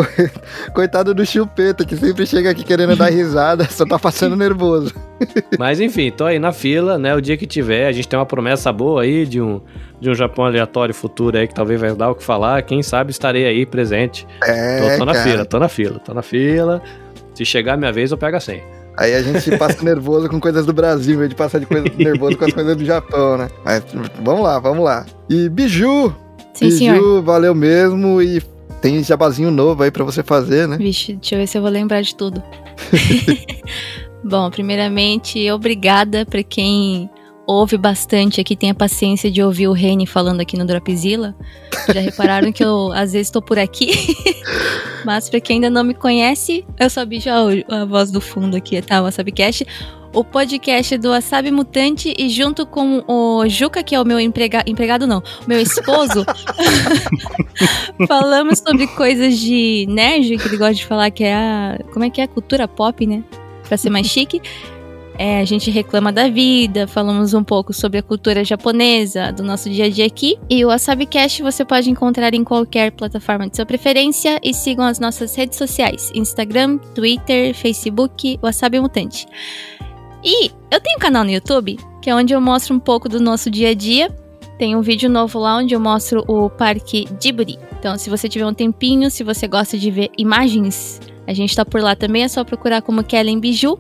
coitado 0.73 1.15
do 1.15 1.25
chupeta, 1.25 1.85
que 1.85 1.97
sempre 1.97 2.27
chega 2.27 2.51
aqui 2.51 2.63
querendo 2.65 2.97
dar 2.97 3.11
risada, 3.11 3.65
só 3.65 3.85
tá 3.85 3.99
passando 3.99 4.37
nervoso. 4.37 4.95
Mas 5.59 5.81
enfim, 5.81 6.11
tô 6.11 6.25
aí 6.25 6.39
na 6.39 6.53
fila, 6.53 6.99
né? 6.99 7.15
O 7.15 7.21
dia 7.21 7.37
que 7.37 7.47
tiver, 7.47 7.87
a 7.87 7.93
gente 7.93 8.09
tem 8.09 8.19
uma 8.19 8.27
promessa 8.27 8.73
boa 8.73 9.03
aí 9.03 9.27
de 9.27 9.41
um, 9.41 9.61
de 10.01 10.11
um 10.11 10.15
Japão 10.15 10.45
aleatório 10.45 10.95
futuro 10.95 11.37
aí 11.37 11.47
que 11.49 11.55
talvez 11.55 11.81
vai 11.81 11.95
dar 11.95 12.11
o 12.11 12.15
que 12.15 12.23
falar. 12.23 12.63
Quem 12.63 12.83
sabe 12.83 13.11
estarei 13.11 13.47
aí 13.47 13.67
presente. 13.67 14.27
É, 14.45 14.93
tô, 14.93 14.99
tô 14.99 15.05
na 15.05 15.13
cara. 15.13 15.31
fila, 15.31 15.45
tô 15.45 15.59
na 15.59 15.69
fila, 15.69 15.99
tô 15.99 16.15
na 16.15 16.23
fila. 16.23 16.83
Se 17.35 17.45
chegar 17.45 17.75
a 17.75 17.77
minha 17.77 17.93
vez, 17.93 18.11
eu 18.11 18.19
pego 18.19 18.37
a 18.37 18.41
senha. 18.41 18.63
Aí 18.97 19.15
a 19.15 19.23
gente 19.23 19.51
passa 19.59 19.83
nervoso 19.85 20.29
com 20.29 20.41
coisas 20.41 20.67
do 20.67 20.73
Brasil, 20.73 21.15
em 21.15 21.19
vez 21.19 21.31
de 21.31 21.37
passar 21.37 21.59
de 21.59 21.67
coisa 21.67 21.87
nervoso 21.97 22.37
com 22.37 22.45
as 22.45 22.53
coisas 22.53 22.77
do 22.77 22.85
Japão, 22.85 23.39
né? 23.39 23.49
Mas 23.65 23.85
vamos 24.23 24.43
lá, 24.43 24.59
vamos 24.59 24.85
lá. 24.85 25.07
E 25.29 25.49
Biju, 25.49 26.15
Sim, 26.53 26.67
Biju, 26.67 26.79
senhor. 26.79 27.23
valeu 27.23 27.55
mesmo 27.55 28.21
e 28.21 28.43
tem 28.81 29.03
jabazinho 29.03 29.51
novo 29.51 29.83
aí 29.83 29.91
pra 29.91 30.05
você 30.05 30.23
fazer, 30.23 30.67
né? 30.69 30.77
Vixe, 30.77 31.15
deixa 31.15 31.35
eu 31.35 31.39
ver 31.41 31.47
se 31.47 31.59
eu 31.59 31.63
vou 31.63 31.71
lembrar 31.71 32.03
de 32.03 32.15
tudo. 32.15 32.43
Bom, 34.25 34.51
primeiramente, 34.51 35.51
obrigada 35.51 36.27
pra 36.27 36.43
quem 36.43 37.09
ouve 37.49 37.79
bastante 37.79 38.43
aqui, 38.43 38.55
tem 38.55 38.71
a 38.71 38.75
paciência 38.75 39.31
de 39.31 39.43
ouvir 39.43 39.69
o 39.69 39.73
Reni 39.73 40.07
falando 40.07 40.43
aqui 40.43 40.59
no 40.59 40.67
Dropzilla. 40.67 41.35
Já 41.93 42.01
repararam 42.01 42.53
que 42.53 42.63
eu 42.63 42.93
às 42.93 43.13
vezes 43.15 43.31
tô 43.31 43.41
por 43.41 43.59
aqui. 43.59 43.91
Mas 45.05 45.31
pra 45.31 45.41
quem 45.41 45.55
ainda 45.55 45.71
não 45.71 45.83
me 45.83 45.95
conhece, 45.95 46.67
eu 46.79 46.91
sou 46.91 47.03
a 47.03 47.07
Bicha, 47.07 47.33
a 47.69 47.85
voz 47.87 48.11
do 48.11 48.21
fundo 48.21 48.55
aqui, 48.57 48.83
tá? 48.83 49.01
O 49.01 49.05
Wasabicast. 49.05 49.65
O 50.13 50.25
podcast 50.25 50.97
do 50.97 51.11
Wasabi 51.11 51.51
Mutante 51.51 52.15
e 52.19 52.29
junto 52.29 52.67
com 52.67 53.05
o 53.07 53.49
Juca, 53.49 53.83
que 53.83 53.95
é 53.95 54.01
o 54.01 54.05
meu 54.05 54.19
emprega 54.19 54.63
empregado, 54.67 55.07
não, 55.07 55.23
meu 55.47 55.61
esposo, 55.61 56.25
falamos 58.09 58.59
sobre 58.59 58.87
coisas 58.89 59.39
de 59.39 59.87
nerd, 59.89 60.39
que 60.39 60.49
ele 60.49 60.57
gosta 60.57 60.75
de 60.75 60.87
falar 60.87 61.11
que 61.11 61.25
é 61.25 61.35
a. 61.35 61.79
Como 61.93 62.05
é 62.05 62.11
que 62.11 62.21
é? 62.21 62.27
Cultura 62.27 62.67
pop, 62.67 63.07
né? 63.07 63.23
Pra 63.69 63.77
ser 63.77 63.91
mais 63.91 64.07
chique. 64.07 64.41
É, 65.19 65.41
a 65.41 65.45
gente 65.45 65.69
reclama 65.69 66.13
da 66.13 66.29
vida, 66.29 66.87
falamos 66.87 67.35
um 67.35 67.43
pouco 67.43 67.75
sobre 67.75 67.99
a 67.99 68.03
cultura 68.03 68.45
japonesa, 68.45 69.33
do 69.33 69.43
nosso 69.43 69.69
dia 69.69 69.87
a 69.87 69.91
dia 69.91 70.07
aqui. 70.07 70.39
E 70.49 70.65
o 70.65 70.69
WasabiCast 70.69 71.43
você 71.43 71.65
pode 71.65 71.91
encontrar 71.91 72.33
em 72.35 72.45
qualquer 72.45 72.93
plataforma 72.93 73.49
de 73.49 73.57
sua 73.57 73.67
preferência 73.67 74.39
e 74.45 74.55
sigam 74.55 74.85
as 74.85 75.01
nossas 75.01 75.35
redes 75.35 75.59
sociais: 75.59 76.13
Instagram, 76.15 76.79
Twitter, 76.95 77.53
Facebook, 77.53 78.39
Wasabi 78.41 78.79
Mutante. 78.79 79.27
E 80.23 80.51
eu 80.71 80.81
tenho 80.81 80.97
um 80.97 81.01
canal 81.01 81.25
no 81.25 81.31
YouTube, 81.31 81.79
que 82.03 82.11
é 82.11 82.15
onde 82.15 82.33
eu 82.33 82.41
mostro 82.41 82.75
um 82.75 82.79
pouco 82.79 83.09
do 83.09 83.21
nosso 83.21 83.51
dia 83.51 83.71
a 83.71 83.75
dia. 83.75 84.11
Tem 84.59 84.75
um 84.75 84.81
vídeo 84.81 85.09
novo 85.09 85.39
lá 85.39 85.57
onde 85.57 85.75
eu 85.75 85.81
mostro 85.81 86.25
o 86.27 86.51
Parque 86.51 87.07
Djibouti. 87.21 87.59
Então, 87.79 87.97
se 87.97 88.11
você 88.11 88.29
tiver 88.29 88.45
um 88.45 88.55
tempinho, 88.55 89.11
se 89.11 89.23
você 89.23 89.47
gosta 89.47 89.79
de 89.79 89.91
ver 89.91 90.11
imagens, 90.19 91.01
a 91.27 91.33
gente 91.33 91.55
tá 91.55 91.65
por 91.65 91.81
lá 91.81 91.95
também, 91.95 92.25
é 92.25 92.29
só 92.29 92.43
procurar 92.43 92.83
como 92.83 93.05
Kellen 93.05 93.39
Biju. 93.39 93.79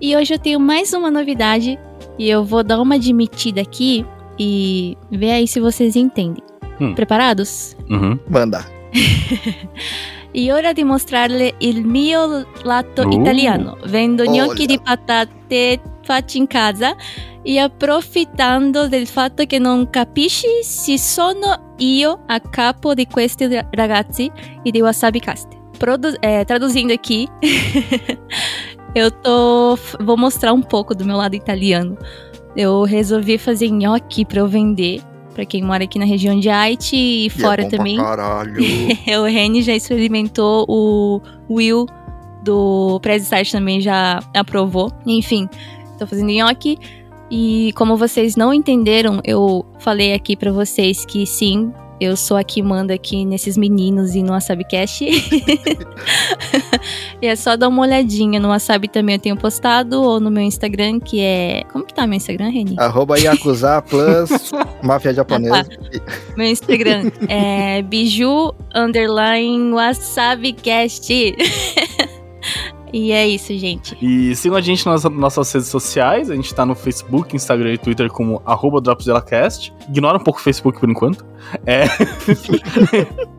E 0.00 0.16
hoje 0.16 0.34
eu 0.34 0.38
tenho 0.38 0.60
mais 0.60 0.92
uma 0.92 1.10
novidade 1.10 1.78
e 2.18 2.28
eu 2.28 2.44
vou 2.44 2.62
dar 2.62 2.80
uma 2.80 2.94
admitida 2.94 3.60
aqui 3.60 4.06
e 4.38 4.96
ver 5.10 5.32
aí 5.32 5.48
se 5.48 5.58
vocês 5.60 5.96
entendem. 5.96 6.42
Hum. 6.80 6.94
Preparados? 6.94 7.76
Uhum. 7.90 8.18
Manda. 8.28 8.64
E 10.32 10.52
ora 10.52 10.72
di 10.72 10.84
mostrarle 10.84 11.54
il 11.58 11.84
mio 11.84 12.46
lato 12.62 13.02
Uh. 13.02 13.20
italiano. 13.20 13.76
Vendo 13.84 14.24
gnocchi 14.24 14.62
Olha. 14.62 14.66
di 14.66 14.80
patate 14.80 15.80
fatti 16.04 16.38
in 16.38 16.46
casa 16.46 16.94
e 17.42 17.58
approfittando 17.58 18.86
del 18.88 19.06
fatto 19.06 19.44
che 19.46 19.58
non 19.58 19.88
capisci 19.90 20.46
se 20.62 20.98
sono 20.98 21.74
io 21.78 22.22
a 22.26 22.38
capo 22.40 22.94
di 22.94 23.06
questi 23.06 23.46
ra- 23.52 23.66
ragazzi 23.72 24.30
e 24.62 24.70
di 24.70 24.80
Wasabi 24.80 25.20
Cast. 25.20 25.48
Produ- 25.78 26.18
é, 26.20 26.44
traduzindo 26.44 26.92
aqui, 26.92 27.26
eu 28.94 29.10
tô. 29.10 29.78
Vou 30.00 30.16
mostrar 30.16 30.52
um 30.52 30.60
pouco 30.62 30.94
do 30.94 31.04
meu 31.04 31.16
lado 31.16 31.34
italiano. 31.34 31.96
Eu 32.56 32.82
resolvi 32.82 33.38
fazer 33.38 33.70
nhoque 33.70 34.24
pra 34.24 34.40
eu 34.40 34.46
vender. 34.48 35.00
Pra 35.34 35.44
quem 35.44 35.62
mora 35.62 35.84
aqui 35.84 35.98
na 35.98 36.04
região 36.04 36.38
de 36.38 36.48
Haiti 36.48 36.96
e 36.96 37.26
E 37.26 37.30
fora 37.30 37.62
é 37.62 37.64
bom 37.64 37.70
pra 37.70 37.78
também. 37.78 37.96
Caralho. 37.96 38.60
o 39.22 39.24
Reni 39.24 39.62
já 39.62 39.74
experimentou, 39.74 40.66
o 40.68 41.20
Will 41.48 41.86
do 42.42 42.98
Press 43.00 43.22
Start 43.24 43.50
também 43.50 43.80
já 43.80 44.20
aprovou. 44.34 44.90
Enfim, 45.06 45.48
tô 45.98 46.06
fazendo 46.06 46.30
nhoque. 46.30 46.78
E 47.30 47.72
como 47.76 47.96
vocês 47.96 48.34
não 48.34 48.52
entenderam, 48.52 49.20
eu 49.24 49.64
falei 49.78 50.14
aqui 50.14 50.36
pra 50.36 50.50
vocês 50.50 51.04
que 51.04 51.24
sim, 51.24 51.72
eu 52.00 52.16
sou 52.16 52.36
a 52.36 52.42
que 52.42 52.62
manda 52.62 52.94
aqui 52.94 53.24
nesses 53.24 53.58
meninos 53.58 54.14
e 54.14 54.22
no 54.22 54.32
WasabiCast. 54.32 55.04
e 57.20 57.26
é 57.26 57.36
só 57.36 57.56
dar 57.56 57.68
uma 57.68 57.82
olhadinha. 57.82 58.40
No 58.40 58.48
Wasabi 58.48 58.88
também 58.88 59.16
eu 59.16 59.20
tenho 59.20 59.36
postado, 59.36 60.02
ou 60.02 60.18
no 60.18 60.30
meu 60.30 60.42
Instagram, 60.42 60.98
que 60.98 61.20
é. 61.20 61.64
Como 61.72 61.84
que 61.84 61.92
tá 61.92 62.06
meu 62.06 62.16
Instagram, 62.16 62.50
Reni? 62.50 62.74
Arroba 62.78 63.18
Yakuza 63.18 63.82
Plus 63.82 64.50
Máfia 64.82 65.12
Japonesa. 65.12 65.66
Meu 66.36 66.46
Instagram 66.46 67.10
é 67.28 67.82
biju 67.82 68.54
underline 68.74 69.72
wasabicast. 69.72 71.10
e 72.92 73.12
é 73.12 73.26
isso, 73.26 73.56
gente. 73.56 73.96
E 74.00 74.34
sigam 74.34 74.56
a 74.56 74.60
gente 74.60 74.84
nas 74.86 75.04
nossas 75.04 75.52
redes 75.52 75.68
sociais. 75.68 76.30
A 76.30 76.34
gente 76.34 76.54
tá 76.54 76.64
no 76.64 76.74
Facebook, 76.74 77.34
Instagram 77.34 77.74
e 77.74 77.78
Twitter 77.78 78.08
como 78.10 78.42
arroba 78.44 78.80
DropzillaCast. 78.80 79.72
Ignora 79.88 80.18
um 80.18 80.22
pouco 80.22 80.40
o 80.40 80.42
Facebook 80.42 80.78
por 80.78 80.88
enquanto. 80.88 81.24
É. 81.66 81.84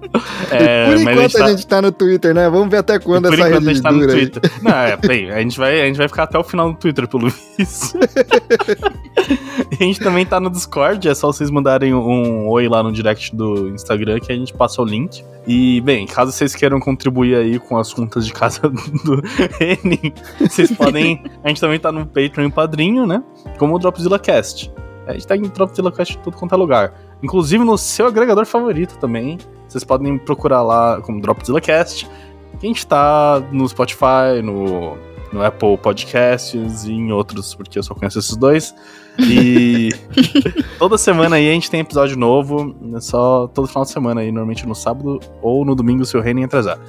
É, 0.51 0.87
por 0.87 1.03
mas 1.05 1.07
a 1.07 1.11
enquanto 1.13 1.21
gente 1.21 1.37
tá- 1.37 1.45
a 1.45 1.49
gente 1.51 1.67
tá 1.67 1.81
no 1.81 1.91
Twitter, 1.91 2.33
né? 2.33 2.49
Vamos 2.49 2.69
ver 2.69 2.77
até 2.77 2.99
quando 2.99 3.29
por 3.29 3.33
essa 3.33 3.47
enquanto 3.47 3.53
a 3.53 3.59
rede 3.59 3.73
gente 3.75 3.81
tá 3.81 3.91
no 3.93 3.99
dura 3.99 4.13
aí. 4.13 4.27
Twitter. 4.27 4.51
Não, 4.61 4.71
é, 4.71 4.97
bem, 4.97 5.31
a 5.31 5.39
gente, 5.41 5.57
vai, 5.57 5.81
a 5.81 5.85
gente 5.85 5.97
vai 5.97 6.07
ficar 6.09 6.23
até 6.23 6.37
o 6.37 6.43
final 6.43 6.71
do 6.71 6.77
Twitter, 6.77 7.07
pelo 7.07 7.29
visto. 7.29 7.97
a 9.79 9.83
gente 9.83 9.99
também 10.01 10.25
tá 10.25 10.39
no 10.39 10.49
Discord, 10.49 11.07
é 11.07 11.15
só 11.15 11.27
vocês 11.27 11.49
mandarem 11.49 11.93
um 11.93 12.49
oi 12.49 12.67
lá 12.67 12.83
no 12.83 12.91
direct 12.91 13.33
do 13.33 13.69
Instagram 13.69 14.19
que 14.19 14.31
a 14.31 14.35
gente 14.35 14.53
passa 14.53 14.81
o 14.81 14.85
link. 14.85 15.23
E, 15.47 15.81
bem, 15.81 16.05
caso 16.05 16.31
vocês 16.31 16.53
queiram 16.53 16.79
contribuir 16.79 17.35
aí 17.35 17.57
com 17.57 17.77
as 17.77 17.93
contas 17.93 18.25
de 18.25 18.33
casa 18.33 18.61
do 18.69 19.23
Reni, 19.47 20.13
vocês 20.39 20.72
podem. 20.76 21.23
A 21.43 21.49
gente 21.49 21.61
também 21.61 21.80
tá 21.80 21.91
no 21.91 22.05
Patreon 22.05 22.47
e 22.47 22.51
Padrinho, 22.51 23.05
né? 23.05 23.23
Como 23.57 23.76
o 23.76 23.80
Dropzilla 23.80 24.19
Cast. 24.19 24.72
A 25.07 25.13
gente 25.13 25.27
tá 25.27 25.35
em 25.35 25.41
Dropzilla 25.41 25.91
Cast 25.91 26.18
em 26.18 26.22
tudo 26.22 26.38
quanto 26.38 26.53
é 26.53 26.57
lugar. 26.57 26.93
Inclusive 27.23 27.63
no 27.63 27.77
seu 27.77 28.07
agregador 28.07 28.45
favorito 28.45 28.97
também. 28.97 29.38
Vocês 29.68 29.84
podem 29.84 30.18
procurar 30.18 30.61
lá 30.61 31.01
como 31.01 31.22
Dropzilla 31.22 31.61
Cast. 31.61 32.07
A 32.53 32.65
gente 32.65 32.85
tá 32.85 33.41
no 33.51 33.68
Spotify, 33.68 34.41
no, 34.43 34.97
no 35.31 35.43
Apple 35.43 35.77
Podcasts 35.77 36.84
e 36.84 36.91
em 36.91 37.11
outros, 37.11 37.55
porque 37.55 37.80
eu 37.80 37.84
só 37.84 37.95
conheço 37.95 38.19
esses 38.19 38.35
dois. 38.35 38.76
E 39.19 39.89
toda 40.77 40.97
semana 40.97 41.38
aí 41.38 41.49
a 41.49 41.53
gente 41.53 41.69
tem 41.69 41.80
episódio 41.80 42.18
novo. 42.18 42.76
É 42.95 43.01
só 43.01 43.47
todo 43.47 43.68
final 43.68 43.84
de 43.84 43.91
semana 43.91 44.22
aí, 44.22 44.31
normalmente 44.31 44.65
no 44.65 44.76
sábado 44.76 45.19
ou 45.41 45.65
no 45.65 45.76
domingo 45.76 46.05
se 46.05 46.15
o 46.18 46.22
Reino 46.22 46.43
atrasar. 46.43 46.80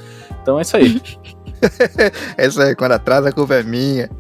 Então 0.43 0.59
é 0.59 0.63
isso 0.63 0.77
aí. 0.77 1.01
Essa 2.37 2.65
aí, 2.65 2.75
quando 2.75 2.93
atrasa, 2.93 3.29
a 3.29 3.33
culpa 3.33 3.55
é 3.55 3.63
minha. 3.63 4.11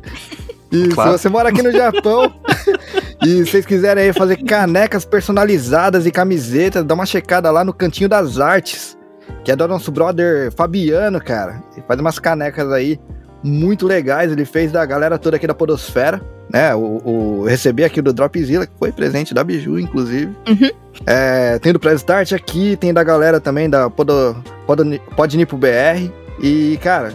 E 0.70 0.88
Claro. 0.88 1.12
se 1.12 1.18
você 1.18 1.28
mora 1.28 1.50
aqui 1.50 1.62
no 1.62 1.70
Japão 1.70 2.32
e 3.26 3.44
vocês 3.44 3.66
quiserem 3.66 4.04
aí 4.04 4.12
fazer 4.12 4.36
canecas 4.36 5.04
personalizadas 5.04 6.06
e 6.06 6.10
camisetas, 6.10 6.84
dá 6.84 6.94
uma 6.94 7.04
checada 7.04 7.50
lá 7.50 7.62
no 7.62 7.74
Cantinho 7.74 8.08
das 8.08 8.40
Artes, 8.40 8.96
que 9.44 9.52
é 9.52 9.56
do 9.56 9.68
nosso 9.68 9.90
brother 9.92 10.50
Fabiano, 10.52 11.20
cara. 11.20 11.62
Ele 11.76 11.84
faz 11.86 12.00
umas 12.00 12.18
canecas 12.18 12.72
aí 12.72 12.98
muito 13.44 13.86
legais, 13.86 14.32
ele 14.32 14.44
fez 14.46 14.72
da 14.72 14.84
galera 14.86 15.18
toda 15.18 15.36
aqui 15.36 15.46
da 15.46 15.52
Podosfera, 15.54 16.22
né? 16.50 16.74
O, 16.74 17.00
o 17.04 17.44
recebi 17.44 17.84
aqui 17.84 18.00
do 18.00 18.12
Dropzilla, 18.12 18.66
que 18.66 18.72
foi 18.78 18.92
presente 18.92 19.34
da 19.34 19.44
Biju, 19.44 19.78
inclusive. 19.78 20.34
Uhum. 20.48 20.70
É, 21.06 21.58
tem 21.58 21.72
do 21.72 21.80
Press 21.80 21.96
Start 22.00 22.32
aqui, 22.32 22.76
tem 22.76 22.94
da 22.94 23.02
galera 23.02 23.40
também 23.40 23.68
da 23.68 23.90
Podo, 23.90 24.36
Podo, 24.66 24.84
Podnipo 25.16 25.56
BR. 25.56 26.10
E, 26.40 26.78
cara, 26.82 27.12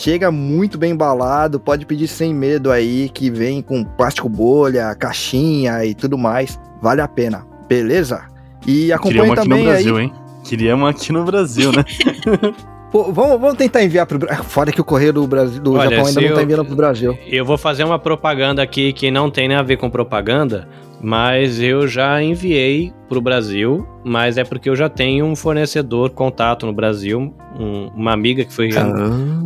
chega 0.00 0.30
muito 0.30 0.78
bem 0.78 0.92
embalado, 0.92 1.60
pode 1.60 1.84
pedir 1.84 2.08
sem 2.08 2.34
medo 2.34 2.70
aí, 2.70 3.10
que 3.12 3.30
vem 3.30 3.60
com 3.60 3.84
plástico 3.84 4.28
bolha, 4.28 4.94
caixinha 4.94 5.84
e 5.84 5.94
tudo 5.94 6.16
mais. 6.16 6.58
Vale 6.80 7.00
a 7.00 7.08
pena, 7.08 7.44
beleza? 7.68 8.22
E 8.66 8.92
no 9.36 9.42
também 9.42 9.64
Brasil, 9.64 9.96
aí. 9.96 10.04
hein? 10.04 10.12
Queria 10.44 10.74
uma 10.74 10.90
aqui 10.90 11.12
no 11.12 11.24
Brasil, 11.24 11.70
né? 11.72 11.84
Pô, 12.90 13.04
vamos, 13.12 13.40
vamos 13.40 13.54
tentar 13.56 13.82
enviar 13.82 14.06
pro 14.06 14.18
Brasil. 14.18 14.44
Foda 14.44 14.70
que 14.70 14.80
o 14.80 14.84
correio 14.84 15.12
do, 15.14 15.26
Brasil, 15.26 15.62
do 15.62 15.72
Olha, 15.74 15.88
Japão 15.90 16.06
ainda 16.06 16.20
não 16.20 16.28
tá 16.28 16.34
eu- 16.34 16.42
enviando 16.42 16.64
pro 16.66 16.76
Brasil. 16.76 17.18
Eu 17.26 17.44
vou 17.44 17.56
fazer 17.56 17.84
uma 17.84 17.98
propaganda 17.98 18.62
aqui 18.62 18.92
que 18.92 19.10
não 19.10 19.30
tem 19.30 19.48
nem 19.48 19.56
a 19.56 19.62
ver 19.62 19.76
com 19.78 19.88
propaganda, 19.88 20.68
mas 21.02 21.60
eu 21.60 21.88
já 21.88 22.22
enviei 22.22 22.92
pro 23.08 23.20
Brasil, 23.20 23.86
mas 24.04 24.38
é 24.38 24.44
porque 24.44 24.70
eu 24.70 24.76
já 24.76 24.88
tenho 24.88 25.26
um 25.26 25.34
fornecedor 25.34 26.10
contato 26.10 26.64
no 26.64 26.72
Brasil, 26.72 27.34
um- 27.58 27.88
uma 27.94 28.12
amiga 28.12 28.44
que 28.44 28.52
foi 28.52 28.70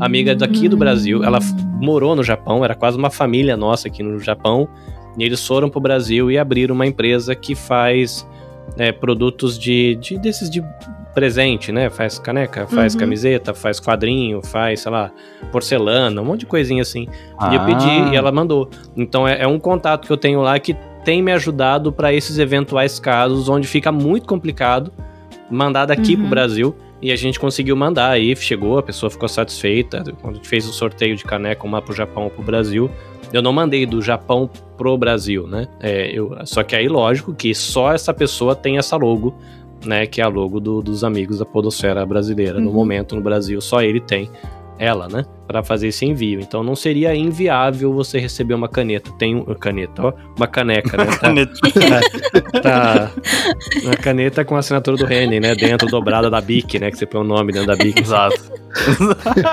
amiga 0.00 0.34
daqui 0.34 0.68
do 0.68 0.76
Brasil. 0.76 1.24
Ela 1.24 1.38
morou 1.80 2.14
no 2.14 2.22
Japão, 2.22 2.64
era 2.64 2.74
quase 2.74 2.98
uma 2.98 3.10
família 3.10 3.56
nossa 3.56 3.88
aqui 3.88 4.02
no 4.02 4.18
Japão. 4.20 4.68
E 5.18 5.24
eles 5.24 5.44
foram 5.46 5.70
pro 5.70 5.80
Brasil 5.80 6.30
e 6.30 6.36
abriram 6.38 6.74
uma 6.74 6.86
empresa 6.86 7.34
que 7.34 7.54
faz 7.54 8.28
é, 8.76 8.92
produtos 8.92 9.58
de, 9.58 9.94
de- 9.96 10.18
desses 10.18 10.50
de 10.50 10.62
presente, 11.14 11.72
né? 11.72 11.88
Faz 11.88 12.18
caneca, 12.18 12.66
faz 12.66 12.92
Uhum. 12.92 13.00
camiseta, 13.00 13.54
faz 13.54 13.80
quadrinho, 13.80 14.42
faz, 14.44 14.80
sei 14.80 14.92
lá, 14.92 15.10
porcelana, 15.50 16.20
um 16.20 16.24
monte 16.24 16.40
de 16.40 16.46
coisinha 16.46 16.82
assim. 16.82 17.06
Ah, 17.38 17.48
E 17.50 17.54
eu 17.54 17.64
pedi 17.64 18.10
e 18.10 18.14
ela 18.16 18.30
mandou. 18.30 18.68
Então 18.96 19.26
é, 19.26 19.40
é 19.40 19.46
um 19.46 19.58
contato 19.58 20.06
que 20.06 20.12
eu 20.12 20.16
tenho 20.18 20.42
lá 20.42 20.58
que 20.58 20.76
tem 21.06 21.22
me 21.22 21.30
ajudado 21.32 21.92
para 21.92 22.12
esses 22.12 22.36
eventuais 22.36 22.98
casos 22.98 23.48
onde 23.48 23.68
fica 23.68 23.92
muito 23.92 24.26
complicado 24.26 24.92
mandar 25.48 25.86
daqui 25.86 26.14
Uhum. 26.14 26.22
pro 26.22 26.28
Brasil. 26.30 26.76
E 27.00 27.12
a 27.12 27.16
gente 27.16 27.38
conseguiu 27.38 27.76
mandar 27.76 28.10
aí, 28.10 28.34
chegou, 28.34 28.76
a 28.78 28.82
pessoa 28.82 29.08
ficou 29.08 29.28
satisfeita. 29.28 30.02
Quando 30.20 30.34
a 30.34 30.36
gente 30.38 30.48
fez 30.48 30.66
o 30.68 30.72
sorteio 30.72 31.14
de 31.14 31.22
caneca, 31.24 31.64
uma 31.64 31.80
pro 31.80 31.94
Japão, 31.94 32.28
pro 32.28 32.42
Brasil. 32.42 32.90
Eu 33.32 33.40
não 33.40 33.52
mandei 33.52 33.86
do 33.86 34.02
Japão 34.02 34.50
pro 34.76 34.96
Brasil, 34.98 35.46
né? 35.46 35.68
É, 35.80 36.10
eu, 36.10 36.36
só 36.44 36.62
que 36.64 36.74
aí, 36.74 36.88
lógico 36.88 37.32
que 37.34 37.54
só 37.54 37.92
essa 37.92 38.12
pessoa 38.12 38.56
tem 38.56 38.76
essa 38.78 38.96
logo, 38.96 39.32
né? 39.84 40.06
Que 40.06 40.20
é 40.20 40.24
a 40.24 40.28
logo 40.28 40.58
do- 40.58 40.82
dos 40.82 41.04
amigos 41.04 41.38
da 41.38 41.44
Podosfera 41.44 42.04
brasileira. 42.04 42.58
No 42.58 42.68
Uhum. 42.70 42.74
momento, 42.74 43.14
no 43.14 43.20
Brasil, 43.20 43.60
só 43.60 43.80
ele 43.82 44.00
tem 44.00 44.28
ela, 44.78 45.08
né? 45.08 45.24
Pra 45.46 45.62
fazer 45.62 45.88
esse 45.88 46.04
envio. 46.04 46.40
Então 46.40 46.62
não 46.62 46.74
seria 46.74 47.14
inviável 47.14 47.92
você 47.92 48.18
receber 48.18 48.54
uma 48.54 48.68
caneta. 48.68 49.10
Tem 49.12 49.36
um, 49.36 49.44
caneta, 49.54 50.06
ó, 50.06 50.12
uma 50.36 50.46
caneca, 50.46 50.96
né? 50.96 51.06
Tá, 51.06 51.18
Caneta. 51.18 51.52
tá 52.62 53.10
uma 53.84 53.96
caneta 53.96 54.44
com 54.44 54.56
a 54.56 54.58
assinatura 54.58 54.96
do 54.96 55.04
Reni, 55.04 55.38
né? 55.40 55.54
Dentro 55.54 55.88
dobrada 55.88 56.28
da 56.28 56.40
Bic, 56.40 56.78
né? 56.78 56.90
Que 56.90 56.98
você 56.98 57.06
põe 57.06 57.20
o 57.20 57.24
nome 57.24 57.52
dentro 57.52 57.68
da 57.68 57.76
Bic. 57.76 58.00
Exato. 58.00 58.36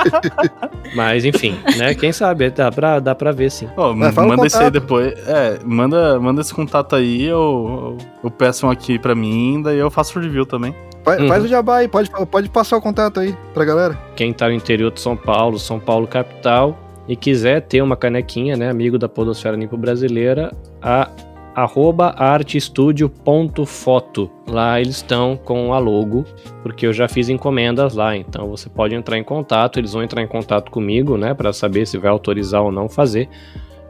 Mas 0.96 1.24
enfim, 1.26 1.58
né? 1.78 1.94
Quem 1.94 2.12
sabe 2.12 2.50
dá 2.50 2.72
pra, 2.72 3.00
dá 3.00 3.16
pra 3.16 3.32
ver 3.32 3.52
sim. 3.52 3.70
Ó, 3.78 3.94
Mas 3.94 4.14
fala 4.14 4.28
o 4.28 4.30
manda 4.32 4.48
esse 4.48 4.58
aí 4.58 4.72
depois. 4.72 5.14
É, 5.28 5.60
manda, 5.64 6.20
manda 6.20 6.42
esse 6.42 6.54
contato 6.54 6.96
aí, 6.96 7.24
eu, 7.24 7.34
eu, 7.34 7.98
eu 8.26 8.32
peço 8.32 8.68
um 8.68 8.70
aqui 8.70 9.00
pra 9.00 9.16
mim, 9.16 9.62
daí 9.62 9.78
eu 9.78 9.90
faço 9.90 10.18
o 10.18 10.22
review 10.22 10.46
também. 10.46 10.76
Fa- 11.04 11.18
Uhum. 11.18 11.28
Faz 11.28 11.44
o 11.44 11.48
jabá 11.48 11.78
aí, 11.78 11.88
pode, 11.88 12.10
pode 12.32 12.50
passar 12.50 12.78
o 12.78 12.82
contato 12.82 13.20
aí 13.20 13.36
pra 13.54 13.66
galera. 13.66 13.98
Quem 14.16 14.32
tá 14.34 14.48
no 14.48 14.54
interior 14.54 14.92
de 14.92 15.00
São 15.02 15.18
Paulo, 15.18 15.60
São 15.60 15.80
Paulo 15.80 16.08
capital, 16.08 16.78
e 17.08 17.16
quiser 17.16 17.62
ter 17.62 17.82
uma 17.82 17.96
canequinha, 17.98 18.56
né? 18.56 18.70
Amigo 18.70 18.98
da 18.98 19.10
Podosfera 19.10 19.58
Nipo 19.58 19.76
Brasileira, 19.76 20.54
a 20.82 21.10
arroba 21.56 22.16
artestudio.foto. 22.18 24.30
Lá 24.48 24.80
eles 24.82 24.96
estão 24.98 25.38
com 25.38 25.74
a 25.74 25.80
logo, 25.80 26.26
porque 26.64 26.86
eu 26.88 26.94
já 26.94 27.08
fiz 27.08 27.30
encomendas 27.30 27.94
lá, 27.94 28.16
então 28.16 28.48
você 28.50 28.70
pode 28.70 28.96
entrar 28.96 29.18
em 29.18 29.24
contato, 29.24 29.78
eles 29.80 29.94
vão 29.94 30.04
entrar 30.04 30.22
em 30.22 30.28
contato 30.28 30.72
comigo, 30.72 31.18
né, 31.18 31.34
para 31.34 31.54
saber 31.54 31.86
se 31.86 31.98
vai 31.98 32.10
autorizar 32.10 32.62
ou 32.64 32.72
não 32.72 32.90
fazer. 32.90 33.30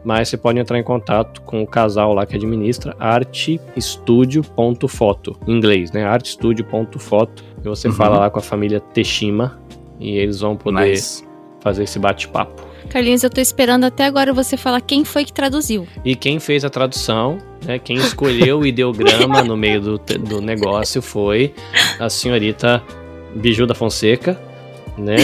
Mas 0.04 0.28
você 0.28 0.36
pode 0.36 0.58
entrar 0.58 0.78
em 0.78 0.82
contato 0.82 1.40
com 1.42 1.62
o 1.62 1.66
casal 1.66 2.12
lá 2.12 2.26
que 2.26 2.36
administra, 2.36 2.94
artestudio.foto, 2.98 5.36
em 5.46 5.52
inglês, 5.56 5.92
né? 5.92 6.04
artestudio.foto. 6.04 7.42
E 7.64 7.68
você 7.68 7.88
Uhum. 7.88 7.94
fala 7.94 8.18
lá 8.18 8.28
com 8.30 8.38
a 8.38 8.42
família 8.42 8.80
Teshima 8.80 9.58
e 9.98 10.16
eles 10.16 10.40
vão 10.40 10.56
poder 10.56 10.90
Nice. 10.90 11.24
fazer 11.60 11.84
esse 11.84 11.98
bate-papo. 11.98 12.62
Carlinhos, 12.90 13.22
eu 13.22 13.30
tô 13.30 13.40
esperando 13.40 13.84
até 13.84 14.04
agora 14.04 14.30
você 14.34 14.58
falar 14.58 14.78
quem 14.82 15.06
foi 15.06 15.24
que 15.24 15.32
traduziu. 15.32 15.86
E 16.04 16.14
quem 16.14 16.38
fez 16.38 16.66
a 16.66 16.70
tradução, 16.70 17.38
né, 17.64 17.78
quem 17.78 17.96
escolheu 17.96 18.58
o 18.60 18.66
ideograma 18.66 19.42
no 19.42 19.56
meio 19.56 19.80
do, 19.80 19.96
do 19.98 20.42
negócio 20.42 21.00
foi 21.00 21.54
a 21.98 22.10
senhorita 22.10 22.82
Biju 23.34 23.66
da 23.66 23.74
Fonseca. 23.74 24.38
Né? 24.96 25.16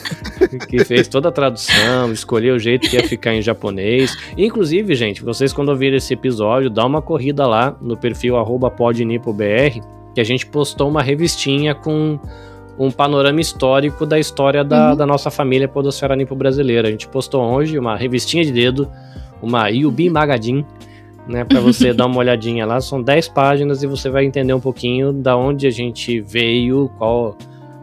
que 0.68 0.84
fez 0.84 1.08
toda 1.08 1.28
a 1.28 1.32
tradução, 1.32 2.12
escolheu 2.12 2.56
o 2.56 2.58
jeito 2.58 2.88
que 2.88 2.96
ia 2.96 3.06
ficar 3.06 3.34
em 3.34 3.42
japonês. 3.42 4.16
Inclusive, 4.36 4.94
gente, 4.94 5.22
vocês 5.22 5.52
quando 5.52 5.68
ouvirem 5.68 5.96
esse 5.96 6.14
episódio, 6.14 6.70
dá 6.70 6.84
uma 6.84 7.02
corrida 7.02 7.46
lá 7.46 7.76
no 7.80 7.96
perfil 7.96 8.34
podnipobr, 8.76 9.80
que 10.14 10.20
a 10.20 10.24
gente 10.24 10.46
postou 10.46 10.88
uma 10.88 11.02
revistinha 11.02 11.74
com 11.74 12.18
um 12.78 12.90
panorama 12.90 13.40
histórico 13.40 14.06
da 14.06 14.18
história 14.18 14.64
da, 14.64 14.90
uhum. 14.90 14.96
da 14.96 15.06
nossa 15.06 15.30
família 15.30 15.68
podosfera 15.68 16.16
nipo 16.16 16.34
brasileira. 16.34 16.88
A 16.88 16.90
gente 16.90 17.08
postou 17.08 17.42
hoje 17.42 17.78
uma 17.78 17.96
revistinha 17.96 18.44
de 18.44 18.52
dedo, 18.52 18.88
uma 19.42 19.68
Yubi 19.68 20.08
Magazine, 20.08 20.66
né, 21.28 21.44
para 21.44 21.60
você 21.60 21.92
dar 21.94 22.06
uma 22.06 22.18
olhadinha 22.18 22.66
lá. 22.66 22.80
São 22.80 23.02
10 23.02 23.28
páginas 23.28 23.82
e 23.82 23.86
você 23.86 24.08
vai 24.08 24.24
entender 24.24 24.54
um 24.54 24.60
pouquinho 24.60 25.12
da 25.12 25.36
onde 25.36 25.66
a 25.66 25.70
gente 25.70 26.20
veio, 26.20 26.90
qual 26.98 27.36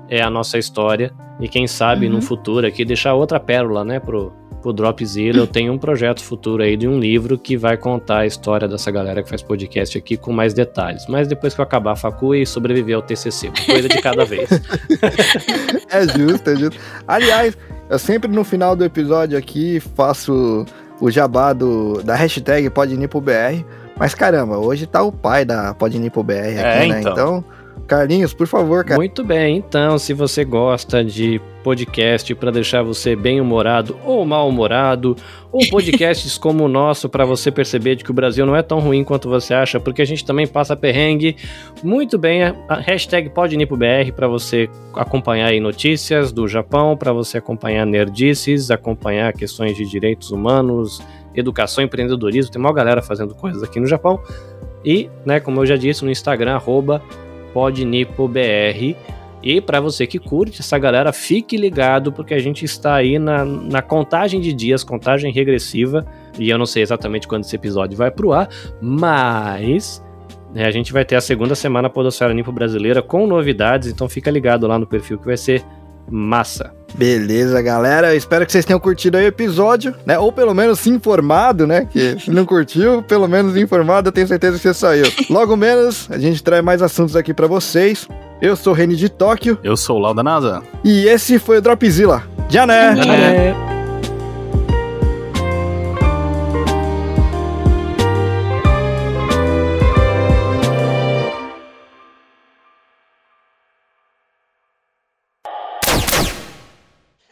é 0.10 0.22
a 0.22 0.30
nossa 0.30 0.57
história 0.57 1.11
e 1.40 1.48
quem 1.48 1.68
sabe 1.68 2.07
uhum. 2.07 2.14
no 2.14 2.22
futuro 2.22 2.65
aqui 2.68 2.84
deixar 2.84 3.14
outra 3.14 3.40
pérola, 3.40 3.86
né, 3.86 3.99
pro, 3.99 4.34
pro 4.61 4.73
Dropzilla. 4.73 5.40
Eu 5.40 5.48
tenho 5.48 5.72
um 5.72 5.77
projeto 5.77 6.22
futuro 6.22 6.64
aí 6.64 6.76
de 6.76 6.88
um 6.88 6.99
livro 6.99 7.38
que 7.38 7.56
vai 7.56 7.77
contar 7.77 8.19
a 8.19 8.26
história 8.26 8.68
dessa 8.68 8.91
galera 8.91 9.23
que 9.23 9.30
faz 9.30 9.41
podcast 9.41 9.98
aqui 9.98 10.18
com 10.18 10.34
mais 10.34 10.53
detalhes. 10.53 11.06
Mas 11.07 11.27
depois 11.27 11.53
que 11.53 11.61
eu 11.61 11.64
acabar 11.64 11.94
a 11.94 11.95
facu 11.95 12.36
e 12.36 12.45
sobreviver 12.45 12.95
ao 12.95 13.02
TCC, 13.02 13.52
coisa 13.65 13.88
de 13.88 14.02
cada 14.02 14.26
vez. 14.26 14.49
é 15.90 16.07
justo, 16.18 16.49
é 16.49 16.56
justo. 16.56 16.80
Aliás, 17.07 17.57
eu 17.90 17.99
sempre 17.99 18.30
no 18.30 18.44
final 18.44 18.76
do 18.76 18.84
episódio 18.84 19.38
aqui 19.38 19.80
faço 19.95 20.65
o 20.99 21.10
jabá 21.10 21.53
do, 21.53 22.03
da 22.03 22.15
hashtag 22.15 22.69
PodNipoBR. 22.69 23.65
Mas 23.98 24.14
caramba, 24.15 24.57
hoje 24.57 24.86
tá 24.86 25.02
o 25.03 25.11
pai 25.11 25.44
da 25.44 25.73
PodNipoBR 25.73 26.60
aqui, 26.60 26.60
é, 26.60 26.88
né? 26.88 27.02
Então, 27.02 27.11
então 27.11 27.45
Carlinhos, 27.90 28.36
por 28.36 28.45
favor, 28.45 28.86
cara. 28.86 28.99
Muito 28.99 29.24
bem, 29.24 29.57
então, 29.57 29.98
se 29.98 30.14
você 30.14 30.45
gosta 30.45 31.03
de 31.03 31.41
podcast 31.64 32.36
para 32.36 32.52
deixar 32.52 32.84
você 32.84 33.16
bem 33.16 33.41
humorado 33.41 33.98
ou 34.06 34.24
mal 34.24 34.48
humorado, 34.48 35.18
ou 35.52 35.60
podcasts 35.72 36.38
como 36.38 36.66
o 36.66 36.68
nosso 36.68 37.10
para 37.10 37.26
você 37.26 37.52
perceber 37.52 37.95
de 37.95 38.03
que 38.03 38.11
o 38.11 38.14
Brasil 38.14 38.45
não 38.45 38.56
é 38.56 38.61
tão 38.61 38.78
ruim 38.80 39.03
quanto 39.03 39.28
você 39.28 39.56
acha, 39.56 39.80
porque 39.80 40.03
a 40.03 40.06
gente 40.06 40.24
também 40.24 40.45
passa 40.45 40.76
perrengue. 40.76 41.36
Muito 41.84 42.16
bem, 42.20 42.44
a 42.44 42.76
hashtag 42.76 43.32
PodNipoBR 43.32 44.11
para 44.16 44.28
você 44.28 44.70
acompanhar 44.94 45.48
aí 45.48 45.60
notícias 45.60 46.32
do 46.32 46.48
Japão, 46.48 46.95
para 46.95 47.11
você 47.11 47.40
acompanhar 47.40 47.88
nerdices, 47.88 48.70
acompanhar 48.70 49.34
questões 49.34 49.76
de 49.76 49.84
direitos 49.84 50.30
humanos, 50.30 51.02
educação, 51.34 51.84
empreendedorismo. 51.84 52.52
Tem 52.52 52.61
uma 52.61 52.72
galera 52.72 53.02
fazendo 53.02 53.34
coisas 53.34 53.64
aqui 53.64 53.80
no 53.80 53.88
Japão. 53.88 54.22
E, 54.86 55.10
né, 55.26 55.40
como 55.40 55.60
eu 55.60 55.66
já 55.66 55.76
disse, 55.76 56.06
no 56.06 56.11
Instagram, 56.11 56.53
arroba 56.53 57.02
PodNipoBR. 57.53 58.95
E 59.41 59.61
para 59.61 59.80
você 59.80 60.05
que 60.05 60.19
curte 60.19 60.59
essa 60.59 60.77
galera, 60.77 61.13
fique 61.13 61.55
ligado, 61.55 62.11
porque 62.11 62.34
a 62.34 62.39
gente 62.39 62.65
está 62.65 62.95
aí 62.95 63.17
na, 63.17 63.45
na 63.45 63.81
contagem 63.81 64.41
de 64.41 64.51
dias, 64.51 64.84
contagem 64.84 65.31
regressiva, 65.31 66.05
e 66.38 66.49
eu 66.49 66.57
não 66.57 66.65
sei 66.65 66.84
exatamente 66.84 67.27
quando 67.27 67.43
esse 67.43 67.55
episódio 67.55 67.97
vai 67.97 68.11
pro 68.11 68.34
ar, 68.34 68.49
mas 68.81 70.03
né, 70.53 70.65
a 70.65 70.71
gente 70.71 70.91
vai 70.91 71.05
ter 71.05 71.15
a 71.15 71.21
segunda 71.21 71.55
semana 71.55 71.89
Podosfera 71.89 72.34
Nipo 72.34 72.51
Brasileira 72.51 73.01
com 73.01 73.26
novidades, 73.26 73.89
então 73.89 74.09
fica 74.09 74.30
ligado 74.30 74.67
lá 74.67 74.77
no 74.77 74.85
perfil 74.85 75.17
que 75.17 75.26
vai 75.26 75.38
ser 75.38 75.63
massa. 76.09 76.78
Beleza, 76.95 77.61
galera. 77.61 78.14
Eu 78.14 78.18
espero 78.18 78.45
que 78.45 78.52
vocês 78.52 78.66
tenham 78.66 78.80
curtido 78.80 79.18
aí 79.18 79.26
o 79.26 79.28
episódio, 79.28 79.94
né? 80.06 80.18
Ou 80.20 80.32
pelo 80.32 80.53
menos 80.53 80.80
se 80.80 80.90
informado, 80.90 81.66
né? 81.66 81.88
Que 81.90 82.20
se 82.20 82.32
não 82.32 82.45
curtiu, 82.45 83.02
pelo 83.03 83.28
menos 83.28 83.56
informado, 83.56 84.10
eu 84.10 84.11
tenho 84.11 84.28
certeza 84.28 84.57
que 84.57 84.64
você 84.64 84.74
saiu. 84.74 85.06
Logo 85.30 85.56
menos, 85.56 86.07
a 86.11 86.18
gente 86.18 86.44
traz 86.44 86.64
mais 86.64 86.82
assuntos 86.82 87.16
aqui 87.16 87.34
para 87.34 87.48
vocês. 87.48 88.07
Eu 88.41 88.56
sou 88.56 88.74
o 88.74 88.76
Reni 88.76 88.95
de 88.95 89.10
Tóquio. 89.10 89.57
Eu 89.64 89.76
sou 89.76 89.98
o 89.98 89.99
Lau 89.99 90.14
da 90.14 90.24
NASA. 90.24 90.61
E 90.84 91.07
esse 91.07 91.38
foi 91.40 91.57
o 91.57 91.61
Dropzilla. 91.61 92.24
Jané! 92.49 92.95
Jané! 92.95 93.78